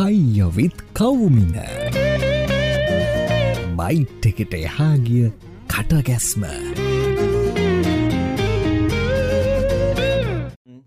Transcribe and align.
කයියවිත් 0.00 0.72
කවුමින. 0.92 1.52
Bite 3.76 4.26
එකට 4.26 4.54
එහාගිය 4.54 5.30
කටගැස්ම. 5.68 6.44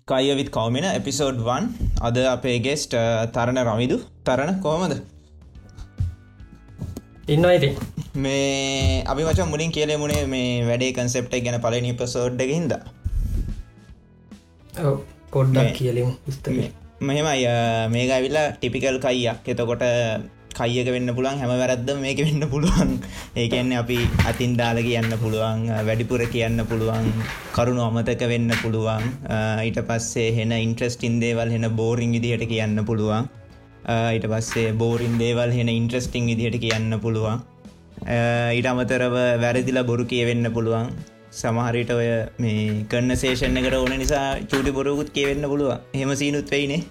කයිවිත් 0.08 0.50
කවමින 0.50 0.84
episode 0.84 1.38
1 1.40 1.70
අද 2.02 2.18
අපේ 2.18 2.60
ගෙස්ට 2.60 2.96
තරණ 3.32 3.58
රමිදු. 3.64 3.98
තරණ 4.26 4.60
කොහමද? 4.60 4.94
ඉන්න 7.28 7.46
ඉති 7.46 7.70
මේ 8.16 9.04
අපි 9.04 9.24
මච 9.24 9.40
මුලින් 9.40 9.72
කියලේ 9.72 9.98
මුණේ 9.98 10.26
මේ 10.26 10.66
වැඩේ 10.66 10.92
කන්සෙප්ට 10.92 11.36
ගැන 11.42 11.62
පලනි 11.62 11.94
පසෝඩ්ඩ 11.94 12.42
හිද 12.42 12.74
පොඩ්ඩක් 15.32 15.56
මේ- 15.56 15.72
කියලිමු 15.72 16.14
ස්තගේ 16.32 16.83
මෙහෙමයි 17.10 17.44
මේක 17.96 18.10
ඇවිල්ලා 18.16 18.48
ටිපිකල් 18.56 18.98
කයියක්. 19.06 19.44
එතකොට 19.52 19.84
කයියක 20.58 20.88
වෙන්න 20.96 21.10
පුළුවන් 21.18 21.40
හැම 21.42 21.52
වැරද්ද 21.62 21.88
මේක 22.02 22.20
වෙන්න 22.26 22.44
පුළුවන්. 22.54 22.90
ඒකන්නේ 23.42 23.80
අපි 23.84 23.98
අතින් 24.32 24.52
දාල 24.60 24.78
කියන්න 24.88 25.14
පුළුවන් 25.24 25.64
වැඩිපුර 25.88 26.22
කියන්න 26.36 26.60
පුළුවන් 26.72 27.08
කරුණු 27.56 27.82
අමතක 27.88 28.22
වෙන්න 28.34 28.52
පුළුවන් 28.64 29.08
ඊට 29.68 29.80
පස්සේ 29.90 30.28
හෙන 30.38 30.54
ඉන්ට්‍රස්ටින් 30.66 31.16
දේවල් 31.24 31.56
හෙන 31.56 31.68
බෝරිං 31.80 32.14
විදිහට 32.18 32.46
කියන්න 32.54 32.78
පුළුවන්. 32.90 33.26
ඊට 34.16 34.28
පස්සේ 34.34 34.76
බෝරින් 34.84 35.18
දේවල් 35.24 35.50
හෙන 35.58 35.72
ඉන්ට්‍රස්ටිං 35.80 36.30
විදිහට 36.32 36.60
කියන්න 36.66 37.00
පුළුවන්. 37.06 37.42
ඊට 38.58 38.70
අමතරව 38.74 39.16
වැරදිලා 39.44 39.90
බොරු 39.90 40.06
කියවෙන්න 40.14 40.54
පුළුවන්. 40.58 40.94
සමහරිට 41.34 41.92
ඔය 41.92 42.10
මේ 42.38 42.66
කන්න 42.90 43.18
සේෂණ 43.18 43.60
එකට 43.60 43.76
ඕන 43.76 43.96
නිසා 43.98 44.26
චූටි 44.46 44.72
බොරුකුත් 44.72 45.10
කියවෙන්න 45.10 45.48
පුළුවන්. 45.52 45.80
හෙම 45.94 46.12
සීනුත් 46.16 46.52
වෙයිනේ. 46.52 46.82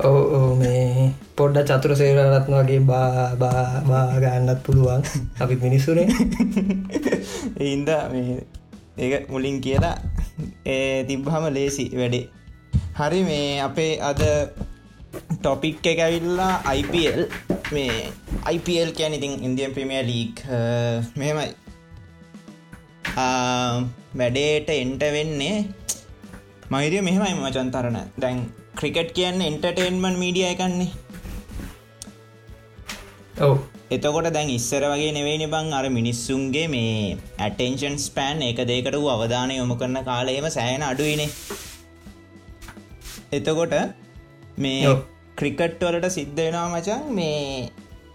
ඕ 0.00 0.56
මේ 0.56 1.12
පොඩ්ඩ 1.36 1.70
චතුර 1.70 1.94
සේරරත්න 1.96 2.56
වගේ 2.56 2.80
බාගන්නත් 3.38 4.60
පුළුවන්. 4.66 5.06
අපි 5.40 5.60
මිනිස්සුනේ. 5.62 6.08
එහින්ද 7.60 7.94
මේ 8.12 8.36
ඒක 8.98 9.30
මුලින් 9.30 9.60
කියලා 9.60 9.94
ඒ 10.66 11.04
තිබ්බහම 11.04 11.48
ලේසි 11.52 11.88
වැඩේ. 11.94 12.26
හරි 12.98 13.22
මේ 13.22 13.48
අපේ 13.60 13.92
අද 14.02 14.22
ටොපික් 15.32 15.86
එක 15.86 15.98
ඇවිල්ලා 16.00 16.54
IPL 16.74 17.24
මේ 17.72 17.96
IPL 18.50 18.90
කැන 18.92 19.14
ඉතින් 19.14 19.40
ඉන්දියන් 19.40 19.74
ප්‍රමිය 19.74 20.02
ලීක් 20.04 20.46
මෙහෙමයි 21.16 21.61
වැඩේට 24.20 24.68
එන්ට 24.74 25.02
වෙන්නේ 25.16 25.56
මහිරිය 26.70 27.02
මෙහෙමයි 27.02 27.34
මචන්තරණ 27.40 27.98
දැන් 28.18 28.38
ක්‍රිකට් 28.78 29.10
කියන්න 29.12 29.42
එන්ටර්ටේන්මන් 29.42 30.16
මීඩිය 30.22 30.46
එකන්නේ. 30.52 30.90
ඔව. 33.40 33.56
එතකොට 33.90 34.28
දැන් 34.36 34.50
ඉස්සර 34.50 34.84
වගේ 34.92 35.12
නෙවෙයිනි 35.12 35.46
බං 35.46 35.72
අර 35.78 35.86
මිනිස්සුන්ගේ 35.98 36.66
මේ 36.68 36.94
ඇටෙන්ෂන් 37.38 37.96
ස්පෑන් 37.98 38.42
එක 38.42 38.60
දෙකට 38.70 38.96
වූ 38.96 39.12
අවධානය 39.16 39.54
යොමු 39.56 39.76
කරන 39.76 39.98
කාලයම 40.04 40.46
සෑන 40.50 40.82
අඩුයිනේ. 40.82 41.30
එතකොට 43.32 43.74
මේ 44.58 44.88
ඔව්. 44.88 44.98
ක්‍රිකට් 45.36 45.82
වලට 45.82 46.08
සිද්ධ 46.08 46.40
වෙනවා 46.40 46.68
මචන් 46.70 47.04
මේ 47.12 47.70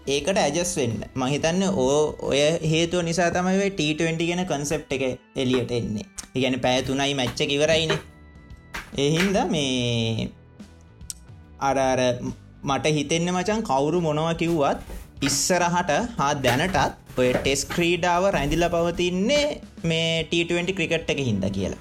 ඒකට 0.08 0.38
ඇජස් 0.38 0.72
වෙන්න. 0.78 0.96
මහිතන්න 1.14 1.62
ඕ 1.76 1.98
ඔය 2.28 2.40
හේතුව 2.72 3.02
නිසා 3.02 3.30
තමයි 3.30 3.70
ට20 3.78 4.28
ගෙන 4.30 4.44
කන්සෙප් 4.44 4.92
එක 4.96 5.04
එලියට 5.36 5.72
එන්නේ. 5.72 6.06
ඉගැන 6.34 6.58
පැෑතුනයි 6.60 7.14
මැච්ච 7.14 7.40
ඉවරයින. 7.48 7.94
එහින්ද 8.98 9.38
මේ 9.50 10.28
අර 11.60 11.76
අර 11.82 12.00
මට 12.62 12.94
හිතෙන්න 12.96 13.30
මචන් 13.34 13.60
කවුරු 13.62 14.00
මොනව 14.00 14.30
කිව්වත් 14.36 14.80
ඉස්සරහට 15.22 15.92
හා 16.18 16.32
දැනටත් 16.44 17.20
ඔය 17.20 17.30
ටෙස් 17.36 17.62
ක්‍රීඩාව 17.74 18.24
රැඳිල 18.30 18.64
පවතින්නේ 18.74 19.46
මේ 19.84 20.10
ට20 20.32 20.76
ක්‍රිකට් 20.78 21.14
එක 21.14 21.22
හින්ද 21.28 21.46
කියලා. 21.50 21.80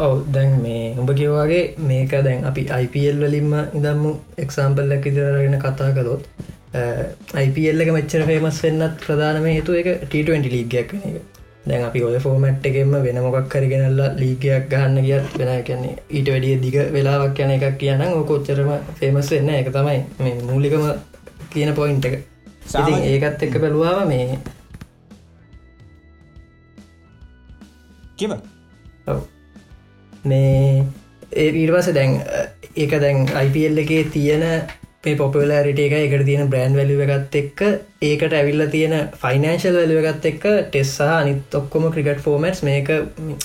ඔව 0.00 0.12
දැන් 0.34 0.52
මේ 0.62 0.84
උඹ 0.96 1.10
කිව්වාගේ 1.14 1.64
මේක 1.88 2.12
දැන් 2.26 2.44
අපි 2.44 2.62
IPL 2.76 3.18
වලින්ම 3.22 3.52
ඉදම්ම 3.78 4.04
එක්සාම්පල්ලක් 4.38 5.08
ඉදිරගෙන 5.10 5.56
කතා 5.58 5.90
කළොත් 5.96 6.22
IPL 7.38 7.82
එක 7.82 7.90
මෙච්චර 7.92 8.22
ෆේමස් 8.26 8.62
වෙන්නත් 8.62 9.02
ප්‍රධානම 9.02 9.46
හේතු 9.46 9.74
එක 9.74 9.88
T20 10.04 10.46
ලීගයක් 10.46 10.92
වෙන 10.94 11.04
එක. 11.10 11.22
දැන් 11.64 11.84
අපි 11.84 12.02
ඔය 12.02 12.18
ෆෝමට් 12.18 12.66
එකෙන්ම 12.66 12.94
වෙන 13.06 13.18
මොකක් 13.24 13.48
කරගෙනල්ලා 13.48 14.14
ලීගයක් 14.16 14.68
ගහන්න 14.70 15.04
ගියත් 15.06 15.36
වෙන 15.38 15.50
කියන්නේ 15.64 15.96
ඊට 16.10 16.30
වැඩිය 16.32 16.56
දිග 16.62 16.78
වෙලාවක් 16.94 17.42
යන 17.44 17.52
එකක් 17.56 17.76
කියන 17.78 18.04
ඕකොච්චරම 18.06 18.70
ෆේමස් 19.00 19.32
වෙන්න 19.34 19.52
එක 19.56 19.68
තමයි 19.74 19.98
මේ 20.20 20.38
මූලිකම 20.42 20.86
කියන 21.52 21.74
පොයින්ට 21.74 22.04
එක. 22.04 22.16
ඉතින් 22.70 23.04
ඒකත් 23.10 23.44
එක්ක 23.48 23.60
බැලුවාම 23.60 24.08
මේ 24.08 24.38
කිව. 28.16 28.32
ඔව්. 29.06 29.39
මේ 30.24 30.84
ඒ 31.32 31.48
ඊර්වාස 31.52 31.88
දැන් 31.92 32.20
අ, 32.20 32.44
ඒක 32.76 32.90
දැන් 33.00 33.26
IPL 33.40 33.78
එකේ 33.78 34.04
තියෙන 34.12 34.44
මේ 35.04 35.16
පොපලරිට 35.16 35.78
එක 35.80 35.92
එකට 35.96 36.24
තියෙන 36.26 36.48
බ්‍රන්් 36.50 36.74
වැලිව 36.76 37.00
එකත් 37.06 37.36
එක්ක 37.40 37.60
ඒකට 38.02 38.34
ඇවිල්ල 38.34 38.64
තියෙන 38.70 38.94
ෆයිනන්ශල් 39.16 39.76
වැලිව 39.78 40.04
එකත් 40.04 40.26
එක්ක 40.30 40.44
ටෙස්සා 40.68 41.14
අනිත් 41.20 41.54
ඔක්කොම 41.54 41.86
ක්‍රිකට් 41.90 42.20
ෆෝමටස් 42.20 42.62
මේක 42.62 42.90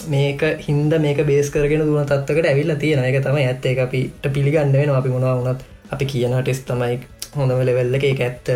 මේක 0.09 0.43
හින්ද 0.67 0.97
මේක 0.99 1.21
බේස් 1.25 1.49
කරගෙන 1.49 1.85
දුන 1.85 2.05
තත්වකට 2.05 2.49
ඇවිල්ල 2.51 2.75
තියෙන 2.77 3.03
එක 3.05 3.21
තමයි 3.23 3.45
ඇත්ත. 3.47 3.65
එක 3.65 3.79
අපිට 3.79 4.27
පිළිගන්න 4.33 4.73
වෙන 4.73 4.89
අපි 4.91 5.09
මොනවා 5.09 5.35
වුණත් 5.37 5.63
අපි 5.91 6.05
කියන 6.05 6.35
ටෙස් 6.41 6.59
තමයි 6.65 6.99
හොඳම 7.35 7.61
ලෙවෙල්ල 7.63 7.95
එක. 7.95 8.03
එක 8.05 8.19
ඇත්ත. 8.21 8.47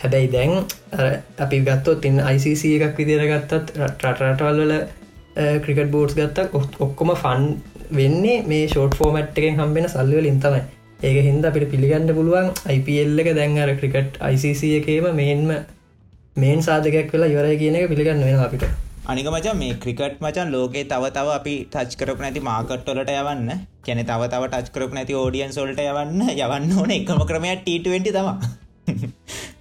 හැබැයි 0.00 0.28
දැන් 0.30 0.52
අර 0.92 1.06
අපි 1.40 1.60
ගත්තොත් 1.62 2.04
ඉන්න 2.04 2.20
ICC 2.28 2.62
එකක් 2.78 2.98
විදිර 2.98 3.22
ගත්තත් 3.26 3.74
රටරටවල් 3.80 4.60
වල 4.62 4.72
ක්‍රිකට් 5.36 5.90
බෝඩ්ස් 5.90 6.14
ගත්තක් 6.14 6.54
ඔක්- 6.54 6.80
ඔක්කොම 6.80 7.10
ෆන් 7.16 7.44
වෙන්නේ 7.92 8.42
මේ 8.46 8.68
ෂෝට් 8.68 8.94
ෆෝමට් 8.94 9.38
එකෙන් 9.38 9.60
හම්බෙන 9.60 9.88
සල්ලිවලින් 9.88 10.40
තමයි. 10.40 10.62
ඒක 11.02 11.16
හින්ද 11.24 11.44
අපිට 11.44 11.70
පිළිගන්න 11.70 12.14
පුළුවන් 12.14 12.50
IPL 12.74 13.18
එක 13.20 13.34
දැන් 13.36 13.58
අර 13.58 13.74
ක්‍රිකට් 13.74 14.18
ICC 14.30 14.62
එකේම 14.80 15.08
මේන්ම 15.14 15.50
මේන් 16.36 16.62
සාධකයක් 16.62 17.12
වෙලා 17.12 17.28
ඉවරයි 17.28 17.58
කියන 17.58 17.76
එක 17.76 17.88
පිළිගන්න 17.88 18.24
වෙන 18.24 18.40
අපිට. 18.40 18.64
අනික 19.06 19.26
මචන් 19.26 19.58
මේ 19.58 19.74
ක්‍රිකට් 19.74 20.20
මචන් 20.20 20.50
ලෝකේ 20.50 20.84
තව 20.84 21.10
තව 21.10 21.28
අපි 21.38 21.54
ටච් 21.72 21.98
කරප 21.98 22.20
නැති 22.20 22.40
මාකට්ටොලට 22.40 23.10
යවන්න. 23.10 23.50
කැන 23.86 24.04
තව 24.04 24.22
තව 24.28 24.42
ටච් 24.48 24.72
කරප 24.72 24.92
නැති 24.94 25.14
ෝඩියන් 25.14 25.52
සොල්ට 25.52 25.80
යවන්න 25.80 26.22
යවන්න 26.36 26.78
ඕන 26.78 26.90
එකම 26.90 27.20
ක්‍රමයක් 27.26 27.64
ට20 27.66 28.12
තම 28.12 28.28
ඔව්, 28.28 29.53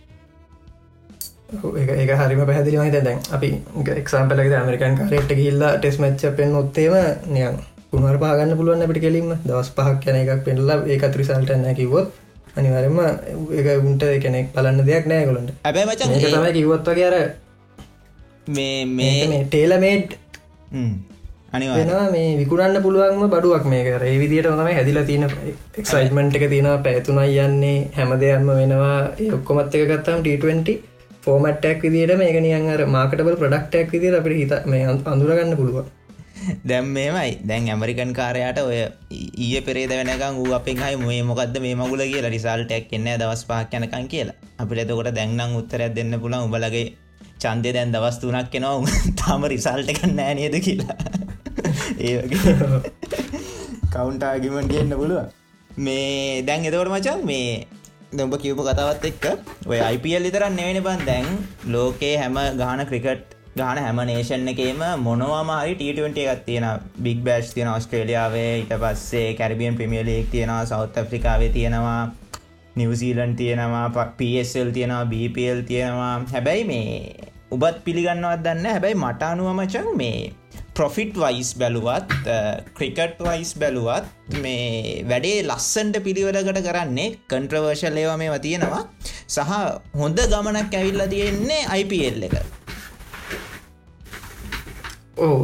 ඒක 1.54 1.90
ඒක 1.96 2.12
හරිම 2.20 2.42
පැහදිලි 2.50 2.78
මහිත 2.80 2.98
දැන් 3.08 3.20
අපි 3.36 3.50
එක්සම්පලක 3.96 4.58
ඇමරිකන් 4.60 4.98
කාරෙට්ට 5.00 5.38
ගිල්ලා 5.40 5.72
ටෙස් 5.78 6.00
මච්ච 6.02 6.34
පෙන් 6.38 6.56
ඔත්තේම 6.56 6.96
නියන් 7.28 7.62
පුුණර 7.92 8.18
පාගන්න 8.18 8.58
පුළුවන් 8.58 8.84
අපිට 8.86 9.04
කෙලින්ම. 9.06 9.30
දවස් 9.46 9.70
පහක් 9.78 10.04
යන 10.10 10.20
එකක් 10.22 10.44
පෙන්ලා 10.48 10.82
ඒකත් 10.88 11.18
රිසල්ටන්න 11.22 11.76
කිවොත් 11.76 12.08
අනිවරම 12.58 13.00
ඒක 13.54 13.68
උන්ට 13.82 14.04
කෙනෙක් 14.24 14.52
බලන්න 14.56 14.86
දෙයක් 14.90 15.10
නෑ 15.12 15.30
කොළට 15.30 15.56
ඇබැ 15.64 15.88
මචන් 15.88 16.14
මේක 16.14 16.28
තමයි 16.28 16.54
කිවොත් 16.60 16.92
වගේ 16.92 17.08
අර 17.10 17.18
මේ 18.50 18.86
මේ 18.90 19.18
මේ 19.28 19.42
ටේලමේඩ් 19.48 20.16
අනිවා 21.54 22.06
මේ 22.12 22.30
විකුරන්න 22.38 22.82
පුළුවන්ම 22.82 23.28
බඩුවක් 23.30 23.66
මේක. 23.66 23.88
ඒ 23.88 24.16
විදිට 24.20 24.50
තමයි 24.52 24.74
හැදිලා 24.74 25.06
තියෙන 25.10 25.26
එක්සයිටමන්ට් 25.78 26.38
එක 26.38 26.48
තියෙනවා 26.50 26.80
පැතුනයි 26.86 27.38
යන්නේ 27.40 27.78
හැම 27.98 28.16
දෙයක්ම 28.22 28.50
වෙනවා. 28.52 28.98
ඔක්කොමත් 29.36 29.76
එක 29.76 29.86
ගත්තම් 29.92 30.26
ට20 30.26 30.93
ෆෝමට්ටක් 31.24 31.84
විදිට 31.86 32.18
මේක 32.18 32.38
නියන් 32.42 32.70
අර 32.70 32.82
මාකටබල් 32.88 33.36
ප්‍රඩක්ටක් 33.36 33.92
විදිර 33.92 34.16
අපිට 34.16 34.40
හිත 34.42 34.54
මේ 34.66 34.86
අඳ- 34.86 35.08
අඳුරගන්න 35.08 35.56
පුළුවන්. 35.56 35.86
දැම් 36.64 36.86
මේමයි 36.94 37.32
දැන් 37.44 37.70
ඇමරිකන් 37.70 38.12
කාරයට 38.14 38.60
ඔය 38.62 38.80
ඊය 39.38 39.62
පෙරේද 39.62 39.92
වෙනකම් 39.92 40.36
වූ 40.38 40.54
අපෙන් 40.54 40.78
හයි 40.78 40.96
මේ 40.98 41.22
මොකක්ද 41.24 41.56
මේ 41.60 41.76
මගුල 41.76 42.02
කියලා 42.06 42.34
රිසල්ටයක් 42.36 42.92
එන්න 42.92 43.08
දවස් 43.20 43.44
පහක් 43.46 43.72
යනකන් 43.76 44.08
කියලා. 44.08 44.36
අපිට 44.60 44.84
එතකොට 44.84 45.12
දැන්නම් 45.12 45.56
උත්තරයක් 45.56 45.94
දෙන්න 45.96 46.20
පුළන් 46.20 46.42
උබලගේ 46.42 46.86
චන්දය 47.40 47.72
දැන් 47.74 47.92
දවස් 47.92 48.18
තුනක් 48.20 48.50
කෙනවා 48.50 48.98
තාම 49.20 49.46
රිසල්ට 49.46 49.90
එක 49.90 50.02
නෑ 50.10 50.34
නේද 50.36 50.58
කියලා. 50.60 50.98
ඒ 52.06 52.14
වගේ. 52.20 52.58
කවුන්ටාගිමට 53.94 54.76
එන්න 54.76 54.94
පුළුව 54.94 55.24
මේ 55.78 56.44
දැන් 56.44 56.66
එතකොට 56.66 56.92
මචන් 56.92 57.26
මේ 57.26 57.68
දඹ 58.18 58.42
කිවප 58.44 58.60
කතාවත් 58.70 59.06
එක්ක 59.12 59.26
ඔය 59.72 59.80
IPL 59.94 60.28
ඉතරන්න 60.30 60.60
නෙවෙන 60.60 60.84
බන්. 60.88 61.06
දැන් 61.10 61.28
ලෝකේ 61.76 62.18
හැම 62.22 62.38
ගාන 62.62 62.86
ක්‍රිකට් 62.90 63.34
ගාන 63.58 63.78
හැම 63.78 64.00
නේෂන් 64.10 64.48
එකේම 64.52 64.82
මොනවාමහරි 65.06 65.74
ට20 65.80 66.26
එකක් 66.26 66.46
තියෙන 66.48 66.66
බික් 67.06 67.20
බෑෂ් 67.28 67.54
තියෙන 67.56 67.70
ඔස්ට්‍රේලියාවේ 67.74 68.52
ඊට 68.60 68.74
පස්සේ 68.84 69.28
කැරිබියන් 69.40 69.78
ප්‍රමිය 69.80 70.04
ලේක් 70.10 70.32
තියෙනවා 70.32 70.66
සෞත් 70.72 70.98
අප්‍රිකාවේ 71.02 71.52
තියෙනවා 71.58 72.02
නිවසීලන් 72.76 73.36
තියෙනවා 73.42 73.88
පSල් 74.18 74.72
තියෙනවා 74.78 75.06
BPL 75.12 75.60
තියෙනවා. 75.70 76.16
හැබැයි 76.34 76.64
මේ 76.72 76.88
උබත් 77.52 77.84
පිළිගන්නවත් 77.86 78.42
දන්න 78.46 78.66
හැබැයි 78.66 79.02
මට 79.04 79.22
අනුවමචන් 79.24 79.90
මේ 79.98 80.32
ප්‍රොෆිට් 80.78 81.18
වයිස් 81.24 81.50
බැලුවත් 81.62 82.14
ක්‍රිකට් 82.78 83.20
වයිස් 83.28 83.52
බැලුවත් 83.62 84.38
මේ 84.44 85.04
වැඩේ 85.10 85.44
ලස්සන්ට 85.50 86.00
පිළිවෙලකට 86.06 86.60
කරන්නේ 86.68 87.10
කන්ට්‍රවර්ශල් 87.32 88.00
ඒවා 88.04 88.18
මේ 88.22 88.40
තියෙනවා. 88.46 88.84
සහ 89.36 89.54
හොඳ 90.02 90.20
ගමනක් 90.34 90.74
ඇවිල්ල 90.80 91.04
තියෙන්නේ 91.14 91.62
IPL 91.82 92.26
එක. 92.28 92.36
ඕ 95.26 95.36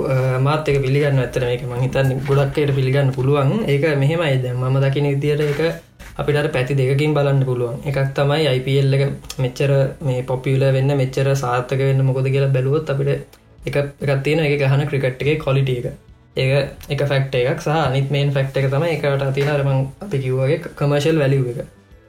මාතක 0.47 0.79
පිළිගන්න 0.85 1.21
ඇතර 1.25 1.45
මේක. 1.49 1.67
මහිතන්න 1.73 2.25
ගොඩක්කට 2.29 2.73
පිළිගන්න 2.79 3.13
පුළුවන්. 3.17 3.53
ඒක 3.73 3.85
මෙහෙම 4.03 4.25
අයිද 4.27 4.49
මම 4.55 4.79
දකින 4.85 5.09
විදියට 5.13 5.45
එක 5.51 5.61
අපිට 6.19 6.51
පැති 6.55 6.79
දෙකින් 6.79 7.13
බලන්න 7.17 7.45
පුළුවන්. 7.49 7.77
එකක් 7.89 8.15
තමයි 8.17 8.47
IPL 8.57 8.97
එක 8.97 9.03
මෙච්චර 9.43 9.71
මේ 10.07 10.25
පොපියල 10.31 10.65
වෙන්න 10.77 10.97
මෙච්චර 11.03 11.29
සාර්ථක 11.43 11.85
වෙන්න 11.89 12.07
මොකොද 12.09 12.31
කියලා 12.33 12.55
බැලුවොත් 12.57 12.89
අපිට 12.95 13.38
එක 13.65 13.75
එකක් 13.75 14.23
තියෙන 14.23 14.39
එක 14.41 14.55
ගහන 14.61 14.85
ක්‍රිකට් 14.87 15.21
එක 15.23 15.39
කොලිට 15.39 15.69
එක. 15.71 15.85
ඒක 16.35 16.51
එක 16.89 17.01
ෆෙක්ට 17.05 17.35
එකක් 17.35 17.61
සහ 17.61 17.75
අනිත් 17.79 18.11
මේන් 18.11 18.31
ෆෙක්ට 18.31 18.57
එක 18.57 18.69
තම 18.69 18.85
එකට 18.85 19.27
තියෙන 19.33 19.53
රමං 19.55 19.85
අපි 19.99 20.17
කිව්වගේ 20.19 20.59
කමර්ශල් 20.75 21.17
වැලිව 21.17 21.47
එක. 21.53 21.59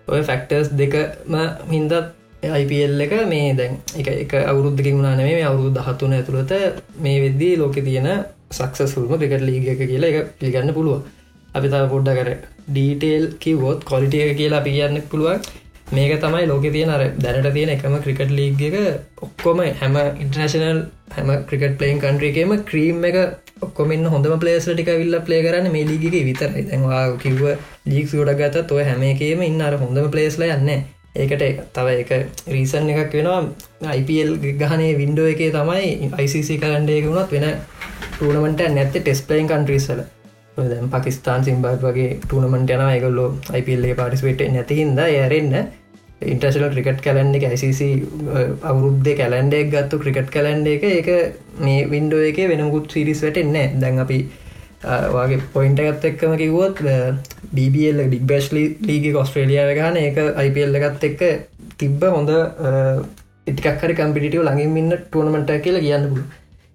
ඔය 0.08 0.22
ෆෙක්ටර්ස් 0.22 0.72
දෙකම 0.74 1.36
හින්දත් 1.70 1.94
IPL 2.42 3.00
එක 3.00 3.12
මේ 3.26 3.54
දැන් 3.54 3.78
එක 3.94 4.08
එක 4.08 4.34
අවුරුද්ධකින් 4.42 4.96
වුණන 4.96 5.16
මේ 5.20 5.40
අවුරුදු 5.44 5.72
දහත්තුන 5.76 6.14
ඇතුළත 6.14 6.52
මේ 6.98 7.18
වෙද්දී 7.20 7.56
ලෝක 7.56 7.74
තියෙන 7.80 8.08
සක්සස්ුල්ම 8.50 9.12
ක්‍රිකට් 9.14 9.42
ලීග 9.42 9.66
එක 9.68 9.82
කියලා 9.82 10.12
එක 10.12 10.30
පිළිගන්න 10.38 10.72
පුළුව 10.72 11.02
අපි 11.50 11.68
ත 11.68 11.82
පොඩ්ඩ 11.90 12.16
කර 12.18 12.30
ඩීටේල් 12.68 13.24
කිවොත් 13.38 13.84
කොලිටිය 13.84 14.22
එක 14.24 14.36
කියලා 14.36 14.60
අපි 14.60 14.72
කියන්න 14.72 15.02
පුළුවන්. 15.04 15.40
මේක 15.90 16.20
තමයි 16.20 16.46
ලෝක 16.46 16.62
තියෙන 16.68 16.90
අර 16.90 17.02
දැනට 17.18 17.52
තියෙන 17.52 17.70
එකම 17.70 17.94
ක්‍රිකට් 17.98 18.30
ලීග් 18.30 18.60
එක 18.62 18.76
ඔක්කොම 19.20 19.62
හැම 19.76 19.96
ඉන්ටර්නශනල් 20.16 20.82
හැම 21.10 21.30
ක්‍රිකට් 21.44 21.74
පලයින් 21.78 21.98
කන්ට්‍රියකම 21.98 22.52
ක්‍රීම් 22.64 23.04
එක 23.04 23.16
ඔක්කොමන්න 23.60 24.06
හොඳම 24.06 24.36
පලේස් 24.38 24.68
ටික 24.68 24.90
විල්ල 24.92 25.18
පලේ 25.22 25.42
කරන්න 25.42 25.72
මේ 25.72 25.84
ලීගක 25.84 26.14
විතරයි. 26.20 26.62
දැවා 26.64 27.02
කිව්ව 27.16 27.42
ලීක් 27.86 28.14
ෝඩ 28.14 28.32
ගත 28.38 28.64
ඔය 28.70 28.84
හැමකේම 28.84 29.42
ඉන්න 29.42 29.60
අර 29.62 29.76
හොඳම 29.76 30.06
පලේස්ල 30.10 30.46
යන්න 30.46 30.70
ඒකට 31.16 31.42
තව 31.74 31.96
එක 32.02 32.10
රීසන් 32.48 32.88
එකක් 32.92 33.18
වෙනවා. 33.18 33.42
IPL 33.94 34.30
ගහනේ 34.62 34.94
වින්ඩෝ 34.94 35.26
එකේ 35.26 35.50
තමයි 35.50 36.12
ICC 36.18 36.60
කරන්ඩේක 36.62 37.04
වුණත් 37.06 37.34
වෙන 37.34 37.50
ටනමට 38.14 38.64
නැත්ත 38.70 38.96
ටෙස් 38.96 39.26
පලයින් 39.26 39.48
කන්ට්‍රීසල 39.48 40.06
දැම් 40.60 40.88
පකිස්ාන් 40.88 41.44
සිම්බාත් 41.44 41.82
වගේ 41.82 42.08
ටනමට 42.22 42.72
යන 42.74 42.86
එකගොල්ලෝ 42.86 43.28
IPල්ලේ 43.58 43.98
පාටිස්පේට 43.98 44.46
නැතිහින්ද 44.52 44.98
යරෙන්න්න 45.08 45.70
ඉන්ටර්ශල 46.22 46.66
ක්‍රිකට් 46.72 47.00
කලන්ඩ 47.00 47.36
එක 47.38 47.44
ICC 47.48 47.80
අවුරුද්ධ 48.62 49.10
කැලන්ඩෙක් 49.16 49.70
ගත්තු 49.72 50.00
ක්‍රිකට් 50.00 50.30
කලන්ඩ 50.30 50.66
එක 50.68 50.82
ඒක 50.86 51.08
මේ 51.58 51.86
වින්ඩෝ 51.86 52.20
එක 52.22 52.40
වෙනකුත් 52.50 52.92
සිරිස් 52.92 53.22
වැටෙන්නේ 53.24 53.70
දැන් 53.76 54.00
අපි 54.00 54.18
වගේ 55.14 55.40
පොයින්ට 55.54 55.80
ගත් 55.80 56.10
එක්කම 56.10 56.36
කිවොත් 56.36 56.82
BBL 57.52 58.02
ඩික් 58.02 58.26
බැස්ලි 58.26 58.64
ලීග 58.82 59.16
ඔස්ට්‍රේලියාව 59.16 59.72
ගන 59.74 59.96
ඒක 59.98 60.20
IPL 60.44 60.76
ගත් 60.78 61.10
එක්ක 61.10 61.24
තිබ්බ 61.78 62.04
හොඳ 62.08 62.34
ඉටිකක්හරි 63.46 63.96
කම්පිටිව 63.96 64.44
ලඟින් 64.44 64.76
ඉන්න 64.76 64.98
ටනමට 64.98 65.56
කියල 65.62 65.80
කියන්න 65.80 66.06
පුල 66.10 66.22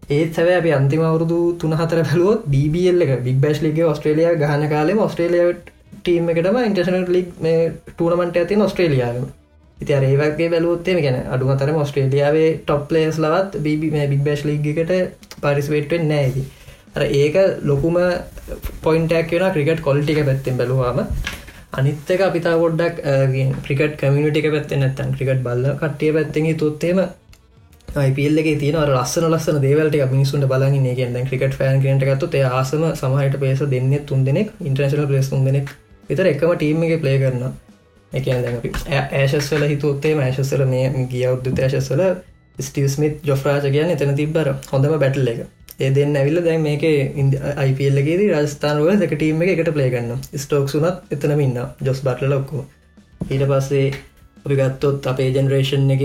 ඒත් 0.09 0.33
සැව 0.33 0.51
අපි 0.55 0.71
අන්තිම 0.71 1.01
අවුරුදු 1.03 1.39
තුන 1.59 1.73
හතර 1.73 2.03
පැලුවොත් 2.03 2.45
BBL 2.47 3.05
එක 3.05 3.15
බික් 3.23 3.39
බැස් 3.39 3.61
ලිග 3.61 3.79
ඔස්ට්‍රේලිය 3.85 4.33
ගහන 4.37 4.67
කාලෙම 4.69 5.05
ඔස්ට්‍රේලියාවට 5.05 5.74
ටීම් 5.91 6.29
එකටම 6.33 6.59
ඉන්ටර්නට 6.61 7.15
ලික් 7.15 7.31
මේ 7.39 7.63
ටූනමට 7.87 8.39
ඇති 8.41 8.61
ඔස්ට්‍රේලියාව 8.67 9.17
ඉති 9.77 9.93
අරේවගේ 9.93 10.49
බැලුවත්තේ 10.49 11.01
ගැන 11.05 11.17
අඩුමතර 11.35 11.71
ඔස්ට්‍රේලියාවේ 11.85 12.51
ටොප් 12.59 12.91
ලේස් 12.91 13.17
ලවත් 13.17 13.63
බිබි 13.65 13.89
මේ 13.95 14.11
බික් 14.11 14.21
බැස් 14.27 14.45
ලිගකට 14.49 14.93
පරිස්වේට්ෙන් 15.41 16.07
නෑති 16.11 16.43
අර 16.95 17.03
ඒක 17.13 17.35
ලොකුම 17.63 17.97
පොයින්ටක් 18.83 19.31
වෙන 19.33 19.53
ක්‍රිකට් 19.55 19.81
කොල්ටික 19.81 20.19
පැත්තෙන් 20.25 20.57
බැලවාම. 20.57 20.99
අනිත්තක 21.73 22.21
අපිතා 22.27 22.55
ගොඩ්ඩක් 22.61 22.99
ක්‍රිකට් 23.65 23.95
කමියනිටික 24.01 24.47
පැත්තෙන් 24.53 24.79
නැත්තන් 24.79 25.15
ක්‍රිකට් 25.15 25.41
බල්ල 25.47 25.65
කට්ටිය 25.81 26.11
පැත්තෙහි 26.17 26.53
තුත්තේම 26.61 27.01
පල්ලගේ 27.95 28.55
තියන 28.57 28.77
ලස්සන 28.77 29.25
ලස්සන 29.27 29.59
දේවලට 29.61 29.97
මිනිසුන්ට 30.09 30.47
බලගන්න 30.47 30.95
කියන්න 30.95 31.27
ක්‍රිකට 31.27 31.55
ෆෑන් 31.55 31.81
කනට 31.81 32.07
ගත්තු 32.09 32.27
ඒ 32.33 32.43
ආසම 32.51 32.83
සමහට 32.91 33.37
පේස 33.39 33.61
දෙන්න 33.69 33.93
තුන් 34.05 34.25
දෙනෙක් 34.25 34.51
ඉන්ට්‍රේශන 34.61 35.07
පලේස් 35.07 35.29
තුන් 35.29 35.45
දෙනෙක්. 35.45 35.69
විතර 36.09 36.27
එකම 36.27 36.51
ටීම් 36.53 36.83
එක 36.85 37.01
ප්ලේ 37.01 37.17
කරන්න 37.19 37.53
එකන් 38.11 38.43
දැ 38.43 39.01
ඇශස්වල 39.13 39.63
හිතුත්තේ 39.65 40.15
මෑශස්වල 40.15 40.65
මේ 40.67 41.07
ගිය 41.07 41.27
උද්දුත 41.29 41.61
ඇශස්වල 41.61 42.03
ස්ටිවස්මිත් 42.57 43.23
ජොෆ්රාජ 43.23 43.69
කියන්න 43.69 43.91
එතන 43.91 44.15
තිබ්බර 44.15 44.51
හොඳම 44.67 44.97
බැටල් 44.97 45.27
එක. 45.27 45.45
ඒ 45.77 45.91
දෙන්න 45.91 46.15
ඇවිල්ල 46.15 46.41
දැන් 46.43 46.61
මේක 46.61 46.83
අයිපල්ලගේදී 47.55 48.31
රස්ථානුව 48.35 49.03
එක 49.03 49.13
ටීම 49.13 49.43
එකට 49.45 49.71
ප්ලේ 49.71 49.89
කරන්න 49.89 50.25
ස්ටෝක් 50.37 50.67
සුනත් 50.69 51.11
එතනම 51.11 51.41
ඉන්න 51.41 51.61
ජොස් 51.81 52.03
බටල 52.03 52.31
ලොක්කෝ 52.31 52.65
ඊට 53.25 53.47
පස්සේ 53.49 53.87
අපි 54.39 54.55
ගත්තොත් 54.57 55.07
අපේ 55.07 55.29
ජෙනරේෂන් 55.31 55.89
එක 55.91 56.03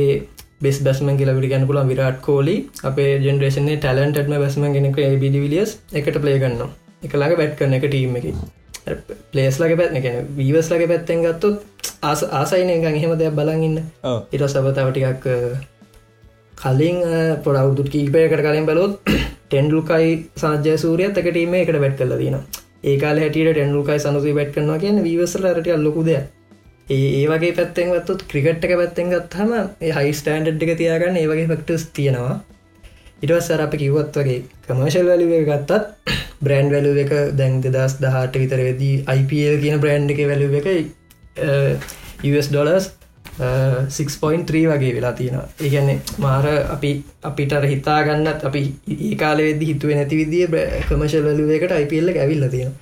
බෙස් 0.60 0.78
බැස්මන් 0.80 1.16
කියල 1.16 1.32
විට 1.34 1.50
ගැන 1.50 1.66
පුලන් 1.66 1.88
විරාට් 1.88 2.18
කෝලි 2.22 2.54
අපේ 2.84 3.10
ජෙනරේෂනේ 3.20 3.76
ටලන්ටම 3.78 4.34
බැස්ම 4.36 4.64
ගෙනෙක 4.70 4.98
බිඩි 5.18 5.40
විලියස් 5.40 5.70
එකට 5.94 6.18
ප්ලේ 6.18 6.38
ගන්න 6.38 6.72
එකලාගේ 7.02 7.38
බැට් 7.38 7.54
කරන 7.58 7.74
එක 7.74 7.86
ටීම 7.86 8.16
එක. 8.18 8.26
පලේස්ලගේ 9.30 9.76
පැත්න 9.76 10.02
ගැන 10.02 10.28
වීවස්ලගේ 10.36 10.88
පැත්තෙන් 10.88 11.22
ගත්තුත් 11.22 11.90
ආස 12.02 12.22
ආසයින 12.32 12.70
එකන් 12.70 12.88
එහෙම 12.90 13.12
දෙයක් 13.16 13.34
බලගන්න 13.34 13.76
ඉට 14.32 14.46
සබතාවටිකක් 14.46 15.28
කලින් 16.54 16.98
පොඩවුදුත් 17.44 17.88
කීපයකට 17.90 18.42
කලින් 18.42 18.66
බලොත් 18.66 19.14
ටෙන්ඩලුකයි 19.48 20.10
සාජ්‍ය 20.36 20.76
සූරියත් 20.78 21.18
එක 21.18 21.30
ටීම 21.30 21.56
එකට 21.56 21.78
බැට් 21.78 21.96
කල 21.98 22.12
දන 22.16 22.36
ඒකාල 22.84 23.18
හැටියට 23.18 23.52
ටෙන්ඩලුකයි 23.52 23.98
සනසී 24.00 24.34
බැට් 24.34 24.52
කරනවා 24.52 24.78
කියන 24.78 25.02
වීවසල 25.02 25.48
රට 25.50 25.72
අල්ලොකුද 25.72 26.12
ඒ 26.90 27.26
වගේ 27.28 27.52
පැත්තෙන් 27.56 27.92
ගත්තුත් 27.92 28.22
ක්‍රිකට් 28.30 28.64
එක 28.66 28.72
පැත්තෙන් 28.74 29.12
ගත්හම 29.12 29.50
හයි 29.96 30.12
ස්ටන්ඩ් 30.12 30.64
එක 30.64 30.72
තියාගන්න 30.80 31.18
ඒ 31.20 31.28
වගේ 31.30 31.46
ෆක්ටස් 31.50 31.84
තියෙනවා. 31.96 32.32
ඉටවස්සර 33.22 33.62
අප 33.62 33.76
කිව්වත් 33.82 34.18
වගේ 34.18 34.38
කමර්ශල් 34.66 35.10
වැලිුව 35.10 35.34
ගත්තත් 35.48 36.14
බ්‍රන්් 36.44 36.72
වැලු 36.74 36.94
එක 37.04 37.12
දැන් 37.38 37.60
දෙදස් 37.66 37.94
දහට 38.02 38.42
විතර 38.42 38.64
වෙදී 38.66 38.96
IPL 39.14 39.60
කියන 39.62 39.78
බ්‍රන්් 39.78 40.10
එක 40.14 40.24
වැලු 40.26 40.50
එක 40.60 40.68
US 42.30 42.50
ඩොලස් 42.50 42.90
6.3 43.38 44.66
වගේ 44.66 44.94
වෙලා 44.96 45.14
තියෙනවා. 45.14 45.48
ඒගැන්නේ 45.60 45.98
මාර 46.18 46.46
අපි 46.68 46.92
අපිට 47.24 47.58
හිතාගන්නත් 47.68 48.44
අපි 48.44 48.62
ඒ 48.90 49.14
කාල 49.16 49.38
වෙදදි 49.40 49.72
හිතුව 49.72 49.94
නැති 49.94 50.22
විදිිය 50.22 50.48
කමශල් 50.88 51.28
වැලුව 51.28 51.58
එකට 51.58 51.80
IPL 51.82 52.16
ඇවිල්ල 52.16 52.50
තියෙන 52.50 52.74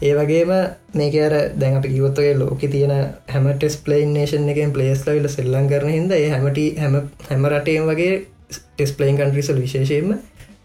ඒ 0.00 0.12
වගේම 0.14 0.52
මේක 0.94 1.16
අර 1.20 1.34
දැන් 1.54 1.76
අප 1.76 1.86
කිවොත්තගේ 1.86 2.34
ලෝක 2.34 2.60
තියෙන 2.66 2.94
හැම 3.28 3.48
ටෙස් 3.50 3.76
පලේන් 3.78 4.14
නේෂන් 4.14 4.48
එකෙන් 4.48 4.72
පලේස් 4.72 5.06
ලවිල 5.06 5.28
සෙල්ලන් 5.28 5.68
කරන 5.68 5.90
හිද 5.90 6.12
ඒ 6.12 6.30
හැමට 6.30 6.60
හැම 6.78 7.00
හැම 7.24 7.46
රටේම් 7.46 7.86
වගේ 7.86 8.14
ටෙස් 8.50 8.92
පලේන් 8.92 9.16
කන්ට්‍රිසල් 9.16 9.60
විශේෂයෙන්ම 9.60 10.16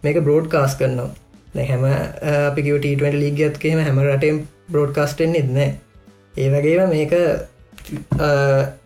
මේක 0.04 0.24
බ්‍රෝඩ් 0.24 0.50
කාස් 0.50 0.76
කරනවා 0.76 1.66
හැම 1.66 1.86
අපි 2.32 2.64
කිවට 2.64 3.14
ලීගත්කෙම 3.16 3.80
හැම 3.82 4.02
රටම් 4.02 4.42
බ්‍රෝඩ්කාස්ටෙන් 4.70 5.36
එන්න 5.36 5.58
ඒ 5.60 6.50
වගේම 6.50 6.90
මේක 6.90 7.16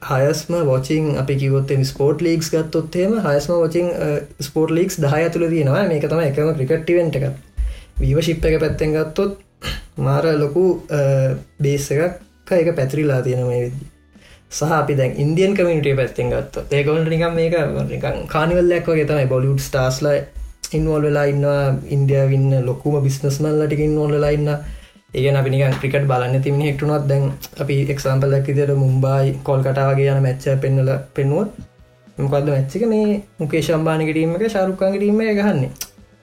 හයස්ම 0.03 0.53
වෝචිං 0.65 1.17
අපි 1.17 1.36
කිවොත්තෙන් 1.36 1.86
ස්පෝට් 1.86 2.22
ලීක්ස් 2.22 2.50
ගත්තොත්තේම 2.50 3.15
හයස්ම 3.22 3.56
වචිං 3.56 3.89
ස්පෝට් 4.41 4.72
ලීක්ස් 4.72 4.98
දහය 4.98 5.29
තුළ 5.29 5.50
තියෙනවා. 5.50 5.84
මේක 5.86 6.06
තම 6.06 6.22
එකම 6.22 6.53
ක්‍රිකට්ටිවෙන්ට 6.53 7.15
එක 7.15 7.25
වීව 8.00 8.22
ශිප් 8.22 8.46
එක 8.46 8.60
පැත්තෙන් 8.60 8.94
ගත්තොත් 8.94 9.39
මාර 10.00 10.25
ලොකු 10.36 10.65
බේස 11.60 11.89
එකක් 11.93 12.53
එක 12.53 12.75
පැතිරිලා 12.75 13.22
තියෙන 13.22 13.43
මේ 13.46 13.63
විදදි 13.63 13.86
සහ 14.51 14.72
අපි 14.74 14.93
දැන් 14.96 15.12
ඉන්දියන් 15.17 15.53
කමිනිටිය 15.53 15.96
පැත්තෙන් 15.96 16.29
ගත්ත 16.29 16.63
ඒකොලට 16.72 17.10
නිකම් 17.10 17.34
මේක 17.34 17.55
කානිවල්ලක් 18.27 18.88
වගේ 18.88 19.05
තමයි. 19.05 19.27
බොලිුඩ් 19.27 19.62
ස්ටාස්ලයි 19.62 20.20
ඉන්වල් 20.74 21.03
වෙලා 21.03 21.25
ඉන්නවා 21.25 21.63
ඉන්දියාවන්න 21.89 22.65
ලොකුම 22.65 22.96
බිස්නස්මල් 23.03 23.55
ලටික 23.58 23.82
ඉන්වල් 23.82 24.12
වෙලා 24.12 24.32
ඉන්න 24.32 24.50
ඒගන 25.13 25.36
අපි 25.36 25.50
නිකන් 25.50 25.75
ක්‍රිකට 25.75 26.08
බලන්න 26.08 26.41
තිම 26.41 26.60
හිටුනොත් 26.60 27.08
දැන් 27.08 27.25
අපි 27.60 27.75
එක්සම්පල් 27.88 28.32
ලැකිතට 28.32 28.74
මුම්බයි 28.77 29.34
කොල් 29.43 29.62
කටාවගේ 29.62 30.10
යන 30.10 30.22
මැච්ච 30.22 30.46
පෙන්නල 30.62 30.91
පෙන්නුව 31.13 31.48
මොකක්ද 32.17 32.48
මැච්චික 32.48 32.86
මේ 32.88 33.22
මුකේ 33.39 33.62
ශම්බානකටීමක 33.62 34.46
ශරුකාගටීම 34.50 35.22
ගහන්නේ. 35.32 35.72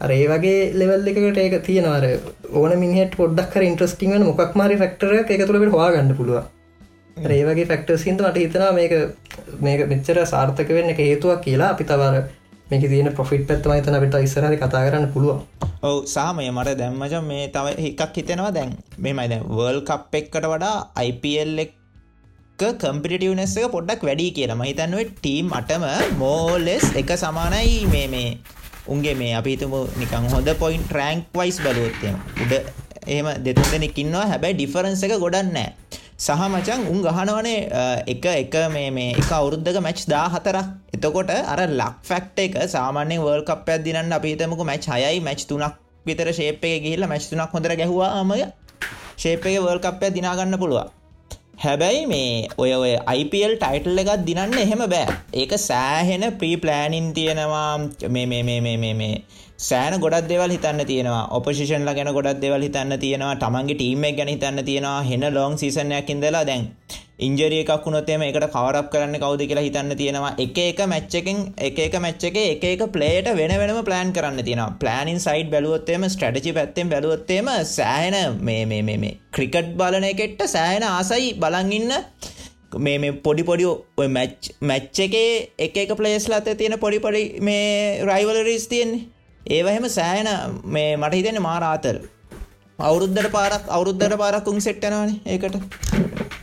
අර 0.01 0.11
ඒ 0.11 0.27
වගේ 0.27 0.59
ලෙවල් 0.75 1.11
එකට 1.11 1.39
ඒක 1.39 1.57
තියෙනවර 1.63 2.07
ඕන 2.55 2.75
මිනිහට 2.79 3.17
පොඩ්ඩක් 3.17 3.57
ඉන්ට්‍රස්ටිං 3.63 4.13
වන 4.13 4.27
මොක් 4.27 4.57
මාරි 4.57 4.77
ෆක්ටර 4.77 5.15
එක 5.17 5.33
තුළට 5.43 5.71
හවා 5.71 5.89
ගන්න 5.93 6.17
පුළුව 6.17 7.31
ඒවගේ 7.31 7.67
ෆක්ටර් 7.67 7.99
සිින්ද 7.99 8.23
මට 8.23 8.37
හිතනා 8.39 8.71
මේක 8.73 8.95
මේක 9.61 9.87
මෙච්චර 9.89 10.23
සාර්ථක 10.27 10.71
වෙන්න 10.71 10.93
එක 10.93 11.03
හේතුවක් 11.03 11.43
කියලා 11.43 11.73
අපි 11.75 11.87
තවර 11.87 12.23
මේක 12.71 12.87
තියෙන 12.87 13.13
පොෆිට් 13.15 13.45
පැත්තමයි 13.47 13.83
තන 13.83 13.99
අපිට 13.99 14.21
ඉස්සරහට 14.21 14.57
කතා 14.59 14.85
කරන්න 14.85 15.11
පුළුවන්. 15.11 15.43
ඔව් 15.83 15.99
සාමය 16.09 16.47
මට 16.51 16.79
දැම්මජ 16.79 17.19
මේ 17.25 17.51
තව 17.51 17.77
එකක් 17.91 18.17
හිතෙනවා 18.17 18.55
දැන් 18.55 18.73
මෙමයි 18.99 19.29
දැන් 19.29 19.45
වර්ල් 19.51 19.85
කප් 19.85 20.23
එක්කට 20.23 20.47
වඩා 20.47 20.79
IPL 21.05 21.63
එක 21.65 21.77
එක්ක 22.59 22.81
කම්පිටිවනස් 22.81 23.53
එක 23.57 23.73
පොඩ්ඩක් 23.73 24.03
වැඩි 24.05 24.25
කියලා 24.33 24.57
මහිතන්නුව 24.57 25.13
ටීම් 25.13 25.47
අටම 25.55 25.85
මෝලෙස් 26.19 26.85
එක 26.95 27.13
සමානයි 27.17 27.87
මේ 27.87 28.09
මේ 28.09 28.29
උන්ගේ 28.87 29.15
මේ 29.15 29.35
අපිතුම 29.35 29.73
නිකං 29.99 30.29
හොඳ 30.33 30.49
පොයින්් 30.59 30.83
ට්‍රෑන්ක් 30.89 31.25
වයිස් 31.35 31.59
බලුවත්තම 31.61 32.17
උඩ 32.43 32.53
එහෙම 33.07 33.29
දෙතුන් 33.45 33.69
දෙනෙක් 33.73 33.99
ඉන්නවා. 33.99 34.27
හැබැයි 34.33 34.55
ඩිෆරන්ස 34.55 35.03
එක 35.03 35.15
ගොඩන්නෑ 35.19 35.73
සහ 36.19 36.43
මචන් 36.49 36.83
උන් 36.93 36.99
ගහනවනේ 37.03 37.61
එක 38.07 38.25
එක 38.27 38.55
මේ 38.73 38.91
මේ 38.91 39.15
එක 39.15 39.31
අවුරුද්ධක 39.33 39.81
මැච් 39.81 40.05
දා 40.09 40.27
හතරක් 40.29 40.67
එතකොට 40.95 41.31
අර 41.31 41.61
ලක් 41.71 41.95
ෆැක්ට 42.05 42.39
එක 42.39 42.57
සාමාන්‍ය 42.69 43.17
වර්ල් 43.19 43.45
කප්පයක් 43.45 43.85
දිනන්න 43.87 44.13
අපිතමක 44.13 44.63
මැච් 44.71 44.85
හයයි 44.87 45.21
මැච් 45.21 45.47
තුනක් 45.49 45.75
විතර 46.07 46.29
ශේප් 46.33 46.65
එක 46.65 46.83
ගිහිල්ලා 46.85 47.09
මැච් 47.09 47.25
තුනක් 47.31 47.55
හොඳට 47.55 47.77
ගැහුවා 47.81 48.11
අමය 48.21 48.45
ශේප් 49.17 49.47
එක 49.47 49.61
වර්ල් 49.65 49.81
කප්පයක් 49.81 50.13
දිනාගන්න 50.17 50.61
පුළුවන්. 50.63 51.00
හැබැයි 51.61 52.05
මේ 52.07 52.49
ඔය 52.59 52.71
ඔය 52.75 52.93
IPL 53.19 53.55
ටයිටල් 53.63 54.01
එකත් 54.03 54.23
දිනන්න 54.29 54.55
එහෙම 54.63 54.83
බෑ. 54.93 55.17
ඒක 55.35 55.53
සෑහෙන 55.61 56.25
ප්‍රී 56.39 56.57
ප්ලෑනින් 56.57 57.13
තියෙනවා. 57.13 57.73
මේ 58.15 58.27
මේ 58.27 58.43
මේ 58.43 58.61
මේ 58.61 58.77
මේ 58.77 58.95
මේ. 58.95 59.17
සෑන 59.59 59.97
ගොඩක් 60.01 60.29
දෙවල් 60.31 60.55
හිතන්න 60.57 60.81
තියෙනවා. 60.87 61.25
ඔපසිෂන්ල 61.39 61.91
ගැන 61.99 62.13
ගොඩක් 62.17 62.41
දෙවල් 62.41 62.65
හිතන්න 62.67 62.97
තියෙනවා. 62.99 63.35
තමන්ගේ 63.37 63.77
ටීම 63.77 64.05
එක 64.05 64.17
ගැන 64.17 64.33
හිතන්න 64.35 64.65
තියෙනවා. 64.65 65.03
හෙන 65.03 65.27
ලොං 65.35 65.59
සිසනයක් 65.59 66.11
ඉඳලා 66.11 66.45
දැන් 66.45 66.65
ඉන්ජරිය 67.21 67.61
එකක් 67.63 67.85
වුණොත්තේම 67.85 68.23
එකට 68.27 68.47
කවරප් 68.55 68.87
කරන්න 68.93 69.17
කවුද 69.23 69.43
කියලා 69.43 69.65
හිතන්න 69.67 69.95
තියෙනවා. 69.97 70.33
එක 70.39 70.59
එක 70.61 70.81
මැච්චකින් 70.93 71.39
එක 71.61 71.79
එක 71.79 71.95
මැච්ච 71.99 72.25
එක 72.29 72.39
එක 72.39 72.65
එක 72.65 72.83
ප්ලේට 72.95 73.29
වෙන 73.35 73.55
වෙනම 73.63 73.81
ප්ලෑන් 73.85 74.13
කරන්න 74.17 74.41
තියෙනවා. 74.41 74.77
ප්ලෑනින් 74.83 75.21
සයිඩ් 75.21 75.51
බැලුවොත්තේම 75.55 76.07
ස්ට්‍රටජි 76.09 76.57
පැත්තෙන් 76.59 76.93
බැලුවොත්තේම 76.93 77.51
සෑහෙන 77.69 78.19
මේ 78.41 78.65
මේ 78.67 78.83
මේ 78.83 78.99
මේ 78.99 79.17
ක්‍රිකට් 79.33 79.73
බලන 79.77 80.07
එකෙට්ට 80.07 80.45
සෑහෙන 80.49 80.87
ආසයි 80.89 81.31
බලංඉන්න 81.37 81.93
මේ 82.79 82.99
මේ 82.99 83.13
පොඩි 83.21 83.43
පොඩි 83.43 83.69
ඔය 83.97 84.09
මැච් 84.09 84.51
මැච්ච 84.63 85.01
එකේ 85.01 85.31
එක 85.59 85.77
එක 85.77 85.95
පලේස්ලා 85.97 86.41
අත 86.43 86.51
තියෙන 86.57 86.79
පොඩි 86.79 87.01
පොඩි 87.01 87.25
මේ 87.41 88.05
රයිවලරිස් 88.05 88.67
තියෙන්නේ. 88.69 89.07
ඒවහෙම 89.51 89.89
සෑහෙන 89.91 90.29
මේ 90.67 90.97
මට 90.97 91.15
හිතෙන 91.15 91.43
මාරාතර 91.43 91.97
අවුරුද්ධට 92.79 93.33
පාරක් 93.33 93.65
අවුරුද්ධට 93.71 94.17
පාරක් 94.19 94.49
උන් 94.49 94.61
සෙට්ටනවානේ 94.61 95.21
ඒකට. 95.27 96.40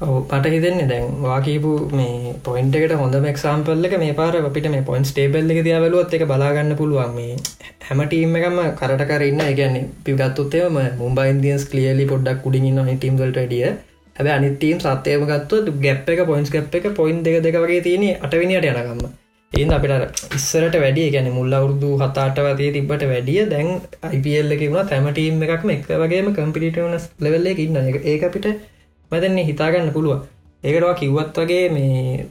පට 0.00 0.46
හිතෙන්නේ 0.46 0.88
දැන් 0.88 1.08
වාකීපු 1.22 1.70
මේ 1.92 2.32
පොයින්ට 2.42 2.76
එකට 2.76 2.94
හොඳ 2.94 3.16
එක්සාම්පල්ල 3.26 3.84
එක 3.84 3.96
මේ 3.98 4.14
පාර 4.14 4.36
අපිට 4.38 4.68
මේ 4.70 4.82
පොයින්ස් 4.82 5.10
ටේබල් 5.10 5.52
එක 5.52 5.60
තිය 5.62 5.76
බලුවත් 5.78 6.14
එක 6.14 6.24
බලාගන්න 6.26 6.72
පුළුවන්. 6.74 7.12
මේ 7.14 7.36
හැමටීම 7.84 8.32
එකම 8.38 8.56
කරට 8.78 9.04
කරන්න 9.06 9.42
ගැන 9.58 9.76
පිගත්තුත්තේම 10.02 10.78
මුම්බයින්දියන්ස් 10.98 11.66
කලියලි 11.66 12.06
පොඩ්ඩක් 12.06 12.40
කුඩින් 12.42 12.68
න්න 12.70 12.90
ටීම්වලට 12.94 13.40
ඩිය 13.40 13.66
හැබ 14.16 14.30
අනිතීම් 14.30 14.80
සත්‍යයම 14.80 15.26
ගත්තු 15.26 15.60
ගැප් 15.78 16.08
එක 16.08 16.24
පොයින්ස් 16.26 16.50
ගැප් 16.50 16.74
එක 16.74 16.88
පොයින්් 16.94 17.22
දෙක 17.22 17.38
දෙක 17.42 17.60
වගේ 17.60 17.82
තියෙන 17.82 18.08
අටවිනිට 18.18 18.70
යනගම්ම 18.72 19.04
ඒන් 19.52 19.76
අපිට 19.76 20.34
ඉස්සරට 20.34 20.74
වැඩිය 20.78 21.12
ගැන 21.12 21.32
මුල්ල 21.32 21.52
අවුරදු 21.52 21.94
හතාටවතේ 21.98 22.72
තිබට 22.72 23.06
වැඩිය 23.06 23.48
දැන් 23.48 23.70
IPL 24.12 24.52
එක 24.54 24.66
වුණ 24.66 24.88
තැමටීම් 24.88 25.46
එකක්ම 25.46 25.70
එක 25.70 25.88
වගේම 25.98 26.34
කම්පිටිටවනස් 26.34 27.14
ලෙවල්ල 27.20 27.48
එක 27.48 27.60
ඉන්න 27.60 27.82
ඒ 28.04 28.20
අපිට 28.24 28.54
මතන්නේ 29.10 29.46
හිතාගන්න 29.46 29.92
පුළුව 29.92 30.20
ඒකටවා 30.62 30.94
කිව්වත් 30.94 31.38
වගේ 31.40 31.64
මේ 31.70 32.26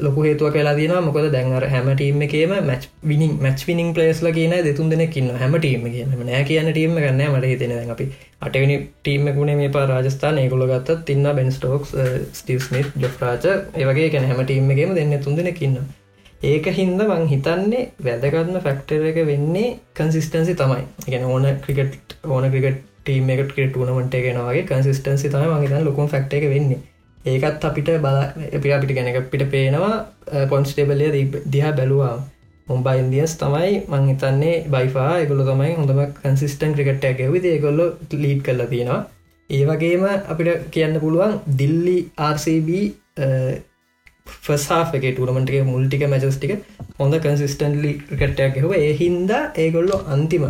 ලොක 0.00 0.16
හේතුව 0.18 0.52
කියලා 0.52 0.74
තියෙන 0.74 1.04
මොකද 1.04 1.26
දැන්වර 1.30 1.64
හැම 1.68 1.88
ටීම 1.90 2.22
එකේම 2.22 2.52
මච් 2.58 2.88
විනිින් 3.04 3.32
මච් 3.40 3.66
විනිින් 3.66 3.90
පලේස්ල 3.94 4.28
කියන 4.32 4.54
දෙතුන් 4.64 4.90
දෙනෙක්කින්න 4.90 5.30
හැම 5.36 5.56
ටීම 5.56 5.84
කියන 5.88 6.14
නෑ 6.20 6.44
කියන 6.44 6.70
ටීම 6.70 6.94
ගන්න 6.96 7.22
මට 7.28 7.50
හිතෙන 7.52 7.90
අපි 7.90 8.06
අටවිනි 8.40 8.78
ටීමකුණේ 8.78 9.56
මේ 9.56 9.68
පා 9.68 9.84
රජස්ථාන. 9.86 10.38
ඒකුල 10.38 10.64
ගත්තත් 10.66 11.04
තින්න 11.04 11.28
බෙන් 11.36 11.52
ස්ටෝක්ස් 11.52 11.92
ස්ටිස්මිත් 12.32 12.88
ජොෆ්රාච 12.96 13.44
ඒවගේ 13.74 14.08
කැන 14.10 14.26
හැම 14.26 14.42
ටීම 14.42 14.70
එකම 14.70 14.94
දෙන්න 14.94 15.14
තුන් 15.20 15.36
දෙනෙකින්න 15.36 15.76
ඒක 16.44 16.66
හින්ද 16.72 17.04
මං 17.04 17.28
හිතන්නේ 17.28 17.84
වැදගත්ම 18.00 18.58
ෆැක්ටර 18.60 19.06
එක 19.10 19.20
වෙන්නේ 19.26 19.76
කන්සිස්ටන්සි 19.94 20.56
තමයි. 20.56 20.82
ගැන 21.06 21.24
ඕන 21.26 21.46
ක්‍රිකට් 21.60 22.18
ඕන 22.26 22.50
ක්‍රිකට් 22.50 22.82
ටීම 23.06 23.30
එකට 23.30 23.54
ක්‍රටනමට 23.54 24.14
ගෙනවාගේ 24.26 24.66
කන්සිස්ටන්සි 24.66 25.30
තම 25.30 25.54
මහිතන් 25.54 25.84
ලොකුම් 25.84 26.06
ෆක්ට 26.08 26.38
එක 26.38 26.46
වෙන්නේ. 26.50 26.80
ඒකත් 27.24 27.64
අපිට 27.64 27.90
බල 28.00 28.18
එපි 28.50 28.72
අපිට 28.72 28.94
ගැනක 28.96 29.18
පිට 29.30 29.44
පේනවා 29.50 30.46
පොන්ස්ටේබලය 30.48 31.10
දිහා 31.48 31.72
බැලවා. 31.72 32.14
මුම්බයි 32.66 33.00
ඉන්දියස් 33.00 33.34
තමයි 33.36 33.72
මංහිතන්නේ 33.88 34.54
බයිෆා 34.68 35.10
එකගොල 35.18 35.44
තමයි 35.44 35.74
හොඳම 35.74 36.00
කන්සිස්ටන් 36.18 36.74
ක්‍රිකට් 36.76 37.04
ඇගවිද 37.04 37.46
ඒගොල්ලො 37.46 37.86
ලීඩ් 38.14 38.40
කරලා 38.42 38.68
තියෙනවා. 38.68 39.02
ඒවගේම 39.50 40.04
අපිට 40.08 40.66
කියන්න 40.70 41.00
පුළුවන් 41.00 41.38
දිල්ලි 41.58 41.98
RCB 42.28 42.68
ෆස්හාක 44.44 44.94
ටරමටගේ 44.94 45.64
මුල්ටික 45.64 46.04
මැචස්ටික 46.08 46.52
හොඳ 46.98 47.14
කන්සිස්ටන්ලි 47.20 47.92
ක්‍රට්ටයක් 48.10 48.56
හව 48.62 48.72
ඒ 48.80 48.92
හින්දා 49.00 49.42
ඒගොල්ලො 49.56 49.98
අන්තිම 50.08 50.46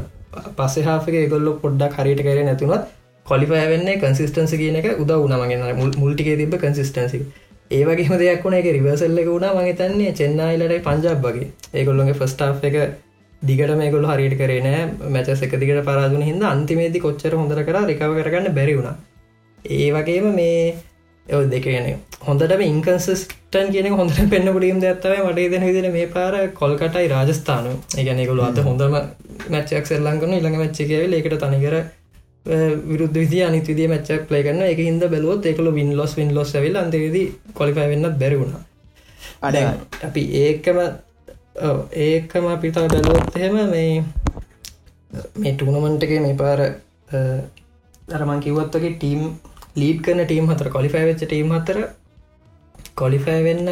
පස්සහාක 0.56 1.08
ගොල්ල 1.28 1.48
පොඩ්ඩක් 1.62 1.96
හරිට 1.98 2.22
කර 2.22 2.42
නැතුනත් 2.42 2.92
කොලිපය 3.26 3.62
වෙන්න 3.68 3.88
කන්සිස්ටන්සි 3.98 4.56
කියන 4.56 4.76
එක 4.76 4.90
උද 4.98 5.10
උනමගෙන 5.16 5.64
මුල්ටිකේ 5.96 6.36
තිබ 6.36 6.54
කන්සිස්ටන්සි 6.58 7.24
ඒවගේම 7.70 8.18
දෙයක් 8.18 8.44
වුණ. 8.44 8.54
එක 8.54 8.66
රිවර්සල්ල 8.68 9.18
එක 9.18 9.28
වුණා 9.28 9.54
මහිතන්නේ 9.54 10.12
චෙන්නයිලට 10.12 10.84
පංජාබ් 10.84 11.22
වගේ. 11.22 11.48
ඒගොල්ලොගේ 11.74 12.14
ෆස්ටා් 12.14 12.52
එක 12.62 12.76
දිගට 13.42 13.72
මේගොල 13.74 14.06
හරිට 14.06 14.36
කරන 14.38 14.68
මැච 15.10 15.28
එක 15.28 15.54
දිගට 15.56 15.82
පරාදුන 15.82 16.22
හිද 16.22 16.42
අන්තිමේදි 16.44 17.00
කොච්චර 17.00 17.34
හොඳර 17.34 17.62
කර 17.62 17.78
රිකව 17.84 18.12
කරගන්න 18.18 18.54
බැරි 18.54 18.76
වුණා. 18.76 18.96
ඒ 19.70 19.88
වගේම 19.92 20.28
මේ 20.34 20.74
එව 21.26 21.48
දෙකගෙන 21.48 21.86
හොඳට 22.20 22.54
ඉන්කන්සිස්ටන් 22.62 23.68
කියන 23.70 23.90
හොඳ 23.94 24.16
පෙන්න්න 24.30 24.52
පුඩියම් 24.52 24.80
ඇත්තව 24.82 25.12
මට 25.20 25.44
දෙන 25.50 25.62
විදින 25.62 25.90
මේ 25.92 26.06
පාර 26.08 26.34
කොල්කටයි 26.54 27.08
රාජස්ථාන 27.08 27.68
ඒගැනෙකුළු 27.70 28.44
අද 28.44 28.58
හොඳම 28.60 28.96
මැච්චක් 29.48 29.86
සෙල්ලංගන 29.86 30.34
ඉළඟ 30.34 30.58
මච්චකව 30.58 31.14
ඒකට 31.14 31.38
තනිකර 31.44 31.76
විරුද්ධ 32.84 33.14
විදි 33.14 33.40
අනිත් 33.42 33.66
විදිිය 33.66 33.88
මච්චක් 33.88 34.28
ප්ලේ 34.28 34.42
කරන්න 34.42 34.62
එක 34.64 34.80
හිද 34.80 35.06
බැලුවොත් 35.06 35.46
එකකල 35.46 35.72
වින් 35.72 35.96
ලොස් 35.96 36.16
වින් 36.16 36.34
ලොස් 36.34 36.54
ඇවිල් 36.54 36.76
අන්දේද 36.76 37.16
කොලිපයි 37.54 37.88
වෙන්න 37.88 38.10
බැරිවුණ 38.16 38.54
අඩ 39.42 39.56
අපි 40.04 40.22
ඒකම 40.42 40.78
ඒකම 42.02 42.46
අපිතා 42.48 42.86
බැලුවොත් 42.88 43.36
එහෙම 43.36 43.56
මේ 43.70 44.04
මේ 45.36 45.54
ටූනමන්ටගේ 45.54 46.20
මේ 46.20 46.36
පාර 46.36 46.60
දරමන් 48.08 48.40
කිව්වත්වගේ 48.40 48.94
ටීම් 48.94 49.22
ලීඩ් 49.80 49.98
කරන 50.06 50.22
ටීම් 50.24 50.46
හතර 50.52 50.68
කොලිෆයි 50.76 51.04
වෙච්ච 51.10 51.22
ටීම් 51.26 51.52
හතර 51.56 51.78
කොලිෆෑ 53.00 53.42
වෙන්න 53.48 53.70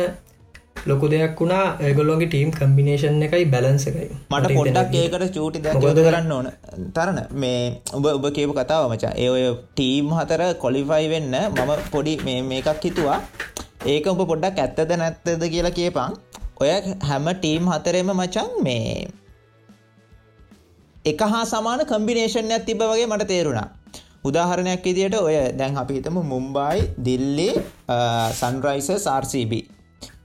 ලොකු 0.91 1.09
දෙයක් 1.13 1.41
වුණා. 1.41 1.65
ඒගොල්ලොගේ 1.87 2.29
ටීම් 2.33 2.51
කම්බිනේෂන් 2.59 3.23
එකයි 3.27 3.45
බැලන්ස 3.55 3.87
එකයි. 3.91 4.09
මට 4.31 4.57
පොඩ්ඩක් 4.59 4.99
ඒකට 5.01 5.35
චූටි 5.37 5.63
දැගොද 5.67 6.01
කරන්න? 6.07 6.33
ඕන. 6.37 6.49
තරන 6.97 7.21
මේ 7.45 7.63
උඹ 7.99 8.07
ඔබ 8.17 8.27
කියපු 8.39 8.59
කතාව 8.59 8.91
මචා. 8.93 9.15
ඒ 9.23 9.31
ඔය 9.35 9.45
ටීම් 9.79 10.13
හතර 10.19 10.43
කොලිෆයි 10.65 11.07
වෙන්න 11.15 11.35
මම 11.41 11.73
පොඩි 11.95 12.15
මේකක් 12.51 12.85
හිතුවා. 12.89 13.19
ඒක 13.93 14.05
උඹ 14.11 14.23
පොඩ්ඩක් 14.31 14.63
ඇත්තද 14.65 14.93
නැත්තද 15.01 15.45
කියලා 15.55 15.75
කියපං 15.79 16.13
ඔය 16.63 16.71
හැම 17.09 17.25
ටීම් 17.37 17.71
හතරෙම 17.73 18.11
මචන් 18.15 18.51
මේ 18.67 19.07
එක 21.13 21.23
හා 21.33 21.45
සමාන 21.53 21.81
කම්බිනේෂන්යක් 21.93 22.67
තිබ 22.69 22.83
වගේ 22.91 23.07
මට 23.11 23.27
තේරුණා 23.31 23.69
උදාහරණයක් 24.25 24.85
විදියට 24.85 25.17
ඔය 25.21 25.37
දැන් 25.61 25.79
අපි 25.79 25.99
හිතමු 25.99 26.23
මුම්බයි 26.33 26.89
දිල්ලි 27.07 27.51
සන්රයිසස් 28.35 29.07
RCB 29.15 29.53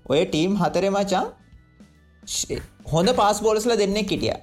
ඔය 0.10 0.22
ටීම් 0.26 0.54
හතරේ 0.56 0.92
මචන් 0.92 1.26
හොඳ 2.92 3.10
පාස් 3.16 3.42
බෝලස්ල 3.42 3.74
දෙන්නෙක් 3.78 4.10
හිටිය. 4.10 4.36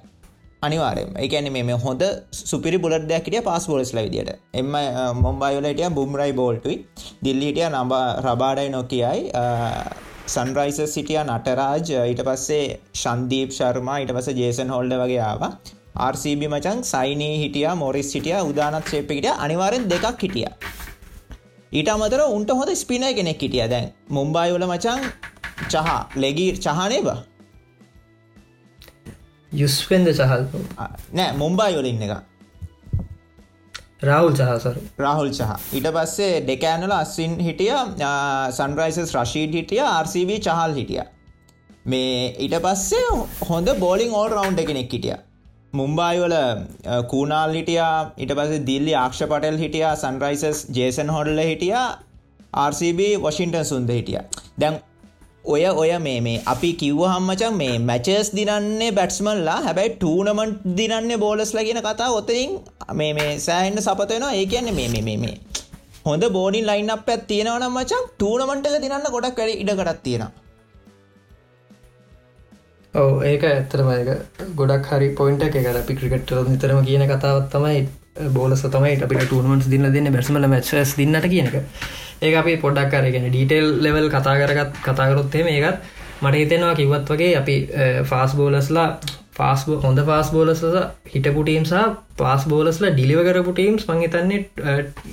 අනිවාරම 0.61 1.11
එකන 1.17 1.49
මේ 1.51 1.77
හොඳ 1.83 2.03
සුපිරි 2.41 2.77
බුලට 2.77 3.07
දෙයක්ටිය 3.11 3.41
පාස් 3.41 3.67
බෝලස්ල 3.67 3.99
විදිට 3.99 4.31
එම 4.53 4.73
මොම්බයිවලටිය 5.21 5.89
බුම්රයි 5.91 6.33
බෝල්ටුයි. 6.33 6.77
දිල්ලිටිය 7.23 7.67
නබ 7.69 8.01
රබාඩයි 8.25 8.69
නොකියයි. 8.69 9.21
සන්රයිස 10.27 10.81
සිටිය 10.95 11.21
නටරාජ්. 11.23 11.87
ඊට 12.03 12.21
පස්සේ 12.27 12.63
ශන්දීප් 12.95 13.49
ශර්මා. 13.51 13.97
ඊට 13.99 14.13
පස 14.17 14.29
ජේසන් 14.33 14.69
හොල්ඩ 14.69 14.99
වගේ 15.03 15.21
ආවා. 15.21 15.51
RCB 15.95 16.47
මචන් 16.47 16.81
සයිනී 16.83 17.35
හිටිය 17.39 17.67
මොරිස් 17.75 18.09
හිටිය 18.13 18.39
උදානත් 18.43 18.87
ශේපිට 18.87 19.27
අනිවාරෙන් 19.37 19.89
දෙකක් 19.89 20.21
හිටිය. 20.21 20.47
ඊට 21.71 21.89
අමතර 21.89 22.21
උන්ට 22.27 22.51
හොඳ 22.51 22.71
ස්පිනය 22.75 23.13
කෙනෙක් 23.13 23.39
හිටිය. 23.39 23.67
දැන් 23.69 23.87
මුම්බයිවල 24.09 24.65
මචන් 24.67 25.01
චහ 25.65 25.89
ලෙගී 26.15 26.51
චහනේ 26.57 27.01
බා 27.01 27.19
යුස්පෙන්ද 29.51 30.07
චහල් 30.11 30.43
නෑ 31.13 31.31
මුම්බයි 31.33 31.77
වල 31.77 31.87
ඉන්න 31.87 32.01
එක. 32.01 32.13
රාහුල් 34.01 34.33
චහසර 34.33 34.75
රාහුල් 34.99 35.31
චහ. 35.31 35.51
ඊට 35.73 35.87
පස්සේ 35.89 36.33
දෙකෑනල 36.47 36.93
අස්සින් 36.93 37.37
හිටිය 37.39 37.71
සන්රයිසස් 38.51 39.15
රශීඩ් 39.15 39.55
හිටිය 39.59 39.83
RCB 39.85 40.41
චහල් 40.41 40.75
හිටිය. 40.75 41.05
මේ 41.85 42.35
ඊට 42.39 42.57
පස්සේ 42.61 43.07
හොඳ 43.49 43.73
බෝලිං 43.79 44.13
ඕල් 44.13 44.29
රවන්් 44.31 44.61
එකනෙක් 44.65 44.91
හිටිය 44.91 45.17
මුම්බායිවල 45.75 46.35
කූනාල් 47.11 47.53
හිටියා 47.57 47.93
ඉට 48.17 48.33
පස 48.37 48.51
දිල්ලි 48.67 48.93
ආක්ෂ 48.95 49.21
පටල් 49.23 49.57
හිටියා 49.57 49.93
සන්රයිසස් 49.97 50.59
ජේසන් 50.77 51.09
හොඩල්ල 51.09 51.41
හිටියා 51.43 51.87
RCB 52.63 52.99
වශින්ටන් 53.23 53.65
සුන්ද 53.65 53.89
හිටිය. 53.89 54.19
දැන් 54.59 54.75
ඔය 55.45 55.63
ඔය 55.73 55.91
මේ 55.99 56.19
මේ 56.21 56.37
අපි 56.45 56.69
කිව්ව 56.75 57.01
හම්මචන් 57.05 57.55
මේ 57.55 57.73
මැචස් 57.81 58.29
දිනන්නේ 58.31 58.91
බැට්ස්මල්ලා 58.91 59.57
හැබැයි 59.61 59.95
ටූනමන්ට් 59.95 60.63
දිනන්නේ 60.77 61.17
බෝලස් 61.17 61.51
ලගෙන 61.53 61.81
කතා 61.81 62.09
ඔතරින් 62.11 62.55
මේ 62.93 63.11
මේ 63.13 63.29
සෑහෙන්න්න 63.39 63.81
සපතයනවා 63.81 64.33
ඒ 64.33 64.45
කියන්නේ 64.45 64.77
මේ 64.79 65.03
මේ 65.03 65.17
මේ 65.17 65.35
හොඳ 66.05 66.25
බෝඩින් 66.29 66.65
ලයින් 66.65 66.89
අප 66.91 67.07
ඇත් 67.09 67.27
තියෙනවනම් 67.27 67.71
මචන් 67.73 68.09
ටූනමන්ටක 68.09 68.81
දිනන්න 68.81 69.07
ගොඩක් 69.11 69.39
වැඩ 69.39 69.55
ඉඩකටත් 69.55 70.03
තියෙනවා. 70.03 70.44
ඔව 72.95 73.23
ඒක 73.25 73.43
ඇත්තරම 73.45 73.91
එක 73.93 74.09
ගොඩක් 74.55 74.89
හරි 74.89 75.11
පොයින්ට 75.13 75.45
එක 75.45 75.55
අපි 75.73 75.95
ක්‍රිකට් 75.95 76.33
නිතරම 76.47 76.81
කියන 76.83 77.07
කතාවත් 77.07 77.51
තමයි. 77.51 77.85
බෝලස 78.31 78.61
තමයි 78.63 78.95
අපි 79.03 79.15
ටනමට 79.17 79.69
දින්න 79.69 79.87
දෙන්න 79.93 80.11
බැස්මල 80.11 80.47
මැස් 80.47 80.95
දින්නට 80.95 81.27
කියනක 81.27 81.55
ඒ 82.21 82.31
අපි 82.35 82.55
පොඩක් 82.57 82.93
කරගෙන 82.93 83.27
ඩීටෙල් 83.27 83.67
ලෙවල් 83.81 84.07
කතා 84.09 84.35
කරගත් 84.37 84.79
කතාකරොත්තේ 84.79 85.43
මේකත් 85.43 85.83
මට 86.21 86.35
හිතෙනවා 86.35 86.75
කිවත් 86.75 87.11
වගේ 87.11 87.35
අපි 87.35 87.55
ෆාස් 88.05 88.35
බෝලස්ලා 88.35 88.87
ෆාස් 89.33 89.65
හොඳ 89.83 89.99
ෆාස් 90.05 90.31
බෝලස 90.31 90.63
හිටපු 91.13 91.43
ටීම්සා 91.43 91.85
පාස් 92.17 92.45
බෝලස්ල 92.47 92.87
ඩිලිව 92.87 93.19
කරපු 93.25 93.51
ටීම්ස් 93.51 93.87
මංහිතන්නේ 93.89 94.39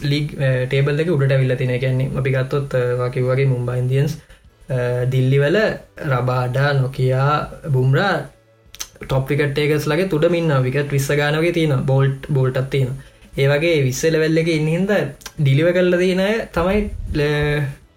ලීග 0.05 0.37
ටේබල් 0.67 1.03
එක 1.03 1.11
උඩට 1.11 1.35
විල්ල 1.37 1.57
තින 1.57 1.75
කියන්නේ 1.77 2.13
අපි 2.17 2.37
ගත්තොත් 2.37 2.79
වකිවගේ 3.01 3.49
මුම්බයින්දියන්ස් 3.49 4.15
දිල්ලිවල 5.13 5.59
රබාඩා 6.11 6.71
නොකයා 6.75 7.33
බුම්රා 7.75 8.15
ටොප්ිකටේකස් 9.03 9.89
ලගේ 9.93 10.11
තුඩ 10.13 10.27
මින්න 10.35 10.53
විකට 10.67 10.93
විස්ස 10.97 11.11
ගානගේ 11.21 11.57
තියෙන 11.59 11.75
බෝල්ට් 11.91 12.31
බෝල්ටත් 12.31 12.69
තියෙන 12.71 12.93
ඒවගේ 13.35 13.77
විස්සල 13.85 14.17
වෙල්ල 14.21 14.41
එක 14.41 14.49
ඉන්නහින්ද 14.51 14.91
ඩිලිව 15.39 15.69
කල්ල 15.77 15.95
තියනය 16.01 16.29
තමයි 16.57 16.81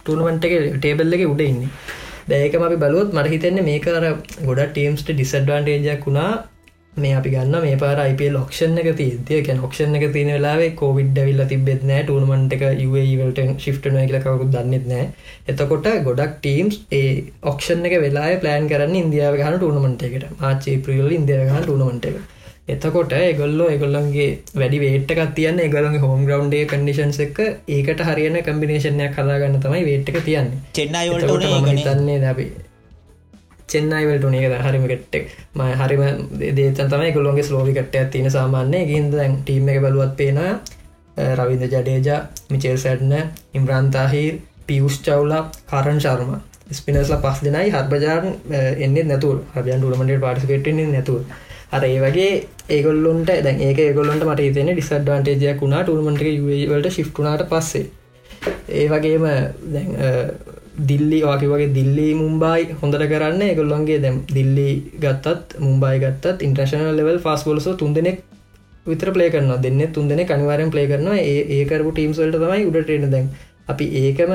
ටනමට 0.05 0.45
එක 0.47 0.53
ටේබල් 0.75 1.15
එක 1.15 1.23
උඩ 1.27 1.41
ඉන්නේ. 1.43 1.69
දැයකම 2.29 2.63
අපි 2.67 2.77
බලුවත් 2.83 3.15
මට 3.15 3.31
හිතෙන්නේ 3.33 3.65
මේ 3.67 3.79
කර 3.79 4.05
ගොඩ 4.47 4.61
ටීම්ස්ට 4.67 5.09
ඩිසඩ්වාන්ටේජක් 5.11 6.05
වුණා. 6.07 6.31
මේ 6.97 7.13
අපි 7.13 7.29
ගන්න 7.31 7.61
මේ 7.61 7.77
පාර 7.77 7.99
IPල් 8.03 8.35
ඔක්ෂන් 8.37 8.77
එක 8.81 8.89
තිය 8.97 9.41
ගැන 9.41 9.63
ඔක්ෂන් 9.63 9.95
එක 9.97 10.05
තියෙන 10.11 10.29
වෙලාවේ 10.31 10.71
කෝවිඩ් 10.75 11.17
විල්ල 11.21 11.41
තිබෙත් 11.47 11.81
නෑ 11.85 12.03
ටූනමන්ට 12.03 12.55
එක 12.55 12.63
වලට 12.91 13.47
ශිප්ටන 13.63 13.97
කියලකවකුත් 14.01 14.53
දන්නෙත් 14.53 14.85
නෑ 14.87 15.07
එතකොට 15.47 15.89
ගොඩක් 16.05 16.37
ටීම්ස් 16.37 16.77
ඒ 16.91 17.09
ඔක්ෂන් 17.45 17.85
එක 17.87 17.97
වෙලා 18.01 18.29
ප්ලෑන් 18.41 18.69
කරන්න 18.69 18.95
ඉන්දියාව 18.99 19.35
ගහන 19.37 19.57
ටූනමන්ට 19.57 20.05
එකට. 20.07 20.25
මාචේ 20.39 20.77
ප්‍රියල් 20.79 21.11
ඉන්දිය 21.11 21.41
ගහන 21.41 21.63
ටූනමන්ට 21.63 22.07
එක. 22.09 22.21
එතකොට 22.67 23.11
එගොල්ලෝ 23.15 23.67
එගොල්ලන්ගේ 23.69 24.29
වැඩි 24.55 24.79
වේට්ක 24.83 25.19
තියන්න 25.35 25.59
එගලගේ 25.61 26.03
හෝම් 26.03 26.23
ග්‍රවන්්ඩේ 26.25 26.63
කඩිෂන්ස් 26.67 27.19
එක 27.25 27.41
ඒකට 27.71 28.05
හරියන 28.07 28.39
කම්බිනේෂනයක් 28.41 29.17
කදාගන්න 29.17 29.59
තමයි 29.61 29.83
වේට්ක 29.85 30.21
තියන්නේ. 30.21 30.63
චෙන්නයිවලට 30.73 31.83
තන්නේ 31.83 32.21
දැබේ 32.21 32.64
චෙන්නයිවලට 33.69 34.25
නේක 34.27 34.55
හරිම 34.61 34.87
කෙට්ටෙක් 34.87 35.25
ම 35.53 35.61
හරිම 35.75 36.01
දේතන් 36.53 36.89
තමයි 36.89 37.11
ගොලොන්ගේ 37.11 37.43
ස්ලෝවිකට්ට 37.43 38.11
තින 38.11 38.27
සාමාන්‍ය 38.29 38.79
ගින්ද 38.85 39.13
දැන් 39.13 39.37
ටීම 39.39 39.69
එක 39.69 39.79
බලුවත් 39.81 40.13
පේන 40.15 40.41
රවිද 41.35 41.63
ජඩේජා 41.67 42.19
මිචෙල් 42.49 42.77
සැඩ්න 42.77 43.13
ඉම්රන්තාහිර් 43.53 44.35
පියුෂ් 44.67 44.97
චවුලා 45.01 45.41
කරන් 45.65 45.99
ශර්ම. 45.99 46.31
ස්පිනස්ල 46.71 47.15
පස් 47.17 47.39
දෙනයි 47.41 47.71
හර්බජාරන් 47.71 48.27
එන්න 48.79 48.95
නැතුර 49.05 49.37
හබයන් 49.53 49.79
ටුරමට 49.79 50.21
පාටිසිපෙටෙන්නේ 50.21 50.87
නැතුර 50.89 51.21
අර 51.71 51.83
ඒ 51.83 51.99
වගේ 51.99 52.31
ඒගොල්ලොන්ට 52.69 53.29
දැන් 53.39 53.61
ඒක 53.61 53.79
ගොල්ලොන්ට 53.93 54.25
මට 54.25 54.49
තන 54.53 54.71
ඩිසඩ්වාන්ටේජයක් 54.71 55.61
වුණා 55.61 55.83
ටුර්මට 55.83 56.25
වලට 56.69 56.91
ශිප්ටුනාට 56.91 57.47
පස්සේ. 57.47 57.85
ඒ 58.71 58.87
වගේම 58.87 59.25
දිල්ලි 60.81 61.19
වාකි 61.21 61.47
වගේ 61.47 61.73
දිල්ලි 61.73 62.07
මුම්බයි 62.13 62.77
හොඳට 62.79 63.05
කරන්න. 63.05 63.41
එකගොල්ලන්ගේ 63.43 63.99
දැම් 63.99 64.17
දිල්ලි 64.29 64.69
ගත්තත් 64.99 65.59
මුම්බයි 65.59 65.97
ගත්තත් 65.99 66.37
ඉන්ට්‍රශනල් 66.41 66.93
ලෙවල් 66.93 67.19
ෆස් 67.19 67.43
බොලස 67.43 67.67
තුන්දෙනෙක් 67.75 68.19
විතර 68.85 69.09
පලේ 69.11 69.29
කරන 69.29 69.51
දෙන්න 69.61 69.81
තුන්දෙන 69.89 70.21
කනිවාරෙන් 70.25 70.71
පලේ 70.71 70.87
කරන 70.87 71.07
ඒකරපු 71.53 71.91
ටීම්සල්ට 71.91 72.35
තමයි 72.35 72.65
උඩටෙන 72.65 73.11
දැන්. 73.11 73.27
අපි 73.67 73.85
ඒකම 73.99 74.31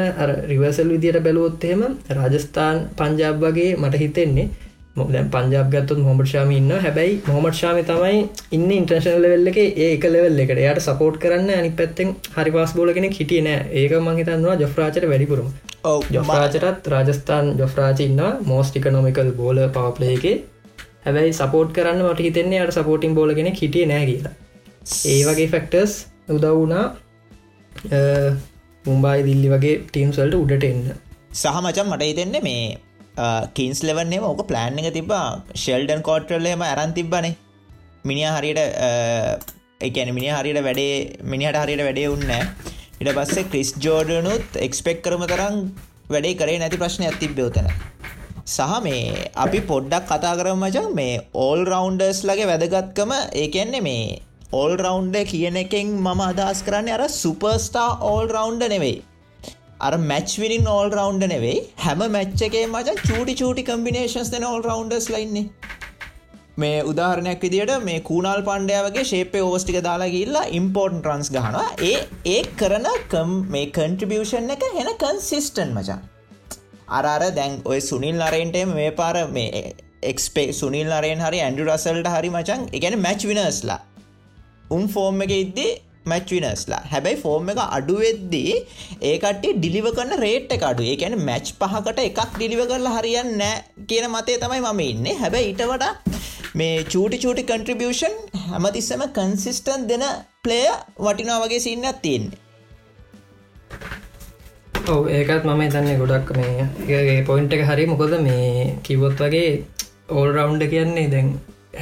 රිවර්සල් 0.48 0.88
විදියට 0.88 1.22
බැලුවොත්තහෙම 1.22 1.82
රාජස්ථාන් 2.10 2.78
පංජාබ් 2.96 3.36
වගේ 3.40 3.76
මට 3.76 3.94
හිතෙන්නේ 3.96 4.48
දැ 4.96 5.22
පංජාබගත්තුත් 5.32 5.98
මොමට 6.00 6.28
ශාම 6.28 6.50
ඉන්න 6.50 6.70
හැබැයි 6.76 7.16
මොමට 7.26 7.58
ශාම 7.58 7.76
තමයි 7.84 8.20
ඉන්න 8.52 8.70
ඉන්ටර්ශනල් 8.70 9.22
ලෙවල්ල 9.24 9.50
එක. 9.52 9.58
ඒක 9.80 10.04
ලෙවල් 10.06 10.40
එකට. 10.44 10.58
යට 10.60 10.80
සපෝට් 10.80 11.18
කරන්න 11.22 11.50
අනි 11.52 11.70
පැත්තෙන් 11.72 12.14
හරි 12.36 12.50
පස් 12.50 12.74
බෝලගෙන 12.74 13.08
හිටිය 13.10 13.42
නෑ. 13.42 13.60
ඒක 13.72 13.92
මහිතන්නවා 14.00 14.56
ජොෆ්රාචට 14.62 15.06
වැඩිපුරම. 15.06 15.48
ජොෆ්රාචටත් 16.10 16.88
රාජස්ථාන් 16.88 17.52
ජොෆ්රාච 17.58 18.00
ඉන්න 18.00 18.22
මෝස්ටික 18.44 18.90
නොමිකල් 18.90 19.32
බෝල 19.32 19.62
පවපලේගේ 19.70 20.36
හැබැයි 21.04 21.32
සපෝට් 21.34 21.72
කරන්න 21.72 22.04
මට 22.04 22.20
හිතෙන්නේ 22.20 22.62
අට 22.62 22.74
සපෝටින් 22.74 23.14
බෝලගෙන 23.14 23.52
හිටිය 23.54 23.86
නෑ 23.86 24.06
කියලා. 24.06 24.34
ඒ 25.06 25.20
වගේ 25.24 25.48
ෆෙක්ටර්ස් 25.48 25.94
උදවුනා 26.28 26.84
මුම්බයි 28.84 29.24
දිල්ලි 29.24 29.48
වගේ 29.48 29.80
ටීම්සල්ට 29.86 30.36
උඩට 30.36 30.64
එන්න. 30.64 30.86
සහ 31.32 31.58
මචන් 31.62 31.88
මට 31.88 32.02
හිතෙන්නේ 32.04 32.42
මේ 32.42 32.62
Uh, 33.20 33.44
කින්ස් 33.52 33.80
ලෙවන්නේ 33.82 34.20
ඕක 34.22 34.42
ප්ලෑන් 34.50 34.78
එක 34.80 34.92
තිබා 34.94 35.24
ෂෙල්ඩන් 35.54 36.02
කෝට්‍රල්ලේම 36.02 36.62
ඇරන් 36.62 36.92
තිබ්බනේ. 36.94 37.36
මිනිිය 38.04 38.30
හරියට 38.36 38.60
uh, 38.80 39.32
එකන 39.80 40.10
මිනි 40.16 40.30
හරියට 40.30 40.60
වැඩේ 40.62 40.94
මිනිහට 41.24 41.58
හරියට 41.62 41.84
වැඩේ 41.86 42.08
උන්න 42.08 42.30
ඉට 43.00 43.10
පස්සේ 43.10 43.46
ක්‍රිස් 43.50 43.70
ජෝඩනුත් 43.78 44.58
එක්ස්පෙක් 44.58 44.98
කරම 45.04 45.24
තරම් 45.26 45.56
වැඩේ 46.10 46.38
කරේ 46.40 46.58
නැති 46.62 46.80
ප්‍රශ්න 46.82 47.06
ඇතිබ 47.06 47.36
බයෝතන 47.38 47.68
සහ 48.46 48.80
මේ 48.82 49.28
අපි 49.44 49.60
පොඩ්ඩක් 49.68 50.08
කතා 50.08 50.34
කරම 50.40 50.64
මචන් 50.64 50.90
මේ 50.94 51.20
ඕල් 51.44 51.62
රවන්ඩර්ස් 51.64 52.20
ලගේ 52.24 52.50
වැදගත්කම 52.50 53.12
ඒකෙන්නේ 53.42 53.84
මේ 53.88 54.18
ඕල් 54.52 54.74
රවන්්ඩ 54.76 55.30
කියන 55.30 55.56
එකෙන් 55.58 55.94
මම 55.98 56.20
අදස් 56.26 56.60
කරන්නේ 56.66 56.96
අර 56.96 57.04
සුපර්ස්ටා 57.14 57.88
ඕල් 58.10 58.26
රවන්්ඩ 58.28 58.72
නෙවෙයි 58.74 58.98
අර 59.80 59.92
මැච් 60.04 60.32
විනින් 60.40 60.66
ඕල් 60.68 60.88
රවන්්ඩ 60.90 61.30
නෙවෙයි 61.32 61.60
හැම 61.84 62.02
මැච්ච 62.14 62.46
එකේ 62.46 62.64
මචන් 62.66 62.98
චූටි 63.02 63.34
චූටි 63.34 63.62
කම්බිනේශන්ස් 63.68 64.30
දෙන 64.34 64.44
ඕල් 64.46 64.62
රවන්ඩස් 64.62 65.06
ලයින්නේ 65.14 65.46
මේ 66.58 66.78
උදාහරණයක් 66.84 67.42
විදිට 67.42 67.72
මේ 67.82 67.98
කූනල් 68.02 68.42
පණ්ඩයවගේ 68.48 69.04
ශේපේ 69.04 69.42
ඕස්ටික 69.42 69.78
දාලා 69.86 70.08
ගිල්ලා 70.08 70.46
ඉම්පෝර්ටන් 70.52 71.00
ට්‍රන්ස් 71.00 71.28
ගහනවා. 71.30 71.66
ඒ 71.82 71.98
ඒ 72.26 72.40
කරන 72.60 72.88
කම් 73.10 73.30
මේ 73.54 73.66
කන්ට්‍රිබියෂන් 73.76 74.54
එක 74.56 74.64
හෙන 74.78 74.90
කන්සිිස්ටන් 75.02 75.76
මචන් 75.76 76.00
අරර 76.90 77.24
දැන් 77.32 77.54
ඔය 77.64 77.80
සුනිල් 77.82 78.20
අරෙන්ට 78.20 78.58
මේ 78.72 78.90
පාර 78.92 79.16
මේ 79.30 79.62
එක්ස්පේ 80.04 80.48
සුනිල් 80.52 80.90
අරෙන් 80.92 81.20
හරි 81.20 81.40
ඇන්ඩු 81.40 81.68
රසල්ට 81.68 82.10
හරි 82.14 82.30
මචන් 82.30 82.66
එකන 82.72 82.98
මැච් 83.06 83.28
විනස්ලා 83.30 83.80
උන් 84.70 84.84
ෆෝර්ම් 84.88 85.24
එක 85.26 85.32
ඉද්දී 85.36 85.72
මැච් 86.12 86.32
විනස්ලා 86.34 86.82
හැබැයි 86.92 87.20
ෆෝර්ම් 87.24 87.50
එක 87.52 87.60
අඩුවෙද්දී 87.68 88.54
ඒකට 89.10 89.46
ඩිලිව 89.56 89.88
කරන්න 89.96 90.22
රේට් 90.24 90.54
එක 90.56 90.64
අඩු 90.70 90.88
ඒකැන 90.90 91.16
මැච් 91.28 91.52
පහකට 91.60 92.00
එකක් 92.08 92.20
ඩිලිව 92.34 92.62
කරලා 92.70 92.94
හරියන්න 92.98 93.32
නෑ 93.40 93.86
කියන 93.88 94.06
මතේ 94.14 94.38
තමයි 94.42 94.60
මම 94.64 94.80
ඉන්නේ. 94.86 95.16
හැබැයි 95.22 95.50
ඊට 95.50 95.64
වඩා 95.72 95.92
මේ 96.58 96.76
චූටි 96.92 97.18
චූටි 97.24 97.42
කන්ට්‍රිබියෂන් 97.48 98.14
හැමතිස්සම 98.46 99.02
කන්සිිස්ටන් 99.18 99.88
දෙන 99.90 100.04
ප්ලේය 100.44 100.70
වටිනා 101.04 101.38
වගේ 101.42 101.60
සින්නත් 101.66 102.00
තියෙන්නේ. 102.02 102.38
ඔව 104.88 105.04
ඒකත් 105.10 105.44
මම 105.46 105.62
තන්නේ 105.72 105.96
ගොඩක් 106.00 106.30
මේ 106.38 107.22
පොයින්ට 107.28 107.54
එක 107.56 107.62
හරි 107.68 107.86
මොකොද 107.92 108.14
මේ 108.26 108.66
කිවොත් 108.82 109.24
වගේ 109.24 109.48
ඕල් 110.10 110.28
රවන්්ඩ 110.30 110.70
කියන්නේ 110.72 111.08
දැන් 111.12 111.28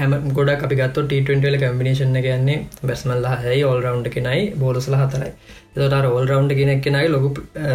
හැම 0.00 0.12
ගොඩක් 0.38 0.64
අපි 0.66 0.78
ගත්ත 0.80 1.04
ටීටල 1.04 1.58
කම්බිනේෂන 1.62 2.16
කියන්නේ 2.26 2.58
බැස්මල්ල 2.88 3.26
හයි 3.44 3.60
ඔල් 3.70 3.80
රවන්් 3.84 4.10
කෙනයි 4.16 4.42
බෝලසල 4.62 4.96
හතරයි. 5.02 5.32
තොට 5.74 5.98
රෝල් 6.06 6.26
රවන්් 6.30 6.48
කෙනෙක් 6.60 6.80
කෙනයි 6.86 7.08
ලොකු 7.14 7.28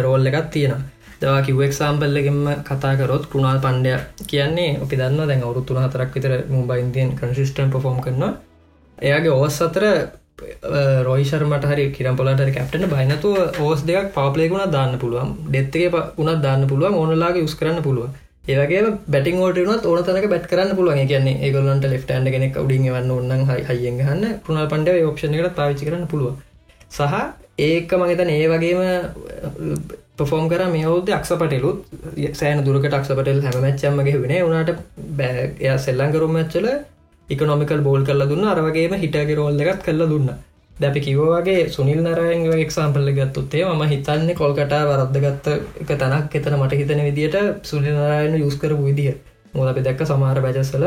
රෝල් 0.06 0.26
එකක් 0.30 0.50
තියෙන 0.54 0.74
දවා 1.20 1.42
කිවක් 1.46 1.72
සාම්පල්ලගෙම 1.78 2.40
කතාකරොත් 2.68 3.24
කෘුණාල් 3.30 3.60
පණ්ඩය 3.64 3.92
කියන්නේ 4.32 4.72
අපි 4.82 4.98
දන්න 5.00 5.30
දැන් 5.30 5.46
අවුරුත්තුන 5.46 5.78
හතරක් 5.84 6.10
විතර 6.16 6.34
මුම්බයින්තියන් 6.54 7.14
කන්සිිස්ටන් 7.20 7.70
පොෆෝම් 7.74 8.00
කරනවා. 8.04 8.32
එයාගේ 8.98 9.38
ඕස් 9.38 9.56
අතර 9.66 9.84
රෝයිෂර්මට 11.06 11.64
හරි 11.70 11.84
කිරම්පලට 11.96 12.52
කැප්ටන 12.56 12.84
බයිනතු 12.94 13.30
ඕස් 13.66 13.86
දෙයක් 13.88 14.12
පාපලේකුණ 14.16 14.72
දාන්න 14.76 14.98
පුළුවන්. 15.02 15.30
ඩෙත්තගේ 15.48 16.04
උනත් 16.22 16.42
දාන්න 16.46 16.68
පුළුවන්. 16.70 17.00
ඕනලාගේ 17.00 17.44
යුස් 17.46 17.56
කරන්න 17.60 17.82
පුළුවන්. 17.86 18.12
ඒවගේ 18.52 18.80
බැටිං 19.12 19.38
ෝට 19.44 19.58
වනත් 19.60 19.86
ඕන 19.90 20.04
තනක 20.06 20.28
බැත් 20.32 20.46
කරන්න 20.50 20.76
පුළුවන්. 20.78 21.06
කියන්නේ 21.10 21.40
ඒගොල්ලන්ට 21.46 21.86
ලෙෆ්ටන්ඩ 21.92 22.32
කෙනෙක් 22.34 22.56
උඩින් 22.64 22.88
වන්න 22.94 23.10
ඔන්න 23.10 23.46
හයියෙන් 23.68 23.96
ගන්න 24.00 24.38
පුුණල් 24.46 24.68
පන්ඩ 24.72 25.06
ෝප්ෂණ 25.08 25.36
එකට 25.38 25.56
පාවිචි 25.60 25.88
කරන්න 25.88 26.06
පුළුව 26.12 26.34
සහ 26.90 27.14
ඒක 27.58 27.92
මගතන 28.00 28.30
ඒ 28.36 28.46
වගේම 28.52 28.80
පොෆෝම් 30.18 30.48
කර 30.50 30.62
මේ 30.72 30.86
හෝද 30.88 31.08
අක්ෂපටලුත් 31.18 31.78
සෑන 32.40 32.64
දුරකට 32.66 32.96
අක්ෂපටල් 32.98 33.40
හැමච්චම්මගේ 33.46 34.20
වෙන 34.24 34.34
උනාට 34.48 34.70
බෑ. 35.18 35.44
එය 35.60 35.78
සෙල්ලං 35.86 36.12
කරුම් 36.14 36.36
මච්චල 36.36 36.66
ඉකනොමිකල් 37.28 37.80
බෝල් 37.86 38.04
කරල 38.08 38.26
දුන්න. 38.30 38.44
අරවගේම 38.52 38.94
හිටගේ 39.04 39.38
රෝල් 39.38 39.62
එකත් 39.64 39.82
කල්ල 39.86 40.04
දුන්න. 40.12 40.28
දැපි 40.74 41.00
කිවෝගේ 41.00 41.68
සුනිල් 41.68 42.00
නරයෙන් 42.00 42.46
එක්සාම්පල්ල 42.58 43.10
ගත්තුත්තේ 43.12 43.64
ම 43.66 43.82
හිතන්නේ 43.86 44.34
කොල්කටා 44.34 44.82
වරද්දගත්ත 44.84 45.46
එක 45.82 45.90
තැනක් 45.96 46.34
එතන 46.34 46.56
මට 46.56 46.80
හිතන 46.80 47.04
විදිට 47.04 47.36
සුනිල් 47.64 47.96
නරයන 47.96 48.34
යුස් 48.36 48.56
කර 48.56 48.74
විදිහ 48.80 49.14
මොද 49.54 49.68
අපි 49.68 49.82
දැක්ක 49.82 50.02
සමහර 50.04 50.40
බැජස්සල 50.40 50.86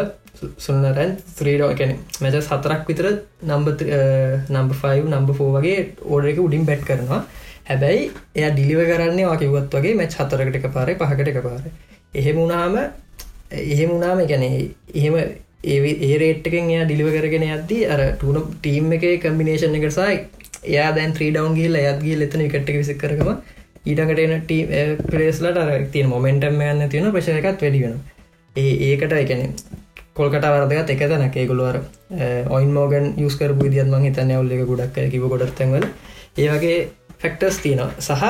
සුන්නරැන් 0.59 1.15
ත්‍රීඩෝ 1.33 1.69
එකන 1.71 1.93
මැජස් 2.21 2.49
හතරක් 2.51 2.83
විතර 2.85 3.07
නම්බ 3.43 3.67
නම්බ 4.49 4.71
5 4.77 5.09
නම්බ 5.09 5.29
ෆෝ 5.33 5.49
වගේ 5.55 5.79
ඕඩ 6.05 6.25
එක 6.25 6.39
උඩින් 6.39 6.65
බැට් 6.65 6.83
කරනවා. 6.83 7.21
හැබැයි 7.65 8.03
එය 8.35 8.45
ඩිලිව 8.49 8.81
කරන්නේ 8.89 9.25
වාකිවත් 9.25 9.73
වගේ 9.73 9.95
මැච් 9.95 10.19
හතරකට 10.19 10.59
එක 10.59 10.67
පාර 10.73 10.91
පහකට 10.93 11.31
එක 11.31 11.41
පාර 11.41 11.63
එහෙම 12.13 12.35
වුණාම 12.35 12.77
එහෙම 13.51 13.89
වුණාම 13.89 14.19
ගැන 14.25 14.45
එහෙම 14.45 15.15
ඒ 15.67 16.17
රේට්කෙන් 16.17 16.73
එයා 16.73 16.85
ඩිලිව 16.85 17.09
කරගෙන 17.15 17.45
යද්දී 17.49 17.87
අර 17.87 18.03
ටුන 18.13 18.37
ටීම් 18.55 18.91
එක 18.97 19.05
කම්බිනේෂන් 19.23 19.79
එක 19.79 19.87
සයි 19.91 20.19
එයා 20.65 20.91
දැන් 20.97 21.15
ත්‍රී 21.15 21.31
ඩවන් 21.31 21.57
ගිල් 21.59 21.79
අයත්ගේ 21.81 22.19
ලෙතන 22.21 22.45
විකට 22.45 22.75
විසි 22.75 22.99
කරම 23.01 23.31
ඊටකට 23.85 24.23
එන 24.25 24.37
ටී 24.41 24.85
පලේස්ලට 25.07 25.63
අර 25.63 25.73
තියෙන 25.91 26.13
මොමෙන්ටම් 26.13 26.63
යන්න 26.63 26.87
තියෙන 26.89 27.11
ප්‍රශයකත් 27.11 27.65
වැඩි 27.65 27.83
වෙන 27.83 27.99
ඒ 28.55 28.71
ඒකට 28.87 29.13
එකන 29.15 29.43
කොල්කට 30.13 30.45
වරදගත් 30.45 30.93
එක 30.93 31.01
තැනක. 31.03 31.35
ඒගොලුවර 31.35 31.77
ඔයින් 32.49 32.71
මෝගන් 32.73 33.09
යස්කර 33.19 33.53
පුදියත් 33.55 33.87
මං 33.87 34.07
හිතන්න 34.07 34.37
ඔල්ල 34.37 34.51
එක 34.51 34.63
ගොඩක් 34.65 35.01
කිව 35.11 35.27
ගොඩත්තැවල 35.31 35.85
ඒවගේ 36.37 36.77
ෆෙක්ටර්ස් 37.19 37.59
තියෙනවා. 37.59 37.91
සහ 37.99 38.23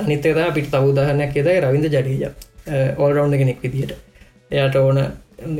අනිතක 0.00 0.38
පිට 0.54 0.70
තවදාහනයක් 0.74 1.32
කියද 1.34 1.48
රවින්ද 1.58 1.88
ජඩීජ 1.88 2.30
ඕල්රවන්් 2.96 3.38
කෙනෙක් 3.40 3.64
විදිට 3.64 3.96
එයට 4.52 4.76
ඕන 4.76 5.02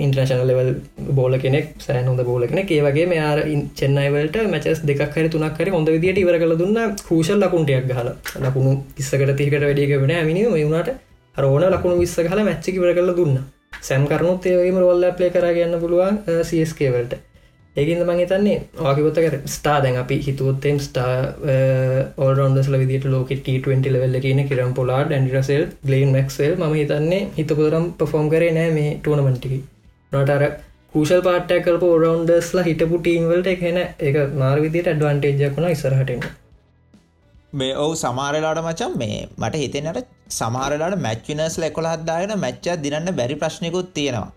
ඉන්ට්‍රශන 0.05 0.41
ලෙවල් 0.51 0.71
බෝල 1.19 1.39
කෙනෙක් 1.45 1.69
සෑන් 1.87 2.09
හොඳ 2.11 2.23
බෝල 2.31 2.47
කෙනෙක්. 2.47 2.71
ඒවගේ 2.71 3.07
මෙයාර 3.13 3.39
චෙන්නයිවලට 3.81 4.39
මචස් 4.45 4.81
දෙක් 4.91 5.03
හරි 5.15 5.29
තුනක් 5.35 5.61
හරි 5.61 5.71
හොඳ 5.77 5.89
විදිට 5.97 6.19
ඉවර 6.25 6.39
කළ 6.43 6.57
දුන්න. 6.63 6.97
කූෂල් 7.09 7.39
ලකුණටයක් 7.45 7.87
ගහල. 7.91 8.11
ලකුණු 8.47 8.73
ඉස්සකට 8.99 9.37
තිකට 9.43 9.63
වැඩියක 9.69 9.95
වෙන 10.03 10.15
ඇමිනි 10.17 10.43
වුණට 10.49 10.91
රෝන 11.37 11.71
ලකුණු 11.75 12.01
විස්ස 12.03 12.19
හල 12.19 12.43
මැච්චි 12.51 12.77
ඉවර 12.79 12.93
කළ 12.99 13.15
දුන්න. 13.21 13.39
සැම් 13.87 14.05
කරනුත් 14.11 14.47
ඒවගේම 14.51 14.79
රොල්ල 14.83 15.05
ප්ලේ 15.17 15.31
කරගන්න 15.35 15.81
පුළුවන් 15.83 16.17
සස්කේවලට 16.49 17.13
ඒකින්ද 17.79 18.05
මං 18.05 18.21
හිතන්නේ 18.21 18.57
ආකිකොත්ත 18.85 19.19
කර 19.19 19.37
ස්ටා 19.49 19.77
දැන් 19.83 19.99
අපි 20.01 20.17
හිතුවොත්තෙන් 20.27 20.79
ස්ටා 20.81 21.11
ඕල්රන්ඩස්ල 22.19 22.79
විදිට 22.83 23.07
ලෝක 23.09 23.35
ට20 23.39 23.93
ලෙවල්ල 23.95 24.19
කියන 24.25 24.43
කිරම් 24.49 24.73
පොලාඩ 24.75 25.15
ඇන්ඩිරසෙල් 25.15 25.67
ගලේන් 25.85 26.15
මක්සල් 26.15 26.57
ම 26.61 26.75
හිතන්නේ 26.75 27.21
හිතපුරම් 27.37 27.87
පෆෝම් 27.99 28.33
කරේ 28.33 28.51
නෑ 28.53 28.73
මේ 28.73 28.97
ටූනමටිකි 28.99 29.61
නොටර 30.13 30.45
කූෂල් 30.95 31.23
පාටය 31.23 31.63
කරප 31.63 31.83
ඕරවන්ඩස්ලා 31.87 32.63
හිටපු 32.65 33.01
ටීම්වලට 33.01 33.49
එකහෙන 33.51 33.81
එක 33.81 34.21
මාර 34.37 34.59
විදිට 34.61 34.89
ඇඩ්වන්ටේජයක් 34.89 35.57
වුණ 35.57 35.71
ඉසරහටෙන 35.71 36.23
මේ 37.53 37.75
ඔවු 37.77 37.95
සමාරලාට 37.97 38.63
මචන් 38.63 38.97
මේ 38.97 39.21
මට 39.37 39.55
හිතෙනට 39.57 40.01
සමාරලාට 40.31 40.97
මැච්චිනස් 41.01 41.59
ලෙකොලහත්දාගෙන 41.59 42.35
මැච්චා 42.39 42.77
දිනන්න 42.79 43.15
බැරි 43.15 43.37
ප්‍රශ්නකුත් 43.37 43.95
තියෙනවා. 43.95 44.33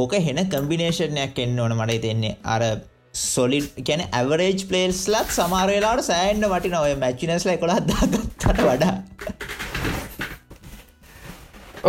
ඕක 0.00 0.14
හෙන 0.26 0.40
කම්බිනේෂණයක් 0.54 1.38
එන්න 1.44 1.60
ඕන 1.60 1.76
මට 1.78 1.96
හිතෙන්නේ. 1.96 2.36
අර 2.54 2.62
සොලිඩ් 3.22 3.66
ගැන 3.86 4.02
ඇවරේජ් 4.18 4.60
පලේස්ලත් 4.68 5.32
සමාරලාට 5.38 6.04
සෑන්ඩ 6.10 6.50
මටි 6.52 6.74
නොව 6.74 6.86
මැචිනස්ල 7.02 7.50
කොළත් 7.62 7.90
දාගත්තට 7.90 8.62
වඩා. 8.68 8.94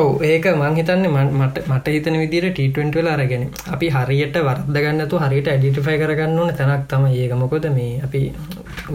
ඔව 0.02 0.24
ඒක 0.28 0.46
මංහිතන්න 0.60 1.04
මට 1.13 1.63
මට 1.69 1.91
හිතන 1.96 2.15
විදිර 2.22 2.46
ටීටවෙන්ට 2.50 2.96
වෙලා 2.98 3.13
අරගෙන 3.17 3.43
අපි 3.76 3.88
හරියට 3.96 4.38
වර්දගන්නතු 4.48 5.19
හරියට 5.24 5.50
ඇඩිටිෆයි 5.52 5.98
කරගන්න 6.02 6.39
ඕන 6.39 6.52
තැනක් 6.60 6.88
තම 6.91 7.06
ඒක. 7.12 7.36
මොකොද 7.43 7.67
මේ 7.78 8.02
අපි 8.08 8.22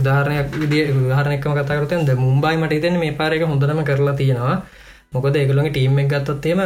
උදාහරණයක් 0.01 0.59
විදි 0.63 0.81
උදාහරනයක්ම 0.97 1.55
කතාකරතයද 1.59 2.11
මුම්බයි 2.25 2.57
මට 2.63 2.79
හිතන 2.79 2.99
මේ 3.05 3.17
පාරක 3.21 3.47
හොඳනම 3.53 3.83
කරලා 3.91 4.17
තියෙනවා. 4.21 4.57
මොකද 5.15 5.37
ඒගලොගේ 5.41 5.73
ටීම් 5.73 5.99
එක 6.03 6.09
ගත්තොත්තේම 6.13 6.61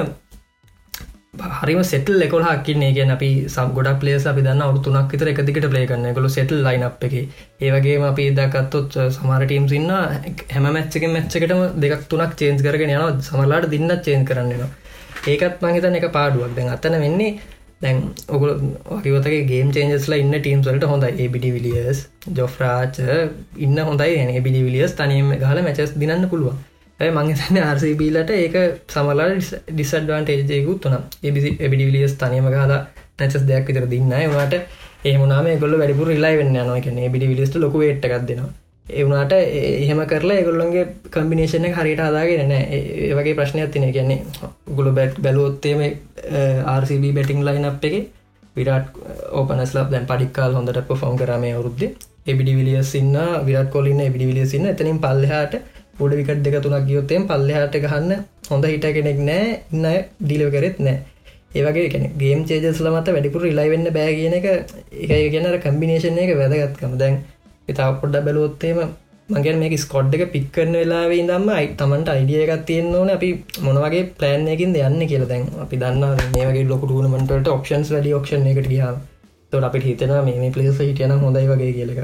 හරිම 1.41 1.79
සෙටල් 1.83 2.23
එකොල් 2.25 2.43
හක්කින්නේ. 2.47 2.93
ගැන 2.97 3.11
අපි 3.15 3.29
සම් 3.49 3.69
ගොඩක් 3.77 4.01
පලේස් 4.01 4.25
අපි 4.31 4.43
දන්න 4.47 4.63
අවුතුනක් 4.65 5.13
විතර 5.13 5.29
එක 5.31 5.39
දිකට 5.49 5.67
ප්ලේ 5.73 5.87
කරන්න 5.91 6.17
ගොලු 6.17 6.29
සෙටල් 6.35 6.59
ලයින් 6.67 6.83
අප් 6.89 7.05
එක 7.07 7.15
ඒවගේම 7.67 8.03
අපි 8.09 8.25
දකත්තොත් 8.39 8.99
සමාර 9.17 9.45
ටීම් 9.45 9.69
සින්න 9.71 9.89
හැම 10.55 10.67
මැච්චක 10.67 11.07
මැච්චකටම 11.15 11.63
දෙකක් 11.85 12.03
තුනක් 12.11 12.35
චේන්ස් 12.41 12.61
කරගෙන 12.67 12.93
යනවා. 12.97 13.15
සමලාට 13.29 13.67
දින්න 13.75 13.95
චේන් 14.07 14.27
කරන්නවා 14.29 14.69
ඒකත් 15.27 15.65
මහිතන 15.65 15.97
එක 16.01 16.07
පාඩුවක්. 16.19 16.53
දැන් 16.57 16.69
අතන 16.75 16.99
වෙන්නේ 17.05 17.31
දැන් 17.85 18.03
ඔගුල 18.29 18.53
වකිවතගේ 18.91 19.47
ගේම් 19.53 19.71
චේන්ජස්ලා 19.77 20.21
ඉන්න 20.25 20.37
ටීම්සලට 20.37 20.85
හොඳ 20.93 21.09
ඒබිඩි 21.13 21.55
විලියස් 21.57 22.03
ජොෆ්රාච 22.41 23.01
ඉන්න 23.65 23.81
හොඳයි. 23.89 24.13
ඇන 24.19 24.37
බිඩි 24.49 24.67
විලියස් 24.69 24.99
තනීම 25.01 25.33
ගහල 25.45 25.63
මැචස් 25.69 25.97
දින්න 26.05 26.29
පුළුවන්. 26.35 26.61
මංහිතන්න 27.11 27.59
ආර්සිබීලට 27.61 28.31
ඒක 28.33 28.57
සමලා 28.89 29.29
ඩිසඩ්වාන්ටේජයකුත් 29.71 30.87
වන 30.87 30.97
එබිඩිවිලියස් 31.61 32.15
තනීම 32.15 32.49
කාලා 32.51 32.81
නැචස් 33.19 33.45
දෙයක් 33.45 33.69
විතර 33.69 33.87
දින්න 33.89 34.15
වාට 34.31 34.55
ඒමනාම 35.05 35.49
ගොල්ල 35.59 35.79
වැඩිපුර 35.79 36.09
රිලයි 36.09 36.35
වෙන්න 36.37 36.59
නො 36.63 36.75
එක 36.77 36.89
බිඩිවිලිස්ට 37.13 37.57
ලොක 37.57 37.75
ට්ටක් 37.75 38.27
දෙනවා. 38.29 38.51
ඒවුණට 38.93 39.33
එහෙම 39.33 40.01
කරලා 40.07 40.39
ඒගොල්ලොන්ගේ 40.39 40.87
කම්බිනේෂන 41.11 41.69
හරිට 41.73 42.01
අදාගෙන 42.01 42.49
නෑ. 42.49 42.81
ඒවගේ 43.09 43.35
ප්‍රශ්නයක් 43.35 43.71
තින 43.71 43.93
කියන්නේ 43.93 44.21
ගොල 44.77 44.91
බැට් 44.93 45.21
බැලුවොත්තේම 45.21 45.81
ආර්සිබ 46.67 47.05
බැටිං 47.11 47.45
ලයින් 47.45 47.65
අප් 47.65 47.85
එක 47.85 47.97
විරාට 48.57 48.89
ඕපනස්ලා 49.33 49.91
දැන් 49.91 50.07
පඩික්කාල් 50.07 50.55
හොඳට 50.55 50.83
පොෆෝම් 50.89 51.17
කරමය 51.17 51.53
අවුරුද්ධ 51.53 51.87
එබිඩිවිලියස් 52.27 52.95
ඉන්න 52.95 53.17
විරත් 53.47 53.71
කොලින්න 53.71 54.01
එබිඩිවිලියසින්න 54.01 54.67
එතනින් 54.67 54.99
පල්ලහට 54.99 55.55
පොඩ 55.95 56.19
විකට 56.19 56.45
දෙක 56.45 56.59
තුනක් 56.61 56.87
ගියොත්තෙන් 56.89 57.29
පල්ලහට 57.29 57.81
ගහන්න 57.85 58.13
හොඳ 58.51 58.65
හිට 58.67 58.87
කෙනෙක් 58.99 59.19
නෑ 59.23 59.49
ඉන්න 59.73 59.89
ඩිලව 60.21 60.51
කරෙත් 60.55 60.79
නෑ 60.81 60.99
ඒවගේ 61.55 61.91
කෙන 61.91 62.05
ගේම් 62.19 62.41
චේජස්ල 62.49 62.89
මත 62.91 63.09
වැඩිපුර 63.09 63.45
ඉලයිවෙන්න 63.45 63.87
බෑ 63.97 64.13
කියන 64.19 64.35
එක 64.39 64.47
එකයි 65.05 65.29
කියනර 65.35 65.57
කම්බිනේෂන් 65.65 66.19
එක 66.23 66.33
වැදගත්කම. 66.39 66.95
දැන් 66.97 67.19
ඉතා 67.69 67.89
පොඩ්ඩ 68.01 68.25
බැලුවොත්තේම 68.27 68.81
මගේ 69.29 69.55
මේ 69.55 69.81
ස්කොඩ් 69.85 70.17
එක 70.17 70.25
පික්කරන 70.35 70.73
වෙලාවේ 70.75 71.21
දම්ම 71.29 71.53
අයි 71.57 71.69
තමන්ට 71.77 72.13
අයිඩිය 72.15 72.41
එකක් 72.45 72.65
තියෙන්න්න 72.67 72.97
ඕන. 72.97 73.11
අපි 73.11 73.31
මොනවගේ 73.61 74.03
ප්ලෑන්යකින් 74.19 74.77
යන්න 74.81 75.09
කියල 75.13 75.25
දැන් 75.29 75.47
අපි 75.65 75.83
දන්න 75.83 76.03
මේගේ 76.35 76.67
ලොක 76.73 76.85
ටනමට 76.85 77.55
ඔක්ෂන්ස් 77.57 77.93
වැඩි 77.95 78.19
ඔක්ෂන් 78.21 78.51
එකට 78.53 78.73
ගියා 78.73 78.93
තොට 79.53 79.69
අපිට 79.69 79.85
හිතෙන 79.85 80.19
මේ 80.27 80.51
පලේස 80.51 80.81
හිටියන 80.81 81.19
හොඳයි 81.19 81.49
වගේ 81.49 81.73
කියලක 81.79 82.01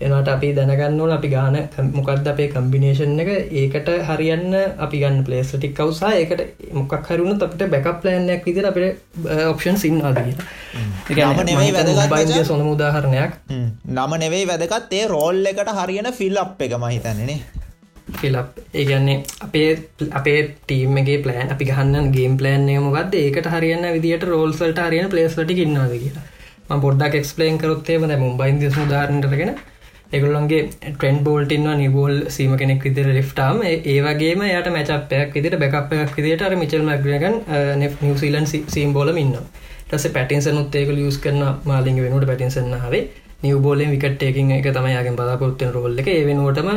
එනට 0.00 0.28
අපි 0.32 0.48
දැනගන්නවන 0.56 1.12
අපි 1.14 1.28
ගාන. 1.28 1.56
මොකක්ද 1.96 2.28
අපේ 2.32 2.48
කම්බිනේෂන් 2.54 3.20
එක? 3.22 3.30
ඒකට 3.60 3.88
හරියන්න 4.08 4.54
අපි 4.78 5.00
ගන්න 5.02 5.24
පලේස් 5.26 5.50
ටික් 5.54 5.74
කවසා 5.78 6.12
ඒකට 6.20 6.42
මොකක් 6.72 7.08
හරුණ 7.10 7.42
අපිට 7.46 7.64
බැකප් 7.72 8.04
ලෑන්නයක් 8.06 8.46
විදිර 8.48 8.68
අපට 8.70 8.84
ඔප්ෂන් 9.52 9.78
සින් 9.84 10.00
අදී 10.10 10.34
වැදගත් 11.10 12.46
සොඳ 12.50 12.66
උදාහරණයක්. 12.74 13.32
නම 13.96 14.12
නෙවෙයි 14.24 14.50
වැදගත්. 14.52 14.92
ඒ 14.98 15.06
රෝල් 15.14 15.46
එකට 15.52 15.72
හරියන 15.80 16.12
ෆිල් 16.20 16.36
අප් 16.44 16.62
එක 16.66 16.76
මහිතන්නේනේ 16.84 17.40
ෆිලප් 18.20 18.60
ඒගන්නේ 18.74 19.16
අපේ 19.46 19.70
අපේ 20.20 20.38
ටීමගේ 20.66 21.18
පලෑන් 21.24 21.50
අපි 21.54 21.64
ගහන්න 21.70 22.12
ගේම් 22.16 22.36
පලෑන්ය 22.40 22.78
මොකක්ද 22.86 23.14
ඒකට 23.22 23.48
හරියන්න 23.54 23.88
විදිට 23.96 24.28
රෝල්සල්ට 24.30 24.78
හරියන 24.86 25.10
පලේස්ලටි 25.14 25.58
ඉන්නවාද 25.64 25.94
කියලා. 26.04 26.24
පොඩ්ඩක් 26.84 27.18
එක්ස්පලේන් 27.20 27.58
කරොත්තේ 27.58 27.98
ද 28.06 28.16
මුම්බයින් 28.22 28.62
දෙස් 30.12 30.22
දාරටගෙන 30.22 30.48
එගුල්ලන්ගේ 30.50 30.68
ට්‍රෙන්ඩ් 30.94 31.22
බෝල්ටින්වා 31.24 31.76
නිබෝල් 31.76 32.28
සීම 32.28 32.56
කෙනෙක් 32.56 32.82
විදිර 32.82 33.06
ලිෆ්ටාම් 33.06 33.62
ඒවගේම 33.62 34.42
යට 34.42 34.68
මැචපයක් 34.68 35.34
විදිට 35.34 35.58
බැකපයක් 35.58 36.16
විදිට 36.16 36.42
අර 36.42 36.56
මිචල් 36.56 36.82
මක්ගන් 36.82 37.34
නිවසිලන් 38.02 38.46
සීම්බෝල 38.46 39.16
ඉන්න 39.16 39.36
ටස 39.90 40.06
පැටින්සන් 40.06 40.56
උත්තේක 40.56 40.88
ලියස් 40.88 41.18
කරන 41.18 41.60
මාලිග 41.64 41.96
වෙනුට 41.96 42.26
පැටින්සන්නාවේ 42.26 43.08
නිවබෝලෙන් 43.42 43.90
විකට්ටයකින් 43.90 44.50
එක 44.50 44.64
තමයියාගෙන් 44.64 45.16
බලාපොරත්තෙන් 45.16 45.72
රෝල්ල 45.72 45.98
එක. 45.98 46.08
ඒ 46.08 46.26
වෙනුවටම 46.26 46.68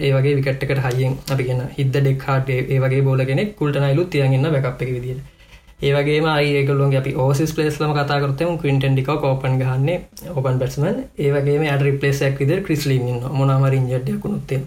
ඒවගේ 0.00 0.36
විකට්කට 0.36 0.82
හයියෙන් 0.86 1.18
අපි 1.30 1.44
කියෙන 1.44 1.68
හිද 1.78 1.92
ඩෙක් 1.92 2.22
හට 2.22 2.48
ඒ 2.50 2.80
වගේ 2.80 3.02
බෝල 3.02 3.24
කෙනෙක් 3.24 3.56
කුල්ටනයිලු 3.56 4.04
තියගන්න 4.06 4.42
බැකප් 4.42 4.82
එක 4.82 4.88
විදිට 4.88 5.33
ඒවගේ 5.80 6.20
ඒකලුන් 6.34 6.94
අපි 6.96 7.14
ඕසිස් 7.16 7.52
පලේස්ලම 7.52 7.92
කතාකරතම 7.94 8.54
කවින්ටන්ඩික 8.58 9.10
කෝපන් 9.18 9.58
ගහන්න 9.58 9.90
ඕපන් 10.30 10.58
බැස්මන් 10.58 11.02
ඒවගේ 11.18 11.70
අට 11.70 11.82
රිපලේසක් 11.82 12.38
විදර 12.38 12.62
ක්‍රිස්ලින්න 12.62 13.28
මොනමරින් 13.32 13.90
ජඩ්යකුණුත්තේ 13.90 14.62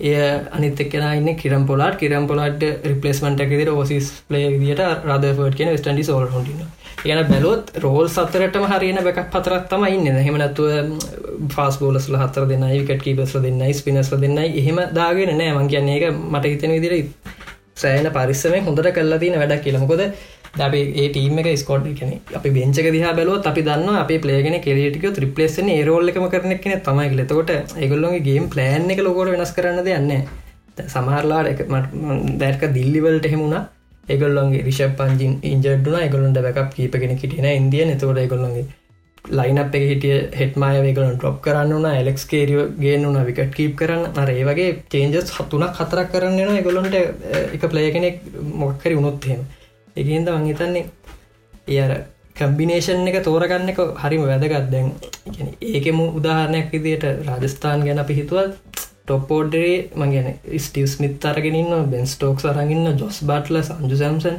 ඒ 0.00 0.26
අනිතක්ෙනන්න 0.52 1.36
කිරම් 1.36 1.64
පොලාට 1.66 1.96
කිරම් 1.96 2.26
පොලාට 2.26 2.62
රිපලේස්මට 2.84 3.40
ෙද 3.40 3.68
ඕසිස් 3.70 4.12
පලේ 4.28 4.52
විදිට 4.54 4.84
රදෆට 5.06 5.56
කියන 5.56 5.74
ස්ටඩි 5.76 6.04
සෝල් 6.04 6.28
හොටින 6.28 6.68
යන 7.02 7.20
බැලොත් 7.26 7.70
රෝල් 7.78 8.08
සතරටම 8.08 8.66
හරින 8.66 8.98
බැක් 8.98 9.20
පතරත්තම 9.30 9.84
ඉන්න. 9.86 10.08
හෙමනත්තුව 10.18 10.98
ෆස් 11.48 11.78
බෝලස්ල 11.80 12.16
හතර 12.16 12.48
දෙන්න 12.48 12.66
විකට 12.66 13.02
කීපස්ල 13.02 13.40
දෙන්න 13.40 13.62
ස්පිනස්ල 13.74 14.18
දෙන්න 14.18 14.38
එහෙම 14.40 14.80
දාගෙන 14.92 15.32
නෑ. 15.34 15.54
මං 15.54 15.68
කියන්නේ 15.68 15.96
එක 15.98 16.18
මට 16.26 16.44
හිතන 16.46 16.74
විදිර 16.76 16.96
සෑන 17.74 18.10
පරිස්සමෙන් 18.10 18.64
හොඳට 18.64 18.92
කල්ලා 18.92 19.18
තින 19.18 19.38
වැඩක් 19.38 19.64
කියලමකොද 19.64 20.02
අපි 20.02 20.18
ඒ 20.58 21.08
ටීම 21.08 21.38
එක 21.38 21.48
ස්කොට් 21.56 21.86
කෙන 21.94 22.20
අපි 22.34 22.50
බෙන්චක 22.50 22.90
දිහ 22.90 23.04
බැලුව 23.10 23.46
අපි 23.46 23.62
දන්න 23.62 23.96
අපි 23.96 24.18
පලේගෙන 24.18 24.60
කෙලටික 24.60 25.06
ත්‍රිපලේසන 25.12 25.68
ඒරෝල්ල 25.70 26.08
එකම 26.08 26.28
කරන 26.28 26.58
කෙන 26.58 26.80
තමයි 26.80 27.16
ලෙතකොට 27.16 27.50
ඒගොල්ලොගේ 27.50 28.20
ගේම් 28.20 28.48
ප්ලෑන් 28.48 28.90
එක 28.90 29.00
ලොකොට 29.00 29.30
වෙනස් 29.30 29.52
කරන්න 29.52 29.84
දෙයන්න 29.84 30.26
සමහරලාට 30.86 31.52
එක 31.52 31.60
දැක 32.38 32.66
දිල්ලිවලට 32.72 33.26
හෙමුණා 33.26 33.62
ඒගොල්ලොන්ගේ 34.06 34.64
රිෂප් 34.64 34.98
පංජින් 34.98 35.38
ඉන්ජඩ්ුන 35.44 36.00
එකගොලොන්ට 36.00 36.40
බැකප් 36.40 36.74
කීපගෙන 36.74 37.16
කිටින 37.16 37.48
ඉන්දිය 37.52 37.86
නතකොට 37.86 38.18
ඒගොල්ලොන්ගේ 38.18 38.66
ලයිනප් 39.30 39.74
එක 39.74 39.84
හිටිය 39.84 40.16
හෙට්මය 40.32 40.72
වේගලන් 40.78 41.14
ටොප් 41.14 41.38
කරන්න 41.44 41.72
වන 41.76 41.86
එලෙක්ස් 41.92 42.24
කේරිය 42.26 42.66
ගේනුන 42.78 43.18
විකට 43.26 43.54
කීප් 43.54 43.76
කරන්න. 43.76 44.06
අර 44.16 44.30
ඒ 44.30 44.44
වගේ 44.44 44.76
චේන්ජස් 44.88 45.30
හතුනක් 45.30 45.76
කතරක් 45.76 46.10
කරන්න 46.12 46.40
න 46.46 46.58
එකගොලොන්ට 46.58 46.94
එක 46.94 47.66
ප්ලය 47.66 47.86
කෙනෙක් 47.92 48.22
මොක්කරි 48.54 48.96
උනොත්හෙම 48.96 49.44
එකන්ද 49.96 50.28
මංහිතන්නේ 50.34 50.84
ඒ 51.68 51.80
අර 51.84 51.92
කම්බිනේෂන් 52.36 53.08
එක 53.10 53.18
තෝරගන්න 53.24 53.72
එක 53.72 53.80
හරිම 54.02 54.22
වැදගත්. 54.30 54.70
දැන් 54.72 54.88
ඒකෙම 55.74 55.98
උදාහරණයක් 56.18 56.70
විදියට 56.74 57.04
රාජස්ථාන් 57.28 57.84
ගැන 57.86 58.02
අපි 58.04 58.14
හිතුවත් 58.20 58.52
ටොපෝඩ්ඩරේ 59.04 59.76
මගේන 60.00 60.28
ස්ටව 60.64 60.86
ස්මිත් 60.94 61.24
අරගෙනන්න 61.30 61.90
බෙන් 61.92 62.06
ස්ටෝක් 62.06 62.44
අරගන්න 62.52 62.96
Jos 63.02 63.20
Buttler 63.28 63.62
Sanju 63.62 63.96
Samson 64.02 64.36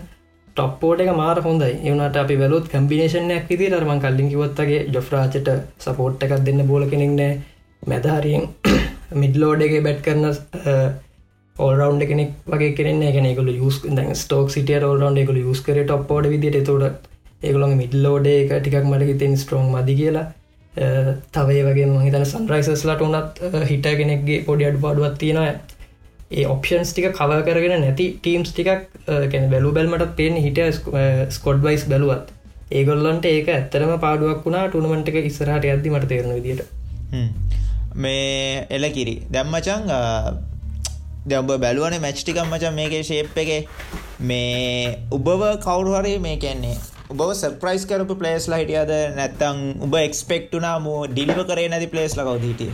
top order 0.56 1.02
එක 1.04 1.12
මාර 1.16 1.38
හොඳයි. 1.46 1.74
එවනට 1.88 2.18
අපි 2.22 2.36
වැලුත් 2.42 2.66
කම්බිනේෂනයක් 2.74 3.46
විදි 3.52 3.70
රම 3.74 3.94
කල්ලින් 4.06 4.32
කිවොත්තගේ 4.32 4.82
ජොෆ්රාචට 4.96 5.50
සපෝට් 5.86 6.24
එකක් 6.26 6.34
දෙන්න 6.48 6.68
බෝල 6.70 6.84
කෙනෙක් 6.92 7.14
නෑ. 7.20 7.34
මැදහරියෙන් 7.84 8.44
මිඩ්ලෝඩ 9.22 9.62
එක 9.68 9.74
බැට් 9.86 10.02
කරන 10.06 10.26
ඕල්රවන්් 11.56 12.04
කෙනෙක් 12.08 12.32
වගේ 12.48 12.76
කෙනෙ 12.76 13.12
කෙනෙකු 13.12 13.44
යස් 13.46 13.82
ස්ටෝක් 14.22 14.52
සිටිය 14.52 14.80
රෝල්රන්් 14.80 15.18
එකකු 15.18 15.34
යස් 15.54 15.62
කර 15.62 15.82
ටොප්පෝඩ 15.84 16.30
විදිට 16.34 16.66
තොට 16.66 17.10
ඒගොළොන් 17.44 17.76
මිඩ්ලෝඩ 17.78 18.28
එක 18.28 18.54
ටිකක් 18.54 18.86
මට 18.86 19.10
හිතෙන් 19.10 19.38
ස්ට්‍රෝන් 19.38 19.70
මදි 19.76 19.96
කියලා. 19.96 20.26
තවයි 21.36 21.62
වගේ 21.68 21.88
මහිතන 21.88 22.26
සන්රයිසස්ලට 22.26 23.02
උනත් 23.02 23.40
හිට 23.70 23.88
කෙනෙක්ගේ 24.02 24.44
පොඩි 24.48 24.68
අඩු 24.70 24.84
පාඩුවත් 24.86 25.18
තියෙනවා. 25.18 25.56
ඒ 26.32 26.46
ඔප්ෂන්ස් 26.48 26.94
ටික 26.94 27.10
කව 27.18 27.42
කරගෙන 27.48 27.82
නැති 27.82 28.06
ටීම්ස් 28.18 28.52
ටිකක් 28.52 28.70
කැන 29.32 29.50
බැලු 29.54 29.74
බැල්මට 29.78 30.14
පේෙන් 30.20 30.38
හිට 30.46 30.62
ස්කොඩ් 31.38 31.66
වයිස් 31.66 31.84
බැලුවත්. 31.94 32.32
ඒගොල්ලන්ට 32.72 33.26
ඒක 33.26 33.50
ඇත්තරම 33.50 33.92
පාඩුවක් 34.00 34.46
වුණා 34.46 34.68
ටුනමට 34.70 35.10
එක 35.12 35.26
ඉස්සරහට 35.26 35.68
ඇද 35.68 35.92
මට 35.92 36.08
තේරන 36.08 36.32
විදිට 36.38 36.62
මේ 37.96 38.66
එල 38.70 38.88
කිරි 38.96 39.16
දැම්මචං 39.34 39.92
දැඹ 41.28 41.52
බැලුවන 41.58 41.98
මැච්ටිකම් 42.00 42.48
මචන් 42.48 42.74
මේක 42.74 42.96
ශේප් 43.04 43.38
එක. 43.38 43.52
මේ 44.22 44.96
උබව 45.12 45.44
කවුරුහරි 45.60 46.16
මේ 46.20 46.38
කියන්නේ 46.38 46.76
උබ 47.10 47.22
සප්‍රයිස් 47.36 47.86
කරපු 47.86 48.16
පලේස් 48.16 48.48
ලහිටියද 48.48 48.92
නැත්තං 49.16 49.62
උබ 49.82 49.96
එක්ස්පෙක්ටුනා 50.00 50.76
මූ 50.80 51.00
ඩිල්ව 51.08 51.40
කරේ 51.46 51.70
නැති 51.70 51.88
පලේස් 51.88 52.18
ලකවදීටිය 52.18 52.74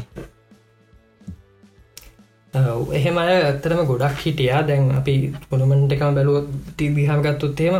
එහෙම 2.93 3.17
අය 3.17 3.31
ඇත්තරම 3.33 3.81
ගොඩක් 3.85 4.19
හිටියා. 4.19 4.61
දැන් 4.63 4.91
අපි 4.91 5.15
පොනමට 5.49 5.91
එකම 5.91 6.15
බැලුව 6.15 6.47
තිදිහාගත්තුත්තේම 6.77 7.75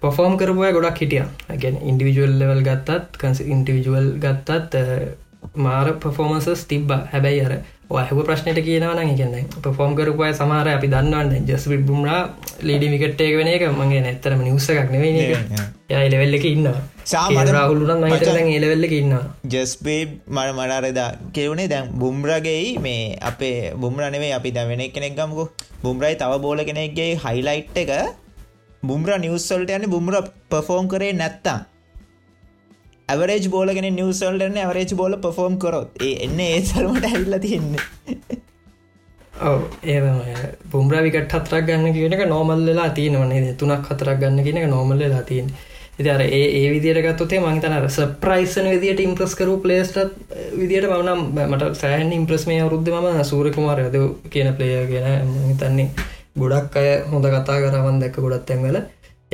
පොෆෝම් 0.00 0.36
කරපුය 0.36 0.72
ගොඩක් 0.72 0.98
හිටිය. 0.98 1.24
ගැන 1.58 1.76
ඉන්ඩිවිජුවල් 1.82 2.34
ලෙවල් 2.40 2.62
ගත්තත් 2.62 3.20
කන්ස 3.20 3.40
ඉන්ටිවිජුවල් 3.46 4.08
ගත්තත් 4.18 4.74
මාර 5.56 5.92
පොෆෝමසස් 5.96 6.66
තිබ්බ. 6.66 6.90
හැබැයි 7.12 7.44
අර 7.46 7.54
ඔහව 7.90 8.18
ප්‍රශ්නයට 8.24 8.60
කියනවන 8.64 9.16
කියන්න 9.16 9.48
පොෆෝම් 9.62 9.94
කරපුය 9.96 10.32
සමාර 10.32 10.68
අපි 10.68 10.88
දන්නවන්න 10.88 11.46
ජස් 11.46 11.66
බුම්රා 11.88 12.20
ලීඩි 12.62 12.88
විකට්ටේක 12.94 13.36
වෙන 13.36 13.48
එක 13.48 13.64
මගේ 13.72 14.00
නැත්තරම 14.00 14.42
නිවස 14.42 14.68
එකක් 14.70 14.90
නෙවෙයි 14.90 15.28
යයි 15.90 16.08
ලෙවෙල්ලක 16.10 16.44
ඉන්න 16.44 16.68
සාමට 17.04 17.52
රහුලුරන් 17.52 18.00
මහිත 18.04 18.26
ඒලවෙල්ලක 18.28 18.94
ඉන්න 19.00 19.14
ජස්පේ 19.46 20.00
මට 20.28 20.56
මඩාරදා 20.58 21.10
කෙවුණේ 21.32 21.68
දැන් 21.68 21.92
බුම්රගෙයි 21.94 22.78
මේ 22.78 23.16
අපේ 23.22 23.74
බුම්ර 23.76 24.10
නෙවේ 24.10 24.32
අපි 24.32 24.50
දැවෙන 24.50 24.84
කෙනෙක් 24.90 25.16
ගමකු. 25.16 25.44
බුම්රයි 25.82 26.16
තව 26.16 26.40
බෝල 26.40 26.64
කෙනෙක්ගේ 26.64 27.10
හයිලයිට් 27.16 27.76
එක 27.76 27.92
බුම්ර 28.82 29.18
නිවස්සල්ට 29.18 29.70
යන 29.70 29.86
බුම්ර 29.90 30.16
පෆෝම් 30.50 30.88
කරේ 30.88 31.12
නැත්තා 31.12 31.58
ඇවරේජ් 33.08 33.48
බෝලගෙන 33.50 33.90
නිවසල්ටන 33.96 34.58
ඇවරේජ් 34.58 34.94
බෝල 34.94 35.16
පෆෝම් 35.18 35.58
කරොත්. 35.58 35.90
ඒ 36.00 36.14
එන්න 36.26 36.40
ඒ 36.40 36.62
සරමට 36.62 37.06
ඇල්ල 37.10 37.38
තියන්නේ. 37.40 37.84
ඔව. 39.42 39.60
ඒ 39.84 40.00
පුම්රාවිකට 40.70 41.36
හතරක් 41.36 41.68
ගන්න 41.68 41.92
කියනක 41.92 42.26
නෝමල්ලලා 42.28 42.88
තියනවනේ 42.90 43.54
තුනක් 43.54 43.88
හතරක් 43.90 44.18
ගන්න 44.20 44.44
කියනක 44.44 44.68
නෝමල්ලලා 44.70 45.22
තියන 45.24 45.54
ඉති 45.98 46.10
අර 46.10 46.22
ඒ 46.22 46.44
ඒ 46.58 46.70
විදිරගත්තුතේ 46.70 47.40
මංතන 47.40 47.76
සප්‍රයිසන 47.88 48.66
විදිට 48.66 49.00
ඉම්ප්‍රස් 49.00 49.34
කරු 49.36 49.58
පලේස්ට 49.58 50.00
විදිට 50.54 50.88
මනම් 50.88 51.20
මට 51.44 51.70
සෑහන් 51.74 52.12
ඉම්ප්‍රස් 52.12 52.46
මේ 52.46 52.62
අවරුද්ධ 52.62 52.90
ම 52.92 53.22
සූරකුමාර 53.24 53.80
ඇද 53.80 53.96
කියන 54.30 54.50
පලේය 54.54 54.86
කියෙන 54.88 55.30
හිතන්නේ 55.44 55.88
ගොඩක් 56.36 56.76
අය 56.76 56.90
හොඳ 57.06 57.26
කතා 57.28 57.60
කරවන් 57.62 58.00
දැක්ක 58.00 58.18
ගොඩත් 58.18 58.46
තැන්වල. 58.46 58.78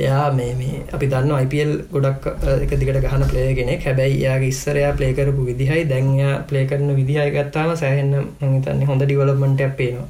එයා 0.03 0.27
මේ 0.37 0.53
මේ 0.59 0.77
අපි 0.95 1.11
දන්න 1.11 1.43
IPල් 1.45 1.71
ගොඩක් 1.93 2.25
එක 2.55 2.71
දිකට 2.79 2.99
ගහන 3.05 3.25
පලේගෙනෙක් 3.31 3.85
හැබැයි 3.87 4.21
යාගේ 4.25 4.51
ඉස්සරයා 4.53 4.91
පලේකරපු 4.97 5.45
විදිහයි. 5.49 5.83
දැන්යා 5.91 6.33
පලේ 6.49 6.65
කරන 6.69 6.89
විදිහය 6.99 7.29
ගත්තාම 7.35 7.71
සෑහෙන්න 7.81 8.13
මහිතන්නේ 8.41 8.89
හොඳ 8.91 9.05
ඩිවලප්මට 9.05 9.63
අපේනවා 9.67 10.09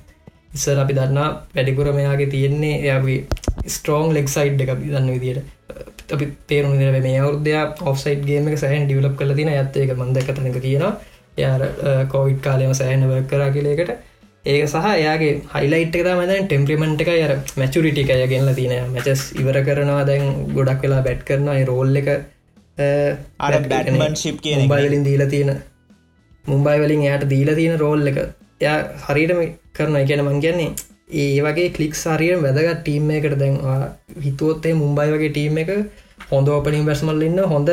ඉස්සර 0.55 0.77
අපි 0.83 0.93
දන්නා 0.93 1.29
වැඩිපුර 1.55 1.87
මෙයාගේ 1.97 2.29
තියෙන්නේ 2.33 2.75
එයාගේ 2.81 3.19
ස්ට්‍රෝන් 3.67 4.13
ලෙක් 4.13 4.29
සයිඩ් 4.29 4.61
එක 4.63 4.73
අපි 4.75 4.93
දන්න 4.93 5.09
විදියට. 5.15 5.47
අපි 6.13 6.25
තේරුම් 6.47 6.77
දින 6.79 7.01
මේ 7.03 7.19
අවුද්‍යයා 7.21 7.65
ඔෆ්සයිඩ් 7.91 8.23
ගේම 8.29 8.51
එක 8.51 8.61
සෑහන් 8.63 8.85
ඩිවලප් 8.87 9.15
කල 9.19 9.33
තින 9.39 9.51
ඇත්තේ 9.51 9.83
එක 9.85 9.97
මන්දක 9.97 10.29
තනක 10.29 10.63
කියනවා. 10.67 10.93
යාර 11.37 11.61
කෝවිඩ් 12.13 12.41
කාලයම 12.47 12.73
සෑහන 12.73 13.07
වක් 13.09 13.27
කරා 13.29 13.51
කියලෙකට 13.55 13.91
ඒක 14.45 14.63
සහ 14.65 14.85
එයාගේ 14.91 15.33
හයිලයිට් 15.53 15.95
එක 15.95 16.07
මදැන් 16.19 16.45
ටෙම්ප්‍රිමෙන්ට් 16.45 17.01
එක 17.03 17.09
ය 17.13 17.23
මැචුරිටි 17.57 18.05
එකය 18.05 18.27
ගෙන්ල 18.31 18.53
තින 18.55 18.75
මැචස් 18.93 19.23
ඉවර 19.35 19.57
කරනවා 19.67 20.05
දැන් 20.05 20.23
ගොඩක් 20.55 20.85
වෙලා 20.85 21.01
බැට් 21.07 21.25
කරනවා 21.27 21.65
රෝල් 21.65 21.99
එක 22.01 22.09
අර 23.39 23.53
බැටමන් 23.65 24.15
ශිප් 24.15 24.41
කිය 24.41 24.67
බයිලින් 24.67 25.03
දීලා 25.03 25.29
තියෙන. 25.29 25.51
මුම්බයි 26.45 26.77
වලින් 26.79 27.03
එයට 27.07 27.25
දීලා 27.29 27.55
තියෙන 27.55 27.79
රෝල් 27.79 28.07
එක. 28.07 28.17
එයා 28.61 28.77
හරිටම 29.05 29.41
කරන 29.73 29.97
එකන 29.97 30.23
මං 30.23 30.41
කියන්නේ 30.41 30.69
ඒ 31.13 31.41
වගේ 31.41 31.69
කලික් 31.75 31.95
සාරියෙන් 31.95 32.41
වැදගත් 32.43 32.79
ටීම් 32.79 33.11
එකට 33.11 33.37
දැන්වා 33.41 33.79
හිතුවොත්තේ 34.25 34.73
මුම්බයි 34.73 35.13
වගේ 35.13 35.31
ටීම් 35.31 35.61
එක 35.63 35.71
හොඳ 36.31 36.47
ඕපනින් 36.47 36.85
බැස්මල් 36.85 37.21
ඉන්න 37.27 37.43
හොඳ 37.53 37.69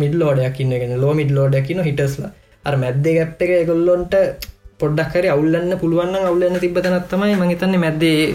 මිඩ 0.00 0.14
ලෝඩයක් 0.14 0.58
ඉන්නගෙන 0.60 0.96
ලෝ 1.04 1.12
මිඩ් 1.20 1.36
ලෝඩයක්කින 1.38 1.84
හිටස්ලා 1.88 2.32
අර 2.64 2.76
මැද්ද 2.78 3.06
ගැප් 3.10 3.42
එක 3.44 3.72
ගොල්ලොන්ට 4.84 5.00
පොඩ්ඩක්කර 5.00 5.26
අවුල්ලන්න 5.28 5.78
පුළුවන් 5.78 6.14
අවුල්ලන්න 6.18 6.60
තිබතනත් 6.60 7.08
තමයි 7.08 7.36
මහිතන්නේ 7.36 7.78
මැද්දේ 7.78 8.34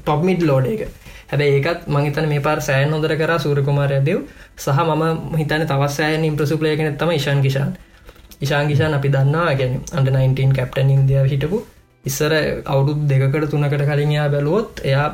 ටොප්මිඩ් 0.00 0.42
ලෝඩ 0.42 0.66
එක. 0.66 0.88
හැබ 1.28 1.40
ඒකත් 1.40 1.88
මහිතන 1.88 2.28
මේ 2.28 2.40
පාර 2.40 2.60
සෑන් 2.60 2.92
හොදර 2.92 3.14
කර 3.16 3.32
සූරකුමාරය 3.38 4.00
දෙව් 4.00 4.18
සහ 4.56 4.78
මම 4.80 5.36
හිතන 5.36 5.66
තවත් 5.66 5.90
සෑන් 5.90 6.24
ඉම්ප්‍රසුපලයගෙන 6.24 6.96
තම 6.96 7.10
ඉශාන් 7.10 7.42
කිෂාන්. 7.42 7.76
ඉශාන් 8.40 8.68
කිෂාන් 8.68 8.94
අපි 8.94 9.08
දන්නවා 9.08 9.54
ගැන 9.54 9.74
අන්ඩ 9.92 10.08
19 10.10 10.56
කැප්ටන් 10.56 10.90
ඉන්දියාව 10.90 11.26
හිටපු. 11.26 11.58
ඉස්සර 12.04 12.32
අවුරුදු 12.64 13.06
දෙකට 13.06 13.50
තුනකට 13.50 13.82
කලින්යා 13.84 14.28
බැලුවොත් 14.28 14.80
එයා 14.82 15.06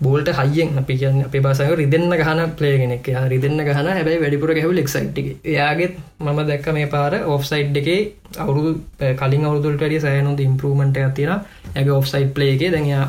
බෝල්ට 0.00 0.28
හයියෙන් 0.30 0.78
අපි 0.78 0.94
කියන්න 0.96 1.24
අපේ 1.24 1.40
බාසක 1.40 1.72
රිදන්න 1.74 2.12
ගහන 2.12 2.40
පලේගෙනෙක් 2.52 3.08
යා 3.08 3.24
රිදන්න 3.26 3.60
ගහන 3.60 3.88
හැබැයි 3.88 4.20
වැඩිපුර 4.20 4.52
ගැහු 4.52 4.70
ලෙක්සයිට්ි 4.72 5.24
එයාගෙත් 5.44 5.96
මම 6.20 6.38
දැක්ක 6.46 6.68
මේ 6.72 6.86
පාර 6.88 7.12
ඔෆ්සයිඩ් 7.28 7.76
එකේ 7.76 8.00
අවුරුදු 8.38 8.72
කලින් 9.16 9.44
අවුදුට 9.44 9.80
වැඩිය 9.80 10.00
සෑනුද 10.00 10.40
ඉම්පරමට 10.40 10.98
ඇතින 10.98 11.32
ඇගේ 11.32 11.94
ඔෆ්සයිඩ් 11.94 12.30
පලේගේ 12.32 12.70
දැන්යා 12.70 13.06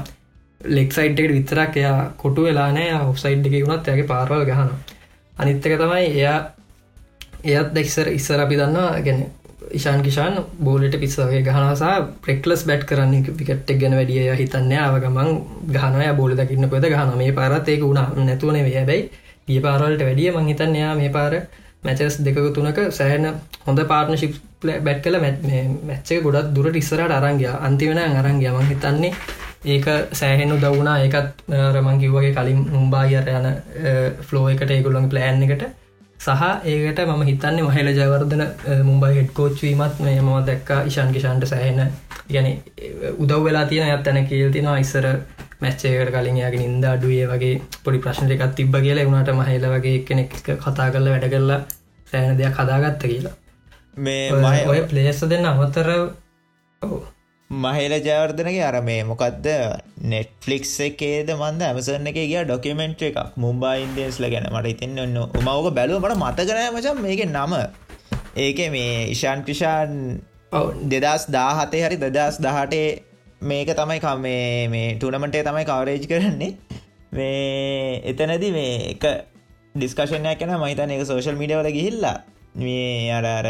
ලෙක්සයිට් 0.71 1.19
එකට 1.19 1.33
විතරක් 1.33 1.77
එයා 1.77 1.97
කොටු 2.17 2.41
වෙලානෑ 2.43 3.01
ඔෆ්සයිඩ් 3.05 3.45
එක 3.45 3.59
වුණත් 3.61 3.87
ඇගේ 3.87 4.07
පාරවල් 4.07 4.45
ගහන 4.45 4.71
අනිත්තක 5.35 5.75
තමයි 5.77 6.07
එයා 6.13 6.39
එයත් 7.45 7.69
දෙක්සර 7.73 8.09
ඉස්සර 8.09 8.39
අපි 8.39 8.57
දන්නවා 8.57 9.01
ගැන 9.01 9.21
ඉශාන් 9.71 10.01
කිෂාන් 10.01 10.35
බෝලට 10.63 10.95
පිස්සගේ 10.99 11.41
ගහනසා 11.43 11.95
ප්‍රෙක්ලස් 12.21 12.65
බැට් 12.65 12.83
කරන්න 12.83 13.23
පිකට්ක් 13.39 13.79
ගැන 13.81 13.95
වැඩිය 13.99 14.35
හිතන්න 14.35 14.71
ආවගමන් 14.79 15.31
ගහනය 15.69 16.11
බෝල 16.15 16.35
දකින්න 16.35 16.69
පොද 16.69 16.85
ගහන 16.85 17.17
මේ 17.17 17.31
පාරත් 17.31 17.69
ඒක 17.69 17.81
වුණා. 17.81 18.07
නැතුවන 18.19 18.59
හැබැයි 18.59 19.09
ගිය 19.47 19.61
පාරවලට 19.61 20.01
වැඩිය 20.01 20.31
මං 20.31 20.47
හිතන්න 20.47 20.75
යා 20.75 20.93
මේ 20.95 21.09
පාර 21.09 21.33
මැචස් 21.83 22.17
දෙක 22.19 22.37
තුනක 22.53 22.79
සෑහන 22.91 23.27
හොඳ 23.65 23.79
පාර්නශිප් 23.87 24.33
බැට් 24.85 25.03
කල 25.03 25.19
මැච්චක 25.19 26.23
ගොඩත් 26.23 26.49
දුරට 26.55 26.75
ඉස්සරට 26.75 27.13
අරංගයා 27.19 27.55
අන්තිවෙන 27.67 28.01
අරංගය 28.21 28.49
මං 28.49 28.71
හිතන්නේ 28.71 29.13
ඒක 29.65 29.87
සෑහෙනු 30.13 30.55
දවුණා 30.57 30.97
ඒකත් 30.99 31.43
රමං 31.73 31.99
කිව්වගේ 31.99 32.33
කලින් 32.33 32.59
මුම්බායිර 32.69 33.27
යන 33.29 33.47
ෆ්ලෝ 34.21 34.45
එකට 34.49 34.71
ඒගොල්ලොන් 34.71 35.09
ප්ලෑන් 35.09 35.43
එකට. 35.43 35.63
සහ 36.19 36.43
ඒකට 36.65 36.99
මම 37.05 37.21
හිතන්නේ 37.23 37.63
මහල 37.63 37.89
ජයවර්ධන 37.93 38.43
මුම්බයි 38.83 39.15
හෙඩ්කෝච්වීමත් 39.17 39.99
මේ 39.99 40.15
මම 40.19 40.31
දැක්ක 40.45 40.69
ඉශාන් 40.85 41.13
කිෂන්ට 41.13 41.45
සෑහෙන 41.45 41.91
ගැන 42.29 42.47
උදව් 43.17 43.43
වෙලා 43.43 43.65
තියෙන 43.65 43.89
ඇත් 43.89 44.03
තැන 44.03 44.25
කියල් 44.27 44.51
තිෙනවා 44.51 44.77
ඉස්සර 44.79 45.05
මැච්චේකට 45.61 46.11
කලින් 46.15 46.37
යාගේ 46.37 46.61
නින්ද 46.63 46.83
අඩුවේ 46.85 47.27
වගේ 47.27 47.53
පොඩි 47.83 47.99
ප්‍රශ්න 47.99 48.31
එකක් 48.31 48.43
තිබ්බ 48.55 48.75
කියලා 48.79 49.03
එුණට 49.03 49.31
මහල 49.33 49.67
වගේ 49.73 49.99
කෙනෙක් 50.01 50.35
කතා 50.57 50.89
කරලා 50.91 51.13
වැඩ 51.15 51.29
කරලා 51.31 51.59
සෑන 52.11 52.37
දෙයක් 52.37 52.59
හදාගත්ත 52.59 53.03
කියලා 53.05 53.33
මේ 54.33 54.67
ඔය- 54.67 54.85
ප්ලේස 54.89 55.21
දෙන්න 55.29 55.45
අමතර 55.45 55.89
ඔව්. 56.81 56.99
මහිල 57.49 57.93
ජයවර්ධනගේ 57.99 58.63
අර 58.63 58.75
මේ 58.81 59.03
මොකක්ද 59.03 59.47
නෙට්ෆලික්ස් 60.03 60.73
එකේද 60.87 61.29
මන්ද 61.33 61.63
ඇමසන 61.63 62.09
එක 62.11 62.17
ගිය 62.21 62.43
ඩොකමෙන්ට් 62.45 63.01
එකක්. 63.01 63.17
මුම්බා 63.37 63.73
ඉන්දස්ල 63.75 64.25
ගැන. 64.29 64.45
මට 64.47 64.67
ඉතින්න 64.67 64.99
ඔන්න 64.99 65.17
උමවක 65.17 65.73
බැලුව 65.73 66.05
මට 66.05 66.17
මතකනෑ 66.17 66.69
මචන් 66.71 67.01
මේක 67.01 67.23
නම. 67.25 67.53
ඒක 68.37 68.59
මේ 68.69 69.09
ක්‍රිෂාන් 69.45 70.21
ඔව්. 70.51 70.67
දෙදස් 70.85 71.25
දාහතේ 71.27 71.81
හරි 71.85 71.97
දෙදස් 71.97 72.37
දහටේ 72.39 73.01
මේක 73.43 73.73
තමයි 73.73 73.99
කම 73.99 74.21
මේ 74.21 74.67
මේ 74.67 74.93
ටනමටේ 74.95 75.43
තමයි 75.43 75.65
කවරේජ් 75.65 76.05
කරන්නේ. 76.05 76.53
මේ 77.11 78.01
එතනද 78.05 78.45
මේ 78.51 78.93
එක 78.93 79.03
ඩිස්කශනයක් 79.75 80.37
කන 80.37 80.53
මහිතන 80.55 80.91
එක 80.91 81.03
සෝශල් 81.03 81.35
මිඩියවල 81.35 81.71
ගිහිල්ලා. 81.71 82.17
මේ 82.55 83.09
අර 83.11 83.25
අර 83.25 83.47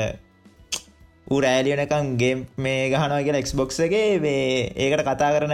රෑලියනකම් 1.38 2.08
ගේ 2.22 2.36
මේ 2.58 2.90
ගහනවා 2.92 3.22
කියලා 3.26 3.42
එක්ස්බොක්ස 3.44 3.80
එකේ 3.86 4.20
මේ 4.26 4.44
ඒකට 4.76 5.06
කතා 5.08 5.32
කරන 5.36 5.54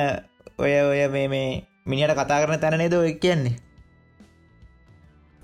ඔය 0.57 0.73
ඔය 0.81 1.01
මේ 1.15 1.27
මේ 1.27 1.47
මිනිට 1.85 2.15
කතා 2.19 2.41
කරන 2.41 2.59
තැන 2.59 2.77
නේද 2.79 2.93
ඔය 2.93 3.13
කියන්නේ? 3.23 3.55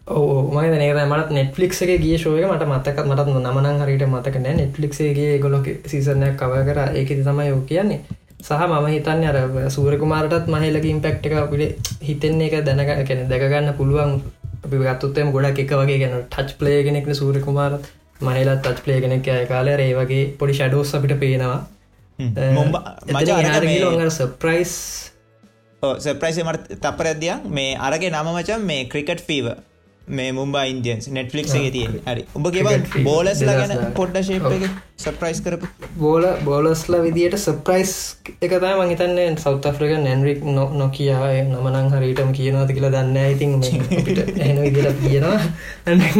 ඕ 0.07 0.49
මගේ 0.53 0.79
නේද 0.79 1.01
මට 1.03 1.35
නෙට්ලික් 1.37 1.75
එක 1.83 2.01
ගිය 2.05 2.17
ශෝය 2.17 2.47
මට 2.47 2.69
මතක 2.71 3.05
මටත් 3.05 3.29
නමනං 3.35 3.83
හරිට 3.83 4.07
මතක 4.07 4.35
නෑ. 4.39 4.55
නෙට්ලික්ගේ 4.61 5.37
ගොලොක 5.39 5.67
සීසනයක් 5.91 6.35
කව 6.39 6.65
කර. 6.67 6.79
ඒකති 6.97 7.23
තමයි 7.23 7.47
යෝ 7.51 7.61
කියන්නේ. 7.69 8.01
සහ 8.41 8.67
මම 8.67 8.87
හිතන්න 8.95 9.23
අර 9.29 9.69
සූරකුමාරටත් 9.69 10.47
මහලක 10.47 10.85
ඉම්පෙක්් 10.85 11.25
එක 11.27 11.49
පිට 11.51 11.91
හිතෙන්නේ 12.07 12.47
එක 12.49 12.65
දැනක 12.67 13.07
කැන 13.07 13.29
දැකගන්න 13.29 13.73
පුළුවන්. 13.79 14.21
අපි 14.65 14.75
ගත්තුත්තම 14.79 15.29
ගොඩක් 15.35 15.59
එක 15.63 15.73
වගේ 15.79 15.99
ගැන 16.01 16.15
ටච් 16.25 16.57
පලේ 16.59 16.83
කෙනෙක්න 16.85 17.19
සූරකුමාරත් 17.19 17.83
මහලත් 18.21 18.57
ටච් 18.61 18.83
පලේ 18.85 18.99
කෙනෙක් 19.01 19.27
අය 19.27 19.45
කාලය 19.45 19.71
ඒ 19.77 19.93
වගේ 19.93 20.23
පොඩි 20.39 20.53
ෂඩෝස් 20.53 20.95
අපිට 20.95 21.15
පේනවා. 21.19 21.59
සප්‍රයිස් 24.11 24.73
සප්‍රයිස 25.99 26.37
මට 26.43 26.79
තපරදයක් 26.83 27.49
මේ 27.49 27.75
අරගේ 27.87 28.09
නම 28.11 28.27
මචන් 28.33 28.65
මේ 28.65 28.81
ක්‍රිකට් 28.85 29.21
ෆීව 29.27 29.45
මේ 30.07 30.31
මුම්බා 30.31 30.63
ඉන්දියන්ස් 30.65 31.07
නෙට්ලික් 31.07 31.45
එක 31.45 31.71
තියෙන් 31.73 31.99
හරි. 32.05 32.25
උඹ 32.35 32.47
ගෙව 32.47 32.65
Cricket 32.65 32.87
fever. 32.87 33.03
බෝලස්ල 33.05 33.45
ගැන 33.45 33.93
පොඩ්ඩ 33.93 34.25
ශේප 34.25 34.45
එක 34.51 34.65
සප්‍රයිස් 34.97 35.41
කරපු. 35.41 35.67
බෝල 35.99 36.25
බෝලස්ල 36.43 36.97
විදියට 37.03 37.37
සප්‍රයිස් 37.37 37.93
එක 38.41 38.51
තම 38.51 38.81
මහිතන්නේ 38.81 39.37
සෞත 39.37 39.67
ෆ්‍රික 39.77 39.95
නැන්රික් 39.99 40.43
නොකියාය 40.81 41.41
නමනං 41.45 41.89
හරිටම 41.95 42.33
කියනවාද 42.33 42.73
කියලා 42.75 42.93
දන්න 42.97 43.17
ඉතින් 43.31 43.51
එන 44.47 44.61
විදිට 44.65 45.01
කියනවා. 45.01 45.39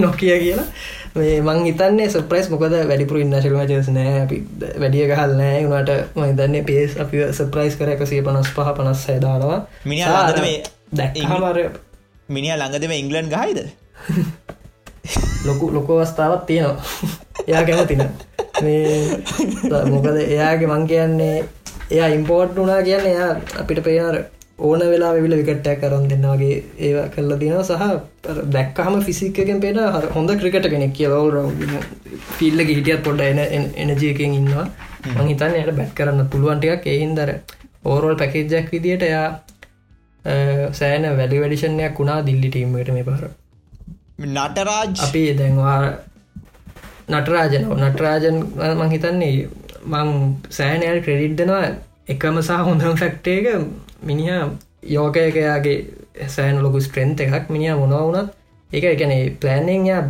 නොකිය 0.06 0.39
කියලා. 0.39 0.67
මේ 1.15 1.41
මං 1.41 1.65
හිතන්නේ 1.65 2.10
සප්‍රයිස් 2.10 2.50
මොකද 2.50 2.74
වැඩිපුර 2.89 3.17
ඉන්නශල් 3.20 3.56
මචස් 3.60 3.89
නෑ 3.91 4.17
අපි 4.24 4.38
වැඩිය 4.84 5.08
ගහල් 5.12 5.34
නෑ 5.41 5.63
වුණට 5.67 6.15
මහිතන්නේ 6.15 6.63
පේස් 6.63 7.00
අපි 7.06 7.26
සප්‍රයිස් 7.39 7.76
කර 7.80 7.96
එකසිය 7.98 8.22
පනස් 8.28 8.52
පහ 8.58 8.76
පනස් 8.78 9.08
සෑදානවා 9.08 9.62
මිනිහා 9.86 10.20
ළඟද 10.20 10.46
මේ 10.46 10.60
දැක්හමර 11.00 11.60
මිනිිය 12.36 12.56
ළඟදම 12.58 12.94
ඉංගලන්් 12.98 13.32
ගහිද 13.36 13.60
ලොකු 15.48 15.72
ලොකෝ 15.78 15.98
අවස්ථාවත් 16.02 16.44
තියෙනවා. 16.50 16.84
එයා 17.48 17.63
කැමතින 17.67 18.04
මේ 18.63 19.82
මොකද 19.94 20.17
එයාගේ 20.26 20.70
මං 20.74 20.86
කියන්නේ 20.91 21.38
එයා 21.96 22.10
ඉම්පෝර්ට් 22.17 22.62
වනා 22.62 22.82
කියන්න 22.88 23.10
එයා 23.13 23.32
අපිට 23.62 23.82
පේනර 23.88 24.17
ඕන 24.67 24.82
වෙලා 24.91 25.12
විල 25.15 25.36
විකට්ටයක් 25.39 25.80
කරන් 25.82 26.06
දෙන්නගේ 26.12 26.56
ඒ 26.88 27.04
කල්ල 27.15 27.34
තින 27.41 27.56
සහ 27.63 27.86
දැක්කහම 28.56 28.98
ෆිසික්කෙන් 29.08 29.62
පේන 29.63 29.80
හර 29.86 30.06
හොඳ 30.15 30.34
ක්‍රිකට 30.41 30.67
කෙනෙක් 30.74 30.94
කියවල් 30.98 31.38
ෆිල්ල 32.38 32.65
හිටියත් 32.70 33.02
පොඩ 33.08 33.22
එන 33.30 33.39
එනජයකෙන් 33.84 34.38
ඉන්නවා. 34.39 34.67
මං 35.15 35.30
හිතන්න 35.32 35.56
යට 35.62 35.72
බැත් 35.80 35.96
කරන්න 35.98 36.30
පුළුවන්ටයක් 36.34 36.84
එහින්දර 36.96 37.30
ඕරෝල් 37.91 38.15
පැකේජ්ජක් 38.22 38.67
විදිට 38.76 39.04
එයා 39.08 39.28
සෑන 40.74 41.08
වැඩි 41.12 41.42
වැඩිෂණයක් 41.42 42.00
වුණා 42.00 42.26
දිල්ලි 42.26 42.50
ටීම්මට 42.50 42.90
මේ 42.90 43.04
පහර. 43.04 43.30
නටරාජ් 44.20 44.90
අපි 45.00 45.24
දැන්වා 45.36 45.80
නටරාජන 47.12 47.70
නටරාජන් 47.80 48.38
මං 48.72 48.90
හිතන්නේ 48.90 49.32
මං 49.86 50.12
සෑනයට 50.50 51.04
ක්‍රෙඩිට් 51.06 51.38
දෙනවා. 51.38 51.64
එකම 52.08 52.42
සහ 52.42 52.68
හොඳම් 52.68 52.96
ෆැක්ටේක 52.98 53.48
මිනිහ 54.04 54.30
යෝකයකයාගේ 54.88 55.78
සෑන 56.28 56.64
ලොකු 56.64 56.80
ස්ට්‍රෙන්ත 56.80 57.20
එකක් 57.22 57.50
මිනිිය 57.50 57.76
මොනවා 57.76 58.04
වුනත් 58.04 58.30
එක 58.72 58.86
එකන 58.86 59.14
ප්ලෑන්ෙන් 59.40 59.86
යා 59.86 60.04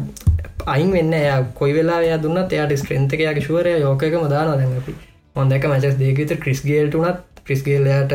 අයින් 0.65 0.91
වෙන්න 0.91 1.13
එයා 1.13 1.39
කොයි 1.53 1.73
වෙලා 1.73 2.01
ය 2.01 2.11
දුන්නත් 2.19 2.53
එයාට 2.53 2.77
ස්ට්‍රෙන්තකයාගේ 2.77 3.43
ශුවරය 3.43 3.73
යෝකයකම 3.79 4.27
දාන 4.29 4.51
දැන් 4.51 4.77
අපි 4.77 4.95
හොඳක 5.35 5.65
මචස් 5.67 5.97
දෙකත 5.97 6.39
ක්‍රිස් 6.39 6.61
ගේල්ට 6.63 6.95
වනත් 6.95 7.43
ක්‍රිස්ගේල්ලයට 7.45 8.13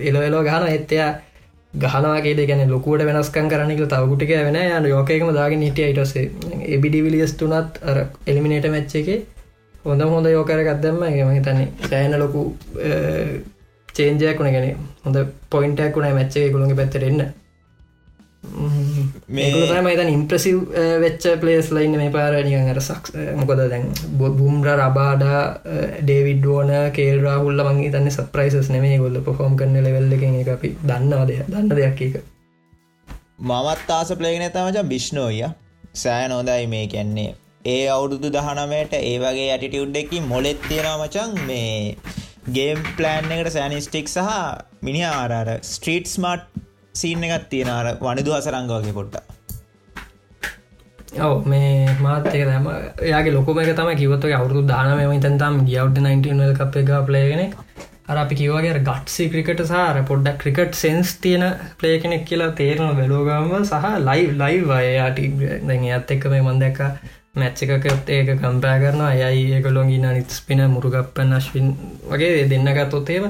එලවෙලෝ 0.00 0.42
ගාන 0.44 0.66
එත්තයා 0.68 1.10
ගහනවාගේ 1.74 2.46
ගැන 2.46 2.70
ලොකුවට 2.70 3.04
වෙනස්කන් 3.08 3.46
කරනක 3.50 3.82
තවකුටික 3.92 4.32
වෙන 4.46 4.56
යන 4.56 4.88
යෝකයකම 4.88 5.30
දාගෙන 5.34 5.62
හිටිය. 5.62 5.90
ඉටසේ 5.92 6.30
එබිඩිවිලියස් 6.76 7.32
තුනත් 7.34 7.78
අර 7.82 8.06
එලිමිනේට 8.26 8.68
මැච්ච 8.74 8.94
එක 9.00 9.08
හොඳ 9.84 10.02
හොඳ 10.14 10.26
යෝකරගත්දම 10.26 10.98
ම 11.02 11.30
හිතන්නේ 11.36 11.68
සෑන 11.88 12.18
ලොකු 12.18 12.42
චේන්ජයක් 13.96 14.38
වුණ. 14.38 14.52
ගැන 14.52 14.76
හොඳ 15.04 15.16
පොයින්ටක් 15.50 15.96
වුණ 15.96 16.18
මැච්චේ 16.18 16.50
ගුළගේ 16.50 16.80
පැත්තරෙන්න 16.80 17.22
මේකතම 18.42 19.76
මතන් 19.80 20.08
ඉම්ප්‍රසිව් 20.10 20.56
වෙච්ච 21.00 21.26
පලේස් 21.40 21.68
ලයින්න 21.70 21.94
මේ 21.94 22.10
පාරනිකන් 22.10 22.70
අර 22.70 22.80
සක්ස් 22.80 23.14
මොකද 23.36 23.60
දැන් 23.64 23.84
බුම්ර 24.38 24.68
රබාඩා 24.74 25.42
ඩේවිඩ් 26.00 26.48
ෝන 26.48 26.72
කේල්රා 26.92 27.36
හුල්ල 27.38 27.62
මගේ 27.68 27.92
තන්න 27.92 28.10
සප්‍රයිසස් 28.10 28.70
නෙමේ 28.70 28.96
ගොල්ල 28.98 29.18
පොහොම් 29.22 29.54
කරන 29.56 29.78
ලෙවල්ල 29.80 30.14
එක 30.14 30.50
අපි 30.50 30.70
දන්නවා 30.82 31.26
දෙය 31.26 31.38
දන්න 31.46 31.70
දෙයක් 31.72 32.02
එක 32.02 32.16
මමත් 33.42 33.88
ආස 33.90 34.10
පලේගෙන 34.14 34.48
තමච 34.50 34.84
බිෂ්නෝය 34.86 35.38
සෑ 35.96 36.26
නොදයි 36.28 36.66
මේ 36.66 36.84
කැන්නේ 36.88 37.30
ඒ 37.66 37.86
අවුරුදු 37.90 38.28
දහනමයට 38.30 38.98
ඒ 39.00 39.16
වගේ 39.18 39.48
ඇටිටියුඩ් 39.50 39.96
එකි 39.96 40.20
මොලෙත් 40.24 40.60
තියෙනවා 40.66 40.98
මචන් 41.00 41.32
මේ 41.46 41.96
ගේම් 42.50 42.82
ප්ලෑන් 42.96 43.32
එකට 43.32 43.52
සෑනිස්ටික් 43.52 44.08
සහ 44.08 44.36
මිනි 44.82 45.08
ආරර 45.08 45.54
ස්ට්‍රීට් 45.64 46.14
ස්මර්ට් 46.14 46.62
සීන් 46.94 47.24
එකත් 47.24 47.46
තියෙන 47.50 47.70
අර 47.70 47.86
වනිදු 48.00 48.34
හසරංග 48.34 48.72
වගේ 48.72 48.94
පොට්ට 48.94 49.16
ඔව 51.20 51.46
මේ 51.46 51.94
මාතක 52.00 52.28
තම 52.32 52.68
යාගේ 53.04 53.32
ලොකම 53.32 53.58
එක 53.58 53.72
තම 53.74 53.94
කිවත්ව 53.96 54.34
අවුරු 54.34 54.66
දානම 54.66 55.00
තන්තම් 55.20 55.64
ගියව් 55.64 55.88
19 55.96 56.58
කප් 56.58 56.84
එක 56.84 56.92
ප්ලේගෙන 57.06 57.42
අර 58.08 58.16
අපි 58.16 58.34
කිවගේ 58.34 58.76
ගට්සි 58.80 59.28
ක්‍රිකට 59.30 59.64
සාර 59.66 60.02
පොඩ්ඩක් 60.04 60.38
ක්‍රිකට් 60.38 60.74
සෙන්ස් 60.74 61.16
තියෙන 61.16 61.44
ප්ලේ 61.78 61.96
කෙනෙක් 61.98 62.24
කියලා 62.24 62.52
තේරන 62.54 62.94
බැලෝගම 62.96 63.58
සහ 63.62 63.90
ලයි 64.02 64.22
ලයි 64.34 64.62
අයයාට 64.78 65.20
දැන් 65.66 65.90
ඇත් 65.90 66.10
එක්ක 66.10 66.30
මේ 66.30 66.42
මන්දැක්ක 66.42 66.80
මැච්ච 67.34 67.62
එකකත් 67.66 68.10
ඒක 68.10 68.30
කම්පෑ 68.36 68.80
කරනවා. 68.80 69.12
යයි 69.14 69.52
ඒකොලොගින 69.52 70.08
නිත් 70.08 70.30
ස්පින 70.30 70.60
මුරුගප්පන් 70.70 71.32
අශ්වින් 71.32 71.68
වගේ 72.06 72.48
දෙන්නගත්තොත්තේම 72.50 73.28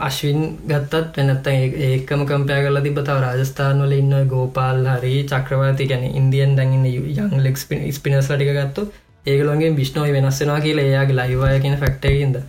අශ්වින් 0.00 0.40
ගත්තත් 0.66 1.16
වෙනත්ත 1.18 1.50
ඒකම 1.50 2.24
කම්පෑ 2.24 2.64
කල 2.64 2.80
තිබතාව 2.82 3.20
රාජස්ථාන 3.20 3.82
වල 3.82 3.94
ඉන්න 3.94 4.14
ගෝපාල් 4.28 4.84
හරි 4.88 5.14
චක්‍රවර්ති 5.24 5.86
ගැන 5.86 6.04
ඉන්දියන් 6.12 6.56
දැඟන්න 6.56 6.86
යං 6.86 7.44
ලෙක් 7.44 7.56
ස්පිනස් 7.58 8.30
ලටික 8.30 8.52
ගත්තු 8.54 8.86
ඒගලොන්ගේ 9.26 9.74
විශ්නෝයි 9.76 10.12
වෙනස්සෙනවා 10.12 10.60
කියලා 10.60 10.86
එයාගේ 10.86 11.18
ලයිවාය 11.18 11.60
කියෙන 11.60 11.78
ෆක්ටයකින්ද 11.78 12.40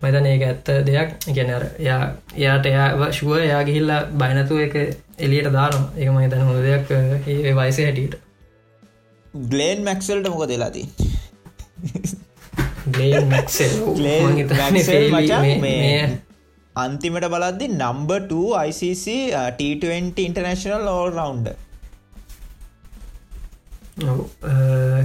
මතන 0.00 0.26
ඒක 0.26 0.42
ඇත්ත 0.44 0.68
දෙයක්. 0.84 1.10
ගැනර 1.30 1.64
යා 1.80 2.00
එයාට 2.34 2.66
එයා 2.66 3.10
ශුව 3.12 3.36
එයා 3.38 3.62
ගිහිල්ලා 3.64 4.00
බයිනතු 4.14 4.58
එක 4.58 4.74
එලියට 5.18 5.52
දානවා. 5.52 5.90
ඒක 5.96 6.10
මහිතන 6.10 6.42
හොඳ 6.42 6.62
දෙයක් 6.62 6.90
ඒ 6.92 7.54
වයිස 7.54 7.78
හැටියට. 7.78 8.14
ගලේන් 9.48 9.84
මැක්සල්ට 9.84 10.28
මොක 10.28 10.48
දෙලාදී 10.48 10.86
ගලේන් 12.88 13.26
මැක්සෙල් 13.26 13.74
ගලේන් 13.92 14.24
මචං 15.12 15.60
මේ 15.60 16.18
අන්තිමට 16.78 17.28
බලද්දි 17.28 17.70
number 17.70 18.10
2 18.26 18.42
ICC 18.64 19.06
T20 19.56 20.26
international 20.26 20.86
all 20.88 21.10
rounder 21.12 21.48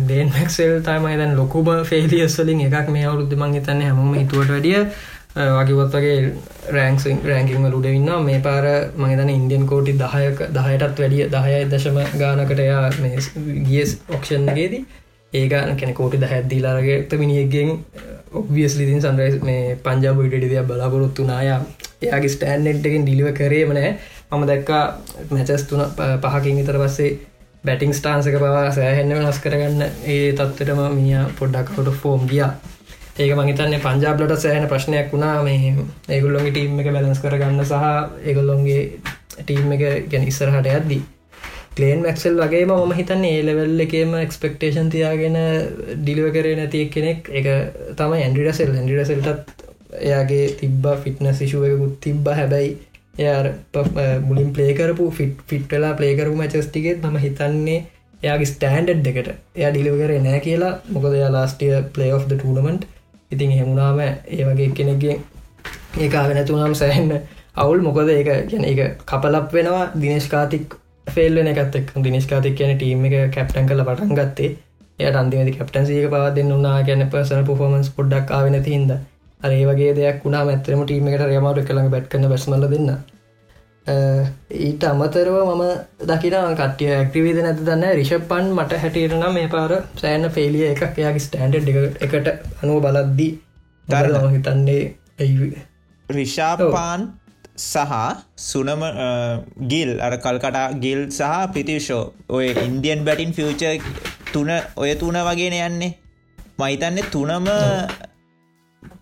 Glenn 0.07 0.29
Maxwell 0.29 0.81
තමයි 0.81 1.17
දැන් 1.17 1.35
ලොකුම 1.35 1.69
ෆේලියස්වලින් 1.85 2.61
එකක් 2.61 2.89
මේ 2.89 3.05
අවුරුද්ධ 3.05 3.35
මං 3.35 3.53
හිතන්න 3.53 3.81
හැමෝම 3.81 4.13
හිතුවට 4.13 4.49
වැඩිය. 4.49 4.79
Uh, 5.33 5.49
වගේවත්වගේ 5.57 6.17
රෑන්ක් 6.69 7.23
රෑංකිං 7.25 7.63
ලුඩවෙන්න 7.65 8.09
මේ 8.21 8.39
පාර 8.39 8.65
මහිතන 8.95 9.29
ඉන්දියන් 9.31 9.63
කෝටි 9.65 9.95
දහයක 9.95 10.43
දහයටත් 10.51 10.99
වැඩිය 10.99 11.23
දහයයි 11.27 11.63
දශම 11.71 11.97
ගානකට 12.15 12.59
එයා 12.59 12.83
ගියස් 13.65 13.95
ඔක්ෂන්ගේදී 14.09 14.83
ඒගන 15.33 15.73
කෙන 15.75 15.93
කෝටි 15.93 16.19
දහැත්දීලාරගේත 16.19 17.15
මිනිියගෙන් 17.15 17.71
ඔබියස් 18.33 18.77
ලිතින් 18.77 19.01
සන්රයිස් 19.01 19.35
මේ 19.41 19.75
පංජාබ 19.77 20.19
ඉඩිය 20.25 20.63
බලාපොරොත්තු 20.63 21.25
නාය 21.25 21.49
එයාගේ 21.49 22.33
ස්ටෑන්ඩෙන්ට්ගෙන් 22.35 23.05
ඩිලිව 23.05 23.29
කරේම 23.33 23.73
නෑ. 23.73 23.91
මම 24.31 24.43
දැක්කා 24.49 24.83
මැචස් 25.31 25.63
තුන 25.63 25.81
පහකින් 26.23 26.59
විතර 26.59 26.77
පස්සේ 26.81 27.11
බැටිං 27.65 27.93
ස්ටාන්සක 27.93 28.35
පවා 28.35 28.71
සෑහෙන්න 28.71 29.15
වෙනස් 29.15 29.39
කරගන්න 29.39 29.81
ඒ 30.07 30.31
තත්වටම 30.33 30.81
මිය 30.95 31.17
පොඩ්ඩක්කොට 31.39 31.89
ෆෝම් 32.01 32.27
ගියා. 32.27 32.51
ඒක 33.15 33.33
මහිතන්නේ 33.37 33.79
පංජාබ්ලට 33.79 34.37
සෑහන 34.37 34.67
ප්‍රශ්නයක් 34.67 35.11
වුණා. 35.11 35.43
මේ 35.43 35.75
ඒගුල්ලොන්ගේ 36.09 36.51
ටීම් 36.51 36.79
එක 36.79 36.89
බැලස් 36.95 37.21
කරගන්න 37.23 37.65
සහ 37.65 37.83
ඒගොල්ලොන්ගේ 38.27 38.81
ටීම් 39.39 39.75
එක 39.75 39.83
ගැන 40.11 40.27
ඉස්සරහට 40.27 40.71
යද්දී. 40.71 41.01
කලේන් 41.75 42.01
මැක්සල් 42.01 42.39
වගේ 42.39 42.65
මම 42.65 42.91
හිතන්නේ 42.93 43.33
ඒලෙවල් 43.33 43.79
එකේම 43.79 44.13
එක්ස්පෙක්ටේෂන් 44.17 44.89
තියාගෙන 44.89 45.37
ඩිලිව 45.97 46.27
කරේ 46.31 46.55
නැති 46.55 46.81
කෙනෙක් 46.87 47.29
එක 47.31 47.47
තම 47.97 48.15
ඇන්ඩිරසෙල් 48.17 48.73
ඇන්ඩිරසෙල්ටත් 48.73 49.63
එයාගේ 50.01 50.45
තිබ්බ 50.55 50.85
ෆිට්න 51.03 51.33
සිශුවකුත් 51.33 51.95
තිබ්බ. 52.01 52.27
හැබැයි 52.31 52.77
එය 53.15 54.19
මුලින් 54.21 54.49
පලේකරපු 54.51 55.09
ෆිට් 55.11 55.41
ෆිට්ටලා 55.47 55.93
පලේකරපු 55.93 56.35
මැචස්ටිකෙත් 56.35 57.03
මම 57.03 57.17
හිතන්නේ 57.17 57.79
එයාගේ 58.21 58.45
ස්ටෑන්ඩඩ් 58.45 59.07
එකට 59.07 59.29
එයා 59.55 59.71
ඩිලිව 59.71 59.97
කරේ 59.97 60.19
නෑ 60.19 60.39
කියලා. 60.39 60.73
මොකද 60.89 61.13
යා 61.15 61.31
ලාස්ටිය 61.31 61.73
පලේ 61.93 62.11
of 62.13 62.27
ටනමට 62.27 62.85
ඉතින් 63.31 63.51
හෙමුණාම 63.51 63.99
ඒ 63.99 64.43
වගේ 64.43 64.69
කෙනෙක්ගේ 64.71 65.17
ඒකාවෙනතුනම් 65.99 66.75
සෑහන්න 66.75 67.19
අවුල්. 67.55 67.81
මොකද 67.81 68.09
ඒක 68.09 68.31
ගැන 68.47 68.65
එක 68.65 68.79
කපලප් 69.05 69.53
වෙනවා. 69.53 69.85
දිනේශකාතික් 69.95 70.79
ෆෙල්ලන 71.07 71.47
එකත් 71.47 71.75
එක් 71.75 71.95
දිනිස්කාතික් 72.03 72.55
කියන 72.57 72.75
ටීම 72.75 73.05
එක 73.07 73.15
කැප්ටන් 73.31 73.69
කල 73.69 73.83
පටන් 73.85 74.15
ගත්තේ. 74.15 74.51
එයට 74.99 75.15
අන්තිමති 75.15 75.55
කැප්ටන්සික 75.57 76.09
පවා 76.09 76.35
දෙන්න 76.35 76.51
උනා 76.51 76.77
ගැන 76.83 77.09
පර්සන 77.09 77.45
පොෆෝමන්ස් 77.45 77.89
පොඩ්ඩක් 77.97 78.31
ආවෙන 78.31 78.59
තිහින්ද 78.63 78.91
අරේ 79.41 79.63
වගේ 79.65 79.95
දෙයක් 79.95 80.21
වුණා 80.25 80.43
මැත්‍රම 80.45 80.83
ටීම 80.83 81.09
එකට 81.09 81.25
රයමාට 81.25 81.65
කළඟ 81.65 81.89
බැට් 81.89 82.07
කන 82.09 82.29
බැස්මල 82.29 82.67
දෙන්න. 82.69 82.91
ඊට 84.59 84.83
අමතරව 84.85 85.35
මම 85.45 85.63
දකින 86.07 86.35
කටිය 86.55 86.91
ඇක්ටිවීද 86.91 87.39
නැත 87.39 87.59
දන්න 87.61 87.95
රිෂප්පන් 87.95 88.53
මට 88.53 88.79
හැටියටන 88.83 89.25
මේ 89.33 89.49
පාර 89.49 89.73
සෑන 89.95 90.29
ෆෙලිය 90.31 90.69
එකක් 90.69 90.83
එයාගේ 90.93 91.25
ස්ටන්ඩ් 91.25 91.55
එකට 92.01 92.29
අනුව 92.61 92.79
බලද්දී 92.85 93.31
දර 93.87 94.29
හිතන්නේ 94.29 94.83
රිෂාපාන් 96.09 97.03
සහ 97.55 97.93
සුනම 98.37 98.81
ගිල් 99.67 99.91
අර 100.01 100.13
කල්කටා 100.17 100.67
ගිල් 100.83 101.01
සහ 101.09 101.33
පිතිෂෝ 101.53 102.03
ඔය 102.29 102.47
ඉන්දියන් 102.63 103.05
බැටින් 103.05 103.33
ෆියච 103.33 103.81
තුන 104.33 104.49
ඔය 104.75 104.95
තුන 104.95 105.17
වගේන 105.25 105.53
යන්නේ. 105.61 105.93
මහිතන්නේ 106.59 107.09
තුනම 107.11 107.47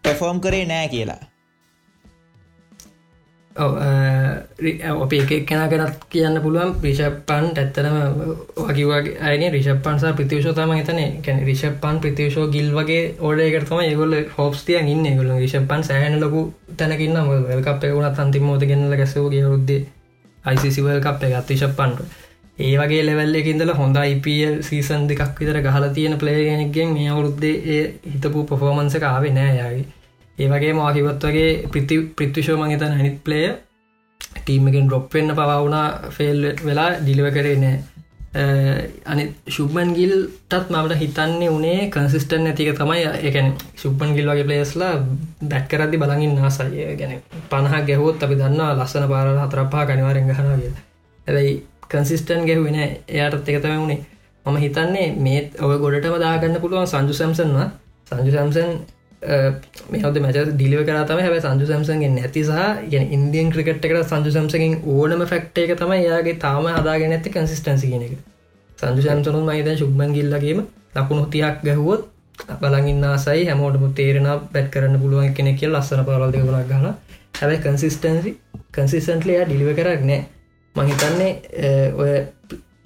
පෙෆෝම් 0.03 0.37
කරේ 0.41 0.65
නෑ 0.65 0.87
කියලා 0.87 1.21
ඔප 4.95 5.13
එක 5.13 5.31
කෙන 5.43 5.61
කෙනත් 5.67 6.03
කියන්න 6.07 6.39
පුළුවන්. 6.39 6.73
රිෂප්පන් 6.81 7.45
ඇත්තරම 7.53 7.95
වකිවගේ 8.57 9.17
අයන. 9.21 9.45
රිෂප්පන්සා 9.49 10.13
ප්‍රතිවශෝතම 10.13 10.73
හිතන 10.73 10.99
කැන 11.21 11.39
රිෂප්පන් 11.43 11.99
ප්‍රතිවශෝ 11.99 12.47
ගිල් 12.49 12.69
වගේ 12.71 13.15
ඕඩයකරතම 13.19 13.79
ඒගොල 13.81 14.13
හෝස්තිය 14.31 14.79
ඉන්න. 14.85 15.07
ගොල 15.15 15.31
රිෂප්පන් 15.37 15.83
සෑහන 15.83 16.19
ලොකු 16.19 16.41
තැනකින්න 16.77 17.23
වල්කප් 17.23 17.83
එකුණත් 17.85 18.19
අන්තිමෝද 18.19 18.65
ගෙනල 18.65 18.95
ගැසවගේ 18.95 19.45
රුද්දේ 19.45 19.85
අයිසිසිවල් 20.45 20.99
කප් 20.99 21.23
එක 21.23 21.33
අතිශප්පන්ට 21.35 22.21
ඒ 22.59 22.75
වගේ 22.77 23.01
ලෙවල්ල 23.03 23.35
එකඉදල 23.35 23.71
හොඳ 23.73 23.97
IPL 24.03 24.55
සීසන් 24.61 25.07
දෙකක් 25.07 25.33
විතර 25.37 25.57
ගහල 25.59 25.85
තියෙන 25.91 26.15
පලේගෙනෙක්ගෙන් 26.17 26.89
මේ 26.91 27.09
අවුරුද්දේ 27.09 27.55
ඒ 27.69 27.83
හිතපු 28.07 28.45
පොෆෝමන්සක 28.45 29.03
ආවේ 29.05 29.33
නෑ 29.33 29.53
යාගේ 29.55 29.85
ඒ 30.37 30.47
වගේ 30.49 30.73
මකිවත් 30.75 31.23
වගේ 31.23 31.51
ප්‍රති 31.67 31.97
ප්‍රිත්තිශෝ 32.15 32.57
මහිතන 32.57 32.93
හැනිත් 32.93 33.17
ප්ලේය 33.23 33.47
ටීම් 34.41 34.67
එකෙන් 34.67 34.87
ඩොප් 34.87 35.13
වෙන්න 35.13 35.33
පවුණා 35.33 35.87
ෆෙල් 36.09 36.41
වෙලා 36.61 36.89
ඩිලිව 36.97 37.27
කරේ 37.31 37.57
නෑ. 37.57 37.77
අනි 39.05 39.23
ශුබ්මන් 39.47 39.89
ගිල්ටත් 39.93 40.69
මට 40.71 40.97
හිතන්නේ 40.97 41.49
උනේ 41.49 41.89
කන්සිස්ටන් 41.89 42.47
ඇතික 42.47 42.71
තමයි. 42.75 43.03
එකන 43.23 43.49
ශුබ්මන් 43.75 44.15
ගිල් 44.15 44.27
වගේ 44.27 44.45
පලේස්ලා 44.45 44.93
බැට් 45.45 45.67
කරදදි 45.67 45.97
බලගින් 45.97 46.33
නාසය 46.35 46.69
ගැන 46.95 47.17
පණහ 47.49 47.75
ගැහුවොත් 47.83 48.23
අපි 48.23 48.35
දන්නවා 48.35 48.71
ලස්සන 48.75 49.07
පාර 49.07 49.27
හතරපා 49.39 49.85
කනිවාරෙන් 49.85 50.29
ගහනගේ 50.29 50.71
ඇැයි 51.27 51.53
කන්සිස්ටන් 51.87 52.45
ගැහුවෙන 52.45 52.79
එයාටත් 52.79 53.49
එකතම 53.49 53.75
වුණේ 53.75 54.01
මම 54.45 54.57
හිතන්නේ 54.57 55.07
මේ 55.17 55.39
ඔය 55.61 55.77
ගොඩටම 55.77 56.15
දාගන්න 56.19 56.61
පුළුවන් 56.61 56.87
සංජු 56.87 57.13
සැම්සන්වා 57.13 57.67
සංජු 58.11 58.31
සැම්සන් 58.31 58.71
මේහද 59.21 60.17
මැච 60.19 60.37
ඩිලිව 60.49 60.81
කරතම 60.83 61.19
හැ 61.19 61.39
සංජු 61.39 61.65
සම්සන්ගෙන් 61.67 62.15
නැති 62.15 62.43
සහ 62.43 62.89
ගෙන 62.89 63.03
ඉන්දියන් 63.09 63.51
ක්‍රිකට් 63.51 63.85
එකට 63.85 64.07
සංජු 64.07 64.31
සම්සකින් 64.31 64.73
ඕනම 64.87 65.21
ෆක්ට 65.23 65.57
එක 65.59 65.73
තම 65.77 65.93
යාගේ 65.99 66.39
තාම 66.39 66.65
හදාගෙන 66.69 67.13
ඇති 67.13 67.29
කන්සිස්ටන්සි 67.31 67.91
කියන 67.91 68.03
එක. 68.03 68.15
සංජු 68.79 69.01
සම්සනුන් 69.03 69.45
මයිත 69.45 69.69
ශුබ්බන් 69.77 70.13
ගිල්ලගේම 70.13 70.65
ලකුණු 70.95 71.25
තියක් 71.27 71.61
ගැහුවොත් 71.63 72.09
බලගින්න 72.59 73.05
සයි 73.19 73.45
හැමෝටම 73.45 73.85
තේරෙන 73.93 74.27
බැත් 74.49 74.67
කරන්න 74.69 74.99
පුළුවන් 74.99 75.33
කෙනෙ 75.33 75.53
කිය 75.53 75.69
ලස්සන 75.69 76.03
පරල් 76.03 76.31
දෙකුණක් 76.31 76.67
ගන්න 76.67 76.95
හැබයි 77.35 77.59
කන්සිස්ටන්සි 77.59 78.31
කන්සිස්ටන්ටලයා 78.71 79.45
ඩිලිව 79.45 79.71
කරක් 79.75 80.01
නෑ 80.03 80.21
මහිතන්නේ 80.75 81.31
ඔය 81.95 82.13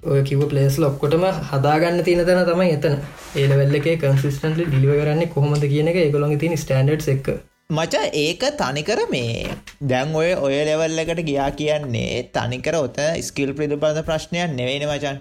ඔය 0.02 0.22
කිව 0.28 0.42
පලේස් 0.50 0.76
ලොක්කොටම 0.82 1.24
හදාගන්න 1.50 2.00
තියන 2.06 2.22
තැන 2.26 2.40
තමයි 2.48 2.72
එතන. 2.76 2.96
ඒලවෙල්ල 3.40 3.76
එක 3.78 3.86
කන්සිස්ටන්ට 4.02 4.60
ඩිලිව 4.62 4.92
කරන්න 5.00 5.30
කොහොමද 5.34 5.64
කියන 5.72 5.90
එක 5.92 5.98
ඒගොළොන් 6.02 6.34
තින 6.42 6.56
ස්ටන්ඩ් 6.56 7.08
එක් 7.14 7.30
මච 7.70 8.02
ඒක 8.24 8.44
තනිකර 8.60 9.00
මේ 9.10 9.56
දැන් 9.92 10.14
ඔය 10.14 10.28
ඔය 10.46 10.58
ලෙවල් 10.68 11.02
එකට 11.04 11.22
ගියා 11.30 11.48
කියන්නේ 11.60 12.28
තනිකර 12.36 12.78
ඔත 12.82 13.00
ස්කිල් 13.28 13.50
පිළිබඳ 13.60 14.00
ප්‍රශ්නයක් 14.10 14.54
නෙවෙන 14.60 14.86
මචන් 14.90 15.18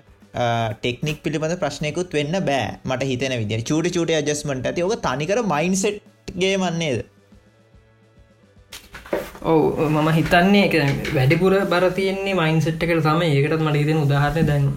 ටෙක්නික් 0.75 1.23
පිළිබඳ 1.23 1.57
ප්‍රශ්නයකුත් 1.63 2.13
වෙන්න 2.19 2.37
බෑ. 2.49 2.77
මට 2.85 3.09
හිතන 3.11 3.37
විදි 3.41 3.63
චුට 3.63 3.91
චුට 3.97 4.15
ජස්මට 4.29 4.71
ඇති. 4.71 4.85
ඕක 4.85 5.01
තනිකර 5.07 5.41
මයින්සෙට්ගේ 5.53 6.55
මන්නේද 6.57 7.05
ඔව 9.43 9.79
මම 9.85 10.09
හිතන්නේ 10.09 10.81
වැඩිපුර 11.13 11.53
බර 11.65 11.85
තියන්නේ 11.91 12.33
මයින්සෙට්කට 12.33 13.01
තම 13.01 13.21
ඒකටත් 13.23 13.61
මට 13.61 13.75
හිතෙන 13.75 13.99
උදාහරණය 13.99 14.43
දැන් 14.43 14.67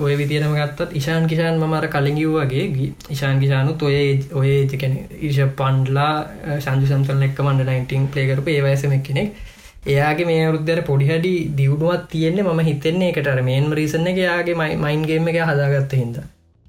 ඔය 0.00 0.14
විදිරම 0.14 0.54
ගත්තත් 0.54 0.88
ඉශාන් 0.92 1.26
කිෂාන් 1.26 1.60
මර 1.62 1.88
කලින්ගව්වගේ 1.88 2.64
ඉශාන් 3.10 3.40
කිෂානුත් 3.40 3.82
ඔය 3.82 3.98
ඔය 4.34 4.54
කැන 4.74 4.96
ඉශ 5.22 5.42
පන්ඩලා 5.56 6.14
සංජු 6.60 6.88
සම්සල 6.88 7.22
එක්ක 7.22 7.44
මන්ඩ 7.44 7.68
නයින්ටිං 7.68 8.08
පලේකරපු 8.08 8.50
ඒවසම 8.50 8.96
කෙනෙක් 9.02 9.44
එයාගේ 9.88 10.26
මේ 10.26 10.40
අවරුද්ධර 10.46 10.82
පොඩිහඩි 10.84 11.34
දියුණුවත් 11.56 12.08
තියෙන්නේ 12.08 12.46
මම 12.46 12.64
හිතන්නේ 12.64 13.12
එකට 13.12 13.44
මේන් 13.44 13.70
රීසන 13.74 14.10
එක 14.12 14.20
යාගේ 14.20 14.58
මයින්ගේම 14.78 15.30
එක 15.30 15.40
හදාගත්ත 15.44 15.96
හිද 15.96 16.18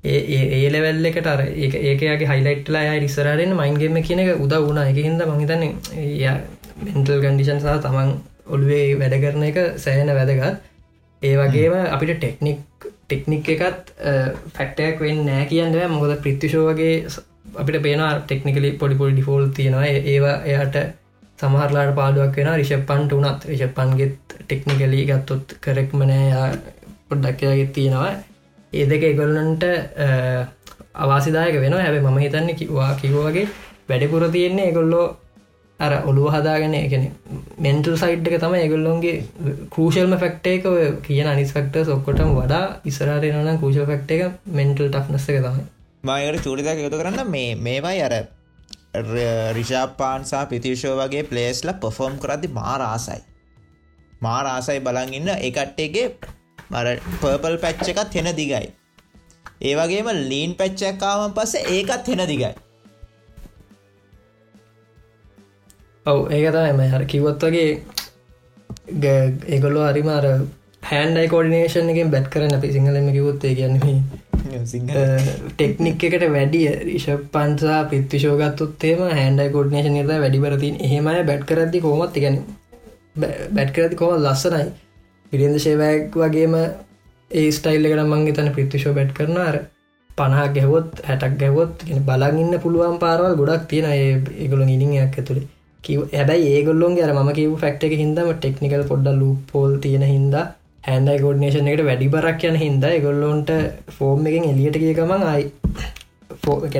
ඒ 0.03 0.43
ඒ 0.55 0.69
ලෙවල් 0.69 1.05
එකට 1.05 1.27
අර 1.27 1.41
ඒ 1.43 1.69
ඒකගේ 1.83 2.27
හයිලයිට්ලා 2.27 2.99
රිසරෙන් 2.99 3.51
මයින්ගේම 3.53 3.99
කියන 4.01 4.19
එක 4.19 4.39
උදා 4.39 4.61
වුණා. 4.61 4.85
එක 4.85 4.95
හිද 4.97 5.25
මහිතන්නේ 5.31 5.71
මෙන්ටල් 6.85 7.23
කන්ඩිෂන් 7.23 7.61
සහ 7.63 7.79
තමන් 7.85 8.11
ඔළුවේ 8.53 8.85
වැඩ 9.01 9.15
කරන 9.23 9.47
එක 9.49 9.57
සෑහෙන 9.83 10.11
වැදගත්. 10.17 10.59
ඒ 11.21 11.35
වගේම 11.39 11.73
අපිට 11.95 12.13
ටෙක්නික් 12.17 12.87
ටෙක්නික් 13.03 13.49
එකත් 13.55 13.91
ෆැක්ටයක් 14.55 15.03
වෙන් 15.05 15.25
නෑ 15.27 15.49
කියන්න 15.51 15.75
මොකද 15.95 16.15
ප්‍රිත්තිශෝ 16.23 16.63
වගේ 16.69 16.95
අපිට 17.61 17.81
පේන 17.85 18.03
ටෙක්නිකලි 18.23 18.71
පොඩිපොල් 18.81 19.13
ඩිෆෝල් 19.13 19.45
තියෙනවා. 19.57 19.85
ඒවා 20.13 20.37
එයාට 20.49 20.77
සමහරලාට 21.39 21.93
පාඩුවක් 21.99 22.35
වෙන 22.39 22.51
රිෂප්පන්ට 22.61 23.15
වනත් 23.17 23.51
රිෂප්පන්ගෙත් 23.51 24.35
ටෙක්නිකලී 24.41 25.05
ගත්තොත් 25.09 25.55
කරෙක්මනෑ 25.63 26.49
පොඩ්ඩක්කයාගෙත් 27.09 27.73
තියෙනවා. 27.77 28.11
ඒ 28.73 28.85
දෙක 28.89 29.03
එගොල්ලන්ට 29.03 29.63
අවාසිදායක 31.03 31.55
වෙන 31.63 31.75
හැබ 31.77 31.97
මම 32.01 32.17
හිතන්න 32.25 32.49
කිවා 32.59 32.91
කිව්වාගේ 33.01 33.47
වැඩිපුර 33.89 34.23
තියෙන්නේ 34.35 34.69
එකොල්ලෝ 34.71 35.05
අර 35.79 35.91
ඔළුව 36.03 36.27
හදාගෙන 36.29 36.73
එකන 36.75 37.03
මෙන්ටල් 37.57 37.95
සයිට් 37.97 38.25
එක 38.27 38.35
තම 38.37 38.55
ඒගොල්ලොන්ගේ 38.55 39.13
කෘෂල්ම 39.69 40.15
ෆක්ටේක 40.15 40.65
කියන 41.03 41.27
අනිස් 41.27 41.53
ෆක්ට 41.53 41.93
ඔක්කොටම 41.93 42.33
වඩා 42.35 42.65
ඉස්රාරයනන 42.85 43.53
කෘෂ 43.57 43.79
ෆක්ට 43.83 44.17
එක 44.17 44.49
මෙන්ටල් 44.53 44.89
ටක්නස්ස 44.89 45.29
එක 45.29 45.39
තමයි. 45.41 45.63
මයකට 46.03 46.43
චූරිතක 46.43 46.79
යුතු 46.79 46.99
කරන්න. 46.99 47.23
මේ 47.27 47.55
මේවයි 47.57 48.01
අර 48.01 48.17
රිෂාපාන්සා 49.53 50.45
පිතිශෝ 50.47 50.95
වගේ 50.97 51.23
පලේස්ල 51.25 51.73
පොෆෝම් 51.79 52.19
කරදි 52.19 52.51
මාරාසයි 52.51 53.21
මාරාසයි 54.21 54.79
බලන් 54.81 55.13
ඉන්න 55.13 55.29
එකට්ටේගේ 55.39 56.07
මර 56.69 56.87
පර්පල් 57.19 57.55
පැච්ච 57.59 57.87
එකත් 57.89 58.15
හෙන 58.15 58.35
දිගයි. 58.35 58.65
ඒ 59.61 59.75
වගේම 59.75 60.09
ලීන් 60.25 60.55
පැච්චක්කාවන් 60.55 61.33
පස්සේ 61.33 61.69
ඒකත් 61.71 62.07
හෙන 62.07 62.25
දිගයි. 62.27 62.51
ඔව් 66.05 66.31
ඒක 66.31 66.47
තමයි 66.53 66.87
හර 66.87 67.03
කිවොත් 67.05 67.43
වගේ 67.43 67.67
ඒගොල්ලෝ 69.49 69.85
හරිමාර 69.89 70.25
හැන්ඩයි 70.83 71.27
කෝඩිනේෂන් 71.27 71.91
එකෙන් 71.93 72.11
බැත් 72.11 72.27
කරන 72.29 72.53
අපි 72.53 72.73
සිංහලම 72.73 73.11
කිවොත් 73.11 73.45
ඒ 73.45 73.55
කියන්නේ 73.55 73.97
ටෙක්නික් 75.51 76.03
එකට 76.03 76.25
වැඩිය 76.29 76.67
රිෂප් 76.83 77.25
පන්සා 77.33 77.79
පිත්තිශෝගත්තුත්තේම 77.85 79.01
හැන්ඩයි 79.11 79.49
කොඩ්නේෂන් 79.49 79.97
නිර්ද 79.97 80.13
වැඩිබරතින් 80.15 80.79
එහෙමයි 80.81 81.25
බැට් 81.29 81.43
කරදදි 81.45 81.81
කොමත් 81.81 82.15
ගැන 82.17 82.39
බැට් 83.51 83.73
කරදි 83.75 83.95
කොම 83.95 84.15
ලස්සනයි. 84.17 84.63
පිරිින්ද 85.31 85.59
ශේවැක් 85.59 86.15
වගේම 86.15 86.55
ඒ 87.31 87.49
ස්ටයිල් 87.51 87.85
එකට 87.85 88.05
මංගේ 88.05 88.33
තන 88.33 88.51
පිත්තිශෝ 88.55 88.93
බැට් 88.93 89.13
කරන 89.13 89.37
අර 89.39 89.59
පණහක් 90.09 90.55
ගැහවොත් 90.55 91.05
හැටක් 91.05 91.37
ගැවොත් 91.37 91.85
බලගන්න 92.07 92.59
පුළුවන් 92.59 92.99
පාරවල් 92.99 93.35
ගොඩක් 93.35 93.69
තියෙන 93.69 93.91
ඒගොල 94.37 94.63
ඉනිියක් 94.67 95.17
ඇතුළේ 95.17 95.47
කිව 95.83 95.99
හැබයි 96.11 96.47
ඒගොල්ලොන් 96.51 96.97
අර 97.01 97.11
ම 97.15 97.29
කිව 97.33 97.51
ෆක්ට 97.55 97.83
එක 97.85 97.95
හිදම 97.95 98.31
ටෙක්නිකල් 98.33 98.83
පොඩ්ඩ 98.85 99.19
ලූ 99.19 99.33
පෝල් 99.47 99.71
තියෙන 99.79 100.05
හින්දා 100.05 100.45
හැන්ඩයි 100.83 101.19
ගෝඩ්නේෂන් 101.19 101.69
එකට 101.69 101.85
වැඩි 101.85 102.09
බරක් 102.09 102.43
යන 102.45 102.57
හින්දා 102.57 102.91
එගොල්ලොන්ට 102.93 103.51
ෆෝර්ම් 103.95 104.29
එකෙන් 104.29 104.45
එලියට 104.49 104.77
කිය 104.77 104.93
ගමන් 104.95 105.25
අයි 105.27 105.45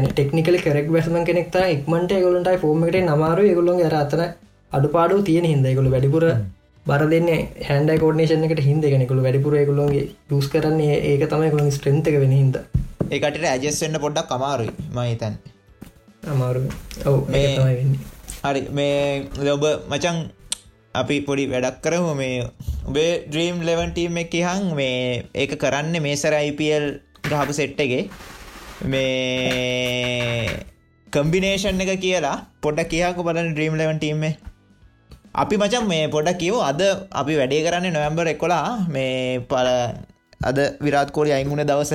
ටෙක්නිකල 0.10 0.58
කරෙක් 0.60 0.88
බැසම 0.89 1.18
කෙනෙක්ත 1.24 1.58
එක්මට 1.64 2.14
ගොලන්ටයි 2.20 2.58
ෆෝර්ම 2.58 2.86
එකට 2.86 3.02
නමාරු 3.06 3.50
ගොල්ලොන් 3.52 3.82
අර 3.84 3.95
අතන 3.95 4.24
අඩුපාඩු 4.72 5.22
තියෙන 5.24 5.47
හිද 5.47 5.68
ගොල 5.76 5.89
වැඩිපුර 5.89 6.26
බර 6.86 7.04
දෙන්න 7.08 7.30
හැන්ඩ 7.64 7.91
කෝඩනේෂන 7.97 8.45
එකට 8.45 8.62
හිද 8.64 8.86
කෙනෙකුළු 8.86 9.26
වැඩිපුර 9.26 9.58
ගොලොන්ගේ 9.66 10.06
යස් 10.34 10.47
කරන්නේ 10.50 11.02
ඒක 11.06 11.26
තමයි 11.28 11.52
ගොලන් 11.52 11.72
ස්ට්‍රන්තක 11.72 12.20
වෙන 12.20 12.34
හිද 12.34 12.62
ඒකට 13.12 13.43
ඇජස්වෙන්න 13.47 14.00
පොඩ්ඩක් 14.00 14.32
කමාරුයි 14.32 14.72
මහිතන් 14.93 15.36
අමාරු 16.28 16.64
ඔව 17.06 17.20
මේ 17.30 17.52
තමයි 17.52 17.76
වෙන්නේ 17.76 18.18
හරි 18.43 18.61
මේ 18.77 19.27
ලොබ 19.47 19.63
මචන් 19.91 20.17
අපි 20.95 21.15
පොඩි 21.27 21.45
වැඩක් 21.53 21.77
කරමු. 21.85 22.11
මේ 22.21 22.35
උබේ 22.89 23.11
ඩ්‍රීම් 23.25 23.57
ලෙවන්ටීම් 23.69 24.19
එක 24.23 24.35
හං 24.47 24.65
මේ 24.79 25.23
ඒක 25.35 25.53
කරන්න 25.63 25.95
මේසර 26.05 26.33
IPL 26.41 26.85
ගහපු 27.31 27.53
සෙට්ටගේ 27.59 28.03
මේ 28.91 29.07
කම්බිනේෂන් 31.07 31.83
එක 31.85 31.91
කියලා 32.05 32.37
පොඩ්ඩ 32.65 32.91
කියකු 32.93 33.27
බලන්න 33.27 33.51
ඩ්‍රීම් 33.53 33.75
ලෙවන්ටීම් 33.81 34.23
අපි 35.35 35.55
මචන් 35.61 35.85
මේ 35.91 36.07
පොඩක් 36.15 36.39
කිවෝ 36.41 36.63
අද 36.69 36.81
අපි 37.21 37.39
වැඩේ 37.39 37.65
කරන්නේ 37.65 37.95
නොවම්බර් 37.97 38.31
එක්කොලා 38.33 38.65
මේ 38.95 39.13
පල 39.51 39.69
අද 40.41 40.57
විරාත් 40.85 41.11
කෝලි 41.11 41.35
අයිගුණ 41.35 41.67
දවස. 41.69 41.91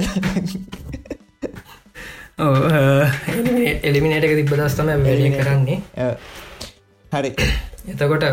එලිමිනේටක 2.38 4.34
තිබ 4.34 4.50
දස්තම 4.52 4.88
වැඩ 4.88 5.36
කරන්නේ. 5.36 5.78
හරි. 7.12 7.30
එතකොට 7.86 8.24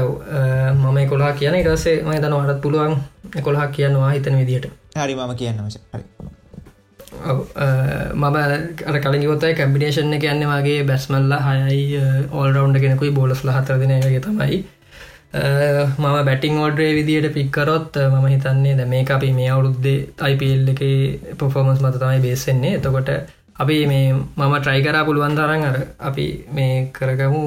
මම 0.75 0.97
කොලා 1.09 1.31
කියන 1.33 1.55
ඉටසේ 1.55 2.03
ම 2.03 2.11
තන 2.15 2.33
වටත් 2.33 2.61
පුළුවන් 2.61 2.95
කොළහක් 3.41 3.71
කියන්නවා 3.71 4.11
හිතන 4.11 4.37
විදිට 4.39 4.67
හරි 4.95 5.15
මම 5.15 5.33
කියන්න 5.35 5.59
මම 8.15 8.23
අර 8.87 8.99
කලින්ගොතයි 8.99 9.55
කම්බිනේෂන් 9.55 10.13
එක 10.13 10.25
යන්න 10.25 10.45
වගේ 10.49 10.83
බැස්මල්ල 10.83 11.33
හයයි 11.39 12.03
ඕල් 12.31 12.49
රවන්් 12.49 12.79
කෙනෙකුයි 12.79 13.11
බෝලස්ල 13.11 13.51
හතරදිනගේ 13.51 14.21
තමයි. 14.21 14.63
මම 15.33 16.25
බැටිං 16.25 16.57
ෝඩ්‍රේ 16.57 16.95
විදියට 16.95 17.33
පික්කරොත් 17.33 17.99
මම 18.05 18.25
හිතන්නේ 18.27 18.73
ද 18.75 18.87
මේ 18.87 19.05
අපි 19.09 19.29
මේ 19.33 19.51
අවුරුද්දේ 19.51 19.99
අයිපල් 20.19 20.73
එක 20.73 20.81
පොෆෝමස් 21.37 21.79
මත 21.81 21.95
තමයි 21.99 22.19
බේසෙන්නේ 22.19 22.73
එතකොට 22.79 23.11
අපි 23.63 23.77
මේ 23.91 24.05
මම 24.13 24.53
ට්‍රයිකරා 24.57 25.05
පුළුවන් 25.07 25.35
තරන් 25.39 25.63
අර 25.69 25.77
අපි 26.09 26.25
මේ 26.57 26.75
කරගමු. 26.97 27.43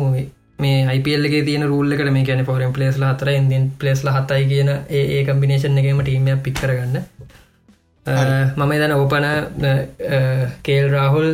මේ 0.63 0.77
අයිපල්ලගේ 0.93 1.43
තියන 1.49 1.67
රුල්ලකට 1.71 2.13
මේ 2.17 2.27
කියන 2.29 2.45
පොරම් 2.47 2.73
පලේස්ල 2.73 3.05
හතර 3.09 3.31
ඉදින් 3.31 3.65
පලේස්ල 3.81 4.09
හතයි 4.17 4.45
කියන 4.53 4.71
ඒ 4.91 5.25
කම්බිනේෂන් 5.29 5.81
එකම 5.81 6.03
ටීමයක් 6.03 6.45
පික් 6.45 6.61
කරගන්න. 6.61 7.03
මම 8.57 8.73
එදන 8.73 8.93
ඕපන 8.93 9.27
කේල් 10.63 10.87
රාහුල් 10.91 11.29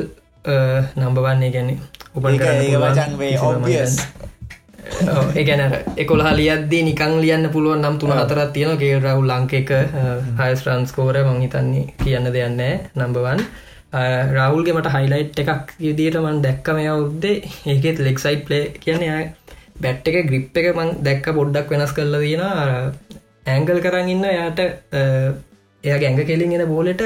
නම්බවන්නේ 0.96 1.50
ගැන්නේ 1.50 1.78
උපන් 2.14 2.36
ඒගැන 5.34 5.62
එකොලා 5.96 6.36
ලියද්දී 6.36 6.82
නිකං 6.82 7.14
ලියන්න 7.20 7.48
පුළුවන් 7.50 7.82
නම් 7.82 7.98
තුන 7.98 8.12
අතරත් 8.12 8.52
තියෙන 8.52 8.78
ගේ 8.78 8.98
රවුල් 8.98 9.28
ලංක 9.28 9.52
එක 9.54 9.70
හයිස් 10.38 10.62
ට්‍රන්ස්කෝර 10.62 11.18
මංහිතන්නේ 11.26 11.84
කියන්න 12.04 12.32
දෙයන්නෑ 12.32 12.74
නම්බවන් 12.96 13.44
රවුල්ගේ 13.92 14.74
මට 14.74 14.90
හයිලයිට් 14.90 15.38
එකක් 15.44 15.74
විදිට 15.78 16.16
මන් 16.16 16.42
දැක්ක 16.42 16.72
මේ 16.72 16.88
අවුද්දේ 16.88 17.36
ඒකෙත් 17.66 17.98
ලෙක්සයිට් 18.00 18.44
පලේ 18.46 18.64
කියන 18.78 19.02
බැට් 19.80 20.08
එක 20.08 20.26
ග්‍රිප් 20.26 20.56
එක 20.56 20.68
මං 20.74 20.90
දැක්ක 21.02 21.26
පොඩ්ඩක් 21.34 21.70
වෙනස් 21.70 21.92
කරල 21.92 22.16
තියෙන 22.20 22.44
ඇංගල් 23.46 23.80
කරන්න 23.80 24.08
ඉන්න 24.08 24.26
යාට 24.30 24.60
එය 25.84 25.94
ගැඟ 25.96 26.22
කෙලින්ගෙන 26.24 26.66
බෝලට 26.66 27.02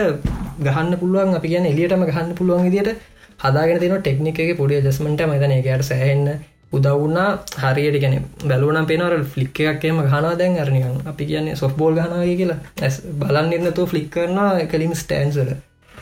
ගහන්න 0.60 0.98
පුළුවන්. 0.98 1.34
අපි 1.34 1.48
කියන 1.48 1.66
එලියටම 1.66 2.04
ගහන්න 2.04 2.34
පුළුවන් 2.34 2.64
විදිට 2.66 2.96
හදාගෙන 3.40 3.80
තින 3.80 3.94
ටෙක්නික 3.96 4.38
එක 4.40 4.56
පොඩිය 4.56 4.80
ජස්මට 4.80 5.22
මතන 5.24 5.52
එකයට 5.52 5.84
සෑහෙන්න 5.84 6.26
උදවුන්නා 6.72 7.28
හරියට 7.62 8.00
ගැන 8.02 8.24
බැලුවනම් 8.44 8.86
පේනවර 8.86 9.22
ෆ්ලික් 9.26 9.60
එකක්කේම 9.62 10.00
ගහනා 10.04 10.34
දැන් 10.36 10.58
අරනිකන් 10.58 10.96
අපි 11.06 11.26
කියන්නේ 11.26 11.56
සොෆ් 11.56 11.76
බෝල් 11.76 11.94
ගහනාගේ 11.94 12.36
කියලා. 12.36 12.58
ඇස් 12.82 13.00
බලන්නන්නතු 13.20 13.86
ෆ්ලික් 13.86 14.10
කරන 14.10 14.40
කලින් 14.68 14.94
ස්ටෑන්සල 14.94 15.54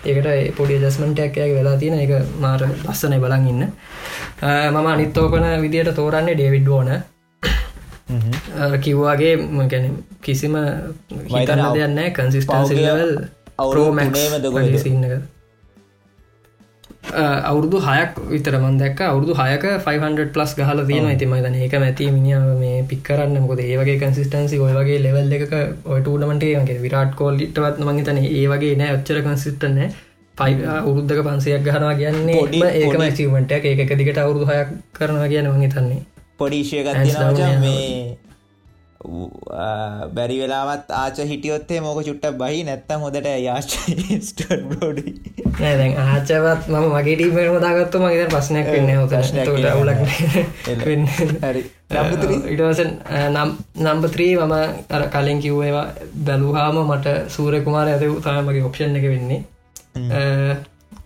ඒකට 0.05 0.57
පොඩි 0.57 0.81
ජස්මටක්කයක් 0.83 1.55
වෙලා 1.59 1.77
තියෙන. 1.83 1.99
එක 2.05 2.13
මාර 2.41 2.61
ලස්සනයි 2.89 3.19
බලන් 3.25 3.49
ඉන්න. 3.53 3.63
මම 4.43 4.87
අනිත්තෝපන 4.95 5.45
විදියට 5.65 5.95
තෝරන්නේ 5.95 6.35
ඩේවිඩ් 6.35 6.69
ඕන 6.69 6.91
කිව්වාගේ 8.85 9.35
ගැන 9.73 9.87
කිසිම 10.25 10.57
හිතන්න 11.31 11.63
දෙයන්න 11.77 12.01
කන්සිස්ටන්සිල්වල් 12.17 13.15
අවරෝමැක්ම 13.59 14.79
සින්න 14.85 15.05
එක 15.07 15.15
අවුරදු 17.15 17.81
හයක් 17.81 18.21
විතරමන් 18.29 18.79
දැක් 18.79 19.01
අවුරදු 19.03 19.35
හයක 19.35 19.65
500 19.87 20.29
ප්ලස් 20.35 20.55
ගහල 20.59 20.85
තියෙන 20.87 21.09
ඇතිම 21.09 21.35
දන 21.39 21.57
ඒක 21.57 21.75
ඇති 21.79 22.11
මිනිියාව 22.11 22.55
මේ 22.59 22.79
පික්කරන්න 22.85 23.37
මොකද 23.41 23.61
ඒවගේ 23.61 23.99
කන්සිස්ටන්සි 23.99 24.61
ඔයගේ 24.61 25.03
ලෙවල් 25.03 25.35
එක 25.39 25.53
ඔයටූනමටගේ 25.87 26.79
විරාට් 26.81 27.13
කෝල්ලිටවත් 27.15 27.85
මගේතන 27.89 28.23
ඒ 28.23 28.47
වගේ 28.49 28.75
නෑ. 28.77 28.97
ඔච්චර 28.97 29.23
කන්සිස්ටනෑ 29.23 29.91
පයි 30.35 30.55
උරුද්ධක 30.85 31.21
පන්සියක් 31.25 31.65
ගහනවා 31.65 31.95
කියන්නේ 31.95 32.71
ඒකම 32.79 33.05
සිීමට 33.13 33.53
එක 33.53 33.95
දිගට 33.99 34.19
අවුරුදු 34.19 34.47
හයක් 34.47 34.75
කරනවා 34.93 35.29
කියන 35.29 35.49
මගේ 35.51 35.71
තන්නේ 35.71 36.03
පොඩිශයගත් 36.39 36.89
මේ 37.61 38.17
බැරි 40.15 40.39
වෙලාවත් 40.39 40.91
ආච 40.95 41.19
හිටියොත්තේ 41.25 41.81
මොක 41.81 42.01
චුට්ට 42.03 42.39
බහි 42.39 42.63
නැත්තම් 42.65 43.01
හොදට 43.01 43.29
යාශ්ට 43.41 44.43
බෝඩි 44.71 45.15
දැන් 45.61 45.95
ආචවත් 45.99 46.69
මම 46.69 46.89
මගේ 46.93 47.17
ටීමට 47.17 47.63
දාගත්තු 47.63 47.99
මගේ 47.99 48.27
ප්‍රශ්නයක් 48.29 48.69
වෙන්න 48.69 48.91
හොත 48.95 49.13
අවුලක් 49.69 50.01
ඉටවස 52.49 52.81
නම්බත්‍රී 53.81 54.35
මම 54.39 54.55
අර 54.91 55.03
කලින් 55.09 55.41
කිව්වේවා 55.41 55.87
බැලූහාම 56.25 56.79
මට 56.85 57.17
සූරය 57.29 57.61
කුමාර 57.63 57.89
ඇත 57.89 58.05
තාමගේ 58.23 58.65
ඔප්ෂන් 58.65 58.97
එක 58.97 59.07
වෙන්නේ. 59.07 59.41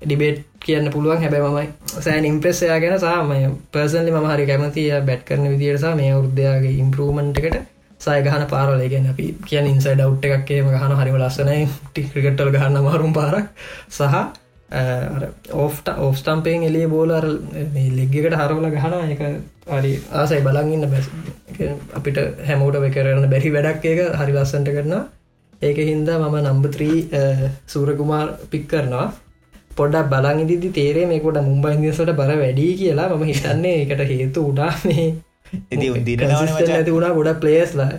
ඩිබේට් 0.00 0.42
කියන්න 0.60 0.90
පුළුවන්. 0.90 1.18
හැබැ 1.18 1.50
මයි 1.50 1.68
සෑන් 2.00 2.24
ඉම්ප්‍රෙස්සයා 2.24 2.80
ගැන 2.80 3.00
සාමය 3.00 3.38
පර්සන්ලි 3.72 4.12
ම 4.12 4.26
හරි 4.26 4.46
කැමතිය 4.46 4.92
බැට් 5.02 5.24
කරන 5.24 5.48
විදිරසා 5.48 5.94
මේ 5.94 6.12
අවුද්ධයාගේ 6.12 6.76
ඉම්පරූමන්ට් 6.76 7.40
එකට 7.40 7.75
සයගහන 8.06 8.46
පාරල 8.48 8.82
ගෙන 8.88 9.06
අපි 9.12 9.26
කියන 9.44 9.66
ඉන්සයි 9.66 9.94
ඩව් 9.94 10.32
එකක්කේම 10.32 10.72
ගහන 10.72 10.96
හරිම 11.00 11.16
ලස්සනයි. 11.18 11.62
ටික්‍රිකට්ටල් 11.92 12.52
ගහන්න 12.56 12.84
මාරුම් 12.88 13.12
පාරක්. 13.12 13.46
සහ 13.90 14.02
ඕෆ්ට 15.54 15.88
ඕස්ටම්පයෙන් 15.98 16.62
එලිය 16.62 16.86
බෝලර් 16.88 17.26
ලෙග්ගකට 17.98 18.34
හරවල 18.34 18.70
ගහන 18.72 18.94
එක 19.06 19.20
හරි 19.72 19.92
ආසයි 20.12 20.40
බලන්ඉන්න 20.42 20.88
බැස් 20.90 21.10
අපිට 21.94 22.18
හැමෝට 22.48 22.80
කරන්න 22.96 23.28
බැරි 23.28 23.52
වැඩක්. 23.52 23.84
එක 23.84 24.00
හරි 24.14 24.32
ලස්සන්ට 24.34 24.70
කරනවා. 24.70 25.04
ඒක 25.62 25.78
හින්දා 25.82 26.18
මම 26.20 26.36
නම්බත්‍රී 26.42 26.98
සූරකුමාර් 27.66 28.26
පික් 28.50 28.66
කරනවා. 28.68 29.06
පොඩක් 29.76 30.10
බලංඉදිදි 30.10 30.68
තේරේ 30.72 31.06
මේකොට 31.06 31.38
මුම්බයින්දසට 31.42 32.12
බර 32.12 32.32
වැඩි 32.36 32.66
කියලා. 32.76 33.08
මම 33.10 33.24
හිතන්නේ 33.24 33.78
එකට 33.82 34.02
හේතු 34.10 34.48
උඩා 34.50 34.72
මේ 34.84 35.06
ඇති 36.72 36.90
වුණා 36.90 37.12
ගොඩක් 37.12 37.40
පලේස්ලා 37.40 37.90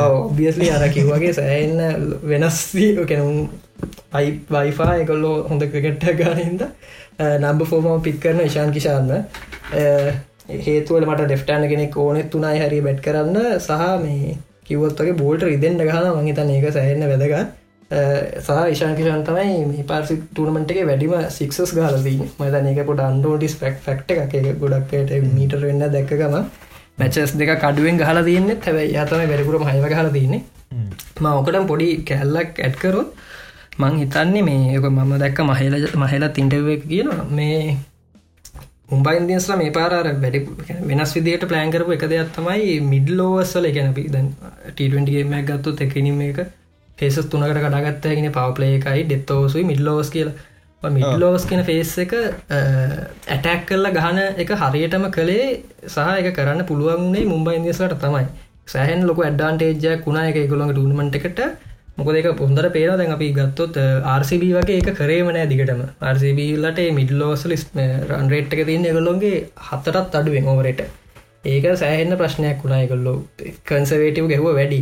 ඔබියස්ලි 0.00 0.70
අර 0.70 0.88
කිව්වගේ 0.90 1.32
සෑන්න 1.34 2.04
වෙනස්දී 2.24 3.06
කෙනුම් 3.06 3.48
වයිෆා 4.50 4.92
එකොල්ලෝ 4.96 5.34
හොඳ 5.44 5.66
ක්‍රිකට්ට 5.68 6.16
ගානහිද 6.16 6.62
නම්බ 7.18 7.66
ෆෝර්ම 7.66 8.00
පික් 8.02 8.20
කරන 8.20 8.40
ඉශාන් 8.42 8.72
කිෂාන්න 8.72 9.12
හේතුවල 10.60 11.04
මට 11.04 11.26
ඩෙෆ්ටාන 11.26 11.68
කෙනෙක් 11.68 11.96
ඕනෙත් 11.98 12.30
තුනායි 12.30 12.60
හරි 12.60 12.80
බැට් 12.82 13.00
කරන්න 13.02 13.38
සහ 13.58 13.84
මේ 14.00 14.38
කිවොත්ගේ 14.64 15.14
බෝල්ට 15.14 15.44
ඉදෙන්ට 15.48 15.82
ගහන 15.82 16.08
මහිතන 16.18 16.50
ඒක 16.50 16.66
සෑන්න 16.72 17.04
වැදගත්. 17.04 17.52
සහ 18.40 18.50
ඉශාන්කිෂන් 18.70 19.24
තමයි 19.24 19.64
මේ 19.66 19.84
පාර්සි 19.84 20.16
ටනමටගේ 20.18 20.84
වැඩිම 20.86 21.14
සික්සස් 21.30 21.74
ගාලදී 21.74 22.18
මතන 22.20 22.68
ඒක 22.68 22.86
පොට 22.86 23.02
අන්ඩෝටිස් 23.02 23.56
ෆෙක්් 23.56 23.80
ෆක්ට 23.80 24.10
එකක. 24.16 24.60
ගොඩක්ට 24.60 25.16
මීටර් 25.30 25.60
වෙන්න 25.62 25.84
දැක්කම 25.90 26.36
මැචස් 26.98 27.32
දෙක 27.34 27.54
කඩුවෙන් 27.58 27.96
ගහල 27.98 28.20
තියන්නෙත්. 28.24 28.60
හැබයි 28.62 28.92
යතම 28.96 29.22
වැඩිපුරම 29.22 29.66
හයව 29.66 29.86
හල 29.92 30.10
තියන්නේ. 30.12 30.42
ම 31.16 31.26
ඕකටම් 31.28 31.66
පොඩි 31.66 31.88
කැල්ලක් 32.04 32.60
ඇඩ්කරොත් 32.60 33.10
මං 33.78 33.96
හිතන්නේ 33.96 34.42
මේ 34.42 34.76
යක 34.76 34.86
මම 34.88 35.12
දැක්ක 35.18 35.40
මහල 35.42 35.74
මහලා 35.96 36.30
තින්ටව 36.30 36.68
කියන 36.84 37.10
මේ 37.30 37.58
මුම්බයින්දියස්ලා 38.88 39.56
මේ 39.56 39.70
පාර 39.70 39.92
වැඩි 40.16 40.40
වෙනස් 40.82 41.14
විදිට 41.16 41.46
ප්ලෑන් 41.46 41.70
කරපු 41.70 41.94
එක 41.96 42.04
දෙයක් 42.06 42.32
තමයි 42.32 42.74
මිඩ්ලෝවස්සල 42.86 43.66
ගැනපි 43.76 44.04
දැන් 44.08 44.28
ටීටගේමක් 44.68 45.50
ගත්තු 45.50 45.76
එකනිම 45.80 46.20
එක 46.22 46.40
ෆේසස් 46.98 47.20
තුනකට 47.26 47.60
කඩාගත්තගෙන 47.60 48.28
පවපලේ 48.30 48.74
එකයි 48.74 49.04
ඩෙත්තෝසුයි 49.04 49.64
මිඩ්ලෝස් 49.64 50.10
කියලා 50.10 50.34
මිඩ්ලෝස් 50.90 51.44
කියන 51.48 51.62
ෆේස් 51.68 51.92
එක 52.04 52.14
ඇටැක් 52.52 53.62
කල්ල 53.68 53.90
ගහන 53.90 54.18
එක 54.44 54.50
හරියටම 54.62 55.06
කළේ 55.16 55.46
සහ 55.86 56.08
එක 56.20 56.32
කරන්න 56.36 56.66
පුළුවන්න්නේ 56.70 57.28
මුම්බයින්දියස්ලට 57.32 58.00
තමයි. 58.00 58.26
සෑහන් 58.66 59.06
ලොක 59.06 59.20
ඇඩ්ඩාන්ටේජයක් 59.20 60.08
වුණා 60.08 60.26
එක 60.30 60.50
ගොළොඟ 60.50 60.74
ඩුනමට 60.74 61.20
එකට. 61.20 61.40
මොකද 61.96 62.16
එක 62.16 62.28
පොන්දර 62.36 62.66
පේර 62.74 62.96
දැන් 62.96 63.14
අපි 63.16 63.30
ගත්තොත් 63.36 63.78
RCB 64.14 64.50
වගේ 64.56 64.80
එක 64.82 64.90
කරේමනෑ 64.98 65.46
දිගටම. 65.46 65.80
RCBලට 66.12 66.82
මිඩලෝසලිස් 66.98 67.64
රන්රේට් 68.10 68.54
එක 68.54 68.66
තින්න 68.66 68.90
එකගොල්ලොන්ගේ 68.90 69.46
හතරත් 69.68 70.20
අඩුවෙන් 70.20 70.52
ඕවරට 70.52 70.84
ඒක 71.46 71.64
සෑහෙන්න 71.76 72.16
ප්‍රශ්නයක් 72.20 72.62
වුණා 72.64 72.82
එකගොල්ලෝ 72.84 73.16
කන්සවේටව් 73.68 74.28
ගැහුව 74.30 74.54
වැඩි 74.58 74.80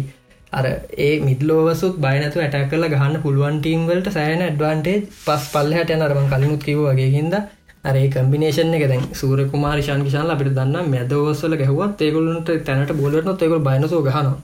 අර 0.53 0.67
ඒ 0.99 1.15
මිදලෝවසුත් 1.21 1.97
බයනතු 1.99 2.41
ඇටක් 2.41 2.69
කල 2.71 2.87
ගහන්න 2.91 3.19
පුළුවන් 3.21 3.59
ටීම්වලට 3.59 4.09
සෑන 4.11 4.45
ඩ්වාන්ටේජ් 4.49 5.01
පස් 5.19 5.45
පල්ලහට 5.49 5.93
යන 5.93 6.03
අරම 6.03 6.23
කලිනුත් 6.29 6.63
කිව 6.63 6.81
වගේ 6.85 7.11
හිද 7.11 7.37
අරේ 7.85 8.07
කම්බිනේෂන් 8.09 8.73
එක 8.73 8.87
දැන් 8.87 9.05
සූර 9.15 9.39
කුමාරිශාන් 9.49 10.03
විශාල 10.03 10.31
අපිට 10.31 10.53
දන්න 10.53 10.91
මැදවසල 10.91 11.55
ගැහුවත් 11.57 12.03
ඒගොලන්ට 12.03 12.51
තැනට 12.65 12.93
බොලනොත් 12.95 13.41
ඒගොල් 13.41 13.63
බයනසෝ 13.63 14.03
ගහනවා. 14.03 14.37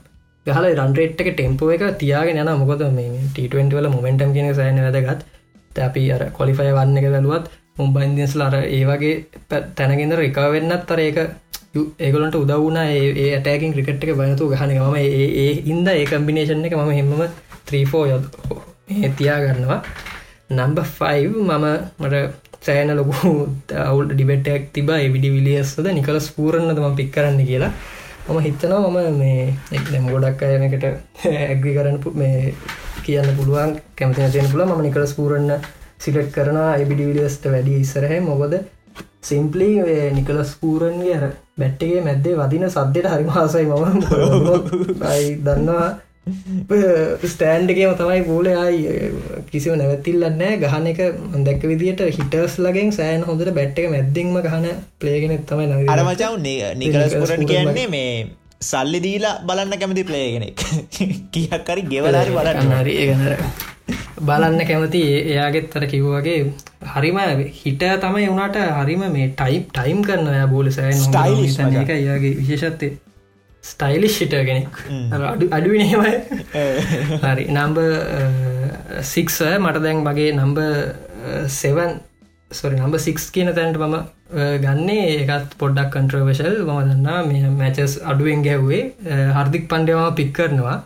ගහල 0.45 0.65
රන්රේට් 0.77 1.21
එක 1.21 1.29
ටෙම්පෝ 1.31 1.69
එක 1.71 1.83
තියාගෙන 1.97 2.41
යන 2.41 2.51
මොකද 2.57 2.83
මේ 2.91 3.23
ට20 3.35 3.73
වල 3.73 3.89
මොමෙන්ටම් 3.89 4.33
කියන 4.35 4.49
සෑන 4.53 4.81
වැදගත්. 4.85 5.21
අපි 5.79 6.03
අර 6.11 6.21
කොලිෆය 6.31 6.69
වන්න 6.69 6.99
එක 6.99 7.07
වැලුවත් 7.09 7.45
මුම්බයින්දියස් 7.77 8.33
ලර 8.35 8.55
ඒ 8.69 8.83
වගේ 8.85 9.15
තැනගෙන්ද 9.77 10.17
රිකාවෙන්නත් 10.17 10.83
තර 10.85 10.99
ඒක 10.99 11.19
ඒගලට 11.73 12.35
උදවුණ 12.35 12.79
ඒ 12.79 13.29
ඇටෑකින් 13.29 13.73
ක්‍රිකට් 13.73 14.03
එක 14.03 14.15
බයනතු 14.17 14.51
ගහන 14.51 14.75
ම 14.83 14.95
ඒ 14.97 15.49
ඉන්ද 15.65 15.87
ඒ 15.89 16.05
කම්බිනේෂන් 16.05 16.65
එක 16.65 16.77
ම 16.77 16.91
හෙම 16.91 17.11
ත්‍රීෆෝ 17.65 18.05
යොද 18.05 18.25
තියා 19.17 19.39
ගන්නවා 19.43 19.81
නම්බ 20.49 20.79
5 20.97 21.27
මම 21.39 21.65
මට 21.99 22.15
සෑන 22.61 22.91
ලොකු 22.91 23.13
අවුල් 23.81 24.05
ඩිබෙට්ටක් 24.07 24.63
තිබ 24.73 24.89
විඩි 25.13 25.29
විලියස්ද 25.35 25.87
නිකල 25.89 26.17
ස්පූරන්නද 26.19 26.79
ම 26.79 26.95
පික් 26.95 27.11
කරන්න 27.13 27.41
කියලා. 27.45 27.71
මම 28.27 28.39
හිතනවා 28.39 28.89
මම 28.89 29.19
මේ 29.19 29.43
එක්දැම් 29.71 30.07
ගොඩක් 30.13 30.41
අයමකට 30.43 30.85
ඇග්‍රි 31.43 31.73
කරන්න 31.77 31.99
මේ 32.15 32.55
කියන්න 33.05 33.29
පුළුවන් 33.37 33.71
කැමති 33.95 34.31
තියෙන 34.33 34.51
පුල 34.51 34.65
ම 34.65 34.81
නිකල 34.81 35.05
ස්පූරන්න 35.05 35.53
සිලට් 35.99 36.31
කරන 36.31 36.59
එබිඩි 36.75 37.09
විඩියස්ට 37.09 37.45
වැඩි 37.47 37.79
ඉස්සරහ. 37.83 38.15
මොකද 38.21 38.57
සිම්පලි 39.21 39.69
නිකල 40.17 40.41
ස්පූරන්ගේ 40.45 41.15
අර 41.19 41.25
බැට්ටගේ 41.59 42.03
මැද්දේ 42.03 42.35
වදින 42.35 42.67
සද්දයට 42.67 43.09
හරි 43.13 43.25
මාසයි 43.25 43.65
මම 43.65 43.99
දන්නවා. 45.45 45.89
ස්ටෑන්්ඩගේම 47.25 47.93
තමයි 47.95 48.23
පූලේ 48.23 48.55
අයි 48.55 48.81
කිසිව 49.51 49.75
නැවතිල්ලන්නෑ 49.75 50.57
ගහන 50.63 50.89
එක 50.91 50.99
දැක් 51.45 51.63
විදිට 51.63 52.03
හිටස් 52.17 52.57
ලගෙන් 52.59 52.91
සෑන් 52.91 53.23
හොඳට 53.23 53.53
බැට්ක 53.53 53.87
මැද්දිංම 53.89 54.35
ගහන 54.39 54.67
පලේගෙන 54.99 55.33
තමයි 55.45 55.69
නව 55.69 55.95
අරමචව් 55.95 56.37
නිකලස්පුරට 56.77 57.45
කියන්නේ 57.45 57.87
මේ 57.89 58.13
සල්ලි 58.61 58.99
දීලා 58.99 59.35
බලන්න 59.43 59.79
කැමති 59.79 60.03
පලේගෙනෙක් 60.03 60.63
කියක්කරි 61.33 61.83
ගෙවලාරි 61.85 62.31
බලන්න. 62.31 62.73
හරි 62.75 62.95
ඒගනර 62.97 63.33
බලන්න 64.21 64.65
කැමති 64.65 65.03
එයාගෙත්තර 65.25 65.85
කිව්වගේ 65.87 66.39
හරිම 66.93 67.19
හිට 67.55 67.85
තමයි 67.99 68.25
වුණට 68.29 68.57
හරිම 68.77 69.05
මේ 69.09 69.29
ටයිප් 69.33 69.69
ටයිම් 69.71 70.01
කරන්න 70.03 70.49
බෝල 70.49 70.71
සෑන් 70.71 70.97
ස්ටයිල් 71.01 71.77
එක 71.83 71.95
එයාගේ 71.95 72.33
විශේෂත්තේ 72.39 72.97
ස්ටයිලිශ්ිට 73.63 74.33
කෙනෙක්. 74.41 74.67
අඩු 75.23 75.47
අඩුවනේමයි 75.51 76.13
හරි 77.23 77.47
නම්බ 77.49 77.79
සික්ස 79.05 79.41
මට 79.57 79.81
දැන් 79.83 80.05
මගේ 80.05 80.29
number 80.33 80.59
seven 81.53 81.99
sorry 82.51 82.77
number 82.77 82.95
six 82.97 83.25
කියන 83.31 83.51
තැන්ට 83.53 83.77
මම 83.79 83.97
ගන්නේ 84.63 85.03
ඒකත් 85.09 85.57
පොඩ්ඩක් 85.57 85.91
කන්ට්‍රවශල් 85.93 86.55
මම 86.63 86.79
දන්නා 86.87 87.19
මේ 87.25 87.51
මැචස් 87.53 87.97
අඩුවෙන් 88.03 88.45
ගැව්වේ 88.47 88.81
හර්දික් 89.35 89.67
පණ්ඩයම 89.67 90.15
පික් 90.15 90.31
කරනවා 90.33 90.77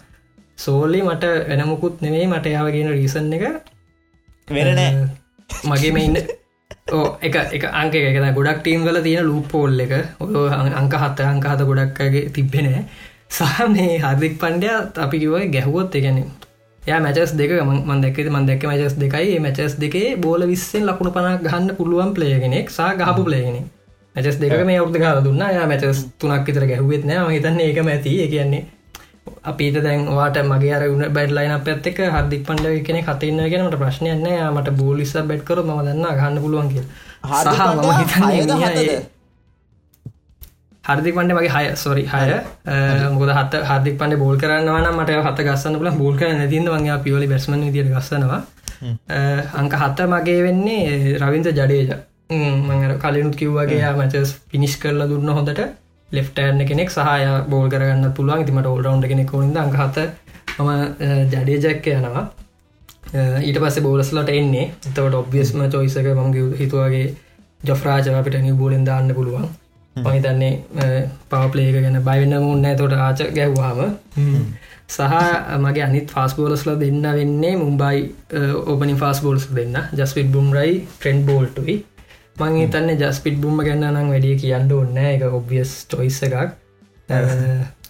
සෝලි 0.64 1.02
මට 1.02 1.34
එනමුකුත් 1.54 2.02
නෙවෙයි 2.02 2.28
මට 2.28 2.56
යාවගෙන 2.56 2.94
රීසන් 2.94 3.34
එක 3.34 3.46
වෙනනෑ 4.50 4.94
මගේ 5.64 5.92
මෙඉන්න 5.92 6.18
ඕ 6.92 7.18
එක 7.26 7.36
එක 7.54 7.66
අංක 7.74 7.96
එක. 7.96 8.20
ගොඩක් 8.36 8.62
ටීම් 8.62 8.86
වල 8.86 9.02
තියෙන 9.02 9.26
ලූපෝල් 9.26 9.80
එක. 9.80 9.94
ඔ 10.20 10.48
අංක 10.80 10.94
හත්ත 10.96 11.20
අංක 11.24 11.46
හත 11.46 11.68
ගොඩක්ගේ 11.70 12.30
තිබෙනෑ 12.30 12.84
සහ 13.30 13.68
මේ 13.70 14.00
හදික් 14.00 14.34
පණ්ඩය 14.42 14.70
අපි 14.98 15.20
කිවයි 15.20 15.52
ගැහුවොත් 15.54 15.96
එකන 15.96 16.20
ය 16.84 16.92
මචස් 16.96 17.32
දෙක 17.34 17.52
මන් 17.62 18.02
දැක්කෙද 18.04 18.30
මන් 18.30 18.46
දැක්ක 18.46 18.68
මචස් 18.70 18.98
දෙකයි. 18.98 19.40
මචස් 19.40 19.80
දෙකේ 19.80 20.16
බෝල 20.18 20.46
විස්සෙන් 20.46 20.86
ලකුණු 20.86 21.12
පනක් 21.16 21.42
ගහන්න 21.46 21.76
පුළුවන් 21.78 22.14
පලේගෙනෙක් 22.14 22.70
සා 22.70 22.92
ගහපු 22.94 23.24
පලේගෙන 23.24 23.58
මචස් 24.16 24.38
දෙක 24.42 24.54
මේ 24.66 24.80
අවුද 24.80 24.98
ගල 24.98 25.24
දුන්න. 25.26 25.44
ය 25.50 25.66
මචස් 25.66 26.00
තුනක් 26.20 26.48
විතර 26.48 26.66
ගැහුවෙත් 26.72 27.04
නෑ. 27.06 27.32
හිතන්න 27.32 27.60
ඒක 27.60 27.78
ඇති. 27.86 28.18
කියන්නේ 28.30 28.64
අපිට 29.44 29.78
දැන් 29.86 30.06
වාට 30.18 30.38
මගේ 30.52 30.74
අර 30.76 30.84
උන 30.90 31.04
බැඩ්ලයින 31.16 31.56
පැත්තක 31.66 32.00
හදික් 32.16 32.46
පණ්ඩ 32.48 32.86
කෙන 32.88 33.00
කතන්න 33.08 33.50
ගෙනට 33.54 33.76
ප්‍රශ්නයන්න 33.82 34.28
මට 34.54 34.70
බෝලිස 34.82 35.14
බැට්කර 35.32 35.58
ම 35.64 35.72
දන්න 35.88 36.06
ගන්න 36.20 36.38
පුළුවන් 36.44 36.70
කිය 36.74 36.84
හර්දික් 40.88 41.16
පන්ඩ 41.16 41.36
මගේ 41.36 41.52
හය 41.56 41.66
සොරි 41.84 42.06
හය. 42.14 42.24
මුද 43.18 43.30
හත් 43.38 43.54
හර්දික් 43.70 43.96
පන්ඩ 44.00 44.22
බෝල් 44.24 44.38
කරන්නවන 44.42 44.88
මට 44.94 45.20
හත 45.28 45.40
ගස්සන්න 45.50 45.78
පුල 45.82 45.92
බෝල් 46.02 46.16
කර 46.20 46.34
නැතිද 46.40 46.72
වගේ 46.74 46.98
පියෝලි 47.06 47.28
බැස්මන 47.34 47.62
විදිර 47.68 47.88
ගස්සනවා. 47.94 48.42
අංක 49.60 49.74
හත්ත 49.84 50.00
මගේ 50.16 50.42
වෙන්නේ 50.48 51.16
රවින්ද 51.22 51.48
ජඩේජ. 51.52 51.94
මඟ 52.34 53.00
කලිනුත් 53.04 53.36
කිව්වගේ 53.40 53.94
මචස් 54.00 54.30
පිනිිෂ් 54.52 54.76
කරලා 54.82 55.08
දුන්න 55.12 55.30
හොඳට 55.38 55.64
ලෙෆ්ටර්න 56.18 56.66
කෙනෙක් 56.70 56.90
සහය 56.96 57.26
බෝල් 57.52 57.68
කරගන්න 57.74 58.14
පුළුවන්. 58.18 58.46
තිමට 58.48 58.72
ඔල්ඩවන්් 58.74 59.04
කෙනෙක් 59.12 59.34
ොද 59.34 59.58
අහත 59.58 59.98
මම 60.60 60.72
ජඩේ 61.34 61.60
ජැක්ක 61.66 61.88
යනවා. 61.98 62.26
ඊට 63.48 63.60
පස්ස 63.64 63.82
බෝලස්ලට 63.88 64.30
එන්නේ. 64.30 64.66
එතවට 64.88 65.20
ඔබ්ියස්ම 65.22 65.68
චොයිසක 65.76 66.08
මගේ 66.22 66.48
හිතුවගේ 66.62 67.08
ජොෆ්රාජ 67.68 68.08
අපිට 68.20 68.42
නිව 68.42 68.58
බෝලෙන් 68.62 68.86
දාන්න 68.86 69.14
පුළුවන්. 69.16 69.48
පහිතන්නේ 69.96 70.54
පවපලේක 71.32 71.76
ගැන 71.82 71.98
බයිවෙන්න 72.06 72.44
මුන්න 72.44 72.70
තොට 72.78 72.94
ආච 72.98 73.20
ගැව්වාම 73.36 73.80
සහ 74.90 75.02
මගේ 75.66 75.84
අනිත් 75.88 76.14
ෆස් 76.16 76.34
බෝලස්ල 76.38 76.72
දෙන්න 76.82 77.06
වෙන්නේ 77.18 77.54
මුම්බයි 77.58 78.00
ඕපනි 78.66 78.96
ෆස් 79.02 79.22
බෝල්ස් 79.26 79.46
දෙන්න. 79.58 79.78
ජස්විට 80.00 80.32
බුම්රයි 80.36 80.72
ට්‍රෙන්ඩ් 81.00 81.26
බෝල්ටුයි 81.30 81.76
මං 82.36 82.56
හිතන්න 82.58 82.90
ජස්පිට් 82.96 83.36
බුම්ම 83.42 83.60
ගැන්න 83.66 83.86
නම් 83.88 84.08
වැඩිය 84.10 84.36
කියන්න 84.38 84.72
ඕන්න 84.72 84.98
එක 85.00 85.24
ඔබියස් 85.32 85.72
ටොයිස් 85.86 86.18
එකක්. 86.24 86.56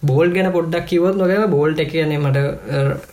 බෝල් 0.02 0.34
ගැන 0.34 0.50
පොඩ්ඩක් 0.52 0.86
කිවත් 0.86 1.16
නොකම 1.16 1.46
බෝල්ට 1.50 1.80
එක 1.80 1.94
යනේ 1.96 2.18
මට 2.18 2.42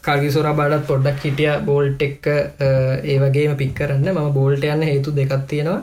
කාගිසොර 0.02 0.50
බාඩත් 0.54 0.86
පොඩ්ඩක් 0.88 1.24
හිටිය 1.26 1.54
බෝල්ට 1.66 2.02
එක් 2.02 2.28
ඒ 2.28 3.18
වගේම 3.20 3.56
පික් 3.58 3.74
කරන්න. 3.76 4.12
ම 4.14 4.34
බෝල්ට 4.34 4.66
යන්න 4.66 4.84
හේතු 4.84 5.14
දෙකක් 5.14 5.48
තියෙනවා. 5.48 5.80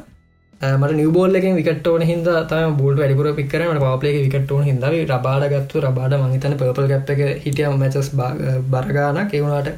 මට 0.60 0.92
නිවබෝල්ලකින් 0.92 1.56
විකටෝන 1.56 2.02
හිද 2.02 2.28
තම 2.48 2.76
බෝල් 2.76 2.96
වැඩිපුර 2.96 3.30
පික්කරන 3.34 3.80
පාපලේ 3.80 4.12
විකටෝන 4.18 4.64
හිදව 4.64 4.96
රබාඩ 5.08 5.48
ගත්තු 5.50 5.82
රබාඩ 5.82 6.18
මහිතන 6.22 6.56
පපල් 6.56 6.90
ගැප් 6.92 7.10
එක 7.10 7.22
හිටිය 7.44 7.70
මැචස් 7.76 8.10
බරගානක් 8.68 9.34
එවුණට 9.34 9.72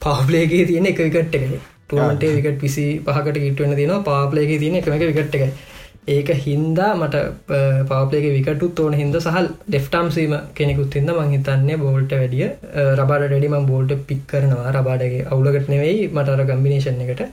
පවපලේගේ 0.00 0.66
තියෙන 0.66 0.86
එක 0.86 1.04
විකට් 1.06 1.38
එකයි 1.38 1.60
ටුවන්ටේ 1.88 2.34
විකට 2.36 2.58
පිසි 2.60 2.86
පහකට 3.06 3.46
ඉටවන්න 3.50 3.78
තින 3.80 3.94
පාපලයක 4.10 4.52
තියන 4.62 4.76
එකමක 4.80 5.06
විකට් 5.10 5.38
එකයි. 5.38 5.52
ඒක 6.06 6.28
හින්දා 6.44 6.90
මට 6.96 7.16
පාපලේක 7.88 8.26
විකටුත් 8.36 8.80
ඕන 8.80 8.94
හිද 8.94 9.16
සහල් 9.20 9.46
ඩෙෆ්ටම් 9.68 10.10
සීම 10.16 10.34
කෙනෙකුත් 10.54 10.96
හිද 10.98 11.08
මං 11.12 11.30
හිතන්නේ 11.34 11.78
බෝල්ට 11.84 12.12
වැඩිය 12.18 12.50
රබාඩ 12.98 13.24
ඩඩිම 13.30 13.56
බෝල්ට 13.70 13.94
පික් 14.08 14.26
කරනවා. 14.32 14.74
රබාඩගේ 14.76 15.24
අවුලකට 15.30 15.72
නෙවෙයි 15.72 16.10
මටර 16.10 16.44
කම්බිනේෂන් 16.50 17.00
එකට. 17.06 17.24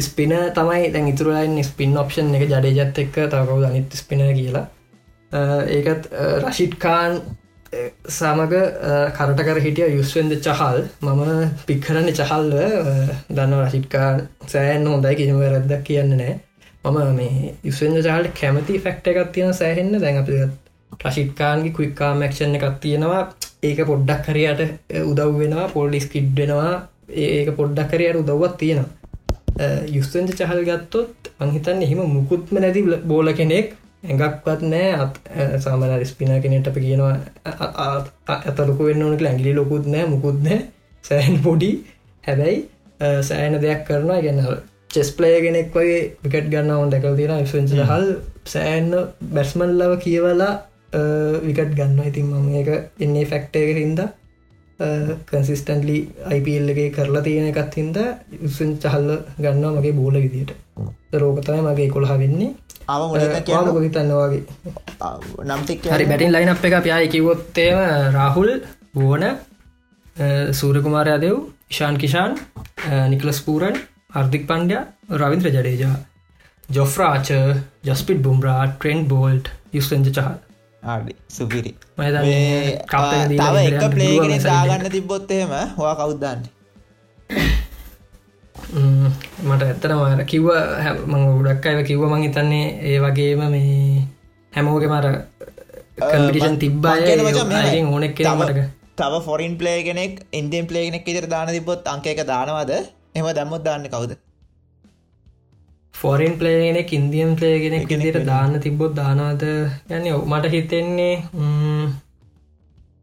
ස්පින 0.00 0.32
තමයි 0.56 0.92
දැන් 0.94 1.12
ඉතුරලයින් 1.12 1.64
ස්පින් 1.64 1.96
ඔප්ෂන් 2.02 2.34
එක 2.38 2.46
ජඩේජත් 2.48 3.02
එක්ක. 3.04 3.16
තවකවු 3.32 3.64
අනිත් 3.68 3.98
ස්පින 4.02 4.24
කියලා. 4.38 4.66
ඒකත් 5.76 6.08
රශිට්කාන් 6.44 7.20
සමග 8.08 8.54
කරට 9.16 9.40
කර 9.48 9.58
හිටිය 9.64 9.88
යුස්වෙන්ද 9.96 10.32
චහල් 10.46 10.78
මම 11.02 11.20
පික්කරන්න 11.66 12.08
චහල්ව 12.18 12.54
දන්න 13.30 13.54
රශිට්කා 13.58 14.08
සෑන් 14.52 14.86
හොඳයි 14.92 15.14
කිසිම 15.20 15.38
රැද්දක් 15.44 15.84
කියන්න 15.88 16.16
නෑ. 16.20 16.34
මම 16.84 16.98
මේ 17.18 17.54
යුස්වෙන්ද 17.68 18.02
චහල්ට 18.06 18.34
කැමති 18.40 18.78
ෆෙක්ට 18.86 19.10
එකක් 19.12 19.32
තියෙන 19.34 19.54
සෑහෙන්න. 19.54 20.00
දැන් 20.04 20.18
අපි 20.22 20.40
රශිට්කාන්ගේ 21.04 21.74
කුයික්කා 21.76 22.12
මැක්ෂණ 22.22 22.56
එකක් 22.58 22.80
තියෙනවා. 22.84 23.22
ඒක 23.62 23.84
පොඩ්ඩක් 23.90 24.30
හරියට 24.30 24.62
උදව් 25.04 25.36
වෙනවා 25.40 25.68
පොල්ඩිස් 25.76 26.06
කිඩ්ඩෙනවා 26.14 26.72
ඒක 27.28 27.50
පොඩ්ඩක් 27.58 27.90
කරයට 27.92 28.20
උදව්වත් 28.22 28.56
තියෙනවා. 28.58 28.90
යුස්තන්ජ 29.96 30.32
චහල් 30.38 30.62
ගත්තොත් 30.68 31.30
අංහිතන්න 31.44 31.82
එහෙම 31.86 32.02
මුකුත්ම 32.16 32.60
නැති 32.64 32.82
බෝල 33.10 33.32
කෙනෙක් 33.40 33.76
ඇඟක්වත් 34.04 34.62
නෑ. 34.72 35.08
සාමන 35.64 35.94
රිස්පින 36.02 36.34
කෙනෙට 36.42 36.68
අප 36.70 36.78
කියනවා 36.86 37.14
ඇතලොක 38.34 38.80
වෙන්න 38.88 39.06
ඕනක 39.06 39.22
ඇගිලි 39.22 39.54
ලොකුත් 39.60 39.86
නෑ 39.86 40.10
මුකුත් 40.14 40.42
නෑ. 40.46 40.58
සෑන් 41.04 41.38
පොඩි. 41.46 41.70
හැබැයි 42.24 42.58
සෑන 43.28 43.60
දෙයක් 43.62 43.86
කරනවා. 43.88 44.20
ගැන 44.26 44.40
චෙස් 44.94 45.10
ප්ලය 45.16 45.34
කෙනෙක් 45.42 45.68
වගේ 45.74 45.98
විකට් 46.22 46.48
ගන්න 46.52 46.70
ඔවන් 46.76 46.90
දැකල් 46.92 47.16
තියෙන 47.18 47.46
ෆෙන්ච 47.46 47.74
හල් 47.90 48.08
සෑන්න 48.52 48.90
බැස්මන් 49.34 49.76
ලව 49.78 49.98
කියවලා 50.04 50.54
විකට් 51.44 51.76
ගන්න 51.78 52.08
ඉතින් 52.10 52.26
මම 52.30 52.48
ඒක 52.60 52.70
එන්නේ 53.04 53.28
ෆැක්ටයක 53.32 53.78
හින්ද 53.78 54.00
කන්සිස්ටන්ලි 55.26 55.98
අයිපල් 56.26 56.72
එක 56.74 56.80
කරලා 56.94 57.22
තියෙන 57.22 57.46
එකත් 57.48 57.74
හින්ද 57.74 58.00
යුසන් 58.38 58.72
චහල්ල 58.78 59.10
ගන්න 59.38 59.76
මගේ 59.76 59.94
බෝල 59.94 60.16
විදියට. 60.16 60.52
රෝගතය 61.14 61.60
මගේ 61.60 61.88
කොළහ 61.90 62.12
වෙන්නේ. 62.16 62.50
හිතන්නවාගේ 63.82 64.42
නම්තික් 65.46 65.88
හරි 65.88 66.06
බැටින් 66.06 66.32
ලයින් 66.32 66.48
අප 66.48 66.64
එක 66.64 66.76
ප්යාය 66.80 67.08
කිවොත්තේම 67.08 67.78
රාහුල් 68.14 68.50
බෝන 68.94 69.24
සූරකුමාරයා 70.52 71.20
දෙව් 71.20 71.36
Ishan 71.70 71.98
Kishan 71.98 72.38
Nicholas 73.08 73.40
Pooran 73.40 73.76
Hardik 74.14 74.46
Pandya 74.46 74.78
Ravindra 75.16 75.50
Jadeja 75.50 75.96
Jofra Archer 76.68 77.28
Jasprit 77.84 78.22
Bumrah 78.22 78.60
Trent 78.68 79.08
Boult 79.08 79.52
යුස්ටන්ජ 79.72 80.10
Chahal 80.10 80.36
ආඩි 80.82 81.12
සුපිරි. 81.28 81.72
තව 81.96 83.56
එක 83.68 83.84
ප්ලේගෙන 83.94 84.32
දාගන්න 84.44 84.90
තිබ්බොත් 84.90 85.30
එහෙම 85.30 85.52
හවා 85.76 85.94
කවුද්දන්න 85.98 86.40
මට 89.48 89.62
ඇත්තනම 89.66 90.24
කිව්ව 90.30 90.48
මං 91.06 91.22
ගොඩක් 91.38 91.66
අය 91.66 91.84
කිව්ව 91.90 92.04
මං 92.08 92.24
හිතන්නේ 92.26 92.66
ඒ 92.88 92.98
වගේම 93.04 93.42
මේ 93.54 94.06
හැමෝගෙ 94.52 94.88
මර 94.92 95.06
කම්පිටිෂන් 96.02 96.56
තිබ්බාය 96.64 97.00
ඕනෙක් 97.82 98.16
කෙනමටක 98.16 98.60
තව 98.96 99.22
ෆොරින් 99.28 99.54
ප්ලේ 99.60 99.78
කෙනෙක් 99.88 100.24
ඉන්දියන් 100.32 100.66
ප්ලේගෙනෙක් 100.70 101.04
ඉදිර 101.10 101.26
දාන 101.34 101.52
තිබොත් 101.56 101.88
අංක 101.94 102.06
එක 102.06 102.24
දානවද? 102.32 102.72
එම 103.16 103.26
දම්මුත් 103.38 103.62
දාන්න 103.68 103.86
කවුද 103.94 104.12
ෆොරෙන් 106.00 106.34
ප්ලේගෙනෙක් 106.40 106.92
ඉන්දියන් 106.98 107.32
ප්ලේගෙනෙක් 107.38 107.90
ඉදිට 107.94 108.18
දාන්න 108.28 108.60
තිබොත් 108.64 108.94
දානවාද? 108.96 109.42
යන්න 109.90 110.06
මට 110.30 110.52
හිතෙන්නේ 110.54 111.14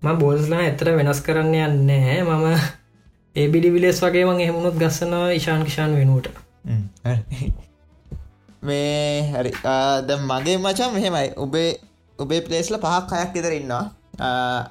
ම 0.01 0.07
බෝල්ස්ලා 0.21 0.61
ඇතර 0.63 0.89
වෙනස් 0.97 1.21
කරන්න 1.25 1.53
යන්නෑ 1.59 2.19
මම 2.23 2.45
ඒබිඩි 3.35 3.69
විලෙස් 3.75 4.01
වගේ 4.03 4.25
මං 4.25 4.41
එහෙමුණුත් 4.43 4.79
ගස්සනවා 4.81 5.29
ඉශාන් 5.39 5.65
කිෂාන් 5.67 5.93
වෙනුවට. 5.99 6.33
මේ 8.63 9.21
හරි. 9.33 9.51
ද 10.07 10.09
මගේ 10.23 10.57
මචම් 10.57 10.91
මෙහෙමයි. 10.93 11.29
ඔබේ 11.37 11.69
ඔබේ 12.19 12.41
පලේස්ල 12.41 12.79
පහක් 12.85 13.09
අයක් 13.13 13.37
ඉදර 13.41 13.53
ඉන්නවා. 13.59 13.85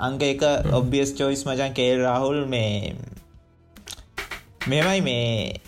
අංක 0.06 0.22
එක 0.22 0.42
ඔබ්බියස් 0.72 1.14
චෝයිස් 1.18 1.46
මචන් 1.46 1.72
කේල් 1.74 2.02
රාහුල් 2.02 2.40
මේ 2.46 2.96
මෙමයි 4.68 5.00
මේ 5.00 5.60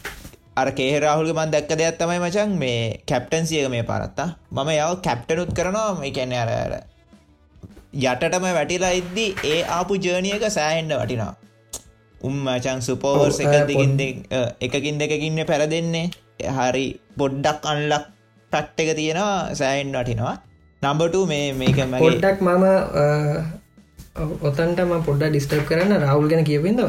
අර 0.61 0.69
කේරාහුල්ග 0.79 1.33
මන් 1.39 1.51
දැක්ක 1.55 1.73
දෙයක් 1.81 1.99
තමයි 2.01 2.21
මචන් 2.25 2.51
මේ 2.63 2.79
කැප්ටන්සියක 3.11 3.67
මේ 3.75 3.85
පරත්තා. 3.91 4.29
මම 4.57 4.71
යව 4.77 4.93
කැප්ටනුත් 5.07 5.51
කරනවා. 5.59 5.91
මේ 6.01 6.13
කැන්න 6.17 6.35
අර 6.45 6.51
යටටම 8.05 8.47
වැටිලා 8.59 8.95
ඉද්දි 9.01 9.27
ඒ 9.53 9.61
ආපු 9.77 9.93
ජර්නියක 10.07 10.45
සෑහෙන්ඩ 10.57 10.95
වටිනා 11.03 11.33
උම් 12.29 12.37
මචන් 12.47 12.81
සුපෝවර්ස් 12.87 13.39
එක 13.45 13.55
දිගින් 13.71 13.93
එකකින් 14.67 14.97
දෙකකින්න 15.03 15.41
පැර 15.51 15.63
දෙන්නේ. 15.75 16.07
හරි 16.57 16.87
බොඩ්ඩක් 17.21 17.63
අන්ලක් 17.73 18.05
පට් 18.53 18.77
එක 18.83 18.91
තියෙනවා. 18.99 19.55
සෑහෙන් 19.61 19.89
වටිනවා. 19.95 20.35
නම්බට 20.83 21.17
මේ 21.33 21.47
මේක 21.61 21.79
පොඩ්ඩක් 22.05 22.39
මම 22.47 22.67
ඔතන්ටම 24.49 24.91
පොඩ්ඩ 25.07 25.31
ඩිස්ටප් 25.33 25.65
කරන්න. 25.71 25.93
රවුල් 26.11 26.29
ගැන 26.31 26.45
කියවෙද 26.51 26.81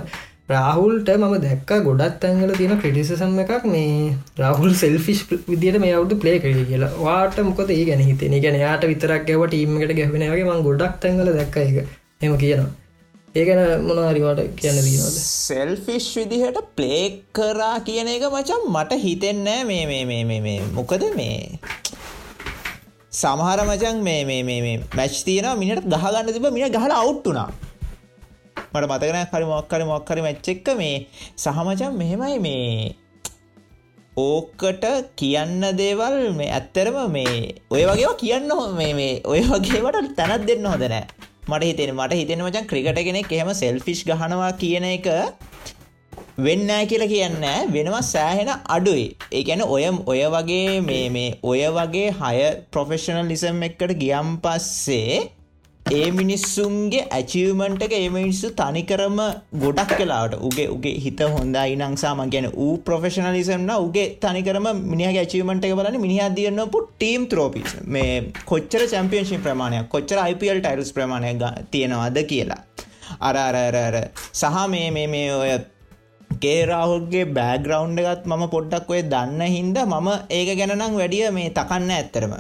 රාහුල්ට 0.50 1.10
මම 1.14 1.36
දැක්ක 1.44 1.72
ගොඩත් 1.88 2.24
ඇංගල 2.26 2.52
තියෙන 2.54 2.76
ක්‍රටිසසම් 2.82 3.34
එකක් 3.44 3.66
මේ 3.68 4.16
රාහුල් 4.40 4.72
සෙල්ෆිස් 4.74 5.22
විදිට 5.48 5.80
මේ 5.84 5.94
අවුදු 5.94 6.16
ප්ලේ 6.24 6.38
කර 6.40 6.54
කියලා. 6.72 6.92
වාට 7.00 7.40
මොකද 7.50 7.70
ඒ 7.70 7.84
ගැන 7.90 8.02
හිතේ 8.02 8.42
ගැන 8.46 8.60
යාට 8.60 8.86
විතරක් 8.92 9.26
ගැව 9.30 9.44
ටීමට 9.48 9.96
ගැවෙනගේ 10.00 10.46
ම 10.46 10.64
ගොඩක් 10.68 11.06
ඇංගල 11.06 11.32
දැක්ක 11.32 11.58
එක 11.64 11.78
එම 12.22 12.38
කියනවා. 12.44 12.72
ඒගැන 13.36 13.86
මොනවාරිවාට 13.86 14.42
කියන්න 14.58 14.80
දීනවද 14.80 15.18
සෙල්ෆිෂ් 15.18 16.10
විදිහට 16.16 16.60
ප්ලේ 16.76 17.06
කරා 17.32 17.78
කියන 17.88 18.10
එක 18.10 18.28
මචන් 18.32 18.68
මට 18.68 19.00
හිතෙන්නෑ 19.06 19.64
මේ 19.66 19.86
මේ 19.86 20.04
මේ 20.06 20.24
මේ 20.26 20.42
මේ. 20.42 20.60
මොකද 20.74 21.10
මේ? 21.16 21.60
සමහර 23.14 23.60
මචන් 23.62 24.04
මේ 24.04 24.22
මේ 24.26 24.44
මේ 24.44 24.78
මැච් 24.96 25.24
තියෙන 25.26 25.48
මිනිට 25.58 25.86
ගහගන්න 25.88 26.36
තිබ 26.36 26.54
මිට 26.54 26.74
ගහල 26.74 26.94
අවුට්ටුනා 26.96 27.50
මට 28.74 28.86
මතකන 28.86 29.20
හරි 29.32 29.46
මොක්කරි 29.46 29.86
මොක්කරි 29.86 30.22
මච්චෙක්ක 30.22 30.68
මේ 30.78 30.96
සහමචන් 31.38 31.94
මෙහෙමයි 31.94 32.40
මේ 32.40 32.96
ඕකට 34.18 34.86
කියන්න 35.16 35.64
දේවල් 35.78 36.20
මේ 36.34 36.52
ඇත්තරම 36.52 37.00
මේ 37.10 37.40
ඔය 37.70 37.84
වගේ 37.86 38.14
කියන්න 38.18 38.52
හො 38.52 38.62
මේ 38.74 38.94
මේ 38.94 39.14
ඔය 39.26 39.42
වගේට 39.46 40.14
තැනත් 40.16 40.48
දෙන්න 40.48 40.66
හොදනෑ 40.66 41.04
මට 41.48 41.64
හිතෙන 41.64 41.92
මට 41.96 42.14
හිතෙන 42.14 42.42
මචන් 42.42 42.66
ක්‍රිකට 42.66 43.00
කෙනෙක් 43.02 43.32
එහෙම 43.32 43.52
සෙල්ෆිෂ් 43.56 44.02
ගහනවා 44.06 44.52
කියන 44.56 44.86
එක 44.88 45.08
වෙන්න 46.38 46.70
කියල 46.88 47.04
කියන්න 47.08 47.42
වෙනවා 47.72 48.02
සෑහෙන 48.04 48.52
අඩුයි. 48.68 49.08
ඒකැන 49.32 49.64
ඔය 49.66 49.84
ඔය 50.06 50.22
වගේ 50.36 50.80
මේ 50.82 51.10
මේ 51.10 51.32
ඔය 51.44 51.62
වගේ 51.70 52.14
හය 52.14 52.38
ප්‍රොෆෙෂනල් 52.72 53.28
ලිසම් 53.28 53.64
එක්කට 53.64 53.94
ගියම් 53.98 54.30
පස්සේ 54.38 55.18
ඒ 55.90 56.10
මිනිස්සුන්ගේ 56.12 57.06
ඇචිවමන්ට 57.10 57.84
එක 57.86 57.94
ඒ 57.94 58.10
මිනිස්සු 58.10 58.48
තනිකරම 58.52 59.20
ගොඩක් 59.64 59.94
කලාට 60.00 60.34
උගේ 60.40 60.68
උගේ 60.76 61.00
හිත 61.06 61.22
හොඳයි 61.36 61.78
නංසාම 61.80 62.22
ගැන 62.34 62.48
ඌ 62.56 62.74
ප්‍රොෆෙෂනලිසම්න 62.80 63.72
උගේ 63.78 64.06
තනිකරම 64.24 64.68
මිනිහගේ 64.84 65.24
ඇචිවමට 65.24 65.66
එක 65.66 65.74
බලන 65.80 65.98
මිනිහ 66.04 66.28
දියන්නපු 66.38 66.82
ටීම් 66.84 67.26
ත්‍රෝපිස් 67.32 67.74
මේ 67.88 68.14
කොච්චර 68.46 68.86
චැම්පියන්ශි 68.94 69.42
ප්‍රමාණයක් 69.48 69.90
කොච්චර 69.90 70.22
IPL 70.26 70.62
ටයිල්ස් 70.62 70.94
ප්‍රමාණය 70.94 71.34
තියෙනවාද 71.72 72.22
කියලා. 72.32 72.62
අර 73.22 73.36
අරරර 73.40 74.00
සහ 74.34 74.56
මේ 74.68 74.88
මේ 74.92 75.08
මේ 75.08 75.28
ඔය 75.34 75.52
කේරාහුල්ගේ 76.40 77.26
බෑග්‍රවන්් 77.32 77.98
එකත් 78.04 78.28
මම 78.28 78.44
පොඩ්ඩක් 78.50 78.94
ඔය 78.94 79.02
දන්න 79.14 79.42
හින්ද 79.50 79.78
මම 79.84 80.10
ඒක 80.32 80.52
ගැනනම් 80.60 80.96
වැඩිය 80.96 81.26
මේ 81.32 81.50
තකන්න 81.52 81.92
ඇත්තරම 81.92 82.34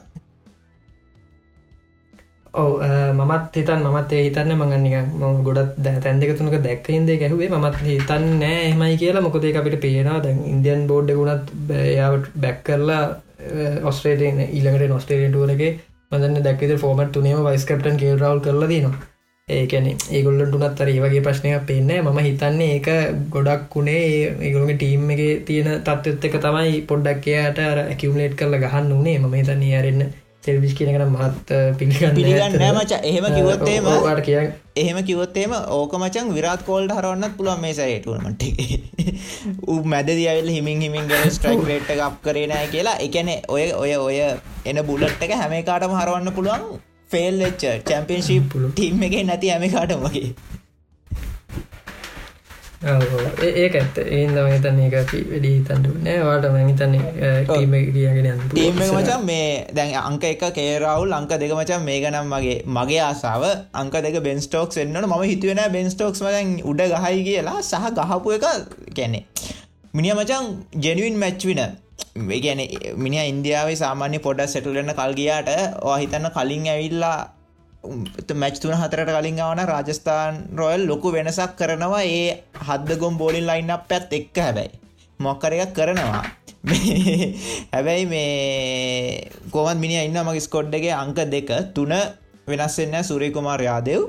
ඔව 2.53 2.81
මමත් 3.15 3.55
හිතන් 3.55 3.83
මත් 3.87 4.11
ඒ 4.11 4.23
හිතන්න 4.23 4.53
මගනික 4.55 4.95
ම 5.19 5.43
ගොඩත් 5.43 5.75
තැන් 6.03 6.19
දෙක 6.19 6.37
තුනක 6.37 6.55
දැක්කහින්දේ 6.59 7.17
ගැහුවේ 7.17 7.49
මත් 7.55 7.75
හිතන් 7.83 8.25
නෑ 8.39 8.61
එමයි 8.69 8.97
කියලා. 8.97 9.21
මොකදේ 9.21 9.55
අපිට 9.55 9.81
පේනවා. 9.81 10.23
දැන් 10.23 10.39
ඉන්දියන් 10.45 10.87
බෝඩ් 10.87 11.11
ගුණත් 11.11 11.53
යාවට 11.95 12.31
බැක් 12.37 12.63
කරලා 12.63 13.03
ඔස්ට්‍රේටන 13.83 14.41
ඊළඟට 14.47 14.89
නොස්ටේටුවලගේ 14.89 15.71
මදන්න 16.11 16.43
දැක්කද 16.43 16.75
ෆෝමට 16.77 17.11
තුනේම 17.13 17.45
වයිස්කප්ටන් 17.45 17.97
කේල් 17.97 18.17
රවල් 18.17 18.39
කරලා 18.41 18.69
දනවා 18.69 19.09
ඒකැන 19.47 19.87
ඒගොල්ලට 20.11 20.55
උනත් 20.57 20.81
අර 20.81 20.89
ඒවගේ 20.89 21.21
ප්‍රශ්නයක් 21.21 21.65
පේන්නේ 21.67 22.01
මම 22.01 22.17
හිතන්නේ 22.19 22.69
ඒක 22.73 22.89
ගොඩක් 23.35 23.75
වුණේ 23.75 24.01
ඒගොලගේ 24.41 24.75
ටීම් 24.75 25.09
එක 25.09 25.21
තියෙන 25.45 25.69
තත්ත්ත් 25.79 26.27
එක 26.29 26.35
තමයි 26.43 26.81
පොඩ්ඩක් 26.89 27.29
එයාට 27.29 27.61
අර 27.65 27.79
ඇකිවලේට් 27.83 28.35
කරලා 28.35 28.63
ගහන්න 28.65 28.91
උනේ. 28.93 29.17
ම 29.19 29.33
හිතන්නේ 29.33 29.77
අරන්න 29.79 30.03
සෙල්විස් 30.43 30.73
කියනකට 30.79 31.05
මහත් 31.13 31.49
පිළිගන්න 31.79 32.15
පිළිගන්න 32.17 32.53
මච. 32.75 32.91
එහෙම 33.09 33.25
කිවොත්තේම 33.35 33.87
ට 33.87 34.25
කිය 34.27 34.37
එහෙම 34.83 34.99
කිවොත්තේම 35.09 35.55
ඕක 35.77 35.95
මචන් 35.99 36.29
විරාත් 36.37 36.61
කෝල්ට 36.67 36.93
හරවන්නත් 36.97 37.33
පුළුවන් 37.37 37.63
මේ 37.63 37.73
සෑටුවමට 37.79 38.43
ඌ 39.67 39.79
මැද 39.93 40.11
දියවෙල් 40.19 40.51
හිමින් 40.55 40.85
හිමින් 40.85 41.09
ගල 41.09 41.25
ස්ට්‍රයික් 41.37 41.65
රේට් 41.71 41.91
එකක් 41.95 42.21
කරේනෑ 42.27 42.67
කියලා. 42.75 42.97
එකන 43.07 43.33
ඔය 43.55 43.65
ඔය 43.81 43.91
ඔය 44.05 44.19
එන 44.65 44.79
බුලට් 44.91 45.25
එක 45.27 45.35
හැම 45.41 45.57
කාටම 45.71 45.97
හරවන්න 45.99 46.35
පුළුවන්. 46.37 46.79
ෆෙල් 47.11 47.41
එච්ච 47.49 47.63
චැම්පියන්ශිප් 47.89 48.55
ටීම් 48.55 49.03
එක 49.09 49.19
නැති 49.29 49.51
හැම 49.53 49.67
කාටම 49.75 50.07
වගේ 50.07 50.33
ඒක 52.81 53.73
ඇත්ත. 53.75 53.97
ඒන්ද 53.99 54.37
හිතන්න 54.39 54.77
එක 54.85 54.93
වැඩි 54.95 55.49
හිතන්ට 55.55 55.87
නෑ. 56.03 56.19
වාට 56.23 56.45
හිතන්නේ 56.69 57.31
ටීම 57.47 57.73
කියගෙන 57.95 58.39
ටීම 58.45 58.79
මචන් 58.85 59.25
මේ 59.25 59.65
දැන් 59.75 59.91
අංක 60.01 60.23
එක 60.23 60.45
කේරවුල් 60.57 61.11
අංක 61.13 61.33
දෙක 61.41 61.51
මචන් 61.51 61.83
මේ 61.83 61.99
ගනම් 61.99 62.31
මගේ 62.33 62.57
මගේ 62.77 63.01
ආසාාව. 63.07 63.43
අංක 63.73 63.93
දෙක 64.05 64.15
බෙන්ස්ටෝක්ස් 64.27 64.77
එන්නට 64.77 65.07
ම 65.07 65.15
හිතුවෙන 65.23 65.61
බෙන්ස්ටෝක්ස් 65.73 66.21
මදැන් 66.21 66.55
උඩ 66.63 66.81
ගහයි 66.93 67.19
කියලා 67.27 67.59
සහ 67.61 67.91
ගහපු 67.97 68.37
එක 68.37 68.47
කැනෙ 68.95 69.19
මිනි 69.93 70.13
මචන් 70.13 70.47
ජෙනුවන් 70.85 71.19
මැච්වින 71.23 71.61
ගැන 72.37 72.61
මිනි 72.97 73.19
ඉන්දියාව 73.33 73.73
සාමාන්‍ය 73.75 74.19
පොඩ 74.19 74.39
සෙටුලන්න 74.47 74.93
කල්ගයාට 74.93 75.51
හිතන්න 76.01 76.29
කලින් 76.37 76.71
ඇවිල්ලා 76.75 77.19
මැච් 78.35 78.59
තුන 78.61 78.73
හතරට 78.75 79.11
කලින් 79.17 79.39
ආවන 79.39 79.61
රාජස්ථාන් 79.71 80.35
රොයල් 80.59 80.81
ලොකු 80.87 81.11
වෙනසක් 81.11 81.55
කරනවා. 81.59 82.03
ඒ 82.03 82.43
හද්දගොම් 82.67 83.17
බෝලින් 83.17 83.47
ලයින් 83.47 83.71
අප 83.71 83.91
ඇත් 83.91 84.13
එක්ක 84.13 84.37
හැබැයි. 84.37 84.71
මොක්කර 85.19 85.53
එකක් 85.53 85.73
කරනවා. 85.73 86.23
හැබැයි 87.73 88.05
මේ 88.05 89.31
කොමත් 89.51 89.79
මිනි 89.79 89.95
ඉන්න 90.05 90.19
මගේ 90.27 90.45
ස්කොඩ්ඩගේ 90.47 90.95
අංක 91.03 91.19
දෙක. 91.33 91.49
තුන 91.73 91.93
වෙනස්සෙන්න 92.47 93.03
සුරේකුමාර් 93.03 93.61
යාදෙව්. 93.61 94.01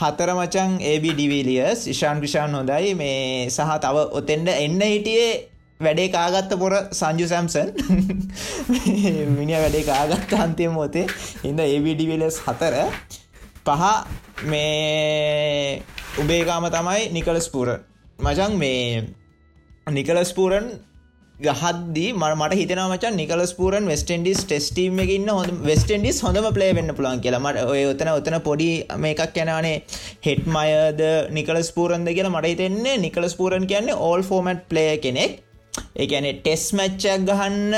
හතර 0.00 0.30
මචන් 0.34 0.70
ඒබ 0.80 1.04
ඩිවිලියස් 1.10 1.86
ඉශාන් 1.92 2.20
විෂාන් 2.20 2.54
හොඳයි. 2.54 2.94
මේ 2.94 3.48
සහ 3.48 3.78
තව 3.84 3.96
ඔතෙන්ට 4.18 4.48
එන්න 4.64 4.80
හිටියේ 4.84 5.32
වැඩේ 5.80 6.08
කාගත්ත 6.16 6.52
පොර 6.62 6.72
සංජු 7.00 7.26
සැම්සන්. 7.32 7.68
මිනි 9.38 9.54
වැඩේ 9.54 9.84
කාගත්ත 9.90 10.34
අන්තිය 10.44 10.70
මොතේ 10.78 11.06
ඉඳ 11.50 11.60
ඒබිඩිවිලස් 11.66 12.40
හතර. 12.46 12.74
පහ 13.66 13.82
මේ 14.50 15.82
උබේකාම 16.22 16.66
තමයි 16.74 17.08
නිකලස් 17.16 17.48
පුර 17.54 17.68
මචන් 18.26 18.52
මේ 18.62 19.06
නිකලස් 19.96 20.30
පූරන් 20.36 20.68
ගහද්දී 21.34 22.12
මට 22.20 22.56
හිතන 22.60 22.80
මචන් 22.84 23.18
නිකලස් 23.20 23.52
පූරන් 23.58 23.84
වෙස්ටන්ඩිස් 23.92 24.40
ටෙස්ටීම 24.44 24.98
එකන්න 25.04 25.28
හොඳ 25.36 25.50
වෙස්ටන්ඩිස් 25.68 26.18
හොඳම 26.26 26.48
ප්ලේ 26.56 26.72
වෙන්න 26.78 26.94
පුලන් 26.98 27.20
කියලා. 27.24 27.44
මට 27.46 27.66
ඔය 27.72 27.82
ඔතන 27.92 28.10
ඔතන 28.18 28.36
පොඩි 28.48 28.70
මේකක් 29.04 29.36
යනනේ 29.42 29.76
හෙට්මයද 30.26 31.02
නිකලස් 31.38 31.70
පූරන්ද 31.76 32.10
කියලා 32.16 32.34
මට 32.36 32.50
හිතෙන්නේ 32.54 33.02
නිකලස් 33.04 33.36
පූරන් 33.40 33.68
කියන්නේ 33.72 34.00
ඕල් 34.08 34.24
ෆෝමට් 34.30 34.66
ප්ලේ 34.72 34.96
කෙනෙක්. 35.04 35.44
ඒඇන 35.96 36.28
ටෙස් 36.38 36.64
මච්චක් 36.76 37.26
ගහන්න 37.28 37.74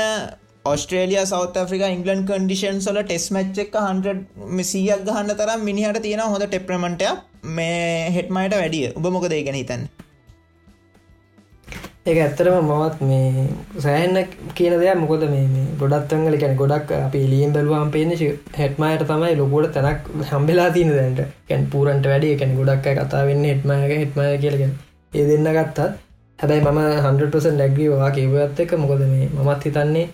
Australia 0.65 1.21
South 1.25 1.55
Africa 1.63 1.83
England 1.87 2.19
condition 2.29 2.79
සොල 2.85 2.97
test 3.03 3.25
match 3.35 3.63
එක 3.63 3.75
හන්ඩ 3.85 4.19
මිසියක් 4.57 5.01
ගහන්න 5.07 5.33
තරම් 5.39 5.63
මිනිහට 5.69 5.99
තියෙන 6.05 6.21
හොඳ 6.25 6.45
ටෙප්‍රමටය 6.45 7.07
මේ 7.57 8.11
හෙට්මයට 8.15 8.55
වැඩිය. 8.59 8.87
උබ 8.97 9.05
මොකද 9.15 9.33
ඒගෙන 9.37 9.57
හිතන්න? 9.59 9.85
ඒ 12.09 12.15
ඇත්තරම 12.25 12.55
මවත් 12.59 13.07
මේ 13.09 13.47
සෑහන්න 13.85 14.19
කියන 14.59 14.75
දෙයක්. 14.83 15.01
මොකොද 15.01 15.25
මේ 15.33 15.65
ගොඩත්වංගල 15.81 16.37
කැන 16.43 16.55
ගොඩක් 16.61 16.93
අපි 16.99 17.23
ලියම් 17.33 17.57
බැලවාම් 17.57 17.91
පේන 17.95 18.13
හෙට්මයට 18.61 19.07
තමයි 19.09 19.33
ලොකොට 19.41 19.73
තැනක් 19.79 20.07
හම්බෙලා 20.31 20.69
තින 20.77 20.93
දැන්ට. 20.99 21.25
කැන් 21.49 21.67
පූරන්ට 21.73 22.05
වැඩිය. 22.13 22.37
කැන 22.39 22.55
ගොඩක් 22.59 22.87
කතා 23.01 23.25
වෙන්න 23.31 23.49
හෙට්මයක 23.51 23.97
හෙට්මය 24.03 24.29
කියලගෙන 24.45 24.79
ඒ 25.13 25.27
දෙන්න 25.31 25.53
ගත්තත් 25.57 25.91
හැබැයි 26.41 26.65
මම 26.65 26.81
හන්ඩස 27.03 27.47
නැග්ගවා 27.53 28.09
කිවඇත් 28.11 28.59
එක 28.59 28.73
මොකොද 28.75 29.01
මේ 29.05 29.29
මමත් 29.29 29.63
හිතන්නේ 29.63 30.05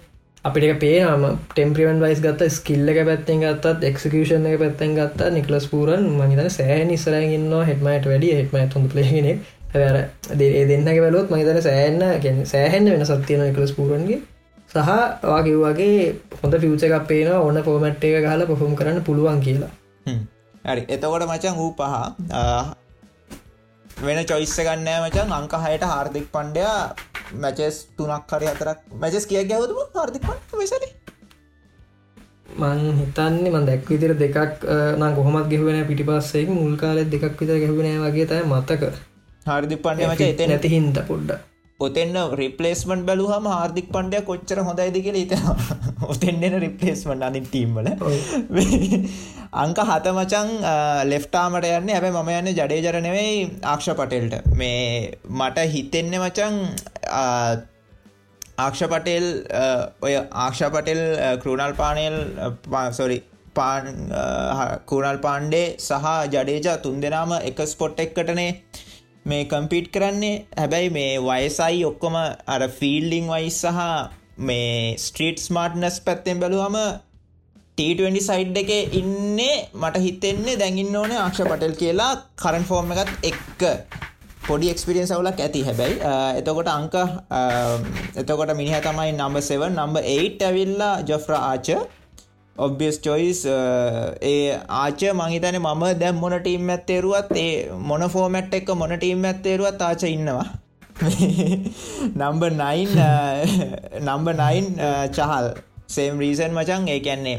අපිට 0.46 0.80
පේනම 0.80 1.26
ටෙම්ප්‍රිවන් 1.50 2.00
වයිස් 2.00 2.22
ගත්ත 2.22 2.50
ස්කිල්ල 2.52 2.90
එක 2.90 3.00
පැත්තෙන් 3.04 3.44
ගත්තත් 3.44 3.84
එක්කෂන් 3.84 4.48
එක 4.48 4.58
පැත්තෙන් 4.60 4.96
ගත්ත 4.96 5.30
නිකලස් 5.34 5.68
පූරන් 5.68 6.08
මහිතන 6.14 6.50
සෑ 6.52 6.80
නිසරගන්න 6.86 7.54
හෙටමට 7.64 8.08
වැඩිය 8.08 8.34
හෙටම 8.36 8.58
තුොඳ 8.70 8.90
පලේගෙන 8.92 9.30
ඇර 9.76 9.98
ඒ 10.40 10.64
දෙන්නක 10.66 11.00
වැලොත් 11.00 11.32
මහිතන 11.32 11.62
සෑන්න 11.64 12.04
ගැන 12.24 12.42
සෑහෙන්න 12.46 12.92
වෙන 12.92 13.06
සත්තියන 13.06 13.46
එකලස් 13.46 13.74
පූරන්ගේ 13.74 14.20
සහ 14.70 14.90
වාකිව්වාගේ 15.26 16.16
හොඳ 16.42 16.58
ෆියච 16.58 16.84
එකක් 16.84 17.08
පේන 17.08 17.32
ඕන්න 17.36 17.62
පෝමට් 17.64 18.04
එක 18.06 18.18
ගහල 18.22 18.44
පොහොම් 18.48 18.76
කරන්න 18.76 19.00
පුළුවන් 19.04 19.40
කියලා. 19.42 19.72
හරි. 20.66 20.84
එතකොට 20.90 21.26
මචන් 21.26 21.56
වූ 21.56 21.72
පහ. 21.74 21.96
වෙන 23.98 24.20
චොයිස්ස 24.30 24.56
ගන්නෑ 24.60 25.00
මචන් 25.04 25.32
අංක 25.36 25.54
හයට 25.64 25.84
හාර්දික් 25.92 26.26
පණ්ඩයා 26.34 26.82
මැචස් 27.44 27.78
තුනක් 27.98 28.34
හරි 28.34 28.48
අතරක් 28.52 28.80
මැචස් 29.04 29.26
කිය 29.30 29.42
ගැවතුම 29.52 29.80
හාර්දික් 29.96 30.28
පට 30.28 30.60
වෙසට 30.60 30.86
මං 32.60 32.84
හිතන්නේ 33.00 33.52
මන් 33.52 33.66
දැක් 33.70 33.90
විදිර 33.92 34.14
දෙකක් 34.22 34.66
නම් 35.00 35.16
කොහොමත් 35.18 35.50
ගෙවෙන 35.52 35.80
පිටිපස්සේ 35.90 36.46
මුල් 36.52 36.76
කාලෙත් 36.84 37.10
දෙකක් 37.14 37.42
විතර 37.42 37.58
ගැහුණේ 37.64 37.98
වගේ 38.04 38.28
තයි 38.32 38.44
මතක. 38.52 38.84
හාර්දික් 39.46 39.82
පණ්ඩ 39.84 40.12
මච 40.12 40.22
එත 40.28 40.42
නැති 40.52 40.74
හින්ද 40.76 40.98
පොඩ්ඩ 41.10 41.32
ඔතෙන්න 41.86 42.16
රිපලේස්මන් 42.40 43.02
බැලුහම 43.08 43.48
හාර්දික් 43.54 43.90
පණ්ඩය 43.96 44.20
කොච්චර 44.30 44.60
හොඳයිද 44.68 44.98
කියල 45.06 45.18
හිතනවා. 45.22 45.56
ඔතෙන්න්න 46.14 46.56
රිපලේස්මන් 46.64 47.22
අනින් 47.28 47.46
ටීම්වල 47.52 47.90
අංක 49.64 49.80
හත 49.90 50.14
මචන් 50.16 50.50
ලෙෆ්ටාමට 51.12 51.68
යන්න. 51.70 51.92
ඇබ 51.98 52.08
මම 52.10 52.32
යන්න 52.40 52.52
ජඩේ 52.60 52.82
ජරනවෙයි 52.86 53.36
ආක්ෂ 53.74 53.90
පටෙල්ට. 54.00 54.36
මේ 54.62 55.14
මට 55.40 55.68
හිතෙන්න 55.76 56.12
මචන් 56.22 56.56
ආක්ෂ 58.66 58.84
පටෙල් 58.96 59.28
ඔය 60.08 60.18
ආක්ෂ 60.18 60.66
පටෙල් 60.78 61.04
කෘණල් 61.46 61.78
පානයල් 61.84 62.18
සොරි 63.00 63.20
පාන් 63.60 63.86
කුණල් 64.90 65.22
පාන්්ඩේ 65.28 65.66
සහ 65.78 66.10
ජඩේජා 66.34 66.78
තුන් 66.84 67.00
දෙනාම 67.06 67.38
එක 67.40 67.66
ස්පොට් 67.76 68.06
එක්කටනේ 68.08 68.52
මේ 69.32 69.44
කම්පිට් 69.52 69.88
කරන්නේ. 69.96 70.36
හැබැයි 70.60 70.94
මේ 70.98 71.12
වයසයි 71.28 71.84
ඔක්කොම 71.90 72.16
අර 72.54 72.62
ෆිල්ඩිං 72.80 73.28
වයිස් 73.34 73.60
සහ 73.66 73.82
මේ 74.48 74.96
ස්ට්‍රීට් 75.06 75.44
ස්මාර්ට්නස් 75.48 76.00
පැත්තෙන් 76.08 76.42
බැලුවම 76.44 76.78
ට20 77.78 78.22
සයිඩ් 78.28 78.58
එක 78.64 78.72
ඉන්නේ 79.02 79.56
මට 79.82 80.04
හිතෙන්නේ 80.06 80.60
දැඟින්න 80.62 81.00
ඕන 81.02 81.12
ආක්ෂ 81.16 81.42
පටල් 81.50 81.76
කියලා 81.82 82.12
කරන් 82.44 82.66
ෆෝර්ම් 82.70 82.94
එකත් 82.96 83.28
එක්ක. 83.32 83.62
පොඩි 84.48 84.72
එක්ස්පිරියන් 84.72 85.08
සවලක් 85.10 85.40
ඇති 85.46 85.62
හැබැයි. 85.68 85.96
එතකොට 86.40 86.70
අංක 86.78 86.96
එතකොට 88.22 88.52
මිනිහ 88.60 88.80
තමයි 88.88 89.12
නම්බ 89.14 89.38
7 89.50 89.70
නම්බ 89.76 89.98
8 90.16 90.50
ඇවිල්ලා 90.50 90.94
ජොෆ්‍ර 91.10 91.34
ආච 91.40 91.70
ඔබ්ියස් 92.58 92.98
චොයිස් 93.00 93.40
ඒ 94.24 94.38
ආච 94.76 95.02
මහිතන 95.16 95.58
මම 95.60 95.84
දැම් 96.00 96.16
මොන 96.16 96.36
ටීම් 96.38 96.70
ඇත්තේරුවත් 96.70 97.34
ඒ 97.38 97.52
මොන 97.82 98.06
ෆෝමැට් 98.10 98.54
එක 98.54 98.72
මොන 98.76 98.94
ටීම් 98.94 99.26
ඇත්තේරුවත් 99.26 99.82
ආච 99.82 100.04
ඉන්නවා. 100.06 100.48
Number 102.16 102.44
9 102.54 104.02
number 104.02 104.28
9 104.32 104.90
Chahal 105.12 105.48
same 105.88 106.20
reason 106.20 106.52
මචන් 106.54 106.90
ඒ 106.90 107.00
කැන්නේ 107.00 107.38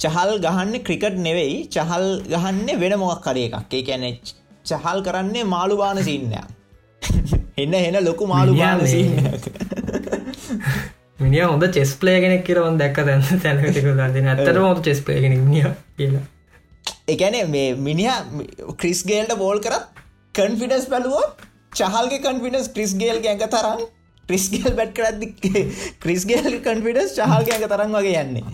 චහල් 0.00 0.32
ගහන්න 0.38 0.78
ක්‍රිකට් 0.86 1.18
නෙවෙයි 1.26 1.58
චහල් 1.68 2.06
ගහන්න 2.28 2.80
වෙන 2.80 2.96
මොක් 2.98 3.20
කරේ 3.20 3.48
එකක්. 3.48 3.72
ඒ 3.72 3.82
කැනෙ 3.82 4.10
චහල් 4.64 4.98
කරන්නේ 5.02 5.44
මාළු 5.46 5.76
බාන 5.76 6.02
සින්නයක් 6.02 6.46
එන්න 7.62 7.74
එන 7.76 7.98
ලොකු 8.04 8.26
මාළු 8.26 8.54
බාන 8.54 8.86
සින්නයක් 8.86 9.44
මිනිිය 11.18 11.44
හොඳ 11.44 11.64
චෙස් 11.70 11.94
පලේ 11.94 12.20
කෙනෙක් 12.20 12.44
කියරවන් 12.44 12.78
දැක්ක 12.78 13.00
තැන්න 13.00 13.24
තැනකතික 13.40 13.88
දන්න 13.90 14.28
ඇතර 14.28 14.58
හොඳ 14.58 14.82
චෙස් 14.84 15.00
පලගෙන 15.00 15.36
මිය 15.44 15.64
කියලා. 15.96 16.24
එකන 17.08 17.36
මේ 17.50 17.74
මිනිහ 17.78 18.10
ක්‍රිස්ගේල්ට 18.76 19.34
බෝල් 19.36 19.60
කරත් 19.60 20.02
කන්ෆිඩස් 20.34 20.86
බැලුවෝ 20.88 21.24
චහල්ගේ 21.72 22.20
කන්ෆිඩස් 22.20 22.68
ක්‍රිස්ගේල් 22.70 23.20
ගැඟ 23.20 23.44
තරම් 23.48 23.80
ක්‍රිස්ගේල් 24.24 24.72
බැට් 24.74 24.94
කරදදි 24.94 25.28
ක්‍රිස්ගේල් 25.98 26.52
කන්ෆිඩස් 26.60 27.16
චහල් 27.18 27.48
ගැඟ 27.48 27.68
තරම් 27.68 27.98
වගේ 27.98 28.22
යන්නේ. 28.22 28.44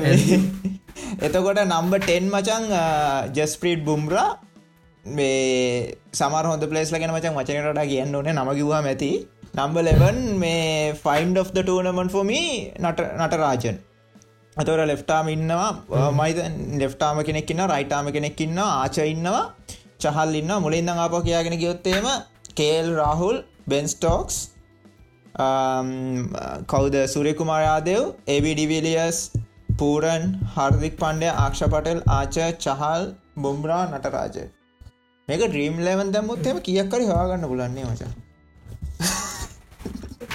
එතකොට 1.26 1.60
නම්බ 1.62 1.98
ටෙන් 1.98 2.30
මචන් 2.30 2.64
ජස්ප්‍රීට් 3.34 3.84
බුම්රා 3.84 4.28
මේ 5.04 5.96
සමර 6.12 6.46
හොඳ 6.46 6.64
පලේස් 6.66 6.92
ලගෙන 6.92 7.12
මචන් 7.12 7.36
වචනට 7.36 7.84
කියන්න 7.88 8.14
ඕන 8.14 8.32
නමකිවා 8.32 8.82
ඇති 8.84 9.12
නම්බලෙවන් 9.54 10.18
මේ 10.38 10.64
ෆයින්ඩ 10.96 11.38
of 11.38 11.48
the 11.52 11.62
ටනමන් 11.62 12.08
ෆොමි 12.08 12.42
නට 12.78 13.00
නටරාජන්. 13.18 13.78
අතවර 14.56 14.80
ලෙෆ්ටාම 14.86 15.26
ඉන්නවා 15.28 16.10
මයිත 16.12 16.38
ලෙෆ්ටාම 16.78 17.18
කෙනෙක්න්න 17.28 17.62
රයිටාම 17.72 18.06
කෙනෙක්කින්න 18.12 18.60
ආච 18.60 18.96
ඉන්නවා 19.04 19.42
චහල් 20.02 20.32
ඉන්න 20.40 20.52
මුලින්ද 20.64 20.92
ආප 20.94 21.14
කියයාගෙන 21.26 21.56
ගයොත්තේම 21.62 22.06
කේල් 22.54 22.88
රාහුල් 22.94 23.36
බෙන්ස්ටෝක්ස් 23.68 24.36
කෞද 26.66 26.96
සුරෙකුමාරයාදෙව් 27.06 28.02
ඒබිඩිවිලියස් 28.26 29.18
පූරන් 29.78 30.24
හර්දික් 30.54 30.96
පණ්ඩය 31.02 31.30
ආක්ෂ 31.36 31.66
පටල් 31.66 32.00
ආච 32.10 32.38
චහල් 32.64 33.04
බොම්රා 33.44 33.82
නටරාජ 33.90 34.36
මේක 35.28 35.42
ඩ්‍රීම් 35.44 35.76
ලෙවන් 35.80 36.14
දැම්මුත් 36.14 36.46
එම 36.46 36.58
කියක්කරි 36.60 37.04
හවාගන්න 37.06 37.50
පුලන්නේ 37.52 37.86
මචා 37.86 38.12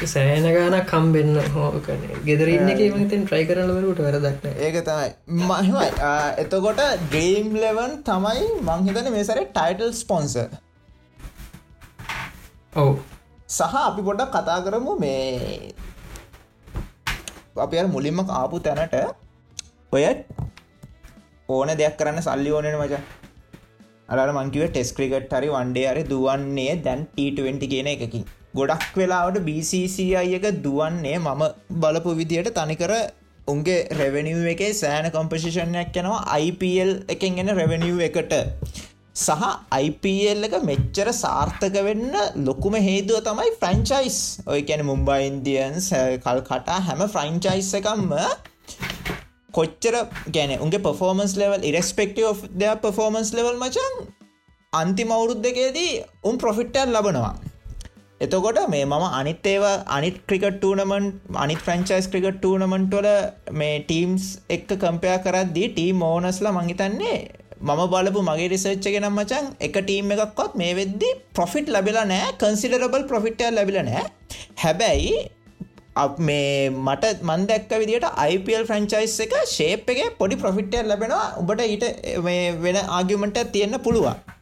සෑන 0.03 0.45
ගාන 0.55 0.75
කම්බෙන්න්න 0.91 1.37
හෝකන 1.53 2.01
ගෙදරන්න 2.27 2.69
කියමතෙන් 2.79 3.21
ට්‍රයි 3.27 3.45
කරනවරුට 3.49 3.99
වැරදක්න 4.05 4.59
ඒක 4.65 4.77
තමයි. 4.87 5.09
මහිමයි 5.49 5.87
එතකොට 6.43 6.81
ඩ්‍රීම් 7.03 7.47
ලෙවන් 7.63 7.91
තමයි 8.09 8.45
මංහිතන 8.69 9.07
මේසර 9.15 9.39
ටයිටල් 9.55 9.91
ස්පොන්ස 10.01 10.35
ඔවු. 12.75 12.93
සහ 13.49 13.75
අපි 13.87 14.01
පොඩක් 14.09 14.31
කතා 14.37 14.59
කරමු 14.67 14.93
මේ 15.03 15.73
අපි 17.65 17.85
මුලින්ම 17.97 18.23
ආපු 18.39 18.63
තැනට 18.67 18.95
ඔය 19.97 20.05
ඕන 21.49 21.69
දෙයක් 21.81 21.95
කරන්න 21.99 22.25
සල්ලි 22.27 22.51
ඕනෙන 22.57 22.75
මචා. 22.83 23.03
අර 24.13 24.29
මංකිව 24.37 24.63
ටෙස් 24.71 24.89
ක්‍රිකට් 24.97 25.35
හරි 25.37 25.47
වන්ඩේ 25.53 25.85
අරි 25.91 26.03
දුවන්නේ 26.09 26.73
දැන් 26.87 26.99
ට20 27.17 27.71
කියන 27.71 27.87
එකකින් 27.93 28.25
ගොඩක් 28.57 28.95
වෙලාවට 29.01 29.37
BCCI 29.47 30.33
එක 30.39 30.47
දුවන්නේ 30.65 31.19
මම. 31.19 31.43
බලපු 31.83 32.17
විදියට 32.19 32.49
තනිකර 32.57 32.93
උන්ගේ 33.53 33.77
රෙවනිව් 33.99 34.41
එකේ 34.53 34.73
සෑන 34.81 35.07
කොම්පසිෂණයක් 35.15 35.97
යනවා 36.01 36.39
IPL 36.43 36.91
එකෙන් 37.13 37.39
එන 37.43 37.51
රෙවනිව් 37.59 37.99
එකට. 38.09 38.33
සහ 39.15 39.43
IPL 39.83 40.41
එක 40.47 40.55
මෙච්චර 40.69 41.09
සාර්ථක 41.19 41.75
වෙන්න 41.85 42.15
ලොකුම 42.47 42.73
හේදුව 42.87 43.21
තමයි 43.27 43.51
ෆ්‍රංචයිස් 43.61 44.17
ඔය 44.53 44.61
කැන 44.69 44.83
මුම්බයි 44.89 45.29
ඉන්දියන්ස් 45.29 45.87
කල් 46.25 46.41
කටා 46.49 46.79
හැම 46.87 47.03
ෆ්‍රංචයිස් 47.13 47.69
එකම්ම 47.79 48.11
කොච්චර 49.57 49.95
ගැන 50.35 50.51
උගේ 50.65 50.83
පෆෝමන්ස් 50.87 51.33
ලෙවල් 51.41 51.63
ඉරස්පෙක්ටව 51.69 52.43
දෙ 52.61 52.75
පෆෝමන්ස් 52.83 53.31
ලෙවල් 53.37 53.57
මචන් 53.63 53.93
අන්තිම 54.73 55.13
අවුරුද් 55.17 55.39
දෙකේදී 55.47 55.91
උන් 56.29 56.41
ප්‍රොෆිට්ටල් 56.43 56.91
ලබනවා. 56.95 57.33
එතකොට 58.21 58.59
මේ 58.67 58.83
මම 58.85 59.05
අනිත් 59.11 59.45
ඒවා 59.45 59.77
අනිත් 59.87 60.17
ක්‍රිකට 60.27 60.57
ටූනමන් 60.57 61.07
අනිත් 61.35 61.59
ෆ්‍රංචයිස් 61.59 62.05
ක්‍රිකට 62.07 62.37
ටූනමන්ටොල 62.37 63.07
මේ 63.53 63.73
ටීම්ස් 63.81 64.25
එක්ක 64.49 64.69
කම්පයා 64.83 65.17
කරද්දී 65.19 65.67
ටීම් 65.69 66.03
ඕනස්ලා 66.03 66.53
මංහිතන්නේ 66.53 67.17
මම 67.61 67.81
බලපු 67.93 68.21
මගේ 68.21 68.49
රිසර්ච්ච 68.49 68.87
ගෙනම් 68.87 69.09
මචන් 69.13 69.47
එක 69.59 69.79
ටීම් 69.79 70.13
එකක්වත් 70.15 70.53
මේ 70.55 70.73
වෙද්දි 70.73 71.09
ප්‍රොෆිට් 71.33 71.69
ලබිලා 71.69 72.05
නෑ 72.05 72.35
කන්සිඩරබල් 72.35 73.05
ප්‍රොෆිට්ටල් 73.05 73.57
ලැබිල 73.57 73.79
නෑ 73.83 74.05
හැබැයි 74.63 75.15
මේ 76.19 76.69
මට 76.69 77.11
මන්දැක්ක 77.23 77.71
විදිට 77.73 78.07
IPල් 78.25 78.65
ෆ්‍රංචයිස් 78.69 79.17
එක 79.19 79.35
ශේප් 79.47 79.89
එක 79.89 80.17
පොඩි 80.17 80.35
ප්‍රොෆිට්ටල් 80.37 80.87
ලැබෙනවා. 80.87 81.27
උබට 81.37 81.61
ඊට 81.65 81.85
වෙන 82.59 82.79
ආගිමට 82.89 83.39
තියෙන්න්න 83.51 83.79
පුළුවන්. 83.79 84.34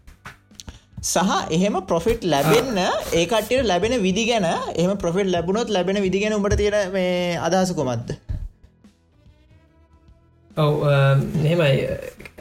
සහ 1.03 1.31
එහෙම 1.51 1.75
ප්‍රොෆිට් 1.85 2.21
ලැබෙන්න 2.25 2.77
ඒකටට 3.13 3.65
ලැබෙන 3.65 3.95
විදි 4.01 4.23
ගැන 4.25 4.47
එහම 4.75 4.93
ප්‍රොෆිට් 4.97 5.29
ලැබුණොත් 5.29 5.69
ලැබෙන 5.69 6.01
විදිගෙන 6.01 6.35
උඹට 6.35 6.57
තියෙන 6.57 6.93
මේ 6.93 7.17
අදහසකොමත්ද 7.39 8.15
ඔව 10.57 10.83
නෙමයි 11.37 11.77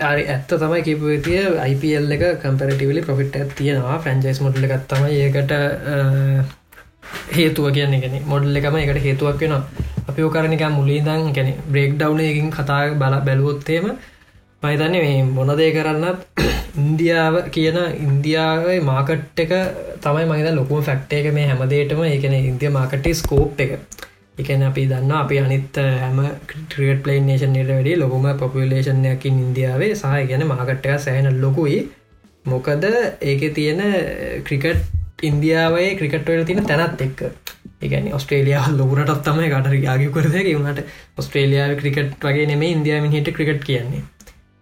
අරි 0.00 0.24
ඇත්ත 0.26 0.50
තමයි 0.54 0.82
කිපතිය 0.82 1.38
IPL 1.64 2.12
එක 2.12 2.24
කම්පරටිවලි 2.40 3.02
ප්‍රොෆිට් 3.02 3.36
තියෙනවා. 3.56 3.98
ෆ්‍රන්ජයිස් 3.98 4.40
මොඩල 4.40 4.66
එකත්තම 4.66 5.06
ඒකට 5.06 5.52
හේතුව 7.32 7.66
කියන්න. 7.72 8.00
ගෙන 8.00 8.16
මොඩල් 8.26 8.56
එකම 8.56 8.76
එකට 8.76 9.00
හේතුවක් 9.00 9.40
වෙනවා. 9.40 9.62
අපි 10.04 10.22
ඕකරනික 10.22 10.64
මුලිදං 10.70 11.32
ගැන 11.32 11.54
බ්‍රේක් 11.66 11.94
ඩව්න 11.94 12.20
එකින් 12.22 12.50
කතා 12.50 12.82
බල 12.94 13.16
බැලුවොත්තේම 13.22 13.86
මහිතන්නේ 14.62 15.00
මේ 15.00 15.22
මොනදේ 15.28 15.70
කරන්නත් 15.72 16.42
ඉන්දියාව 16.80 17.36
කියන 17.50 17.78
ඉන්දියාවේ 17.98 18.76
මාකට් 18.82 19.40
එක 19.44 19.52
තමයි 20.00 20.26
මහිත 20.26 20.54
ලොකුම 20.54 20.82
ෆැක්ට 20.82 21.12
එක. 21.12 21.26
මේ 21.34 21.46
හැමදේටම 21.48 22.02
ඒකන 22.04 22.36
ඉන්දිය 22.40 22.70
මාකටේ 22.70 23.14
ස්කෝප් 23.14 23.60
එක. 23.60 23.72
එකන 24.38 24.62
අපි 24.62 24.86
දන්න 24.86 25.12
අපි 25.14 25.38
අනිත් 25.38 25.80
හැම 25.96 26.20
ක්‍රියට 26.70 27.02
පලේන් 27.02 27.26
නේෂන්යට 27.26 27.68
වැඩි 27.68 27.96
ලොකුම 27.96 28.28
පොපිලේෂන්යකින් 28.38 29.42
ඉන්දියාවේ. 29.46 29.90
සහ 29.94 30.14
ගැන 30.30 30.46
මාකට්ටක 30.46 31.00
සෑන 31.00 31.40
ලොකුයි. 31.40 31.80
මොකද 32.44 32.86
ඒක 33.22 33.42
තියෙන 33.54 33.82
ක්‍රිකට් 34.44 34.86
ඉන්දියාවේ 35.22 35.90
ක්‍රිකට්වල 35.96 36.44
තින 36.44 36.64
තැනත් 36.64 37.00
එක්ක. 37.00 37.26
එකන 37.82 38.08
ඔස්ට්‍රේලියාව 38.14 38.70
ලොකුරටත් 38.80 39.26
තමයි 39.26 39.50
කට 39.50 39.82
යාගි 39.82 40.08
කරදක 40.14 40.54
වුණට 40.54 40.82
ඔස්ට්‍රේලියාව 41.18 41.76
ක්‍රිකට් 41.80 42.18
වගේ 42.22 42.46
නෙම 42.46 42.62
ඉන්දයාමින් 42.64 43.18
හිට 43.18 43.34
ක්‍රිකට් 43.36 43.64
කියන්නේ. 43.64 44.02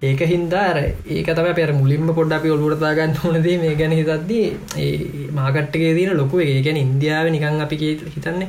ඒක 0.03 0.21
හින්දාර 0.25 0.77
ඒක 1.09 1.27
තම 1.29 1.49
පෙර 1.55 1.71
මුලින්ම 1.73 2.11
පොඩ්ඩ 2.11 2.37
අපි 2.37 2.51
ඔලුවරතාගන්න 2.51 3.17
ඕනදේ 3.23 3.57
මේ 3.59 3.75
ගැන 3.77 3.93
හිතද්දී 3.93 4.45
ඒ 4.79 4.93
මාකට්ටගේ 5.33 5.91
දීන 5.95 6.13
ලොකු 6.17 6.41
ඒගැන 6.43 6.79
ඉන්දියාව 6.79 7.27
නිකං 7.31 7.59
අපි 7.61 7.77
හිතන්නේ 8.09 8.49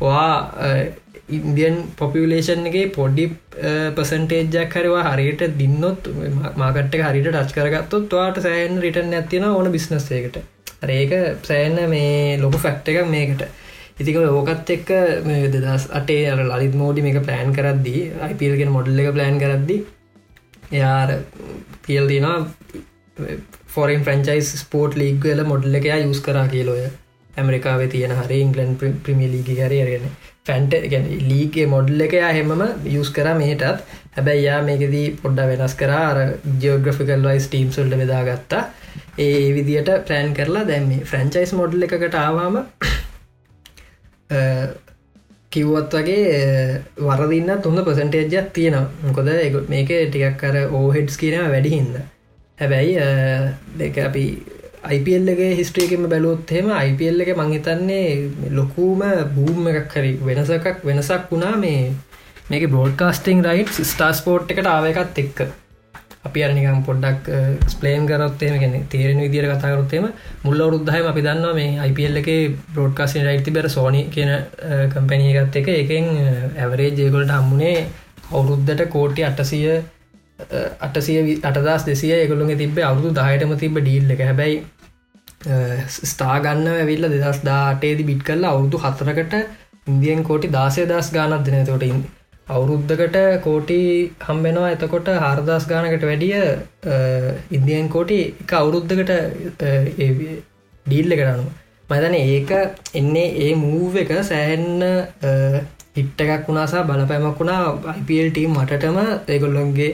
වා 0.00 0.32
ඉන්දියන් 1.30 1.76
පොපිලේෂන්ගේ 1.96 2.84
පොඩ්ඩි 2.90 3.26
පසන්ටේජ්ජක් 3.96 4.72
කරවා 4.72 5.04
හරියට 5.08 5.44
දින්නොත් 5.58 6.08
මාකට්ට 6.56 6.96
හරිට 7.02 7.28
ටච් 7.28 7.54
කරගත්තොත් 7.56 8.16
වාට 8.18 8.40
සෑන් 8.42 8.80
රිටන් 8.80 9.14
ඇතින 9.18 9.46
ඕන 9.48 9.70
බිස්නස්සේකට 9.70 10.38
රේක 10.82 11.14
සෑන්න 11.42 11.78
මේ 11.90 12.38
ලොකු 12.38 12.58
ෆැක්ට 12.58 12.88
එකක් 12.88 13.06
මේකට. 13.08 13.44
ඉතික 14.00 14.18
ඕකත් 14.22 14.70
එක්ක 14.70 14.90
දෙදස් 15.54 15.86
අටේ 15.92 16.26
අර 16.32 16.42
ලරිත් 16.44 16.74
මෝඩි 16.74 17.06
මේක 17.06 17.20
ප්ලෑන් 17.22 17.54
කරද්දී 17.54 18.02
අයිපල්ගෙන 18.24 18.74
මොඩල්ල 18.74 19.00
එක 19.00 19.14
ප්ලෑන් 19.14 19.40
කරද්දී 19.44 19.80
එයාර 20.72 21.24
කියල් 21.82 22.08
දිනවා 22.08 22.46
ෆොරන් 23.66 24.04
ෆ්‍රන්චයිස් 24.04 24.60
ස්පෝට් 24.60 24.94
ලීගල 24.94 25.44
මොඩල්ල 25.44 25.74
එකයා 25.74 25.98
යුස් 25.98 26.20
කරා 26.20 26.48
කියලොය 26.48 26.88
ඇමරිකාව 27.34 27.90
තියෙන 27.90 28.12
හරි 28.12 28.40
ඉංගලන් 28.40 28.76
ප්‍රමිය 28.78 29.30
ලීග 29.34 29.60
හරයගෙන 29.60 30.10
ෆැන්ට 30.46 30.72
ගැන 30.92 31.06
ලීගේ 31.28 31.66
මොඩල් 31.66 32.00
එකයා 32.00 32.32
හෙමම 32.32 32.62
යුස් 32.86 33.10
කර 33.10 33.34
මේටත්. 33.34 33.84
හැබැයි 34.16 34.44
යා 34.44 34.62
මේකදී 34.62 35.16
පොඩ්ඩ 35.22 35.48
වෙනස් 35.52 35.74
කරා 35.74 36.14
ජෝග්‍රෆිකල් 36.62 37.28
වයිස් 37.28 37.46
ටීම් 37.46 37.70
සුල්ට 37.70 37.96
බෙදාගත්තා. 38.02 38.64
ඒ 39.18 39.54
විදියට 39.54 39.90
ප්ලෑන් 40.06 40.34
කරලා 40.34 40.66
දැම්ම 40.66 41.00
ෆ්‍රන්චයිස් 41.04 41.52
මොඩල් 41.60 41.82
එකකට 41.86 42.16
ආවාම 42.16 42.56
කිව්වත් 45.52 45.94
වගේ 45.94 46.82
වරදින්න 47.00 47.62
තුොඳ 47.62 47.80
පසන්ටේජ්ජක් 47.80 48.52
තියෙනවා. 48.52 48.90
මොකොද 49.02 49.28
මේක 49.68 49.88
ටිකක් 49.88 50.38
කර 50.38 50.56
ඕහෙඩ්ස් 50.72 51.16
කියනව 51.16 51.48
වැඩිහින්ද 51.48 51.98
හැබැයි 52.58 52.94
දෙක 53.78 53.98
අපි 54.00 54.24
අයිපල්ලගේ 54.84 55.54
හිස්ට්‍රියකම 55.54 56.04
බැලුත්හෙම 56.06 56.68
අයිපල් 56.72 57.22
එක 57.22 57.32
මංහිතන්නේ 57.36 58.50
ලොකූම 58.52 59.00
බූම් 59.34 59.70
එකක් 59.70 59.94
හරි 59.94 60.12
වෙනසකක් 60.22 60.84
වෙනසක් 60.84 61.32
වුණා 61.32 61.54
මේ 61.56 61.80
මේක 62.50 62.68
බෝඩ්කාස්ටිං 62.70 63.44
රයිට් 63.44 63.72
ස්ටාස්පෝට් 63.84 64.52
එකට 64.52 64.66
ආව 64.66 64.86
එකත් 64.86 65.18
එක්ක. 65.18 65.40
අපි 66.28 66.46
අරනිකම් 66.46 66.80
පොඩ්ඩක් 66.86 67.28
ස්පලේන් 67.74 68.08
කරොත්තේම 68.08 68.56
ගැන 68.62 68.74
තේරෙන 68.92 69.20
විදිර 69.24 69.46
කතාකරොත්තේම 69.50 70.08
මුල්ල 70.44 70.64
වරුද්ධහම 70.64 71.12
අපි 71.12 71.26
දන්නවා 71.26 71.54
මේ 71.58 71.76
අයිපල් 71.84 72.18
එක 72.22 72.30
බ්‍රෝඩ්කාසින් 72.72 73.28
රයිටි 73.28 73.54
බැර 73.56 73.68
සෝනි 73.76 74.02
කියන 74.14 74.32
කම්පැනියගත් 74.94 75.60
එක. 75.60 75.68
එකෙන් 75.82 76.06
ඇවරේ 76.56 76.90
ජයගොලට 76.98 77.32
හම්මුණේ 77.36 77.76
අවුරුද්ධට 78.30 78.82
කෝටි 78.94 79.22
අටසිය 79.28 79.68
අටසිය 80.80 81.38
අටදස් 81.44 81.86
දෙසිය 81.86 82.12
එකොළුගේ 82.16 82.58
තිබේ 82.62 82.88
අවුදු 82.90 83.14
දායටම 83.14 83.54
තිබ 83.62 83.78
ඩීල්ල 83.78 84.12
එක. 84.16 84.22
හැබැයි 84.22 84.56
ස්ථාගන්න 86.04 86.68
ඇවිල්ල 86.74 87.08
දෙදස් 87.14 87.40
දාටේදි 87.48 88.08
බිට් 88.10 88.22
කරලා 88.28 88.52
අවුරුදු 88.54 88.84
හතරකට 88.84 89.34
ඉන්දියන් 89.88 90.22
කෝටි 90.28 90.54
දාසය 90.58 90.86
දස් 90.92 91.10
ගානක් 91.16 91.44
දෙන. 91.46 91.66
තොට 91.66 91.90
ඉන්දී 91.90 92.17
අවුරුද්ධකට 92.48 93.16
කෝටි 93.42 93.78
හම්බෙනවා 94.24 94.68
එතකොට 94.70 95.08
හාරදස් 95.18 95.64
ගානකට 95.66 96.04
වැඩිය 96.04 96.36
ඉන්දියන් 97.52 97.88
කෝටි 97.88 98.18
එක 98.42 98.52
අවුරුද්ධකට 98.54 99.12
ඩීල්ල 100.86 101.14
කරනු 101.14 101.48
මතන 101.88 102.14
ඒක 102.16 102.52
එන්නේ 102.94 103.26
ඒ 103.38 103.52
මූව 103.56 103.98
එක 103.98 104.12
සෑන්න 104.24 104.86
හිට්ට 105.96 106.20
එකක් 106.26 106.48
වුණාසා 106.48 106.82
බලපෑමක් 106.84 107.40
වුණා. 107.40 107.62
IPL 107.94 108.28
ටීම් 108.30 108.52
මටටම 108.54 108.98
ඒගොල්ලොන්ගේ 109.28 109.92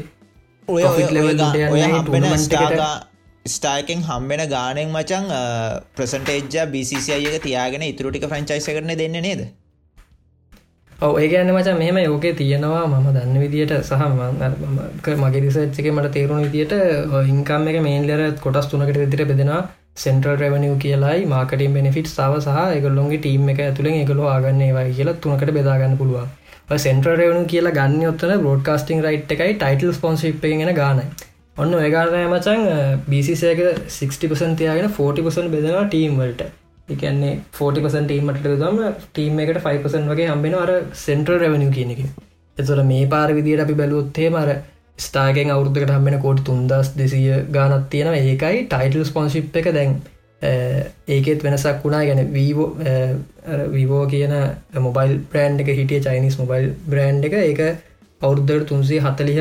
ස්ටායකෙන් 3.47 4.01
හම්බෙන 4.03 4.43
ගානෙන් 4.49 4.89
මචන් 4.91 5.27
ප්‍රසන්ටේජ්ජ 5.97 6.57
බිසිසියක 6.69 7.37
තියාගෙන 7.43 7.85
ඉතුරටික 7.85 8.27
ෆ්‍රංචයිස 8.27 8.69
කරන 8.69 8.97
දෙන්න 8.97 9.21
නේද 9.21 9.43
ඔව 11.03 11.17
ඒ 11.21 11.29
ගැන්න 11.29 11.51
මචා 11.55 11.79
මෙම 11.79 11.97
යෝකේ 12.01 12.35
තියෙනවා. 12.41 12.83
මම 12.87 13.07
දන්න 13.15 13.41
විදිට 13.45 13.73
සහ 13.81 15.15
මගේ 15.23 15.41
රිසච්චක 15.45 15.89
මට 15.93 16.13
තේරුණ 16.17 16.45
විදිට 16.47 16.75
ඉංකම් 17.33 17.67
එක 17.71 17.79
මේන්ලර 17.87 18.23
කොටස් 18.45 18.69
තුනකට 18.71 19.01
විදිර 19.03 19.27
බෙදෙනවා. 19.27 19.63
සෙන්ට්‍රල් 19.97 20.39
රෙවනිව 20.43 20.79
කියලායි 20.85 21.27
මාකටින් 21.27 21.77
බෙනිෆිට් 21.79 22.09
සව 22.13 22.41
සහ 22.41 22.63
එකගොල්ලොන්ගේ 22.79 23.21
ටීම් 23.21 23.53
එක 23.53 23.61
ඇතුළෙන් 23.67 24.01
එකලෝ 24.01 24.31
ආගන්නේ 24.31 24.73
වයි 24.79 24.97
කියලා 24.97 25.21
තුනකට 25.23 25.55
බෙදාගන්න 25.59 25.99
පුළුවන්. 26.01 26.33
සෙන්ට්‍ර 26.87 27.15
රෙවනු 27.21 27.45
කියලා 27.53 27.77
ගන්න 27.79 28.11
ඔත්තන 28.13 28.43
බෝඩ්කාස්ටිං 28.49 29.05
රයිට් 29.07 29.37
එකයි 29.37 29.55
ටයිටල් 29.55 29.95
ස්පොන්සිප් 30.01 30.43
ගෙන 30.43 30.75
ගානයි. 30.75 31.07
ඔන්න 31.57 31.75
ඒගාරණය 31.79 32.27
මචන් 32.27 32.63
බිසිසයක 33.11 33.65
60 33.97 34.61
තියාගෙන 34.61 34.93
40 34.99 35.51
බෙදෙනවා 35.55 35.89
ටීම් 35.89 36.21
වලට. 36.21 36.53
එකන්නේ 36.89 37.33
40% 37.53 38.07
ටීමට 38.07 38.47
දම 38.63 38.79
ටීම් 39.09 39.39
එකට 39.45 39.61
5% 39.65 40.13
වගේ 40.13 40.31
හම්බෙන 40.31 40.55
අර 40.55 40.73
සෙන්ට්‍රල් 41.05 41.39
රැවනිය 41.43 41.71
කියන 41.77 41.93
එක. 41.95 42.01
එතුර 42.57 42.83
මේ 42.85 43.07
පාර 43.07 43.29
විදියට 43.39 43.63
අපි 43.65 43.77
බැලුවොත්තේ 43.81 44.31
මර 44.31 44.51
ස්ටාගෙන් 44.99 45.53
අවුද්ධකට 45.55 45.95
හම්බෙන 45.95 46.19
කෝඩ් 46.25 46.43
තුන්දස් 46.49 46.91
දෙසිය 46.99 47.31
ගානත් 47.57 47.89
තියෙන 47.93 48.15
ඒකයි 48.15 48.67
ටයිටල් 48.67 49.07
ස්පොන්ශිප් 49.11 49.57
එක 49.61 49.71
දැන් 49.79 49.97
ඒකෙත් 51.09 51.43
වෙනසක් 51.47 51.81
වුණා. 51.85 52.05
ගැන 52.05 52.21
වීවෝ 52.35 52.69
විවෝ 53.73 54.05
කියන 54.13 54.35
මොබයිල් 54.87 55.19
බ්‍රන්් 55.33 55.59
එක 55.61 55.73
හිටිය 55.81 56.05
චයිනිස් 56.07 56.39
මොබයිල් 56.43 56.71
බ්‍රන්් 56.87 57.25
එක. 57.25 57.35
ඒක 57.43 57.61
අවුද්ධට 58.23 58.69
තුන්සේ 58.69 59.01
හතලිහ 59.01 59.41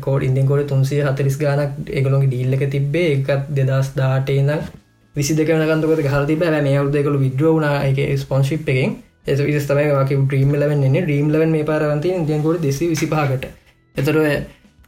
කෝඩ 0.00 0.28
ඉදින් 0.28 0.46
කොඩ 0.46 0.68
තුන්සේ 0.68 1.02
හතරිස් 1.08 1.40
ගානක් 1.40 1.90
ඒගොළොගේ 1.90 2.30
ඩීල්ල 2.30 2.56
එක 2.58 2.68
තිබ්බේ. 2.76 3.08
එකත් 3.16 3.50
දෙදස් 3.56 3.92
දාටේදම් 3.96 4.81
විසි 5.14 5.34
දෙක 5.34 5.50
වනකන්තකොත 5.50 6.04
හරති 6.08 6.36
බෑ 6.36 6.62
මේ 6.62 6.76
අවුදකළු 6.78 7.18
විද්‍රෝුණ 7.18 7.68
එක 7.82 8.00
ස්පොන්ශිප් 8.18 8.68
එකෙන්. 8.68 8.96
එ 9.26 9.34
විස් 9.42 9.66
තමයි 9.66 9.90
වගේ 9.92 10.22
්‍රීම් 10.28 10.54
ලවෙන් 10.54 10.82
එන්නේ. 10.82 11.04
්‍රීම් 11.04 11.30
ලවන් 11.30 11.50
මේ 11.50 11.64
පාරවන්ති 11.64 12.16
ඉදියන්කොට 12.16 12.60
දෙසි 12.60 12.88
විසිපාකට 12.88 13.46
එතර 13.94 14.16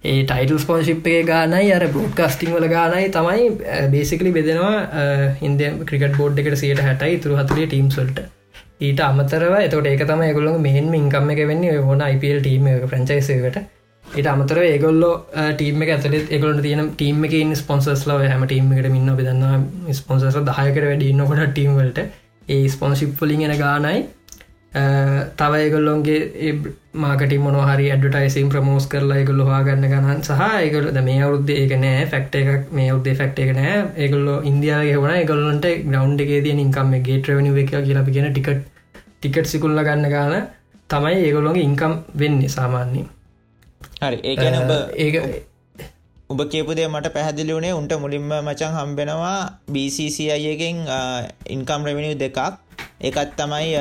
ඒ 0.05 0.22
ටයිටල් 0.22 0.59
ස්පෝන්ශිප්ගේ 0.59 1.20
ගානයි 1.25 1.68
අර 1.72 1.85
බෝඩ්කස්ටිං 1.89 2.51
වල 2.53 2.66
ගානයි 2.68 3.07
තමයි 3.11 3.45
බේසිකලි 3.91 4.33
බෙදෙනවා 4.33 5.05
ඉන්ද 5.43 5.62
ක්‍රිකට 5.83 6.18
බෝඩ් 6.18 6.41
එකට 6.43 6.57
සියට 6.57 6.83
හැටයි 6.83 7.14
තුරු 7.18 7.39
හතුරේ 7.39 7.64
ටීම්සල්ට 7.66 8.20
ඊට 8.81 9.01
අමතරව 9.01 9.55
එතට 9.59 9.79
ඒක 9.85 10.05
තම 10.05 10.25
ගොල්ල 10.33 10.51
මෙහෙන් 10.61 10.93
ඉන්කම්ම 10.95 11.31
එක 11.31 11.41
වෙන්නේ 11.45 11.79
හොන 11.83 12.05
IPල් 12.07 12.43
ටීම 12.43 12.68
ප්‍රංචයිසකට 12.85 13.59
ඊට 14.15 14.27
අමතර 14.27 14.61
ඒගොල්ලො 14.62 15.12
ටීම 15.53 15.83
එක 15.85 15.91
ඇතල 15.91 16.17
එකගොලට 16.17 16.62
තියෙන 16.62 16.91
ටීම 16.93 17.25
එක 17.27 17.57
ස්පොන්සස්ල 17.57 18.12
හැම 18.25 18.45
ටීමකට 18.45 18.91
මින්න 18.91 19.15
බෙදන්න 19.17 19.65
ස්පොන්සස් 19.93 20.27
දහයකට 20.27 20.51
වැඩින්නකොට 20.83 21.47
ටීම්වලට 21.49 22.05
ඒ 22.49 22.69
ස්පොන්ශිප්පලින් 22.69 23.43
එන 23.43 23.57
ගානයි 23.59 24.05
තව 25.37 25.53
ඒගොල්ලොන්ගේ 25.57 26.53
මාකටි 26.95 27.39
මොනහරි 27.39 27.87
ඇඩටයිසිම් 27.91 28.49
ප්‍රමෝස් 28.49 28.87
කරලා 28.87 29.19
එකගොල්ල 29.19 29.43
හවාගන්න 29.43 29.87
ගණන් 29.87 30.23
සහ 30.23 30.43
ඒගොල 30.59 30.89
මේ 31.01 31.23
අවුද්ධ 31.23 31.53
ඒක 31.53 31.75
නෑ 31.79 32.05
ෆක්ට 32.07 32.35
එකක් 32.43 32.73
මේ 32.73 32.89
අවුද්ධ 32.91 33.11
ෆක්ට 33.12 33.39
එක 33.39 33.53
නෑ. 33.55 33.77
ඒගොල්ල 33.97 34.29
ඉන්දයාගේ 34.45 34.99
වන 34.99 35.15
එකගොල්ලන්ට 35.17 35.67
ග්‍රවන්් 35.85 36.15
එකේ 36.21 36.41
තිය 36.43 36.55
නිකම් 36.55 36.95
ගේට 37.03 37.31
රවනි 37.31 37.55
එක 37.57 37.71
කියලා 37.71 38.07
කියන 38.09 38.31
ටිකට 38.31 38.65
ටිකට් 39.17 39.47
සිකුල්ල 39.47 39.79
ගන්න 39.81 40.11
ගාන 40.11 40.49
තමයි 40.91 41.21
ඒගොල්ලොගේ 41.21 41.65
ඉන්කම් 41.65 41.95
වෙන්නේ 42.17 42.51
සාමාන්‍යයෙන්. 42.51 43.07
හරි. 44.07 44.19
ඔබ 44.63 44.73
ඒක 45.05 45.15
උඹ 46.33 46.43
කියපුදේ 46.53 46.89
මට 46.93 47.15
පැහැදිලි 47.17 47.55
වුණේ 47.57 47.73
උන්ට 47.79 47.95
මුලින්ම 48.05 48.29
මචන් 48.41 48.77
හම්බෙනවා 48.79 49.39
BCCIයකින් 49.75 50.77
ඉන්කම් 51.57 51.89
රෙවනිිය 51.89 52.19
දෙකක්. 52.25 52.39
එකත් 53.09 53.33
තමයි 53.41 53.73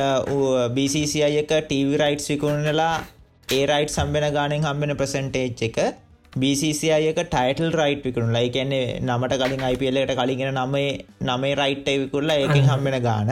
BCCI 0.78 1.34
එක 1.42 1.52
ටව 1.52 2.00
රයිට් 2.04 2.30
විකුණලා 2.30 2.96
ඒ 3.50 3.66
රයිට් 3.72 3.94
සම්බෙන 3.98 4.26
ගානෙන් 4.38 4.66
හම්බෙන 4.70 4.98
ප්‍රසන්ටේජ් 5.02 5.68
එක. 5.70 5.78
BCCI 6.34 7.08
එක 7.10 7.20
ටයිටල් 7.26 7.70
රයිට් 7.80 8.06
විකුණු 8.06 8.34
ලයි 8.36 8.50
කියන්නේ 8.56 8.86
නමට 9.02 9.36
කලින් 9.42 9.66
IPලට 9.70 10.14
කලිගෙන 10.20 10.56
නමේ 10.60 10.88
නමේ 11.30 11.54
රයිට් 11.62 11.90
විකුල්ලා 12.04 12.38
ඒකින් 12.44 12.66
හම්බෙන 12.72 12.98
ගාන 13.08 13.30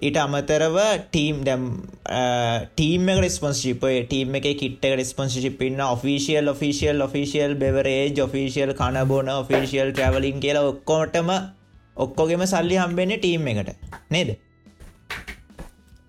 ඊට 0.00 0.16
අමතරව 0.16 0.76
ටීම් 1.06 1.40
ඩැම් 1.42 1.64
ටීම 2.72 3.08
ස්පන්සිිප 3.28 3.82
ටීම 4.04 4.36
එක 4.38 4.46
කිට්ට 4.56 5.02
ස්පන්සිිප් 5.04 5.60
ඉන්න 5.62 5.82
official 5.86 6.48
official 6.48 7.02
official 7.02 7.56
beverage 7.56 8.20
official 8.20 8.72
කනබෝන 8.74 9.28
official 9.34 9.92
travelling 9.92 10.40
කියලා 10.40 10.68
ඔක්කෝටම 10.68 11.34
ඔක්කොගෙම 11.96 12.46
සල්ලි 12.46 12.78
හම්බෙන්නේ 12.78 13.18
ටීම් 13.18 13.46
එකට. 13.46 13.74
නේද? 14.10 14.32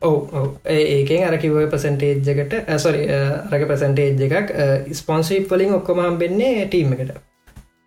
ඔව 0.02 0.56
ඒකෙන් 0.68 1.28
අරකිව 1.28 1.60
පසන්ටේජ්ජකට 1.68 2.58
ඇසොරි 2.70 3.06
අරක 3.12 3.68
ප්‍රසන්ටේජ් 3.68 4.26
එකක් 4.30 4.58
ස්පොන්සිප් 4.96 5.48
පලින් 5.50 5.74
ඔක්කොම 5.74 6.00
හම්බෙන්නේ 6.00 6.66
ටීම් 6.66 6.96
එකට. 6.96 7.16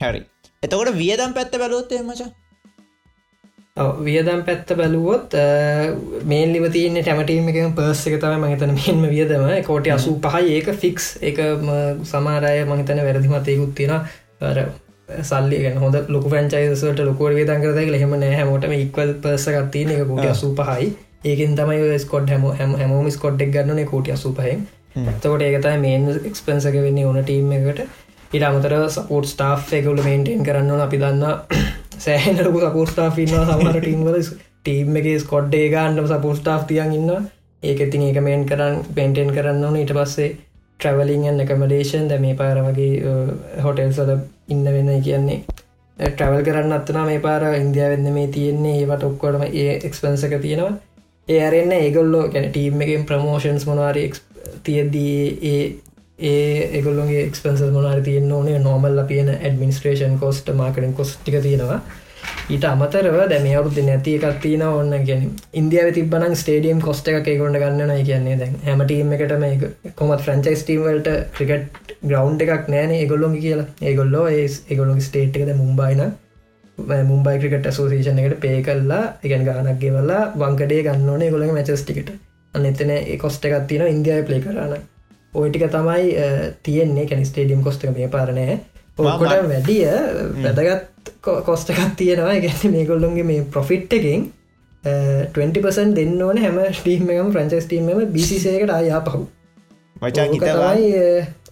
හැරි. 0.01 0.25
එතකොට 0.63 0.97
වියදම් 0.97 1.33
පැත්ත 1.33 1.57
බැලුවත්තේ 1.57 2.05
මචා 2.05 2.33
වියදම් 3.77 4.43
පැත්ත 4.45 4.69
බැලුවොත් 4.73 5.33
මේල්ලිව 6.25 6.67
තියන්න 6.71 6.99
ටැමටීම 6.99 7.49
එක 7.49 7.57
පර්ස් 7.75 8.03
එක 8.07 8.21
තම 8.21 8.45
මහිතන 8.45 8.73
මෙන්ම 8.73 9.09
වියදම. 9.09 9.43
කෝට 9.65 9.89
අසූ 9.89 10.15
පහයි 10.21 10.53
ඒක 10.53 10.69
ෆික්ස් 10.77 11.09
එක 11.21 11.41
සමාරය 12.05 12.61
මහිතන 12.65 13.01
වැරදිමතයකුත් 13.01 13.75
තියෙන 13.75 14.63
සල්ලි 15.25 15.59
හොඳ 15.77 15.99
ලොක 16.09 16.29
ෆංචයිසට 16.29 17.03
ලොකෝට 17.03 17.35
වියදන් 17.35 17.65
කරද 17.65 17.99
හෙම 17.99 18.15
හැමෝටම 18.15 18.77
ඉක්වල් 18.77 19.13
පර්සකත්තියන 19.21 19.91
එක 19.91 20.07
කොට 20.07 20.25
අසූ 20.29 20.55
පහයි 20.57 20.89
ඒකෙන් 21.25 21.57
තමයි 21.57 21.99
ස්කොඩ් 22.01 22.31
හැම 22.31 22.49
හැම 22.55 22.75
හැමෝම 22.77 23.11
ස්කොඩ්ඩක් 23.11 23.55
ගන්නන 23.55 23.89
කෝටිය 23.89 24.17
සුපහෙන් 24.19 24.67
තකොට 25.21 25.43
ඒකතයි 25.43 25.79
මේන් 25.81 26.11
එක්ස්පෙන්සක 26.23 26.79
වෙන්නේ 26.81 27.07
ඕන 27.07 27.25
ටීම් 27.25 27.51
එකට. 27.55 27.83
ඉට 28.33 28.45
අමතර 28.45 28.81
සපෝට් 28.93 29.27
ස්ටා් 29.29 29.55
එකකුල 29.75 30.05
මේන්ටෙන් 30.05 30.47
කරන්න 30.47 30.81
අපි 30.83 30.99
දන්න 30.99 31.83
සෑහනලකු 31.99 32.61
සපෝට් 32.61 32.91
ස්ටා් 32.91 33.11
ඉන්නවා 33.19 33.47
සමර 33.51 33.79
ටීම්වල 33.79 34.19
ටීම් 34.61 34.97
එක 34.97 35.09
ස්කොඩ් 35.21 35.55
ඒ 35.55 35.69
ගන්නම 35.73 36.07
සපෝට් 36.07 36.41
ස්ටා් 36.41 36.59
තියන් 36.69 36.93
ඉන්න 36.93 37.11
ඒක 37.63 37.81
ඉතින් 37.81 38.03
ඒක 38.03 38.21
මේන් 38.23 38.47
කරන්න 38.47 38.81
පෙන්ටෙන් 38.95 39.31
කරන්න 39.33 39.65
ඕන. 39.65 39.77
ඊට 39.77 39.93
පස්සේ 39.93 40.31
ට්‍රවලින් 40.81 41.41
එකමඩේෂන් 41.45 42.09
ද 42.09 42.19
මේ 42.21 42.35
පාර 42.35 42.59
වගේ 42.67 43.15
හොටෙල් 43.63 43.93
සද 43.93 44.19
ඉන්න 44.49 44.65
වෙන්න 44.67 44.91
කියන්නේ 45.03 45.39
ට්‍රවල් 45.99 46.43
කරන්න 46.43 46.77
අත්තනා 46.79 47.05
මේ 47.07 47.21
පාර 47.21 47.47
ඉන්දියාව 47.55 47.95
වෙන්න 47.95 48.13
මේ 48.13 48.29
තියෙන්නේ. 48.29 48.75
ඒවට 48.81 49.05
ඔක්කොටම 49.05 49.45
ඒ 49.45 49.79
එක්ස්පන්සක 49.79 50.37
තියෙනවා. 50.43 50.73
ඒ 51.29 51.41
අරන්න 51.47 51.73
ඒගොල්ලෝ 51.73 52.29
ගැන 52.29 52.51
ටීම් 52.51 52.81
එකෙන් 52.81 53.05
ප්‍රමෝෂන්ස් 53.07 53.67
මොනවාරි 53.67 54.11
තියදී 54.65 55.39
ඒ 55.53 55.63
ඒ 56.19 56.79
එගොල්ලොගේ 56.79 57.27
එක්ස්පන්ස 57.27 57.63
මොනාර 57.73 58.01
තියන්න 58.03 58.33
ඕනේ 58.33 58.59
නොමල් 58.61 58.99
අපියන 59.03 59.31
ඇඩමිනිස්ට්‍රේෂන් 59.31 60.19
කොස්ට 60.19 60.51
මාකටින් 60.55 60.95
කොස් 60.95 61.17
ටික 61.17 61.43
තියෙනවා. 61.43 61.81
ඊට 62.49 62.65
අමතරව 62.65 63.17
දැම 63.31 63.47
අවුද්ධ 63.53 63.81
නැති 63.83 64.15
එකක් 64.19 64.41
තියෙන 64.43 64.63
ඔන්න 64.65 64.95
ගැන 65.09 65.25
ඉන්දියාව 65.55 65.91
තිබන 65.97 66.37
ස්ටේඩියම් 66.37 66.81
කොස්ට 66.81 67.09
එක 67.09 67.29
ඒගොඩ 67.29 67.59
ගන්නන 67.59 68.05
කියන්නේ. 68.05 68.37
දැන් 68.37 68.55
හැමටීම් 68.65 69.13
එකටම 69.17 69.45
කොමත් 69.95 70.25
ෆ්‍රංචයිස් 70.27 70.63
ටීම්වලට 70.63 71.11
ක්‍රිකට් 71.37 71.95
ග්‍රවන්් 72.05 72.39
එකක් 72.47 72.69
නෑන 72.69 72.95
ඒගොල්ලොම 72.99 73.35
කියලා. 73.41 73.67
ඒගොල්ලෝ 73.83 74.27
ඒ 74.29 74.47
ඒගොලොග 74.47 75.03
ස්ටේට් 75.03 75.37
එකද 75.37 75.53
මුම්බයින 75.57 76.07
මුම්බයි 77.05 77.39
ක්‍රිකට 77.41 77.71
සෝසේෂන 77.73 78.19
එකට 78.19 78.41
පේ 78.41 78.63
කල්ලා 78.63 79.03
එකන් 79.23 79.45
ගානක් 79.45 79.79
ගෙවල්ලා 79.81 80.25
වංකඩේ 80.37 80.83
ගන්නන 80.83 81.31
ගොළඟ 81.31 81.55
මැචස්ටිකට 81.55 82.11
අන්න 82.55 82.67
එතන 82.67 82.99
කොස්ට 83.19 83.47
එකක් 83.47 83.63
තියෙන 83.69 83.89
ඉන්දියාව 83.91 84.27
ප්ලේ 84.27 84.43
කරන්න 84.43 84.83
ඔයටික 85.35 85.67
තමයි 85.71 86.15
තියෙන්නේ. 86.63 87.07
කැනි 87.07 87.25
ස්ටේඩියම් 87.25 87.63
කොස්ට 87.63 87.85
මේ 87.91 88.09
පාරණය 88.09 88.47
ඔකොට 88.99 89.37
වැඩිය 89.45 89.85
වැදගත් 90.41 91.13
කොස්ට 91.45 91.71
එකක් 91.71 91.95
තියෙනවා. 91.97 92.41
ගැන 92.41 92.73
මේ 92.73 92.87
ගොල්ලොන්ගේ 92.87 93.25
මේ 93.25 93.45
ප්‍රොෆිට් 93.51 93.93
එකින් 93.93 94.33
20පසන් 94.85 95.95
දෙන්න 95.97 96.21
ඕන 96.23 96.39
හැම 96.39 96.61
ස්ටීම්ම 96.73 97.33
ෆ්‍රන්චස් 97.33 97.67
ටීම 97.67 97.89
බිසිසයකට 98.13 98.73
අයා 98.73 99.01
පහු 99.03 99.27
මචා 100.03 100.27
හිතවයි 100.27 100.91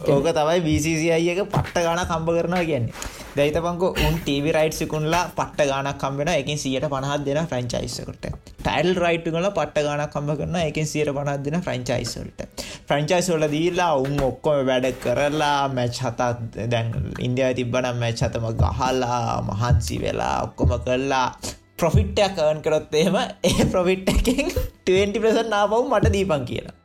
ඕක 0.05 0.30
තමයි 0.32 0.61
බිසිසි 0.62 1.11
අයක 1.11 1.42
පට්ට 1.46 1.76
ගාන 1.80 2.00
කම්ප 2.05 2.28
කරනවා 2.30 2.64
කියන්නේ. 2.64 3.20
දැයිතපංක 3.32 3.82
උන් 3.98 4.16
ටව 4.18 4.46
රයිට් 4.50 4.74
සිකුන්ලා 4.74 5.22
පට්ට 5.32 5.64
ගානක් 5.66 5.96
කම්බෙන 5.96 6.30
එකින් 6.30 6.59
සියට 6.59 6.84
පනහත් 6.86 7.24
දෙෙන 7.24 7.46
ෆ්‍රංචයිසකට 7.46 8.26
ටයිල් 8.59 8.90
රයිට් 8.96 9.26
කල 9.26 9.48
පට්ට 9.50 9.86
ගානක් 9.86 10.12
කම්බ 10.12 10.36
කරන 10.36 10.59
එකින් 10.59 10.86
සියට 10.86 11.11
පනත් 11.11 11.38
දෙෙන 11.42 11.57
ෆ්‍රංචයිස්වල්ට 11.62 12.44
ෆ්‍රංචයිස්වල 12.84 13.48
දීලා 13.48 13.90
උන් 13.98 14.20
ඔක්කොම 14.22 14.61
වැඩ 14.66 14.90
කරලා 15.00 15.57
මැච් 15.70 16.03
හතත් 16.03 16.68
දැන් 16.68 16.92
ඉන්දියා 17.20 17.53
තිබ්බනම් 17.55 17.98
මැච් 17.98 18.20
හතම 18.20 18.48
ගහල්ලා 18.55 19.24
මහන්සි 19.42 20.00
වෙලා 20.00 20.36
ඔක්කොම 20.44 20.78
කරලා 20.80 21.26
ප්‍රොෆිට්ටයක් 21.76 22.34
කර්න් 22.36 22.61
කරොත් 22.62 22.96
එහෙම 22.96 23.20
ඒ 23.44 23.64
ප්‍රොෆිට් 23.66 24.11
එකින් 24.11 24.57
20 24.86 25.20
ප්‍රසන් 25.20 25.48
නාපවු 25.50 25.84
මට 25.86 26.12
දීපන් 26.12 26.44
කියලා. 26.44 26.76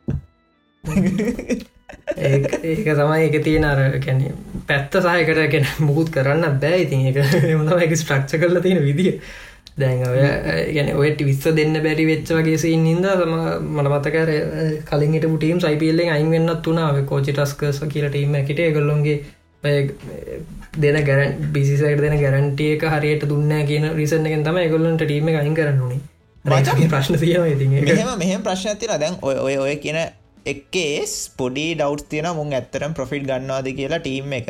ඒක 2.16 2.88
තමයි 2.92 3.26
එක 3.26 3.36
තියෙන 3.44 3.64
අර 3.64 3.98
කැන 4.00 4.24
පැත්ත 4.66 4.96
සහයකට 5.00 5.44
ගැන 5.52 5.68
මුකුත් 5.80 6.10
කරන්න 6.10 6.58
බෑ. 6.60 6.80
ඉතින් 6.82 7.06
එක 7.10 7.20
එමනම 7.44 7.76
එක 7.78 7.94
ස්ට්‍රක්ෂ 7.96 8.36
කරලා 8.36 8.62
තියෙන 8.62 8.82
විදිිය. 8.84 9.20
දැන් 9.78 10.02
ගැන 10.74 10.92
ඔයට 10.96 11.22
විස්ස 11.22 11.48
දෙන්න 11.54 11.80
බැරි 11.80 12.06
වෙච්ච 12.06 12.32
වගේසින් 12.32 12.86
ඉද 12.88 13.08
තම 13.14 13.34
මට 13.70 13.88
මතකර 13.88 14.30
කලින්ට 14.84 15.26
ටීම් 15.26 15.60
සයිපල්ලෙන් 15.60 16.12
අයින් 16.14 16.30
වෙන්නත් 16.30 16.66
වුණාව 16.66 17.00
කෝචි 17.06 17.32
ටස්කස 17.32 17.82
කියල 17.88 18.08
ටීම 18.08 18.34
එකට 18.34 18.62
ගොල්ලොන්ගේ 18.74 19.16
දෙන 20.78 21.00
ගැරන් 21.04 21.50
බිසිසට 21.52 22.02
දෙන 22.02 22.18
ගැරන්ටිය 22.18 22.74
එක 22.74 22.86
හරියට 22.90 23.28
දුන්න 23.28 23.54
කියන 23.66 23.90
රිසන 23.94 24.26
එකෙන් 24.26 24.44
තම 24.44 24.62
ගොල්ලන්ට 24.68 25.04
ටීම 25.04 25.34
අයින් 25.34 25.54
කරන්නුනේ 25.54 26.00
ප්‍රශ්න 26.88 27.18
තියන 27.18 27.46
ඉති 27.48 28.04
මෙහම 28.16 28.42
ප්‍රශ්න 28.42 28.78
තින 28.78 28.96
දැන් 28.96 29.20
ඔය 29.22 29.56
ඔය 29.58 29.76
කියන 29.76 30.02
එක්කේස් 30.52 31.12
පොඩි 31.38 31.66
ඩව් 31.74 32.08
තියෙන 32.10 32.28
මුන් 32.38 32.56
ඇත්තරම් 32.58 32.96
ප්‍රොෆිට් 32.98 33.28
ගන්නවාද 33.30 33.68
කියලා 33.78 34.02
ටීම් 34.04 34.34
එක. 34.40 34.48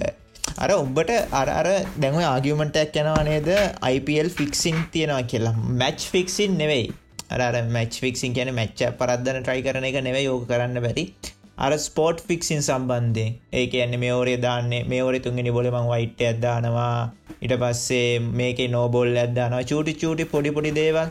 අර 0.64 0.70
උඹට 0.76 1.10
අර 1.40 1.48
අර 1.58 1.68
දැන්ව 2.02 2.20
ආගියමටක් 2.28 2.98
යනවා 3.02 3.24
නේද? 3.30 3.50
IPL 3.94 4.30
ෆික්සින් 4.38 4.78
තියෙනවා 4.94 5.28
කියලා. 5.32 5.54
මැච් 5.82 6.08
ෆික්සින් 6.14 6.58
නෙවෙයි. 6.62 6.86
අර 7.34 7.42
මැච් 7.76 7.98
ෆික්සින් 8.04 8.36
කියන 8.36 8.52
මැච්ච 8.60 8.80
පරද්දන 9.00 9.42
ට්‍රයි 9.42 9.66
කරන 9.66 9.88
එක 9.90 9.98
නෙවෙයි 10.08 10.28
යෝක 10.30 10.46
කරන්න 10.50 10.80
බැරි. 10.86 11.04
අර 11.66 11.70
ස්පෝට් 11.86 12.18
ෆික්සින් 12.28 12.60
සම්බන්ධයෙන්. 12.66 13.30
ඒ 13.58 13.66
කියන්නේ 13.72 14.02
මේෝරේ 14.04 14.38
දාන්නේ 14.46 14.82
මේෝරේ 14.92 15.22
තුන්ගෙන 15.26 15.50
බොලමං 15.56 15.88
වයිට් 15.92 16.20
ඇදදානවා 16.28 16.92
ඉට 17.46 17.54
පස්සේ 17.62 18.08
මේක 18.40 18.60
නෝබොල් 18.76 19.10
ඇදදානවා 19.24 19.62
චූටි 19.70 19.94
චූටි 20.02 20.24
පොඩි 20.32 20.50
පොඩි 20.56 20.72
දේවල්. 20.80 21.08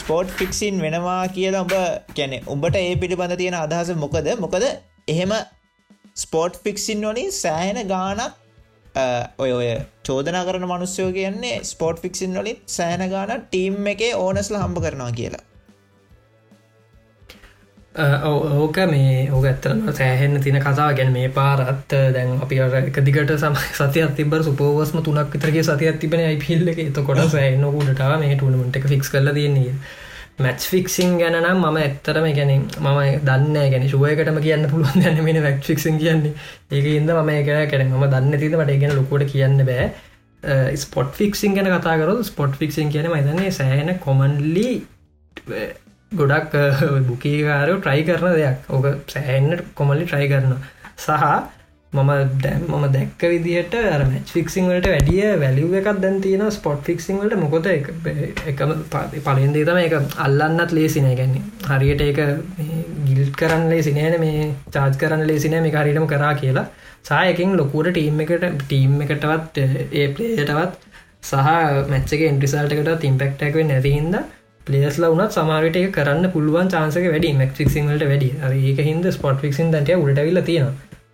ස්පෝට් 0.00 0.34
ෆික්සින් 0.40 0.82
වෙනවා 0.86 1.22
කියලා 1.36 1.62
උඹ 1.66 1.76
කැනෙ 2.18 2.38
උඹට 2.54 2.82
ඒ 2.82 2.96
පිළිබඳ 3.04 3.36
තියෙන 3.42 3.58
අදහස 3.62 3.94
මොකද? 4.04 4.28
මොකද 4.44 4.66
එහෙම 5.14 5.32
ස්පෝට් 6.24 6.62
ෆික්සින් 6.64 7.08
වලින් 7.10 7.32
සෑහෙන 7.42 7.80
ගානක් 7.94 8.44
ඔය 9.44 9.50
ඔය 9.58 9.68
චෝදනා 10.06 10.44
කරන 10.46 10.64
මනුස්්‍යයෝ 10.70 11.10
කියන්නේ 11.18 11.58
ස්පෝට් 11.72 12.00
ෆික්සින් 12.04 12.40
වලින් 12.40 12.58
සෑන 12.76 13.04
ගාන 13.14 13.36
ටීම් 13.42 13.92
එක 13.94 14.02
ඕනස්ල 14.24 14.56
හම්බ 14.62 14.78
කරනවා 14.86 15.12
කියලා. 15.20 15.44
ඕක 17.98 18.76
මේ 18.90 19.28
ඕක 19.30 19.46
ඇත්තරම 19.50 19.78
සෑහෙන්න 19.92 20.40
තින 20.42 20.58
කතාව 20.64 20.90
ගැන 20.98 21.12
මේ 21.12 21.28
පාරත් 21.38 21.94
දැන් 22.16 22.34
අපි 22.44 22.60
අර 22.64 22.74
එක 22.80 23.00
දිගට 23.06 23.32
සම 23.36 23.56
සති 23.78 24.02
අතිබර 24.02 24.42
සුපෝවස්ම 24.48 25.00
තුනක් 25.02 25.32
විතරගේ 25.32 25.64
සති 25.64 25.88
අතිබන 25.92 26.22
අයිපිල්ල 26.26 26.68
එක. 26.72 26.78
එතකොට 26.84 27.22
සෑනකුටටාව 27.32 28.20
මේ 28.20 28.36
ටුනමට 28.36 28.78
එක 28.78 28.86
ෆික්ස් 28.92 29.10
කල 29.14 29.32
තියන්නේ 29.38 29.72
මැච් 30.38 30.66
ෆික්සින් 30.72 31.16
ගැන 31.20 31.36
නම් 31.40 31.58
මම 31.60 31.78
ඇත්තරම 31.78 32.26
ගැන 32.36 32.52
මම 32.56 33.00
දන්න 33.28 33.56
ගැන 33.72 33.88
ශුවයකටම 33.94 34.38
කියන්න 34.44 34.68
පුළුවන් 34.72 35.02
දැන 35.02 35.18
මේ 35.24 35.42
වැක් 35.46 35.58
ෆික්සින් 35.70 35.98
කියන්නේ. 35.98 36.34
ඒක 36.70 36.86
ඉද 36.92 37.10
ම 37.16 37.32
එක 37.34 37.50
කැන 37.72 37.90
ම 37.92 38.06
දන්න 38.12 38.38
තිද 38.44 38.54
මට 38.60 38.78
ගැන 38.84 38.94
ලොකොට 38.98 39.26
කියන්න 39.32 39.58
බෑ. 39.70 39.88
ස්පොට් 40.76 41.12
ෆික්සින් 41.18 41.58
ගැන 41.58 41.72
කතාකරු 41.74 42.16
ස්පොට් 42.22 42.54
ෆික්සින් 42.62 42.94
කියන 42.94 43.10
මතන්නේ 43.10 43.50
සෑන 43.50 43.92
කොමන්ලි 44.06 44.68
ගොඩක් 46.12 46.54
බුකීකාරය 47.06 47.76
ට්‍රයි 47.76 48.02
කරන 48.08 48.34
දෙයක්. 48.36 48.58
ඕක 48.70 48.86
සෑන්න 49.14 49.62
කොමල්ලි 49.74 50.04
ට්‍රයි 50.06 50.28
කරන 50.32 50.54
සහ 50.96 51.24
මම 51.92 52.10
දැම් 52.42 52.62
මම 52.68 52.86
දැක්ක 52.94 53.22
විදිහට 53.32 53.74
මච් 54.06 54.32
ෆික්සිං 54.36 54.66
වලට 54.70 54.88
වැඩිය 54.94 55.28
වැලිුව 55.42 55.76
එකක් 55.80 56.00
දැන් 56.02 56.18
තියෙන 56.24 56.50
ස්පොට් 56.50 56.80
ෆික්සිං 56.88 57.20
වලට. 57.20 57.38
මොකොද 57.44 57.66
එකම 57.66 58.72
පලින්දේ 59.26 59.64
තම 59.68 59.78
එක 59.84 59.94
අල්ලන්නත් 60.26 60.74
ලේසිනය 60.78 61.12
ගැන්නේ 61.20 61.44
හරියට 61.70 62.02
ඒක 62.08 62.20
ගිල්් 63.08 63.22
කරන්න 63.40 63.64
ලේසිනෑන 63.72 64.18
මේ 64.24 64.50
චාර්ජ් 64.74 64.98
කරන්න 65.02 65.24
ලේසිනෑ 65.30 65.64
මේ 65.66 65.76
හරිටම 65.76 66.08
කරා 66.12 66.34
කියලා. 66.42 66.66
සායකින් 67.02 67.56
ලොකුවට 67.60 67.92
ටීම් 67.92 68.20
එකට 68.24 68.44
ටීම් 68.64 69.00
එකටවත් 69.04 69.62
ඒ 70.00 70.08
පලේටවත් 70.16 70.74
සහ 71.22 71.46
මැච්චක 71.92 72.26
ඉන්ට්‍රිසල්ටකට 72.26 73.00
තිම්පෙක්ටක්ව 73.04 73.64
නැතිහින්ද 73.70 74.18
පලේස්ල 74.68 75.06
වනත් 75.06 75.30
සමාරට 75.36 75.78
කරන්න 75.96 76.30
පුළුවන් 76.34 76.74
චාන්සක 76.74 77.08
වැඩි 77.14 77.32
මක් 77.34 77.52
ෆික්සිංවලට 77.60 78.04
වැඩි. 78.10 78.28
ඒක 78.66 78.84
හිද 78.88 79.08
ස්පොට් 79.16 79.40
ෆික්සින් 79.44 79.72
දට 79.74 79.98
උටවිල්ල 80.02 80.42
තියෙන 80.50 80.70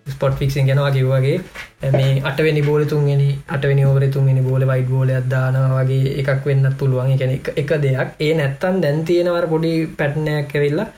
ස්පොට් 0.06 0.34
ෆික්සින් 0.38 0.66
ගෙනවා 0.66 0.90
කිව්වගේ 0.90 1.90
මේ 1.92 2.22
අටවැනි 2.22 2.62
බෝල 2.62 2.84
තුන්ගෙන 2.84 3.22
අටවැනි 3.48 3.84
ඕවර 3.84 4.04
තුන්ගෙන 4.16 4.40
බෝල 4.44 4.66
වයිඩ් 4.70 4.88
බෝල 4.88 5.10
අදදාන 5.10 5.56
වගේ 5.72 6.14
එකක් 6.20 6.44
වෙන්න 6.46 6.68
පුළුවන්. 6.78 7.12
එකන 7.14 7.32
එක 7.56 7.70
දෙයක්. 7.84 8.08
ඒ 8.20 8.32
නැත්තන් 8.34 8.80
දැන් 8.82 9.04
තියෙනවර 9.04 9.46
පොඩි 9.52 9.72
පැට්නයක් 9.98 10.50
කැවෙල්ලා 10.52 10.88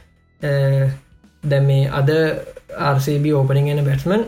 දැම් 1.45 1.66
මේ 1.66 1.91
අද 1.91 2.11
ආර්CB 2.81 3.27
ඕපනිගෙන 3.35 3.85
බැට්මන් 3.85 4.27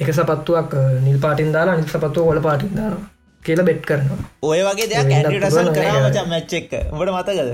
එක 0.00 0.08
සපත්තුවක් 0.12 0.72
නිල් 1.04 1.18
පාටින් 1.18 1.52
දාලා 1.52 1.76
අනි 1.76 1.86
සපත්තුව 1.86 2.32
ඔොල 2.32 2.40
පාටින් 2.40 2.74
දානවා. 2.74 3.15
කියල 3.46 3.62
බෙට් 3.62 3.82
කරනවා. 3.82 4.18
ඔය 4.44 4.60
වගේ 4.62 4.88
දෙයක් 4.88 5.12
ඇඩිටසල් 5.12 5.70
කරාමච 5.72 6.18
මැච්චෙක් 6.26 6.72
වට 6.92 7.10
මතකද? 7.12 7.52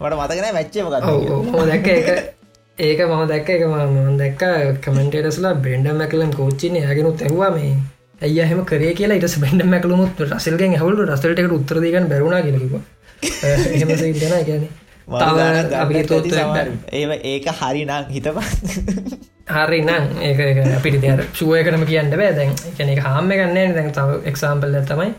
වට 0.00 0.14
මතකන 0.16 0.46
මැච්චේ 0.52 0.82
දැක්ක 1.66 1.88
එක 1.90 2.08
ඒක. 2.78 3.00
මම 3.02 3.24
දැක්ක 3.26 3.48
එක 3.50 3.64
ම 3.66 4.18
දැක්ක 4.18 4.42
කමෙන්ටේටස්ලා 4.80 5.54
බෙන්ඩ 5.60 5.88
මැකලම් 5.94 6.32
කෝච්චින 6.32 6.76
යගෙනුත් 6.78 7.22
ඇහවා 7.22 7.50
මේ 7.52 7.72
ඇය 8.20 8.38
හම 8.44 8.62
කරේ 8.64 8.92
කියලා? 8.94 9.16
ඉට 9.16 9.38
බෙන්ඩ 9.38 9.64
මැකලුමුත් 9.66 10.22
රසල්ගෙන් 10.26 10.76
හවලු 10.76 11.06
රසල්ට 11.06 11.52
උත්තරදගන්න 11.52 12.08
බැරුණ 12.08 12.36
ඉදන 12.42 14.36
ගැන 14.44 14.64
තව 15.10 15.38
ඒ 16.92 17.18
ඒක 17.26 17.46
හරි 17.52 17.82
නම් 17.84 18.04
හිතපා 18.08 18.44
හරි 19.56 19.80
නම් 19.82 20.04
ඒ 20.20 20.74
අපිට 20.74 21.00
දෙර 21.00 21.24
ශුවය 21.34 21.64
කරම 21.64 21.84
කියන්න 21.84 22.12
බෑ. 22.12 22.32
දැන් 22.34 22.52
එක 22.88 23.02
හාම 23.02 23.28
ගන්නේ 23.30 23.66
දැන් 23.74 23.92
තව 23.92 24.22
එක්සාම්පල් 24.24 24.78
තමයි 24.86 25.10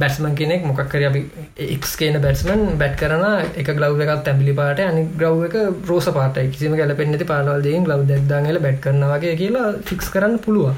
බැස්මන් 0.00 0.34
කෙනෙක් 0.34 0.64
මොකක්කර 0.68 1.04
අපි 1.10 1.20
එක් 1.66 1.84
කියන 1.98 2.18
බැට්මන් 2.24 2.64
බැට් 2.78 2.96
කරන 3.00 3.26
එක 3.60 3.68
ගලව් 3.76 4.00
එකත් 4.06 4.24
තැබිලි 4.28 4.56
පාට 4.60 4.80
අනි 4.86 5.04
ග්‍රව් 5.20 5.44
එක 5.48 5.54
රෝස 5.90 6.08
පාට 6.16 6.42
කිසිම 6.54 6.74
කල 6.78 6.96
පෙන්න්නති 7.00 7.30
පාලවල්දයෙන් 7.32 7.86
ගලව් 7.86 8.08
දෙක්දාගල 8.08 8.64
බැට් 8.66 8.82
කරනවාගේ 8.86 9.36
කියලා 9.36 9.68
ෆික්ස් 9.90 10.10
කරන්න 10.14 10.42
පුළුව 10.46 10.74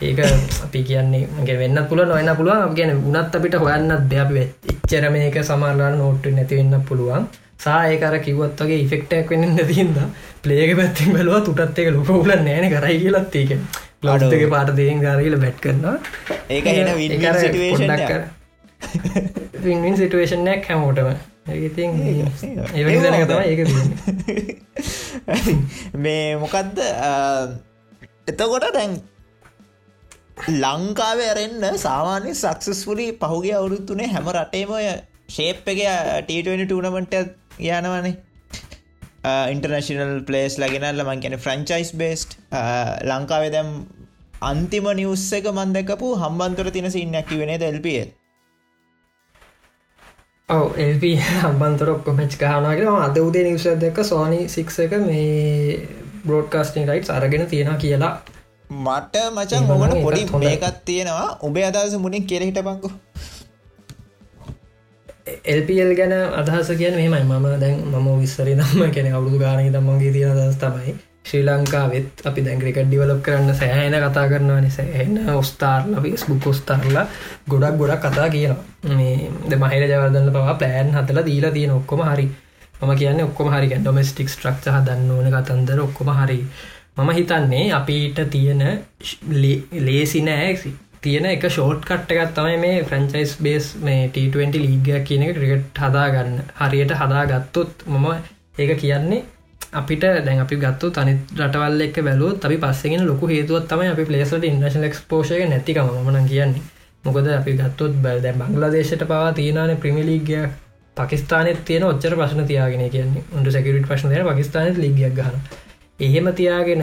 ඒක 0.00 0.18
අපි 0.64 0.82
කියන්නේ 0.82 1.28
මගේ 1.34 1.58
වෙන්න 1.58 1.78
පුල 1.88 2.04
නොයන්න 2.04 2.36
පුළුවන්. 2.36 2.74
ගැන 2.76 2.90
උනත් 3.08 3.36
අපිට 3.36 3.54
හොයන්නත් 3.56 4.08
දෙයක් 4.10 4.30
එච්චර 4.72 5.10
මේක 5.10 5.36
සමාරලාන 5.42 5.98
නෝට්ට 5.98 6.26
නැතිවෙන්න 6.28 6.84
පුළුවන්. 6.88 7.26
සායකර 7.58 8.18
කිවත් 8.20 8.60
වගේ 8.60 8.82
ඉෆෙක්ටක් 8.84 9.30
වෙන්න 9.30 9.56
නැතින්ද 9.56 9.96
පලේක 10.42 10.76
පැත්තිෙන් 10.78 11.16
බලවා 11.16 11.40
තුටත් 11.40 11.78
එක 11.78 11.88
ලොක 11.94 12.10
උල 12.10 12.32
නෑන 12.38 12.68
කරයි 12.70 12.98
කියලත් 13.02 13.36
ඒක. 13.36 13.52
ලඩ්ක 14.02 14.50
පාට 14.50 14.74
දේෙන් 14.74 15.00
ගාරල 15.00 15.38
බැට් 15.38 15.58
කරනවා. 15.60 15.96
ඒක 16.50 16.64
හෙන 16.66 16.88
වින් 19.64 19.96
සිටුවේෂන්යක් 19.96 20.64
හැමෝටම. 20.64 21.08
ඒති 21.48 21.82
ඒ 21.84 22.84
තම 23.24 23.40
ඒක. 23.42 23.60
මේ 25.98 26.36
මොකක්ද 26.36 26.80
එතකොට 28.26 28.66
දැන් 28.74 28.96
ලංකාව 30.56 31.18
ඇරෙන්න්න 31.20 31.78
සාමාන්‍ය 31.78 32.34
සක්සස්පුලි 32.34 33.06
පහුගේ 33.18 33.54
අවුරුත්තුනේ 33.54 34.08
හැම 34.08 34.32
රටේමය 34.32 34.86
ශේප් 35.30 35.68
එක 35.68 35.80
ටීටනි 36.22 36.66
ටනමට 36.66 37.14
යනවනේ 37.58 38.14
ඉන්ටර්නශනල් 39.54 40.14
පලේස් 40.28 40.58
ලගෙනල්ල 40.62 41.06
මං 41.06 41.24
කියන 41.24 41.38
ෆ්‍රංචයිස් 41.38 41.90
බේස්ට් 42.02 42.38
ලංකාවේ 43.10 43.54
දැම් 43.56 43.72
අන්තිම 44.42 44.86
නිවස්ස 45.00 45.26
එක 45.40 45.50
මන්දකපු 45.52 46.14
හම්බන්තර 46.22 46.70
තින 46.70 46.88
සින්නැකි 46.90 47.42
වෙන 47.42 47.52
එල්පිය 47.62 48.00
ඔව 50.48 50.76
එල්ප 50.78 51.04
හම්බන්තර 51.28 51.88
ඔක්කොමච් 51.92 52.34
ගහනගේ 52.40 52.90
අද 53.04 53.16
උදේ 53.18 53.46
නිවස 53.46 53.64
දෙක 53.80 53.96
සෝනි 54.04 54.40
සික් 54.48 54.68
එක 54.84 54.92
මේ 55.02 55.78
බ්‍රෝඩ්කාස්ටිං 56.24 56.86
රයිට් 56.88 57.10
අරගෙන 57.10 57.46
තියෙන 57.46 57.78
කියලා. 57.78 58.12
මට 58.84 59.24
මචන් 59.32 59.70
ඔමට 59.72 59.96
පොඩි 60.02 60.22
මේකත් 60.38 60.78
තියෙනවා. 60.84 61.26
උබේ 61.42 61.64
අදස 61.64 61.96
මුණින් 61.98 62.26
කෙරහිට 62.26 62.60
පංකු 62.62 62.90
එල්පල් 65.46 65.92
ගැන 65.94 66.14
අදහස 66.34 66.70
කියන 66.76 66.94
මෙමයි 66.94 67.24
මම 67.24 67.50
දැන් 67.58 67.82
මම 67.92 68.08
විස්සරි 68.18 68.54
දම්ම 68.54 68.90
කෙන 68.92 69.12
අවුදු 69.12 69.38
ගානක 69.38 69.72
දම්මගේ 69.72 70.12
තියෙන 70.12 70.34
දස් 70.36 70.58
තමයි 70.58 70.96
ශ්‍රී 71.24 71.42
ලංකාවෙත් 71.44 72.22
අපි 72.24 72.40
දැංග්‍රිකට් 72.40 72.86
ඩිවලප් 72.86 73.20
කරන්න 73.20 73.54
සෑහන 73.54 73.96
කතා 73.96 74.26
කරනවා 74.28 74.60
නිසාහන්න 74.60 75.16
ඔස්ථාර්ල 75.32 75.96
ෆිස්බුක් 76.04 76.46
ඔස්ථාරලා 76.46 77.04
ගොඩක් 77.48 77.78
ගොඩක් 77.80 78.04
කතා 78.04 78.28
කියනවා. 78.28 78.62
මේ 78.92 79.30
ද 79.48 79.58
මහිර 79.62 79.82
ජවර්දන්න 79.84 80.30
පවා 80.32 80.54
ප්ලෑන් 80.54 80.94
හතල 80.94 81.20
දීලා 81.26 81.50
තියෙන 81.50 81.72
ඔක්කොම 81.72 82.02
හරි. 82.04 82.26
මම 82.80 82.92
කියන්න 82.94 83.24
ඔක්කොම 83.24 83.50
හරි. 83.50 83.72
ඩොමස්ටික් 83.74 84.28
ස්ට්‍රක්ෂහ 84.28 84.80
දන්න 84.86 85.10
ඕන 85.10 85.28
කතන්දර 85.32 85.80
ඔක්කොම 85.80 86.12
හරි. 86.14 86.38
මම 86.96 87.10
හිතන්නේ 87.12 87.64
අපිට 87.72 88.22
තියෙන 88.30 88.62
ලේසි 89.80 90.22
නෑ. 90.22 90.54
තියෙන 91.06 91.26
එක 91.26 91.46
ෂෝට් 91.46 91.84
කට්ටකත් 91.84 92.34
තමයි 92.36 92.58
මේ 92.58 92.82
ෆ්‍රංචයිස් 92.84 93.36
බේස් 93.40 93.70
මේ 93.80 94.10
T20 94.10 94.58
ලීගයක් 94.58 95.04
කියන 95.04 95.24
එක 95.24 95.34
ක්‍රිකට් 95.36 95.80
හදාගන්න. 95.80 96.36
හරියට 96.60 96.94
හදාගත්තොත් 96.96 97.84
මම 97.88 98.06
ඒක 98.58 98.72
කියන්නේ 98.78 99.24
අපිට 99.72 100.06
දැන් 100.20 100.40
අපි 100.40 100.56
ගත්තු 100.58 100.90
තනි 100.92 101.14
රටවල් 101.38 101.80
එක් 101.82 101.98
බැලු 102.02 102.30
අපි 102.40 102.56
පස්සෙන් 102.58 103.06
ලොකු 103.06 103.28
හේතුවත් 103.28 103.68
තමයි 103.68 103.88
අපි 103.88 104.04
පලේසට 104.04 104.44
ඉන්ඩශන 104.44 104.88
ක්ස්පෝෂය 104.88 105.42
නැතිකම 105.46 105.90
මන 106.04 106.26
කියන්නේ. 106.26 106.62
මොකද 107.04 107.28
අපි 107.32 107.52
ගත්තුත් 107.54 108.00
බැ 108.02 108.16
දැ 108.20 108.32
බංගලදේශයට 108.34 109.04
පවා 109.04 109.32
තියෙනන 109.32 109.76
ප්‍රමිලිගය 109.76 110.40
පකිස්ානත් 110.96 111.62
තියෙන 111.64 111.84
ඔච්චර 111.84 112.14
ප්‍රශ්න 112.14 112.46
තියාගෙන 112.46 112.90
කියන්නේ. 112.90 113.24
උන්ට 113.32 113.52
සැකිරට 113.52 113.88
ප්‍රශ්නය 113.88 114.24
පකිස්ානත් 114.26 114.78
ලිගියක් 114.78 115.14
ගහන 115.14 115.38
එහෙම 115.98 116.28
තියාගෙන 116.34 116.82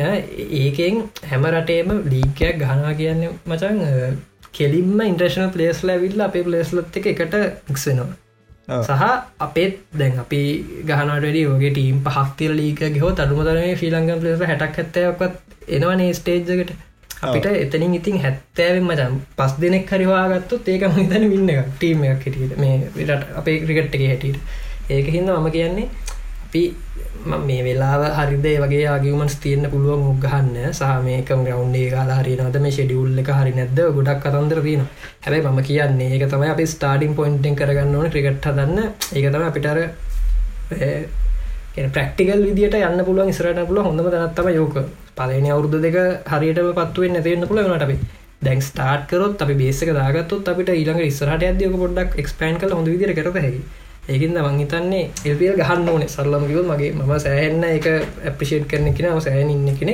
ඒකෙන් 0.55 0.95
හැම 1.25 1.45
රටේම 1.45 1.89
ලීකයක් 2.05 2.59
ගහනා 2.59 2.93
කියන්න 2.93 3.23
මචන් 3.45 3.79
කෙලින්ම 4.51 4.99
ඉන්ට්‍රේෂන 5.03 5.51
පලේස් 5.51 5.83
ලැවිල්ල 5.83 6.21
අපේ 6.21 6.43
පලේස්ලත් 6.43 6.97
එක 6.97 7.07
එකට 7.07 7.35
ඉක්සෙනවා 7.69 8.79
සහ 8.79 9.03
අපේත් 9.39 9.77
දැන් 9.93 10.17
අපි 10.19 10.41
ගහනට 10.85 11.45
ඔගේ 11.49 11.71
ටීම් 11.71 11.99
පහක්තිර 12.05 12.51
ලීක 12.53 12.81
ගහෝ 12.95 13.11
තඩුමතරේ 13.13 13.75
ෆිලංගම් 13.75 14.19
පලේස 14.19 14.43
හැටක් 14.43 14.79
ඇත්තයක්ත් 14.79 15.39
එනවනේ 15.69 16.11
ස්ටේජ්ජකට 16.13 16.73
අපිට 17.21 17.45
එතනින් 17.47 17.93
ඉතින් 17.93 18.17
හැත්තෑවෙන් 18.19 18.85
මචන් 18.85 19.13
පස් 19.37 19.53
දෙනෙක් 19.57 19.91
හරිවාගත්තු 19.91 20.59
ඒක 20.67 20.83
හිතන 20.91 21.29
වින්න 21.29 21.49
එක 21.49 21.69
ටීම 21.71 22.03
එකක් 22.05 22.25
හිටියට. 22.25 22.57
මේ 22.57 22.89
විරට 22.95 23.27
අපේ 23.35 23.59
ක්‍රිකට් 23.59 23.95
එක 23.95 24.03
හැටියට. 24.03 24.39
ඒක 24.89 25.07
හිද 25.07 25.23
මම 25.25 25.51
කියන්නේ 25.51 25.87
අපි 26.45 26.63
මේ 27.25 27.63
වෙලා 27.63 28.09
හරිදේ 28.17 28.57
වගේ 28.61 28.87
ආගමන්ස් 28.93 29.35
තියන්න 29.43 29.65
පුළුවන් 29.71 30.01
මුගහන්න 30.07 30.55
සහ 30.69 30.89
මේකම 31.05 31.43
ගවන්්ඩේ 31.47 31.91
කාලා 31.93 32.17
හරිනද 32.19 32.57
මේ 32.63 32.71
ෂෙඩියුල්ල 32.71 33.19
එක 33.21 33.29
හරි 33.37 33.53
නැද්ද? 33.59 33.79
ගොඩක් 33.97 34.19
කතන්දර 34.23 34.59
තින 34.65 34.81
හැබයි 35.25 35.41
මම 35.41 35.59
කියන්නේ 35.67 36.09
ඒක 36.15 36.25
තමයි 36.31 36.49
අපි 36.53 36.65
ස්ටාඩින් 36.73 37.13
පොයින්ටෙන් 37.19 37.55
කරගන්න 37.55 37.95
ඕන 37.95 38.09
ක්‍රිකට් 38.13 38.47
හදන්න. 38.49 38.79
ඒක 39.13 39.25
තම 39.33 39.45
අපිටර 39.49 39.77
ප්‍රක්ටිකල් 41.95 42.43
විදිට 42.47 42.75
යන්න 42.79 43.05
පුළුවන් 43.07 43.31
ඉස්රට 43.33 43.61
පුල 43.69 43.79
හොඳම 43.87 44.09
දනත්තම 44.09 44.49
යෝක 44.57 44.75
පලන 45.17 45.47
අවුරුදු 45.53 45.79
දෙක 45.85 45.97
හරියට 46.33 46.59
පත්තුවෙන් 46.79 47.15
නැතිවෙන්න 47.17 47.47
පුළ 47.47 47.63
වනට 47.63 47.87
අපි. 47.87 47.97
දැන් 48.43 48.59
ස්ටාර්ට් 48.61 49.07
කරොත් 49.11 49.45
අපි 49.45 49.55
බේසක 49.61 49.93
දාගත්තුත් 49.99 50.51
අපිට 50.51 50.73
ඊළඟ 50.75 51.01
ඉස්රට 51.07 51.47
අදයක 51.51 51.79
පොඩක් 51.83 52.19
එක්ස්පෑන් 52.23 52.59
කල 52.59 52.75
හොඳ 52.77 52.91
විදිර 52.93 53.15
කරත 53.15 53.39
හැකි 53.45 53.63
ඒකින්ද 54.11 54.37
මං 54.39 54.57
හිතන්නේ 54.59 55.03
එල්පල් 55.25 55.55
ගහන්න 55.59 55.89
ඕනේ. 55.91 56.09
සරලමකිව 56.15 56.59
මගේ 56.71 56.91
මම 56.97 57.13
සෑහෙන්න 57.25 57.63
එක 57.69 57.85
ඇපිෂේට් 58.29 58.65
කරන 58.71 58.89
කෙන 58.97 59.21
සෑහන් 59.27 59.53
ඉන්න 59.53 59.77
කෙනෙ 59.79 59.93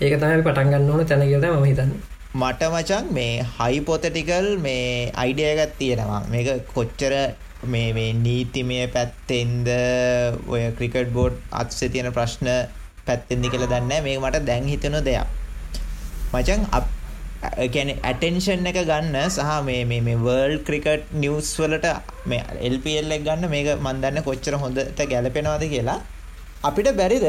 ඒක 0.00 0.14
තමයි 0.20 0.44
පටන්ගන්න 0.46 0.90
ඕන 0.92 1.02
තැන 1.10 1.24
කියද 1.30 1.46
ම 1.50 1.64
හිතන්නේ. 1.70 1.98
මට 2.40 2.62
මචන් 2.74 3.06
මේ 3.16 3.34
හයිපොතටිකල් 3.58 4.48
මේ 4.66 5.10
අයිඩියගත් 5.22 5.72
තියෙනවා. 5.78 6.22
මේක 6.32 6.48
කොච්චර 6.74 7.14
මේ 7.72 7.88
මේ 7.96 8.12
නීතිමය 8.24 8.78
පැත්තෙන්ද 8.94 9.66
ඔය 10.52 10.62
ක්‍රිකට් 10.78 11.10
බෝඩ් 11.16 11.40
අත්සේ 11.62 11.88
තියෙන 11.94 12.12
ප්‍රශ්න 12.18 12.52
පැත්තෙන්දි 13.06 13.50
කියලා 13.54 13.72
දන්න 13.72 14.06
මේ 14.06 14.20
මට 14.22 14.44
දැන් 14.50 14.70
හිතන 14.74 15.00
දෙයක්. 15.08 15.26
මචන් 16.32 16.62
අප 16.78 16.86
ගැන 17.74 17.90
ඇටෙන්ෂන් 18.02 18.66
එක 18.70 18.78
ගන්න 18.88 19.16
සහ 19.26 19.50
මේ 19.66 19.84
මේ 19.90 20.00
මේ 20.00 20.18
වර්ල් 20.24 20.56
ක්‍රිකට් 20.68 21.12
නිවස් 21.22 21.50
වලට 21.60 21.88
මේ 22.26 22.42
එල්පල් 22.68 23.14
එක් 23.16 23.22
ගන්න 23.28 23.50
මේක 23.54 23.68
මන්දන්න 23.78 24.24
කොච්චර 24.28 24.56
හොඳට 24.62 25.02
ගැලපෙනවාද 25.12 25.64
කියලා. 25.74 26.00
අපිට 26.64 26.90
බැරිද? 27.00 27.26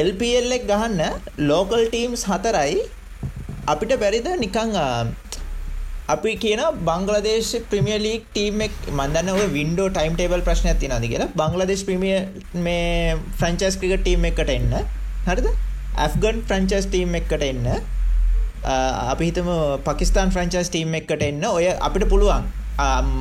එල්පල් 0.00 0.52
එක් 0.58 0.66
ගහන්න 0.72 1.00
ලෝකල් 1.50 1.88
ටීම්ස් 1.88 2.24
හතරයි. 2.32 2.76
අපිට 3.66 3.96
බැරිද? 4.04 4.28
නිකං 4.44 4.76
අපි 6.08 6.36
කියන 6.44 6.60
බංගලදේශ 6.88 7.54
ප්‍රමිය 7.70 7.98
ලීක් 8.06 8.22
ටීම් 8.34 8.60
එක් 8.66 8.76
මන්දන්න 8.92 9.34
ඔය 9.34 9.48
වින්ඩෝ 9.58 9.88
ටයිම් 9.88 10.14
ටේබල් 10.16 10.44
ප්‍රශ්න 10.46 10.68
ඇති 10.72 10.92
නද 10.92 11.04
කියලා? 11.12 11.32
බංගලදේශ 11.40 11.84
ප්‍රමිය 11.88 12.16
මේ 12.66 13.16
ෆ්‍රංචස් 13.40 13.76
ක්‍රික 13.80 14.00
ටීම් 14.02 14.28
එකට 14.30 14.56
එන්න. 14.58 14.74
හරිද? 15.28 15.48
ඇෆ්ගන් 16.04 16.44
ෆ්‍රංචස් 16.48 16.86
ටීම් 16.92 17.16
එකට 17.20 17.44
එන්න. 17.52 17.68
අපි 18.64 19.24
හිතම 19.24 19.48
පකිස්ාන් 19.84 20.30
ෆ්‍රංචස් 20.30 20.70
ටීම් 20.70 20.94
එකට 20.94 21.22
එන්න 21.22 21.44
ඔය 21.46 21.66
අපිට 21.80 22.08
පුළුවන්. 22.08 22.44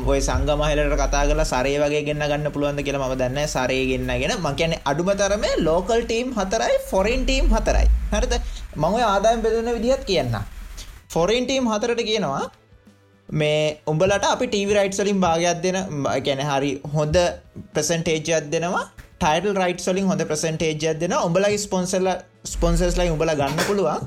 ඔය 0.05 0.19
සංගමහලට 0.19 0.95
කතා 0.95 1.23
කල 1.25 1.41
සරේ 1.43 1.77
වගේ 1.79 2.03
ගන්න 2.03 2.23
ගන්න 2.23 2.51
පුළුවන්ද 2.51 2.83
කියලා 2.83 3.07
ම 3.07 3.15
දන්න 3.15 3.47
සරේ 3.47 3.81
ගන්නගෙන 3.91 4.35
මකැන 4.39 4.75
අඩුමතරම 4.85 5.45
ලෝකල් 5.59 6.03
ටීම් 6.03 6.29
හතරයි 6.33 6.77
ෆොරින් 6.89 7.25
ටීම් 7.25 7.49
හතරයි. 7.49 7.87
හරිද? 8.13 8.33
මං 8.75 9.01
ආදායම් 9.05 9.41
බෙදන 9.41 9.73
විදිහත් 9.73 10.05
කියන්න 10.05 10.37
ෆොරින් 11.09 11.45
ටීම් 11.45 11.67
හතරට 11.67 12.03
කියනවා 12.03 12.45
මේ 13.29 13.81
උඹලට 13.87 14.25
අපි 14.25 14.47
ටීවි 14.47 14.73
රයිට් 14.73 14.93
සලින් 14.93 15.19
භාගයක් 15.19 15.59
දෙන 15.61 15.77
ගැන 16.21 16.41
හරි 16.49 16.71
හොඳ 16.93 17.17
ප්‍රසන්ටේජයක් 17.73 18.53
දෙනවා. 18.53 18.85
ටයිල් 19.19 19.55
රයිට් 19.55 19.81
සොලින් 19.81 20.05
හොඳ 20.05 20.21
ප්‍රසන්ටේජයක් 20.23 20.99
දෙන 21.01 21.13
උඹලගේ 21.19 21.57
ස්පොන්සල්ල 21.57 22.09
ස්පොන්සර්ස් 22.45 22.97
ලයි 22.97 23.09
උඹල 23.09 23.31
ගන්න 23.33 23.63
පුළුවන්. 23.65 24.03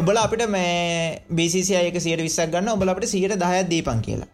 උබල 0.00 0.18
අපිට 0.18 0.44
මේ 0.48 1.22
බිසිසි 1.30 1.74
අයක 1.76 1.96
සියට 2.00 2.26
විස්සක් 2.26 2.52
ගන්න 2.52 2.74
ඔබල 2.74 2.92
අපට 2.92 3.08
සියට 3.12 3.34
දහයක් 3.42 3.70
දීපන් 3.72 4.02
කියලා. 4.06 4.28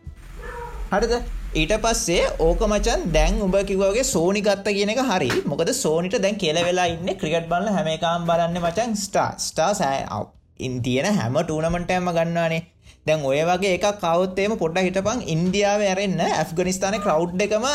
හරිද? 0.92 1.14
ඊට 1.54 1.72
පස්සේ 1.84 2.28
ඕක 2.40 2.60
මචන් 2.66 3.00
දැන් 3.14 3.40
උඹ 3.46 3.56
කිවගේ 3.70 4.04
සෝනි 4.04 4.40
ගත්ත 4.40 4.76
කියන 4.76 4.92
එක 4.94 5.00
හරි. 5.10 5.30
මොකද 5.46 5.72
සෝනිට 5.74 6.18
දැන් 6.24 6.38
කෙල 6.42 6.60
වෙලා 6.68 6.86
ඉන්න 6.92 7.10
ක්‍රිකට් 7.20 7.48
බල 7.50 7.66
හැමකාම් 7.76 8.28
බලන්න 8.28 8.60
මචන් 8.60 8.94
ස්ටා 8.98 9.30
ස්ටා 9.38 9.72
සෑ 9.74 10.22
ඉන් 10.60 10.78
තියෙන 10.82 11.18
හැම 11.18 11.40
ටූනමටෑම 11.40 12.12
ගන්නවානේ. 12.18 12.62
දැන් 13.06 13.24
ඔය 13.24 13.40
වගේ 13.48 13.74
එක 13.78 13.88
කවත්තේම 14.02 14.54
පොඩ්ඩ 14.58 14.86
හිටපං 14.86 15.26
ඉන්දියාව 15.34 15.82
ඇරෙන්න්න 15.82 16.22
ඇෆ්ගනිස්ථාන 16.28 16.96
කවු් 17.00 17.26
එකම 17.46 17.66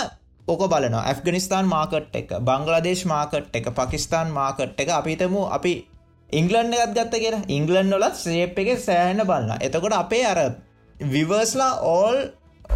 ඕක 0.47 0.61
බලන 0.71 0.97
ඇෆ්ගනිස්ථාන් 0.99 1.67
මාකට් 1.67 2.13
එක 2.15 2.29
බංගලදේශ 2.47 3.05
මාකට් 3.11 3.55
එක 3.59 3.69
පකිස්ාන් 3.77 4.29
මාකට් 4.31 4.81
එක. 4.81 4.89
අපිතමු 4.99 5.41
අපි 5.57 5.73
ඉංගලන්ඩ 6.29 6.73
එකත් 6.75 6.93
ගත්ත 6.93 7.19
කියලා. 7.21 7.43
ඉංගලන්ඩ 7.49 7.93
වලත් 7.93 8.15
ශ්‍රේප් 8.21 8.57
එක 8.59 8.69
සෑහන 8.79 9.23
බලන්න 9.23 9.61
එතකොට 9.61 9.93
අපේ 9.95 10.23
අර 10.25 10.39
විවර්ස්ලා 10.95 11.73
all 11.87 12.17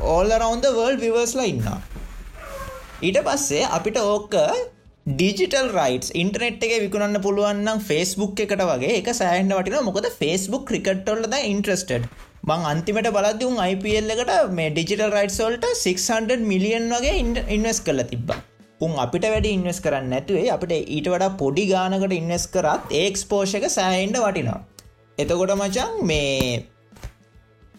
all 0.10 0.30
round the 0.34 0.68
world 0.78 1.00
විවර්ස්ලා 1.02 1.48
ඉන්න 1.52 1.66
ඊට 3.02 3.20
පස්සේ 3.26 3.66
අපිට 3.78 3.98
ඕක 4.04 4.38
ඩිජිටල් 5.12 5.70
රයිටස් 5.76 6.14
ඉන්ටනෙට් 6.14 6.64
එක 6.66 6.74
විකුණන්න 6.84 7.22
පුළුවන්නම් 7.26 7.84
ෆෙස්බුක් 7.88 8.40
එකට 8.46 8.64
වගේ 8.70 8.98
එක 9.00 9.12
සෑහන්ඩ 9.20 9.58
වටින 9.58 9.88
මොකද 9.88 10.08
ෆෙස්බුක් 10.20 10.68
ක්‍රිකට්ටොල්ලද 10.70 11.36
ඉන්ට්‍රස්ටඩ් 11.42 12.08
මං 12.44 12.68
අන්තිමට 12.70 13.12
බලදදුන් 13.18 13.60
IPL 13.66 14.16
එකට 14.16 14.32
මේ 14.58 14.70
ඩිජිටල් 14.72 15.12
රයිට්සෝල්ට 15.16 15.68
600 15.82 16.40
මිලියන් 16.52 16.88
වගේ 16.94 17.18
ඉන්වස් 17.58 17.84
කල 17.88 18.06
තිබ්බා. 18.14 18.40
උන් 18.82 18.98
අපිට 18.98 19.26
වැඩ 19.28 19.48
ඉන්වස් 19.48 19.80
කරන්න 19.82 20.12
නැතුවේ 20.12 20.50
අපිට 20.50 20.74
ඊට 20.76 21.08
වඩා 21.08 21.32
පොඩි 21.38 21.66
ගානකට 21.70 22.14
ඉන්වස් 22.14 22.46
කරත් 22.50 22.94
ඒක්ස්පෝෂක 22.96 23.66
සෑහන්ඩ 23.70 24.20
වටිනවා. 24.20 24.60
එතකොට 25.18 25.56
මචන් 25.56 25.98
මේ 26.04 26.66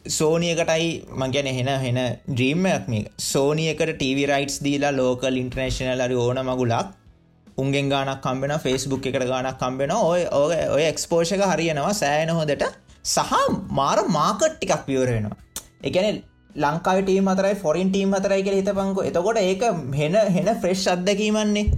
සෝනියකටයි 0.08 0.88
මගැන 1.16 1.48
හෙන 1.48 1.70
හෙන 1.80 2.00
ඩ්‍රීම්මයක් 2.28 2.88
මේ 2.88 3.04
සෝනියකට 3.24 3.92
ටව 3.92 4.26
රයිටස් 4.28 4.58
දීලා 4.60 4.92
ලෝකල් 4.92 5.36
ඉන්ටර්නේශනල් 5.36 6.00
අරි 6.00 6.16
ඕන 6.16 6.42
මගුලක් 6.44 6.88
උන්ගෙන් 7.58 7.88
ගානක් 7.88 8.20
කම්බෙන 8.20 8.54
ෆෙස්බුක් 8.60 9.06
එකට 9.06 9.26
ගානක් 9.26 9.58
කම්බෙන 9.58 9.92
ඔය 9.92 10.26
ඔය 10.34 10.58
ඔය 10.68 10.82
එක්ස්පෝෂක 10.84 11.44
හරියනවා 11.46 11.94
සෑන 11.94 12.32
හොදට 12.32 12.66
සහ 13.04 13.32
මාර 13.70 13.98
මාකට් 14.10 14.52
ටිකක් 14.52 14.86
විවරෙනවා 14.86 15.36
එකන 15.84 16.22
ලංකාව 16.54 16.98
ටීම 17.00 17.28
අතරයි 17.28 17.54
ෆොරින් 17.56 17.90
ටීම් 17.90 18.14
අතරයි 18.14 18.42
කියල 18.42 18.56
හිතපංකු 18.56 19.02
එතකොට 19.02 19.38
ඒක 19.38 19.62
හෙන 19.94 20.14
හෙන 20.30 20.48
ෆ්‍රෙෂ් 20.56 20.86
අත්දැකීමන්නේ. 20.88 21.70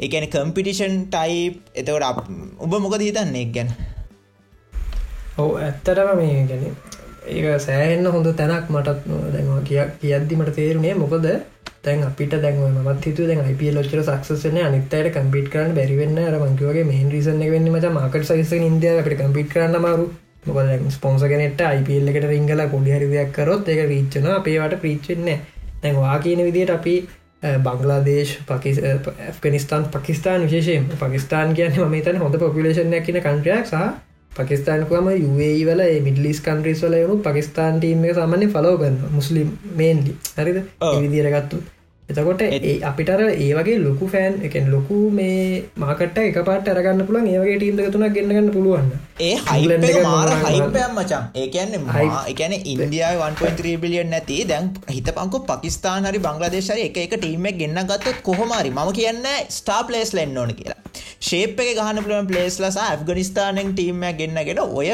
එකන 0.00 0.26
කම්පිටිෂන් 0.28 0.94
ටයි 1.08 1.38
එතකොට 1.74 2.28
උබ 2.58 2.72
මොකද 2.78 3.00
හිතන්නේ 3.00 3.42
එක් 3.42 3.52
ගැන? 3.52 3.70
ඔව 5.38 5.50
ඇත්තටම 5.58 6.10
මේ 6.16 6.46
ගැන 6.46 6.64
ඒක 7.28 7.46
සෑහෙන්න 7.60 8.06
හොඳ 8.08 8.28
තැනක් 8.34 8.70
මටත් 8.70 9.06
දැන්වා 9.32 9.62
කිය 9.62 9.80
කියද්දි 10.00 10.36
මට 10.36 10.54
තේරුණේ 10.54 10.94
මොකද? 10.96 11.26
තැන් 11.80 12.04
අපිට 12.04 12.32
දැන්ව 12.36 12.62
මත් 12.84 13.04
හිතු 13.04 13.26
දැන් 13.26 13.44
IP 13.46 13.62
ලොච්චර 13.72 14.00
සක්සන 14.04 14.56
අනිත්තයට 14.60 15.10
කම්පිට 15.12 15.50
කරන්න 15.50 15.74
බැරිවෙන්න 15.74 16.18
අර 16.20 16.38
මංකිවගේ 16.38 16.84
මේන් 16.84 17.10
රිසන 17.10 17.44
වෙන්න 17.46 17.68
මච 17.68 17.92
මාකට 17.92 18.26
සයිස 18.26 18.52
ඉන්දිය 18.60 18.94
අපට 18.94 19.14
කම්පිට 19.16 19.52
කරන්න 19.52 19.78
මාරු 19.80 20.06
මොකද 20.46 20.90
ස්පොන්ස 20.90 21.22
කෙනෙට 21.24 21.60
IPල් 21.60 22.10
එකට 22.10 22.26
රිංගල 22.30 22.64
පොඩි 22.70 22.92
හරි 22.92 23.08
දෙයක් 23.08 23.32
කරොත් 23.32 23.68
එක 23.68 23.80
රීච්චන 23.90 24.28
අපේවට 24.32 24.80
ප්‍රීච්චෙන්න 24.82 25.30
දැන්වා 25.82 26.18
කියන 26.18 26.44
විදියට 26.46 26.70
අපි 26.70 26.94
බංගලාදේශ 27.64 28.34
පකිස් 28.46 28.78
ඇෆගනිස්ාන් 28.82 29.84
පකිස්ාන් 29.86 30.44
විශේෂයෙන්. 30.44 30.84
පකිස්ාන් 30.98 31.54
කියන 31.54 31.80
ම 31.84 31.96
තන 32.02 32.18
හොඳ 32.18 32.38
පොපිලේෂන්යක් 32.38 33.04
කියන 33.06 33.20
කන්ට්‍රයක් 33.20 33.66
සහ 33.66 33.86
පකිස්ානකම 34.32 35.10
යුඒ 35.14 35.64
වල 35.66 35.82
මිඩලිස් 36.02 36.40
කන්ට්‍රීස් 36.42 36.84
වල 36.84 36.98
යනු 36.98 37.18
පකිස්ාන් 37.20 37.80
ටීම 37.80 38.06
සාමන්‍ය 38.14 38.48
ෆලෝගන්න 38.48 39.02
මුස්ලිම් 39.12 39.50
මේන්ලි 39.76 40.14
හරිද? 40.36 40.62
විදිරගත්තු 41.02 41.62
එතකොට 42.08 42.42
ඒ 42.42 42.74
අපිටර 42.82 43.20
ඒ 43.24 43.50
වගේ 43.54 43.78
ලොකු 43.80 44.06
ෆෑන් 44.08 44.36
එකෙන් 44.42 44.70
ලොකු 44.70 44.98
මේ 45.12 45.40
මාකට 45.76 46.18
එක 46.20 46.38
පාට 46.44 46.70
අරගන්න 46.70 47.02
පුළන් 47.04 47.28
ඒවගේ 47.28 47.58
ටීම් 47.58 47.76
තුනක් 47.92 48.14
ගෙන්න්නගන්න 48.14 48.48
පුළුවන් 48.54 48.88
ඒ 49.20 49.34
හයිලන්ඩ 49.44 49.98
මාර 50.06 50.30
හයිපයම් 50.44 50.94
මචන් 50.94 51.28
ඒකන්න 51.36 51.76
එකන 52.28 52.54
ඉන්දියාව 52.64 53.22
1.3 53.26 53.76
බිලියන් 53.78 54.10
නැති. 54.10 54.38
දැන් 54.44 54.72
හිත 54.88 55.12
පංකු 55.12 55.42
පකිස්ාන 55.44 56.08
හරි 56.08 56.20
බංගලදේශරය 56.20 56.82
එක 56.84 56.98
එක 56.98 57.14
ටීමක් 57.16 57.60
ගෙන්න්න 57.60 57.84
ගත්තත් 57.84 58.22
කොහොමරි 58.22 58.72
ම 58.72 58.80
කියන්න 58.94 59.28
ස්ටා 59.50 59.80
පලේස් 59.84 60.14
ලෙන්න 60.14 60.36
ඕන 60.36 60.54
කියලා. 60.54 60.80
ශේප් 61.20 61.60
එක 61.60 61.72
ගහන 61.76 62.04
පුළන් 62.04 62.28
පලේස් 62.30 62.60
ලසා 62.60 62.90
ඇෆ්ගනිස්ථානෙන් 62.90 63.72
ටීම්මක් 63.72 64.16
ගෙන්න්නගෙන 64.20 64.64
ඔය 64.64 64.90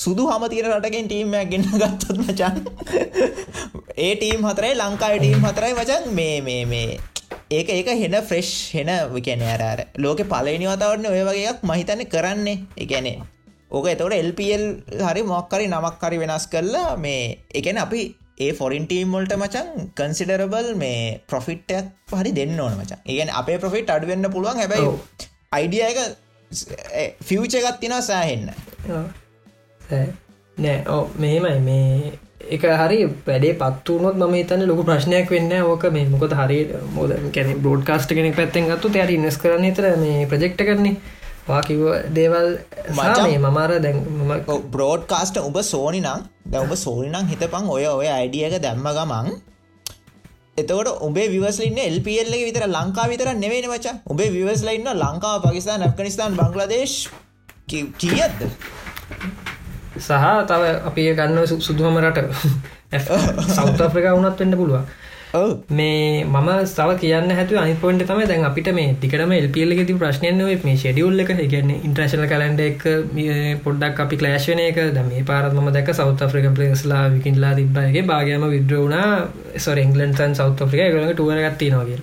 සුදු 0.00 0.24
හම 0.26 0.44
තියෙන 0.48 0.68
රටකින් 0.70 1.06
ටීම්මයක් 1.06 1.48
ගෙන්න්න 1.50 1.72
ගත්තත් 1.74 2.14
මචන්. 2.18 2.54
ඒ 4.04 4.12
ටීම් 4.14 4.46
හතරයි 4.48 4.74
ලංකායි 4.74 5.18
ටීම් 5.18 5.42
හතරයි 5.46 5.74
වචන් 5.78 6.06
මේ 6.18 6.36
මේ 6.42 6.62
මේ. 6.66 7.00
ඒක 7.50 7.68
ඒක 7.70 7.90
හෙන 8.02 8.16
ෆ්‍රෙෂ් 8.22 8.52
හෙන 8.74 8.90
විකැන 9.12 9.44
අරර 9.48 9.82
ලෝක 9.98 10.22
පලනි 10.32 10.66
වතාවරන්න 10.66 11.10
ඔය 11.10 11.20
වගේයක් 11.22 11.60
මහිතන්න 11.64 12.04
කරන්නේ. 12.06 12.56
එකනේ 12.78 13.16
ඕක 13.70 13.86
එතවට 13.86 14.16
එල්පල් 14.16 14.64
හරි 15.02 15.22
මොක්කරි 15.26 15.68
නමක්කරි 15.68 16.22
වෙනස් 16.22 16.46
කරලා 16.48 16.96
මේ 16.98 17.22
එකන 17.54 17.84
අපි 17.84 18.02
ඒ 18.40 18.52
ෆොරින් 18.54 18.86
ටීම්මොල්ට 18.86 19.36
මචන් 19.36 19.70
කන්සිඩරබල් 19.94 20.68
මේ 20.82 21.00
ප්‍රොෆිට්ටයක් 21.28 22.14
හරි 22.14 22.32
දෙන්න 22.32 22.58
ඕන 22.58 22.74
මචන්. 22.74 23.00
ඒගැන 23.04 23.36
අපේ 23.40 23.58
ප්‍රොෆිට් 23.58 23.90
අඩුවෙන්න්න 23.90 24.32
පුළුවන්. 24.32 24.58
හැබයි 24.58 24.80
අයිඩිය 25.52 25.84
එක 25.84 25.98
ෆියච 27.22 27.54
එකත් 27.58 27.80
තින 27.80 28.02
සෑහෙන්න 28.02 28.48
නෑ 29.90 30.82
ඕ 30.88 31.04
මෙහෙමයි. 31.18 31.60
මේ 31.60 32.12
එක 32.56 32.64
හරි 32.80 32.98
වැඩේ 33.26 33.54
පත්වනොත් 33.62 34.16
ම 34.18 34.36
තන 34.48 34.66
ලොක 34.70 34.82
ප්‍රශ්නයක් 34.88 35.30
වෙන්න 35.34 35.52
ඕක 35.62 35.86
මේ 35.96 36.08
මොකද 36.14 36.34
හරි 36.40 36.58
මොද 36.96 37.16
කැන 37.34 37.62
බෝඩ් 37.66 37.82
කාස්ට 37.88 38.14
කෙනෙක් 38.18 38.36
පැත්තෙන් 38.36 38.70
ගත්තු 38.70 38.92
තයට 38.96 39.16
ඉන්නස් 39.16 39.40
කරන්න 39.42 39.74
තර 39.74 39.96
මේ 40.04 40.28
ප්‍රජෙක්්ට 40.32 40.64
කරන්නේ 40.68 40.96
වාකිව 41.48 41.84
දේවල් 42.16 42.48
මචේ. 42.96 43.38
මමාර 43.38 43.70
දැන් 43.84 43.98
බ්‍රෝඩ් 44.74 45.06
කාස්ට 45.12 45.38
උබ 45.42 45.60
සෝනි 45.72 46.00
නම් 46.00 46.26
දැවබ 46.46 46.74
සෝනි 46.76 47.08
නම් 47.12 47.30
හිතපං 47.32 47.70
ඔය 47.76 47.86
ඔය 47.92 48.08
අයිඩියක 48.08 48.58
දැම්ම 48.62 48.90
ගමන්. 48.98 49.30
එතකට 50.56 50.90
උබේ 51.06 51.28
විවස්ලන්න 51.34 51.78
එල්පල්ල 51.80 52.34
විතර 52.48 52.66
ලංකා 52.68 53.06
විතර 53.12 53.28
නෙවෙන 53.44 53.68
වච 53.72 53.96
උබේ 54.12 54.30
විවස්ලයින්න 54.36 54.90
ලංකාව 54.94 55.46
පකිස්ාන් 55.46 55.86
ඇෆ්ගනිස්ාන් 55.86 56.36
බංලදේශ් 56.40 56.96
කියද්ද 57.70 58.40
සහ 60.00 60.26
තව 60.46 60.62
අපි 60.88 61.06
ගන්න 61.14 61.60
සුදුහම 61.60 62.00
රට. 62.00 62.18
සෞත 63.56 63.80
අප්‍රිකා 63.80 64.14
වුණත් 64.16 64.40
වෙන්න 64.40 64.56
පුළුවන්. 64.56 64.84
මේ 65.70 66.24
මම 66.24 66.48
සව 66.66 66.96
කියන්න 66.98 67.30
හැතු 67.30 67.58
අනිපොන්ට 67.58 68.04
තම 68.04 68.22
දැන් 68.24 68.44
අපිට 68.44 68.70
මේ 68.74 68.94
ටිකටම 68.94 69.32
එල්පියල්ල 69.32 69.74
ති 69.82 69.94
ප්‍රශ්නයන 69.94 70.42
මේ 70.44 70.76
ෂඩියුල්ල 70.76 71.20
එක. 71.20 71.32
ගැන්න 71.46 71.70
ඉන්ට්‍රශන 71.78 72.24
කලන්ඩ 72.26 72.62
එක 72.62 72.86
පොඩ්ඩක් 73.64 74.00
අපි 74.00 74.16
කලෑශවනය 74.16 74.64
එක. 74.66 74.80
ද 74.90 75.08
මේ 75.08 75.22
පාරත්ම 75.24 75.72
දැක 75.72 75.92
සෞත 75.94 76.24
්‍රික 76.28 76.48
පලේස්ලා 76.56 77.02
විකින්ලා 77.10 77.54
තිබ්බයගේ 77.54 78.04
භාගයම 78.04 78.48
විද්‍රවුණ 78.48 78.98
සොර 79.58 79.78
එංගලන්තන් 79.78 80.34
සෞත 80.34 80.64
්‍රික 80.66 80.90
ගලට 80.92 81.14
ටුවරගත්ති 81.14 81.70
නොගේ 81.70 82.00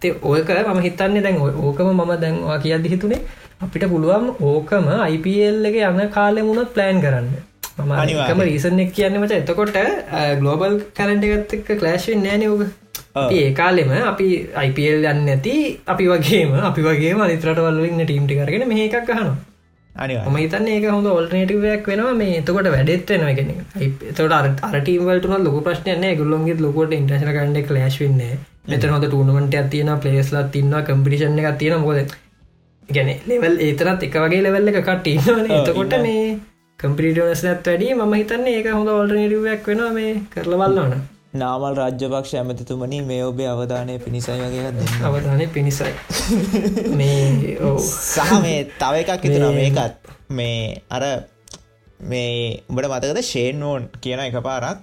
තේ 0.00 0.14
ඔයක 0.24 0.48
මම 0.48 0.80
හිතන්නේ 0.80 1.22
දැන් 1.22 1.40
ඕකම 1.40 1.88
මම 1.90 2.12
දැන්වා 2.20 2.58
කියද 2.60 2.86
හිතුනේ 2.86 3.20
අපිට 3.60 3.84
පුළුවන් 3.88 4.26
ඕකම 4.42 4.86
IPL 5.08 5.58
එක 5.70 5.76
යන්න 5.82 6.10
කාලෙ 6.10 6.40
මුණත් 6.42 6.72
ප්ලෑන් 6.74 7.00
කරන්න. 7.00 7.28
මම 7.78 8.40
රීසන් 8.42 8.80
එක් 8.80 8.92
කියන්නමට 8.92 9.32
එතකොට 9.32 9.78
ගලෝබල් 10.38 10.76
කලන්ඩ 10.96 11.24
එකත් 11.28 11.54
එක්ක 11.56 11.70
කලෑශ්වෙන් 11.80 12.22
නෑනයෝග 12.22 12.62
ඒ 13.32 13.48
කාලෙම 13.54 13.90
අපි 14.04 14.28
අයිපල් 14.56 15.08
යන්න 15.12 15.32
ඇති 15.32 15.56
අපි 15.86 16.06
වගේම 16.12 16.54
අපි 16.62 16.86
වගේ 16.86 17.16
අනිතරට 17.20 17.60
වල්ලින්න 17.60 18.04
ටීම්ටි 18.04 18.38
කරගෙන 18.38 18.68
මේ 18.70 18.86
එකක් 18.90 19.10
හනවා 19.10 19.36
ම 20.26 20.36
හිතන්න 20.36 20.68
ඒක 20.68 20.86
හොඳ 20.86 21.06
ඔල්ටනටවයක් 21.08 21.86
වෙනවා. 21.86 22.14
මේ 22.14 22.38
එතකොට 22.38 22.68
වැඩෙත්වෙනවා 22.68 23.34
කෙන 23.34 23.50
එතට 24.10 24.64
අරටීවලට 24.68 25.30
ලොක 25.40 25.58
ප්‍රශ්නය 25.64 26.10
ගුල්ලොන්ගේ 26.16 26.58
ලොකොට 26.58 26.92
ඉන්ටශන 26.92 27.30
කන්ඩ 27.30 27.70
ලෑශ් 27.70 27.98
වෙන්න 28.02 28.22
මෙත 28.66 28.86
හොද 28.86 29.06
ටූනමට 29.06 29.54
ඇතියන 29.54 29.92
පලේස්ලා 30.02 30.44
තින්න 30.50 30.74
කම්පිටිෂන් 30.82 31.38
එක 31.40 31.58
තියෙන 31.58 31.80
මොද 31.80 32.14
ගැන 32.88 33.10
ලෙවල් 33.26 33.56
ඒතරත් 33.60 34.04
එක 34.06 34.16
වගේ 34.16 34.42
ලෙවල්ල 34.42 34.70
එක 34.70 34.78
කට්ටන්න 34.82 35.50
එතකොට 35.52 35.96
මේ 36.02 36.38
කම්පිටනස් 36.78 37.42
ඇත් 37.44 37.66
වැඩිය. 37.66 37.94
ම 37.96 38.14
හිතන්න 38.14 38.46
ඒක 38.48 38.70
හොඳ 38.70 38.88
ඔල්ටනටවක් 38.90 39.68
වෙන 39.68 39.82
මේ 39.94 40.14
කරලවල්ලන 40.32 40.94
නාමල් 41.34 41.76
රාජ්‍යපක්ෂ 41.76 42.34
ඇමතිතුමනි 42.40 42.98
මේ 43.02 43.22
ඔබේ 43.24 43.48
අවධානය 43.48 43.98
පිණිසයි 43.98 44.38
වගේ 44.40 44.72
අවධානය 45.08 45.46
පිණිසයි. 45.48 45.92
මේ 46.94 47.56
සහ 47.78 48.32
මේ 48.42 48.58
තව 48.78 48.94
එකක් 49.02 49.28
එතුන 49.28 49.46
මේකත් 49.54 50.10
මේ 50.30 50.82
අර 50.90 51.04
මේ 52.04 52.34
උඹට 52.68 52.90
මතකද 52.90 53.22
ෂේන්ෝන් 53.22 53.88
කියන 54.00 54.24
එක 54.24 54.40
පාරක් 54.42 54.82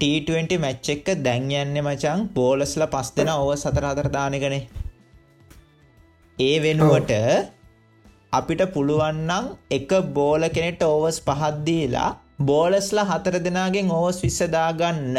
T20 0.00 0.58
මැච් 0.58 0.88
එක්ක 0.94 1.08
දැන් 1.24 1.50
යන්න 1.54 1.80
මචං 1.82 2.28
බෝලස්ල 2.34 2.86
පස් 2.94 3.10
දෙෙන 3.16 3.32
ඔව 3.32 3.50
සතර 3.54 3.86
අතර 3.86 4.08
දානගනේ 4.14 4.60
ඒ 6.40 6.56
වෙනුවට 6.62 7.12
අපිට 8.32 8.62
පුළුවන්නම් 8.74 9.46
එක 9.70 9.90
බෝල 10.14 10.42
කෙනෙට 10.50 10.82
ඕවස් 10.84 11.18
පහත්දීලා 11.22 12.10
බෝලස්ලා 12.42 13.08
හතර 13.08 13.36
දෙනාගෙන් 13.40 13.90
ඕවස් 13.92 14.18
විස්සදාගන්න 14.24 15.18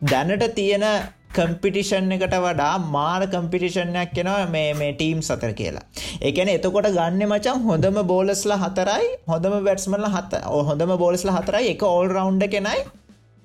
දැනට 0.00 0.44
තියෙන 0.54 0.86
කම්පිටිෂන් 1.30 2.12
එකට 2.12 2.34
වඩා 2.38 2.72
මාර 2.88 3.22
කම්පිටිෂන්යක් 3.26 4.10
කෙනවා 4.14 4.46
මේ 4.48 4.70
මේ 4.74 4.92
ටීම් 4.92 5.20
සතර 5.20 5.52
කියලා. 5.52 5.84
එකන 6.22 6.50
එතකොට 6.50 6.88
ගන්න 6.90 7.22
මචන් 7.28 7.62
හොඳම 7.66 8.00
බෝලස්ලා 8.04 8.58
හතරයි 8.58 9.06
හොඳම 9.28 9.54
බැට්ස්මල 9.66 10.08
හත 10.08 10.42
හොඳම 10.64 10.92
බෝලස්ලා 10.96 11.36
හතරයි 11.38 11.70
එක 11.74 11.84
ඕල් 11.84 12.08
රවන්්ඩ 12.08 12.50
කෙනයි 12.50 12.82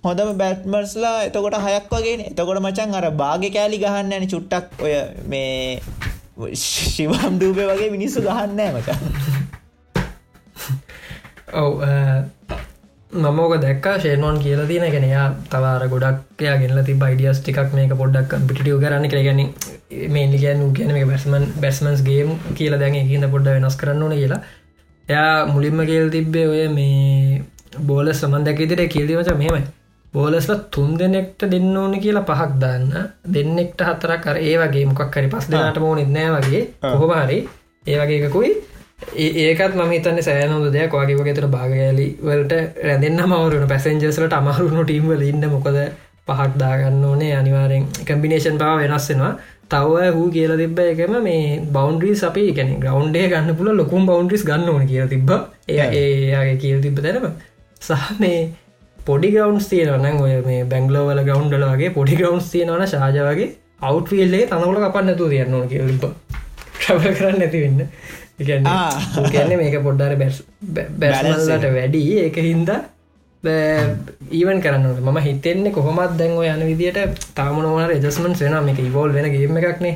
හොඳම 0.04 0.34
බැට්මර්ස්ලා 0.38 1.16
එතකොට 1.28 1.62
හයක් 1.62 1.88
වගේ 1.94 2.18
එතකොට 2.24 2.62
මචන් 2.62 3.00
අර 3.00 3.08
බාග 3.16 3.48
කෑලි 3.54 3.80
ගහන්න 3.80 4.14
ඇන 4.14 4.28
චුට්ටක් 4.28 4.84
ඔය 4.84 4.94
මේ 5.28 5.80
ශිවම් 6.38 7.38
ඩූපය 7.38 7.68
වගේ 7.70 7.92
මිනිස්සු 7.92 8.22
ගහන්නෑ 8.22 8.72
මච. 8.74 8.90
ඔව 11.54 11.72
මමෝක 13.12 13.54
දැක් 13.62 13.86
ශේනෝන් 14.04 14.40
කියල 14.40 14.62
තින 14.68 14.86
ගෙනයා 14.96 15.26
තවාර 15.50 15.88
ගොඩක්යා 15.88 16.58
ගෙනල 16.58 16.84
ති 16.84 16.94
බයිඩියස් 17.04 17.40
ටිකක් 17.40 17.72
මේක 17.74 17.96
පොඩ්ඩක් 18.02 18.36
පිටියෝ 18.50 18.80
කරන්න 18.80 19.08
කරගැන 19.08 19.42
මේනි 20.10 20.42
ගැන 20.44 20.62
කියන 20.74 20.92
මේ 20.92 21.06
බැස්මන් 21.06 21.48
බැස්මන්ස් 21.62 22.04
ගේම් 22.04 22.36
කියලා 22.56 22.80
දැන් 22.80 23.00
හිද 23.12 23.26
පොඩ්ඩ 23.32 23.56
වෙනස් 23.56 23.80
කරන්න 23.82 24.04
ඕන 24.04 24.16
කියලා. 24.20 24.42
එයා 25.08 25.46
මුලින්ම 25.46 25.80
කියල් 25.86 26.10
තිබ්බේ 26.10 26.48
ඔය 26.48 26.68
මේ 26.70 27.42
බෝල 27.88 28.14
සමන්දැකිතිට 28.14 28.86
කියල්දිමච 28.94 29.32
මෙමයි 29.38 29.64
බෝලස්ල 30.16 30.54
තුන් 30.74 30.92
දෙනෙක්ට 31.00 31.50
දෙන්න 31.54 31.78
ඕන 31.78 32.00
කියලා 32.04 32.28
පහක් 32.30 32.52
දන්න. 32.62 32.94
දෙන්නෙක්ට 33.34 33.82
හතරක් 33.82 34.22
කර 34.26 34.38
ඒ 34.44 34.56
වගේ 34.62 34.86
මොකක් 34.90 35.12
කරි 35.16 35.28
පස් 35.34 35.50
දෙනාට 35.52 35.82
මෝන 35.86 36.00
ඉන්නෑ 36.00 36.32
වගේ 36.38 36.64
කොහොමහරි 36.84 37.40
ඒ 37.86 37.98
වගේ 38.02 38.22
එකකුයි. 38.22 38.52
ඒකත් 39.44 39.76
ම 39.76 39.94
තන්න 40.00 40.24
සෑනොද 40.24 40.68
දෙයක්. 40.74 40.94
වගේ 40.94 41.20
වගේ 41.20 41.36
තුර 41.38 41.48
භාගයාලි 41.58 42.08
වලට 42.28 42.54
රැඳන්න 42.88 43.22
මවරුණ 43.26 43.68
පැසෙන්ජස්ලට 43.68 44.38
අමහරුණු 44.40 44.84
ටීම්වල 44.86 45.26
ඉන්න 45.32 45.50
මොකද 45.56 45.80
පහක් 46.28 46.52
දාගන්න 46.62 47.04
ඕනේ. 47.06 47.34
අනිවාරෙන් 47.42 47.84
කම්බිනේෂන් 48.08 48.58
පාව 48.62 48.80
වෙනස්සෙනවා 48.84 49.34
තව 49.70 50.12
හූ 50.16 50.28
කියල 50.32 50.52
තිබ 50.58 50.80
එකම 50.82 51.16
මේ 51.24 51.60
බෞන්ඩ්‍රීස් 51.78 52.22
අපි 52.30 52.44
ගැන 52.58 52.72
ග්‍රවන්්ඩේ 52.84 53.30
ගන්න 53.32 53.58
පුල 53.60 53.70
ලොකුම් 53.78 54.06
බෞන්ඩ්‍රිස් 54.06 54.44
ගන්න 54.50 54.70
ඕන 54.70 54.86
කිය 54.88 55.08
තිබ 55.14 55.32
ඒ 55.68 55.88
ඒගේ 55.94 56.56
කියල් 56.64 56.80
තිබ 56.82 57.02
තැනම. 57.06 57.28
සහ 57.82 58.06
මේ 58.22 58.40
පොඩි 59.08 59.30
ග්‍රවන්ස් 59.36 59.68
තියනන 59.72 60.06
ඔය 60.26 60.34
මේ 60.48 60.64
බැංගලෝවල 60.72 61.22
ගවන්්ඩල 61.28 61.66
වගේ 61.72 61.92
පොඩි 61.98 62.18
ග්‍රවන්ස් 62.20 62.48
තියනවන 62.54 62.86
ශාජවගේ 62.94 63.50
අවට්විල්ලේ 63.90 64.48
තනවල 64.52 64.80
කපන්නතු 64.86 65.30
තියන්නවා 65.34 65.68
කියලිප 65.74 66.06
්‍රවල් 66.86 67.14
කරන්න 67.20 67.40
නැති 67.42 67.62
වෙන්න. 67.66 67.80
ගැන්න 69.34 69.54
මේක 69.62 69.78
පොඩ්ඩර 69.88 70.16
බැස් 70.22 70.42
බැලට 71.04 71.70
වැඩි. 71.78 72.02
ඒක 72.24 72.42
හින්ද 72.48 72.72
ඊවන් 74.40 74.60
කරන්න 74.66 74.86
ම 75.06 75.22
හිතෙන්නේ 75.28 75.76
කොහොමත් 75.78 76.18
දැන්ව 76.22 76.42
යන 76.50 76.66
විදිට 76.72 77.00
තාමනවන 77.38 77.88
රෙජස්මන් 77.94 78.36
වෙන 78.42 78.60
මේක 78.66 78.84
ඉවෝල් 78.88 79.14
වෙන 79.14 79.30
ගේම 79.36 79.62
එකක්නේ. 79.62 79.96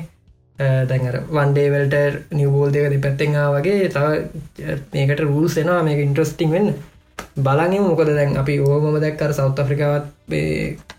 දැන්ර 0.59 1.15
වන්ඩේවල්ට 1.35 1.97
නිවබෝල් 2.37 2.71
දෙක 2.71 2.87
දෙපැත්තෙන් 2.93 3.35
වගේ 3.55 3.89
තව 3.95 4.07
මේකට 4.93 5.21
රුල් 5.25 5.47
සෙනවා 5.49 5.81
මේක 5.87 5.99
ඉන්ට්‍රස්ටිං 6.05 6.51
වෙන්න 6.55 6.73
බලග 7.39 7.75
මොකද 7.81 8.11
දැන් 8.11 8.37
අපි 8.37 8.55
ඕහොම 8.61 8.97
දැක්කර 8.99 9.33
සෞත් 9.33 9.59
අප්‍රිකාවත් 9.59 10.07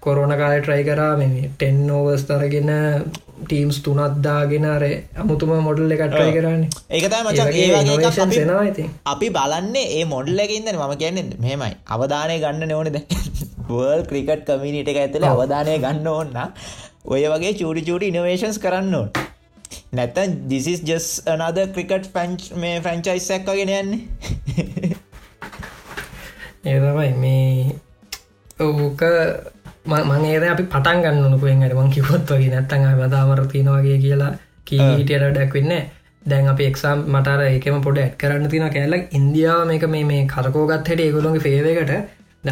කොරෝණ 0.01 0.35
කාල 0.35 0.55
ට්‍රයි 0.59 0.85
කරා 0.85 1.11
මේ 1.17 1.51
ටෙන් 1.51 1.81
නෝවස් 1.87 2.25
තරගෙන 2.25 2.71
ටීම්ස් 3.43 3.79
තුනත්දාගෙන 3.83 4.67
අර 4.67 4.85
අමුතුම 5.17 5.55
මොඩල් 5.61 5.97
එක 5.97 6.05
ට්‍රයි 6.07 6.35
කරන්න 6.37 6.63
ඒකතයි 6.91 7.23
මචන් 7.23 7.49
ඒ 7.55 7.71
අපි 9.07 9.31
බලන්නේ 9.31 9.87
ඒ 9.97 10.05
මොඩල්ලකින්ද 10.07 10.71
මම 10.75 10.95
කියන්නේ 10.97 11.41
මෙමයි 11.41 11.73
අවධානය 11.89 12.39
ගන්න 12.39 12.71
නෝනද 12.71 13.01
වර්ල් 13.71 14.05
ක්‍රිකට් 14.05 14.47
කමිනිට 14.49 14.89
එක 14.89 15.01
ඇතුල 15.01 15.27
අවධානය 15.27 15.77
ගන්න 15.79 16.09
ඕන්න 16.11 16.41
ඔය 17.07 17.23
වගේ 17.27 17.53
චූඩි 17.55 17.83
චූඩි 17.83 18.09
ඉනවේශන්ස් 18.09 18.59
කරන්න 18.59 18.95
ඕන්. 18.95 19.11
නැත්තන් 19.93 20.35
දිසිස් 20.49 20.83
ජස් 20.85 21.07
අනාද 21.27 21.61
ක්‍රිකට් 21.75 22.11
පැන්ච් 22.13 22.51
මේ 22.55 22.81
ෆ්‍රංචයිස්සක් 22.81 23.49
වගෙන 23.49 23.73
යන්නේ 23.75 24.97
ඒතමයි 26.65 27.13
මේ 27.17 27.75
ඕක 28.61 29.03
මංඒද 29.87 30.45
අපි 30.45 30.65
පටන් 30.65 31.03
ගන්නනකුෙන් 31.03 31.63
අර 31.63 31.75
මං 31.75 31.91
කිවොත් 31.91 32.29
වගේ 32.29 32.51
නැත්තඟ 32.51 32.87
මදාමර 32.99 33.41
තියෙනවාගේ 33.47 33.99
කියලා 33.99 34.33
කීටයට 34.67 35.25
ඩැක් 35.27 35.55
වෙන්න 35.55 35.73
දැන් 36.25 36.49
අප 36.49 36.61
එක්සම් 36.61 37.05
මටර 37.09 37.43
ඒකම 37.45 37.81
පොඩ 37.81 37.99
ඇත් 37.99 38.17
කරන්න 38.17 38.49
තින 38.49 38.67
කැල්ලක් 38.69 39.15
ඉන්දියාව 39.15 39.63
මේක 39.67 39.87
මේ 39.89 40.05
මේ 40.05 40.27
කරකෝගත් 40.27 40.75
හැට 40.85 41.01
ඒගොලොගේ 41.01 41.45
ෆේවකට 41.47 41.93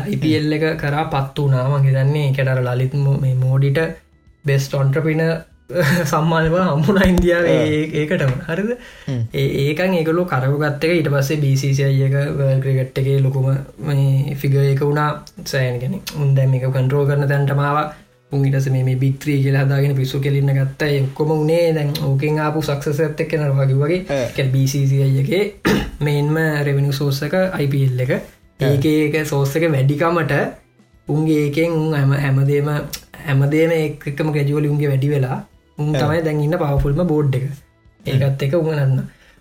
IPL 0.09 0.53
එක 0.53 0.65
කරා 0.79 1.05
පත් 1.09 1.45
වනාම 1.45 1.77
හිතන්නේ 1.83 2.25
එකටර 2.31 2.63
ලලිත් 2.63 2.95
මේ 3.19 3.35
මෝඩිට 3.37 3.79
බෙස්ට 4.45 4.75
ඔන්ට්‍රපින 4.75 5.23
සම්මානව 6.11 6.55
හම්මුණ 6.59 6.99
ඉන්දියාව 7.05 7.47
ඒකටම. 7.47 8.31
හරිද? 8.47 8.71
ඒකන් 9.35 9.97
ඒකලු 9.97 10.23
කරගත්තක 10.27 10.85
ඊට 10.91 11.11
පස්සේ 11.13 11.41
බිසිසියක 11.43 12.15
ක්‍රිගට් 12.63 13.01
එකේ 13.01 13.19
ලොකුම 13.21 13.49
ෆිග 14.35 14.55
එක 14.57 14.81
වුණා. 14.81 15.09
සෑනගෙන 15.45 15.99
උන්දැම 16.17 16.55
එක 16.55 16.65
කන්ටරෝ 16.69 17.03
කරන 17.07 17.29
තැන්ටමාව 17.29 17.81
උන්ගිටස 18.33 18.69
මේ 18.71 18.97
බිත්‍රී 18.97 19.43
කියලා 19.43 19.67
හදාගෙන 19.67 19.93
පිස්සු 19.95 20.21
කෙලින්න 20.21 20.53
ගත්ත. 20.53 20.89
එක්කොම 20.95 21.35
උනේ 21.35 21.67
දැන් 21.75 21.93
ඕකෙන් 22.03 22.41
ආපු 22.41 22.63
සක්සස 22.63 23.01
ඇත්ත 23.01 23.21
එක්ක 23.21 23.37
නරවාගේ 23.37 23.79
වගේ 23.83 24.49
බිසිසියගේ 24.49 25.43
මේන්ම 26.01 26.41
රෙවනිු 26.63 26.93
සෝස්සක 26.93 27.37
IPල් 27.59 28.01
එක 28.01 28.15
ඒක 28.61 28.85
ඒක 28.87 29.21
සෝස්සක 29.27 29.69
වැඩිකමට 29.69 30.35
උන්ගේ 31.09 31.45
ඒකෙන් 31.45 31.71
උන් 31.75 31.95
ඇම 31.95 32.17
හැමදේම 32.17 32.75
හැමදේම 33.27 33.79
එක්කම 33.79 34.35
ගැජුවල 34.35 34.73
උන්ගේ 34.73 34.89
වැඩි 34.89 35.15
වෙලා 35.15 35.39
තමයි 35.79 36.25
දැන් 36.27 36.43
ඉන්න 36.47 36.59
පවෆුල්ම 36.63 37.07
බෝඩ් 37.13 37.39
එක. 37.39 37.47
ඒකත් 38.07 38.43
එක 38.47 38.59
උගනන්න 38.61 38.99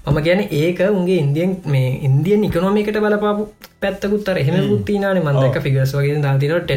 මම 0.08 0.20
කියන 0.26 0.42
ඒක 0.60 0.80
උන්ගේ 0.90 1.18
ඉන්දියන් 1.24 1.52
මේ 1.74 1.90
ඉන්දියන් 2.08 2.44
ඉකනොමිකට 2.48 3.00
බලපාපු 3.06 3.44
පැත්තකුත්තර 3.82 4.38
එහෙම 4.44 4.56
පුත්තිනාන 4.70 5.20
මන්දක 5.24 5.58
ෆිගස් 5.66 5.92
වගේ 5.98 6.22
දාතින 6.26 6.54
එකට 6.56 6.72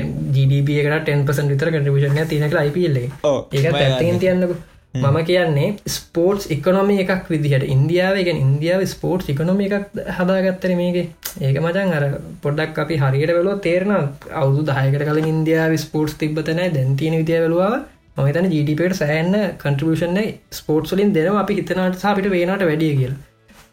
10පස 1.11 1.39
විතර 1.53 1.71
කටවිෂන 1.75 2.21
තිනක 2.33 2.59
IPල්ල 2.67 2.99
ඒක 2.99 3.71
පැත්තෙන් 3.77 4.19
තියන්නක. 4.25 4.57
මම 4.95 5.19
කියන්නේ 5.29 5.69
ස්පෝර්ට්ස් 5.97 6.49
එකනොම 6.55 6.91
එකක් 6.97 7.31
විදිහට. 7.33 7.69
ඉන්දියාව 7.75 8.17
එක 8.23 8.33
ඉන්දියාව 8.35 8.83
ස්පෝර්ට්ස් 8.95 9.31
එකනොම 9.33 9.61
එකක් 9.67 9.95
හදාගත්තර 10.19 10.75
මේක. 10.81 10.99
ඒක 11.47 11.57
මචන් 11.63 11.95
අර 11.99 12.05
පොඩ්ඩක් 12.43 12.83
අපි 12.85 12.99
හරියට 13.03 13.37
වෙලෝ 13.39 13.57
තේරන 13.67 13.93
අවුදු 14.41 14.67
දායකට 14.71 15.07
කල 15.09 15.23
ඉන්දියාව 15.35 15.79
ස්පෝර්ට්ස් 15.87 16.19
තිබතනෑ 16.23 16.75
දැන්තින 16.77 17.19
විදිය 17.21 17.41
වෙලවා 17.47 17.75
මතන 18.17 18.47
ජීඩිපට 18.51 18.95
සෑන්න 18.97 19.35
කන්ට්‍රබෂන 19.59 20.21
ස්පෝර්ට්ස්ලින් 20.53 21.13
දෙනවා 21.15 21.43
අපි 21.43 21.59
හිතනට 21.59 21.99
සාපිට 21.99 22.31
වේනට 22.31 22.65
වැඩිය 22.65 22.95
කියලා. 22.97 23.21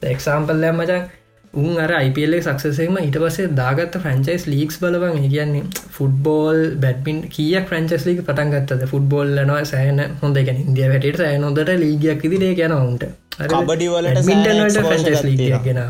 එක්සාම්පල්ලෑ 0.08 0.74
මචන් 0.74 1.08
උන් 1.54 1.78
අර 1.78 1.92
අයිපල් 1.92 2.36
සක්සසේම 2.40 2.98
ඊට 2.98 3.18
පසේ 3.18 3.48
දාගත්ත 3.60 3.96
ෆ්‍රංචයිස් 4.04 4.44
ලීක්ස් 4.48 4.80
බලවන් 4.80 5.16
කියන්නේ 5.26 5.64
ෆුටබෝල් 5.96 6.60
බැඩ්මින් 6.84 7.22
කිය 7.30 7.56
ෆ්‍රංචස් 7.64 8.06
ලීක 8.06 8.22
පටන්ගත්තද 8.22 8.84
ෆුටබෝල් 8.86 9.32
ලනවා 9.38 9.64
සෑන 9.66 10.04
හොඳ. 10.22 10.38
ගැන 10.40 10.62
ඉදිය 10.66 10.92
වැට 10.92 11.18
සෑන 11.18 11.48
හොඳට 11.48 11.74
ලීගයක් 11.78 12.22
විදිරේ 12.26 12.60
ගැන 12.62 12.76
උන්ට. 12.76 13.08
කබඩිවලට 13.46 14.84
ෆ්‍රංචස් 14.84 15.26
ලීගෙන 15.26 15.82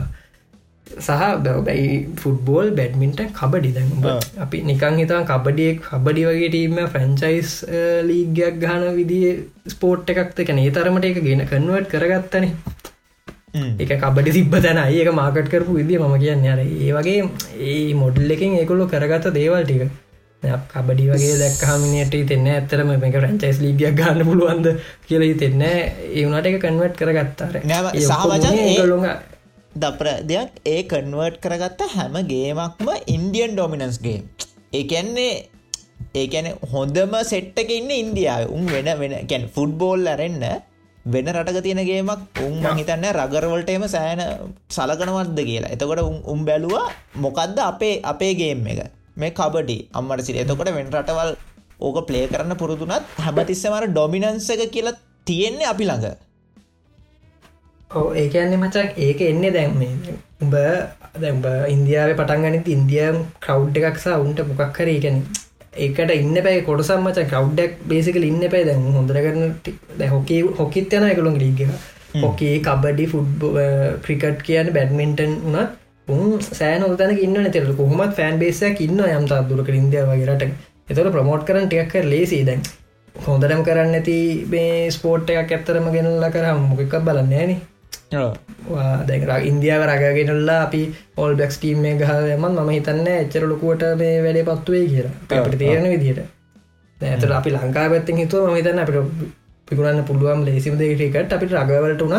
සහ 0.97 1.21
බැයි 1.67 1.89
ෆුටබෝල් 2.21 2.71
බැඩ්මින්ට 2.79 3.21
කබඩි. 3.39 3.71
දැන් 3.77 3.89
අපි 4.45 4.63
නිකං 4.69 4.97
හිතන් 5.01 5.27
කබඩියෙක් 5.31 5.83
කබඩි 5.87 6.25
වගේ 6.29 6.49
ටීම 6.49 6.79
ෆ්‍රංචයිස් 6.93 7.51
ලීගයක් 8.09 8.59
ගාන 8.63 8.87
විදිිය 8.97 9.35
ස්පෝට් 9.67 10.13
එකක්ත 10.15 10.41
කැන 10.47 10.63
ඒ 10.63 10.71
තරමට 10.71 11.11
එක 11.11 11.21
ගෙන 11.27 11.45
කන්වට 11.51 11.93
කරගත්තනේ. 11.93 12.51
එක 13.83 13.93
කබඩි 14.01 14.35
තිබ්බ 14.39 14.57
තැන 14.65 14.81
ඒක 14.87 15.13
මාකට් 15.21 15.53
කරපු 15.53 15.79
විදිිය 15.79 16.01
මම 16.01 16.17
කියන්න. 16.25 16.49
අර 16.55 16.59
ඒ 16.65 16.91
වගේ 16.97 17.21
ඒ 17.69 17.93
මොඩල් 18.03 18.35
එකින් 18.35 18.59
ඒකොල්ලො 18.59 18.91
කරගත්ත 18.93 19.33
දේවල් 19.39 19.63
ටික. 19.63 19.87
කබඩි 20.73 21.05
වගේ 21.09 21.37
දැක්හමිනට 21.39 22.15
තෙන්න 22.29 22.47
ඇතරම 22.49 22.89
මේක 23.03 23.15
රංචයිස් 23.21 23.57
ලීගයක් 23.63 23.95
ගන්න 23.99 24.27
පුළුවන්ද 24.27 24.67
කියල 25.07 25.23
තෙන්න 25.39 25.63
ඒවනට 25.63 26.49
එක 26.49 26.59
කන්වට් 26.65 26.99
කරගත්තාර 26.99 27.55
සහවච 28.01 28.45
දපර 29.81 30.07
දෙයක් 30.29 30.51
ඒ 30.65 30.81
කන්වර්ට් 30.91 31.37
කරගත්ත 31.43 31.81
හැම 31.95 32.15
ගේමක්ම 32.31 32.89
ඉන්දියන් 33.15 33.53
ඩොමිනන්ස්ගේ 33.53 34.19
ඒකැන්නේ 34.73 35.35
ඒකැන 36.15 36.47
හොඳම 36.71 37.13
සෙට්ටක 37.31 37.69
ඉන්න 37.71 37.91
ඉන්දියාව. 37.93 38.51
උන් 38.55 38.65
වෙන 38.67 38.89
වෙන 39.01 39.13
කැන් 39.29 39.43
ෆුට්බෝල් 39.55 40.07
අරෙන්න්න 40.13 40.45
වෙන 41.05 41.27
රටක 41.33 41.59
තියෙනගේමක් 41.65 42.41
උන් 42.45 42.55
මහිතන්න 42.65 43.05
රගරවලටම 43.17 43.85
සෑන 43.95 44.21
සලකනවත්ද 44.69 45.39
කියලා. 45.49 45.73
එතකොට 45.75 46.01
උම් 46.33 46.39
බැලුවා 46.47 46.85
මොකක්ද 47.23 47.59
අපේ 47.71 47.95
අපේ 48.03 48.33
ගේම් 48.41 48.67
එක? 48.67 48.81
මේ 49.17 49.31
කබඩි 49.31 49.77
අම්මට 49.97 50.25
සිට 50.27 50.41
එතකොට 50.43 50.71
වෙන 50.77 50.93
රටවල් 50.93 51.31
ඕක 51.79 51.97
ප්ලේ 52.07 52.25
කරන්න 52.31 52.55
පුරුදුනත් 52.61 53.05
හැමතිස්සමර 53.25 53.85
ඩොමිනන්ස 53.89 54.49
එක 54.55 54.63
කියලා 54.75 54.97
තියෙන්නේ 55.27 55.69
අපි 55.73 55.85
ළඟ 55.89 56.15
ඕ 57.91 58.07
ඒකන්නේ 58.13 58.57
මචක් 58.57 58.87
ඒක 58.99 59.19
එන්නේ 59.23 59.51
දැම්මේ 59.51 60.15
උඹ 60.39 60.55
දැම්බ 61.17 61.45
ඉන්දියාව 61.69 62.09
පටන්ගනිත 62.13 62.67
ඉන්දියම් 62.69 63.17
කව් 63.41 63.83
එකක්සා 63.83 64.17
උන්ට 64.19 64.41
මොකක් 64.47 64.73
කර 64.73 64.89
ඒකැන 64.89 65.19
ඒකට 65.77 66.11
ඉන්න 66.13 66.37
පැයි 66.39 66.63
කොටසම්මච 66.63 67.19
කව්ඩක් 67.25 67.77
බේසිකල 67.87 68.25
ඉන්න 68.25 68.43
පැයි 68.45 68.67
දැන් 68.67 68.83
හොඳර 68.93 69.19
කරන 69.19 69.43
හොකේ 70.07 70.39
හොකිත් 70.57 70.93
යන 70.93 71.05
එකළුන් 71.07 71.37
ලිග 71.37 71.61
හොකේ 72.17 72.55
කබඩි 72.61 73.05
ෆුඩ් 73.07 73.45
ක්‍රිකට් 74.03 74.43
කියන 74.43 74.73
බැඩ්මින්ටන් 74.73 75.37
වනත් 75.45 75.69
උන් 76.07 76.43
සෑන 76.51 76.85
උතන 76.85 77.15
ඉන්න 77.19 77.51
තෙර 77.51 77.71
කොහොමත් 77.73 78.17
ෆෑන් 78.19 78.41
බේසයක් 78.43 78.83
ඉන්න 78.83 79.05
යම්තා 79.07 79.39
දුරක 79.45 79.71
ඉන්දිය 79.73 80.03
වගේරට 80.05 80.45
එතොට 80.89 81.13
ප්‍රමෝට් 81.13 81.47
කරන 81.47 81.65
ටියක් 81.65 81.89
කර 81.93 82.05
ලේසි 82.07 82.43
දැන් 82.45 82.67
හොඳටම 83.23 83.63
කරන්න 83.63 83.95
ඇති 83.95 84.19
මේ 84.49 84.77
ස්පෝට් 84.91 85.33
එකක් 85.33 85.51
ඇත්තරම 85.53 85.89
ගෙනල්ල 85.91 86.29
කරම් 86.31 86.63
මොකක් 86.67 87.01
බලන්න 87.01 87.35
ෑනේ 87.35 87.59
දැ 88.11 89.39
ඉන්දියාව 89.49 89.83
රගගෙනල්ලා 89.89 90.61
අපි 90.65 90.81
ඔල් 91.17 91.35
බැක්ස් 91.35 91.57
ටීම් 91.59 91.79
මේ 91.85 91.95
ගහයමන් 92.01 92.57
ම 92.57 92.71
හිතන්න 92.77 93.07
එච්චර 93.13 93.43
ලොකුවට 93.51 93.83
මේ 94.01 94.15
වැඩේ 94.25 94.47
පත්තුවේ 94.49 94.87
කියලා. 94.91 95.13
අපට 95.39 95.59
තේරණ 95.61 95.87
විදියට 95.93 96.21
ඇතර 96.97 97.31
අපි 97.39 97.55
ලංකා 97.55 97.87
පැත්තිෙන් 97.93 98.23
හිතුව 98.23 98.49
ම 98.49 98.57
හිතන්න 98.59 98.83
අපිට 98.83 99.29
පිකුරන්න 99.67 100.03
පුළුවන් 100.09 100.43
ලේසිම 100.47 100.75
දෙකටකට 100.81 101.37
අපිට 101.37 101.55
රගවලට 101.61 102.03
උනත් 102.07 102.17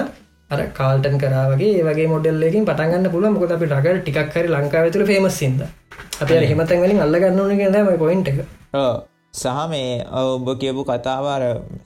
අර 0.50 0.60
කාල්ටන් 0.78 1.16
කරාවගේ 1.22 1.70
ඒවගේ 1.78 2.08
මොඩල්ලකින් 2.14 2.66
පටන්ගන්න 2.68 3.12
පුළුව 3.14 3.32
මොකද 3.34 3.54
අපි 3.56 3.66
රග 3.68 3.86
ටිකක් 3.98 4.34
හරි 4.34 4.48
ලංකාව 4.54 4.90
තුළ 4.94 5.06
ෆේමස්සිද 5.10 5.62
අප 6.22 6.28
හෙමතන් 6.50 6.82
වලින් 6.84 7.00
අල්ලගන්න 7.06 7.40
ඕන 7.42 7.56
කියම 7.60 7.88
පොයින්ට 8.04 8.28
එක. 8.32 8.38
සහ 9.34 9.64
මේ 9.72 10.04
ඔබ 10.20 10.46
කියපු 10.62 10.84
කතාවාර 10.90 11.42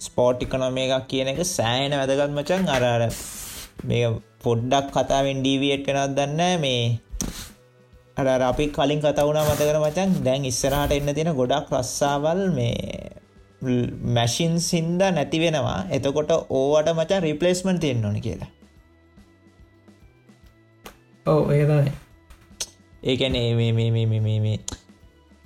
ස්පෝට් 0.06 0.44
ඉකනොම 0.46 0.76
එකක් 0.84 1.08
කියන 1.10 1.32
එක 1.32 1.40
සෑන 1.48 1.96
වැදගත් 2.00 2.36
මචන් 2.36 2.68
අරර 2.76 3.08
මේ 3.82 4.10
පොඩ්ඩක් 4.44 4.92
කතාවෙන් 4.96 5.40
ඩීවියට් 5.40 5.88
වෙනත් 5.88 6.14
දන්න 6.18 6.60
මේ 6.60 6.82
අර 8.16 8.42
අපි 8.42 8.66
කලින් 8.68 9.00
කතවුණ 9.00 9.40
මතකර 9.42 9.78
මචන් 9.80 10.10
දැන් 10.24 10.44
ඉස්සරහට 10.44 10.92
එන්න 10.92 11.14
තියෙන 11.14 11.32
ගොඩක් 11.34 11.72
රස්සාවල් 11.72 12.42
මේ 12.50 12.76
මැශින් 14.16 14.54
සින්ද 14.60 15.02
නැති 15.10 15.38
වෙනවා. 15.42 15.80
එතකොට 15.90 16.32
ඕවට 16.52 16.94
මචන් 16.94 17.22
රිපලේස්මන් 17.22 17.78
තියෙන්න්න 17.78 18.04
ඕන 18.04 18.20
කියලා. 18.20 18.50
ඔව 21.26 21.50
ඒතයි 21.50 21.92
ඒකැනේ 23.02 23.48
මේ 23.54 24.58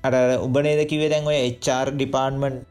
අර 0.05 0.15
උබනේද 0.39 0.81
කිවේ 0.89 1.11
දැන් 1.11 1.27
ඔය 1.27 1.39
එච්චාර් 1.41 1.89
ඩිපාර්ට්මන්ට් 1.93 2.65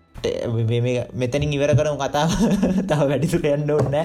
මෙතනින් 1.15 1.53
ඉවර 1.53 1.73
කරම 1.79 1.97
කතා 1.97 2.25
තව 2.89 2.99
වැඩිසු 3.09 3.39
යන්න 3.45 3.71
ඔන්න 3.71 3.97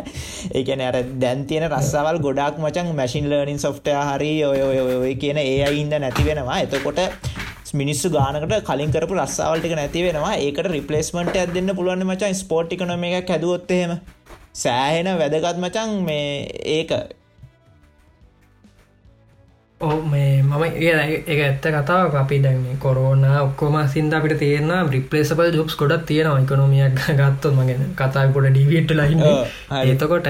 ඒකන 0.55 0.83
අර 0.83 0.99
දැන් 1.23 1.45
තියෙන 1.47 1.69
රස්සවල් 1.69 2.21
ගොඩක් 2.21 2.59
මචන් 2.59 2.95
මැසින් 2.95 3.29
ලර්නින් 3.31 3.59
සොෆ්ටය 3.59 3.95
හරි 4.09 4.33
ඔය 4.45 4.61
ඔය 4.81 5.15
කියන 5.17 5.39
ඒ 5.39 5.61
අයින්ද 5.67 5.95
නැති 5.97 6.25
වෙනවා. 6.25 6.61
එතකොට 6.61 7.01
මිනිස්සු 7.75 8.11
ගානකට 8.11 8.57
කලින් 8.65 8.93
කරපු 8.93 9.15
රස්සාවල්ටික 9.17 9.75
නැති 9.75 10.03
වෙනවා. 10.03 10.35
ඒකට 10.39 10.69
රිපලේස්මට 10.69 11.37
ඇත් 11.37 11.55
දෙන්න 11.55 11.77
පුළුවන් 11.77 12.05
මචන් 12.07 12.35
ස්පෝට්ික 12.35 12.83
නොම 12.85 13.05
එක 13.05 13.29
හැදුවොත්තහෙම 13.29 13.97
සෑහෙන 14.55 15.11
වැදගත් 15.19 15.59
මචන් 15.59 15.97
මේ 16.05 16.29
ඒක. 16.77 16.93
ඕ 19.81 19.97
මේ 20.05 20.43
මම 20.43 20.63
ඒ 20.79 20.95
එක 21.27 21.39
ඇත්ත 21.41 21.67
කතාව 21.75 22.17
අපි 22.23 22.39
දැන්නේ 22.45 22.77
කොරෝන 22.79 23.23
ඔක්කොම 23.37 23.77
සින්ද 23.89 24.13
අපිට 24.13 24.35
තේරන 24.39 24.73
රිපලේසබල් 24.95 25.53
ජොබ්ස් 25.55 25.77
ගොඩක් 25.81 26.03
තියෙනවා 26.07 26.43
ඉකොනොමියක් 26.45 26.99
ගත්තොත්. 27.19 27.55
මගෙන 27.55 27.87
කතාකොට 27.95 28.49
ඩිවිට 28.49 28.93
ලයින්න 28.93 29.25
එතකොට 29.85 30.29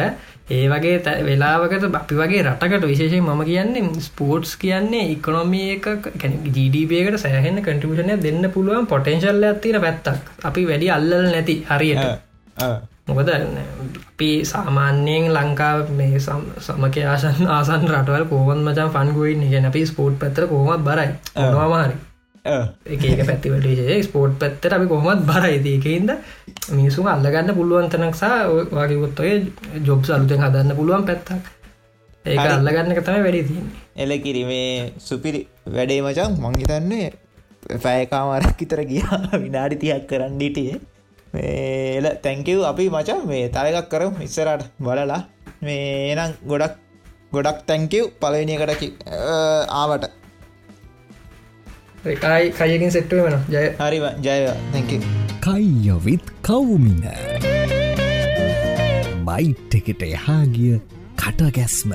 ඒ 0.50 0.62
වගේ 0.72 1.16
වෙලාවකට 1.28 1.88
අපි 1.92 2.20
වගේ 2.20 2.44
රටකට 2.44 2.86
විශේෂයෙන් 2.92 3.26
මම 3.26 3.42
කියන්නේ 3.44 4.04
ස්පෝර්ට්ස් 4.06 4.54
කියන්නේ 4.56 5.10
ඉකොනොමිය 5.16 5.66
එක 5.74 5.90
ජීඩබකට 6.48 7.20
සෑහෙන 7.24 7.60
කටිපෂනය 7.62 8.20
දෙන්න 8.22 8.50
පුළුවන්. 8.54 8.86
පොටෙන්ශල්ල 8.86 9.50
ඇතින 9.50 9.80
පැත්තක්. 9.80 10.32
අපි 10.44 10.68
වැඩි 10.70 10.94
අල්ලල් 10.96 11.28
නැති 11.28 11.60
හරියට 11.70 12.89
මොකද 13.10 13.30
අපි 13.30 14.30
සාමාන්‍යයෙන් 14.44 15.26
ලංකා 15.30 15.74
මේ 15.92 16.18
සමක 16.18 16.96
ආසන් 17.06 17.48
ආසන් 17.48 17.88
රටවල් 17.88 18.24
කෝවන් 18.26 18.60
මචන් 18.62 18.90
ෆන්ගුවන් 18.90 19.42
ගැන 19.50 19.66
අපි 19.66 19.86
ස්පෝට් 19.86 20.18
පැතර 20.18 20.46
කොහොමත් 20.46 20.82
බරයි. 20.82 21.10
නොවාමාරි 21.36 21.96
ඒක 22.44 23.22
පැතිවට 23.22 23.80
ස්පෝට් 24.02 24.34
පැත්තර 24.36 24.74
අපි 24.74 24.86
කොහොමත් 24.86 25.22
බරයි. 25.22 25.56
ඒකයින්ද 25.66 26.10
මිනිසුන් 26.70 27.08
අල්ලගන්න 27.08 27.54
පුළුවන්තනක්සා 27.54 28.36
වගේගොත්තොය 28.72 29.32
ජොබ් 29.82 30.04
සලුතෙන් 30.04 30.40
හදන්න 30.40 30.76
පුළුවන් 30.76 31.04
පැත්තක්. 31.04 31.44
ඒක 32.24 32.38
අල්ලගන්න 32.40 32.94
තම 32.98 33.20
වැඩි 33.20 33.42
තියන්නේ. 33.44 33.74
එල 33.96 34.10
කිරීමේ 34.18 34.92
සුපිරි 34.98 35.46
වැඩේ 35.68 36.00
මචන් 36.02 36.38
මංහිතන්නේ 36.38 37.08
පැයකාමාරක් 37.78 38.56
විතර 38.58 38.84
ගියා. 38.84 39.20
විනාඩි 39.38 39.76
තියක් 39.78 40.06
කරන්නඩිටියේ 40.06 40.80
මේල 41.34 42.06
තැංකව් 42.24 42.62
අපි 42.70 42.84
මචන් 42.94 43.20
මේ 43.30 43.48
තවකක් 43.56 43.90
කරම් 43.92 44.14
ඉස්සරට 44.26 44.64
බලලා. 44.86 45.20
මේ 45.66 46.12
එනම් 46.12 46.32
ගොඩක් 46.50 46.74
ගොඩක් 47.34 47.60
තැංකව් 47.68 48.04
පලනියකට 48.20 48.82
ආවට. 49.80 50.04
එකයි 52.04 52.44
කයකින් 52.58 52.92
සෙට්ටුව 52.96 53.24
වෙන 53.26 53.36
ජය. 53.54 53.64
හරි 53.80 53.98
ජය 54.26 54.38
තැක 54.72 54.90
කයියොවිත් 55.46 56.26
කවුමින. 56.42 57.02
බයිට් 59.28 59.74
එකට 59.78 60.02
එහා 60.10 60.44
ගිය 60.54 60.76
කටගැස්ම 61.20 61.92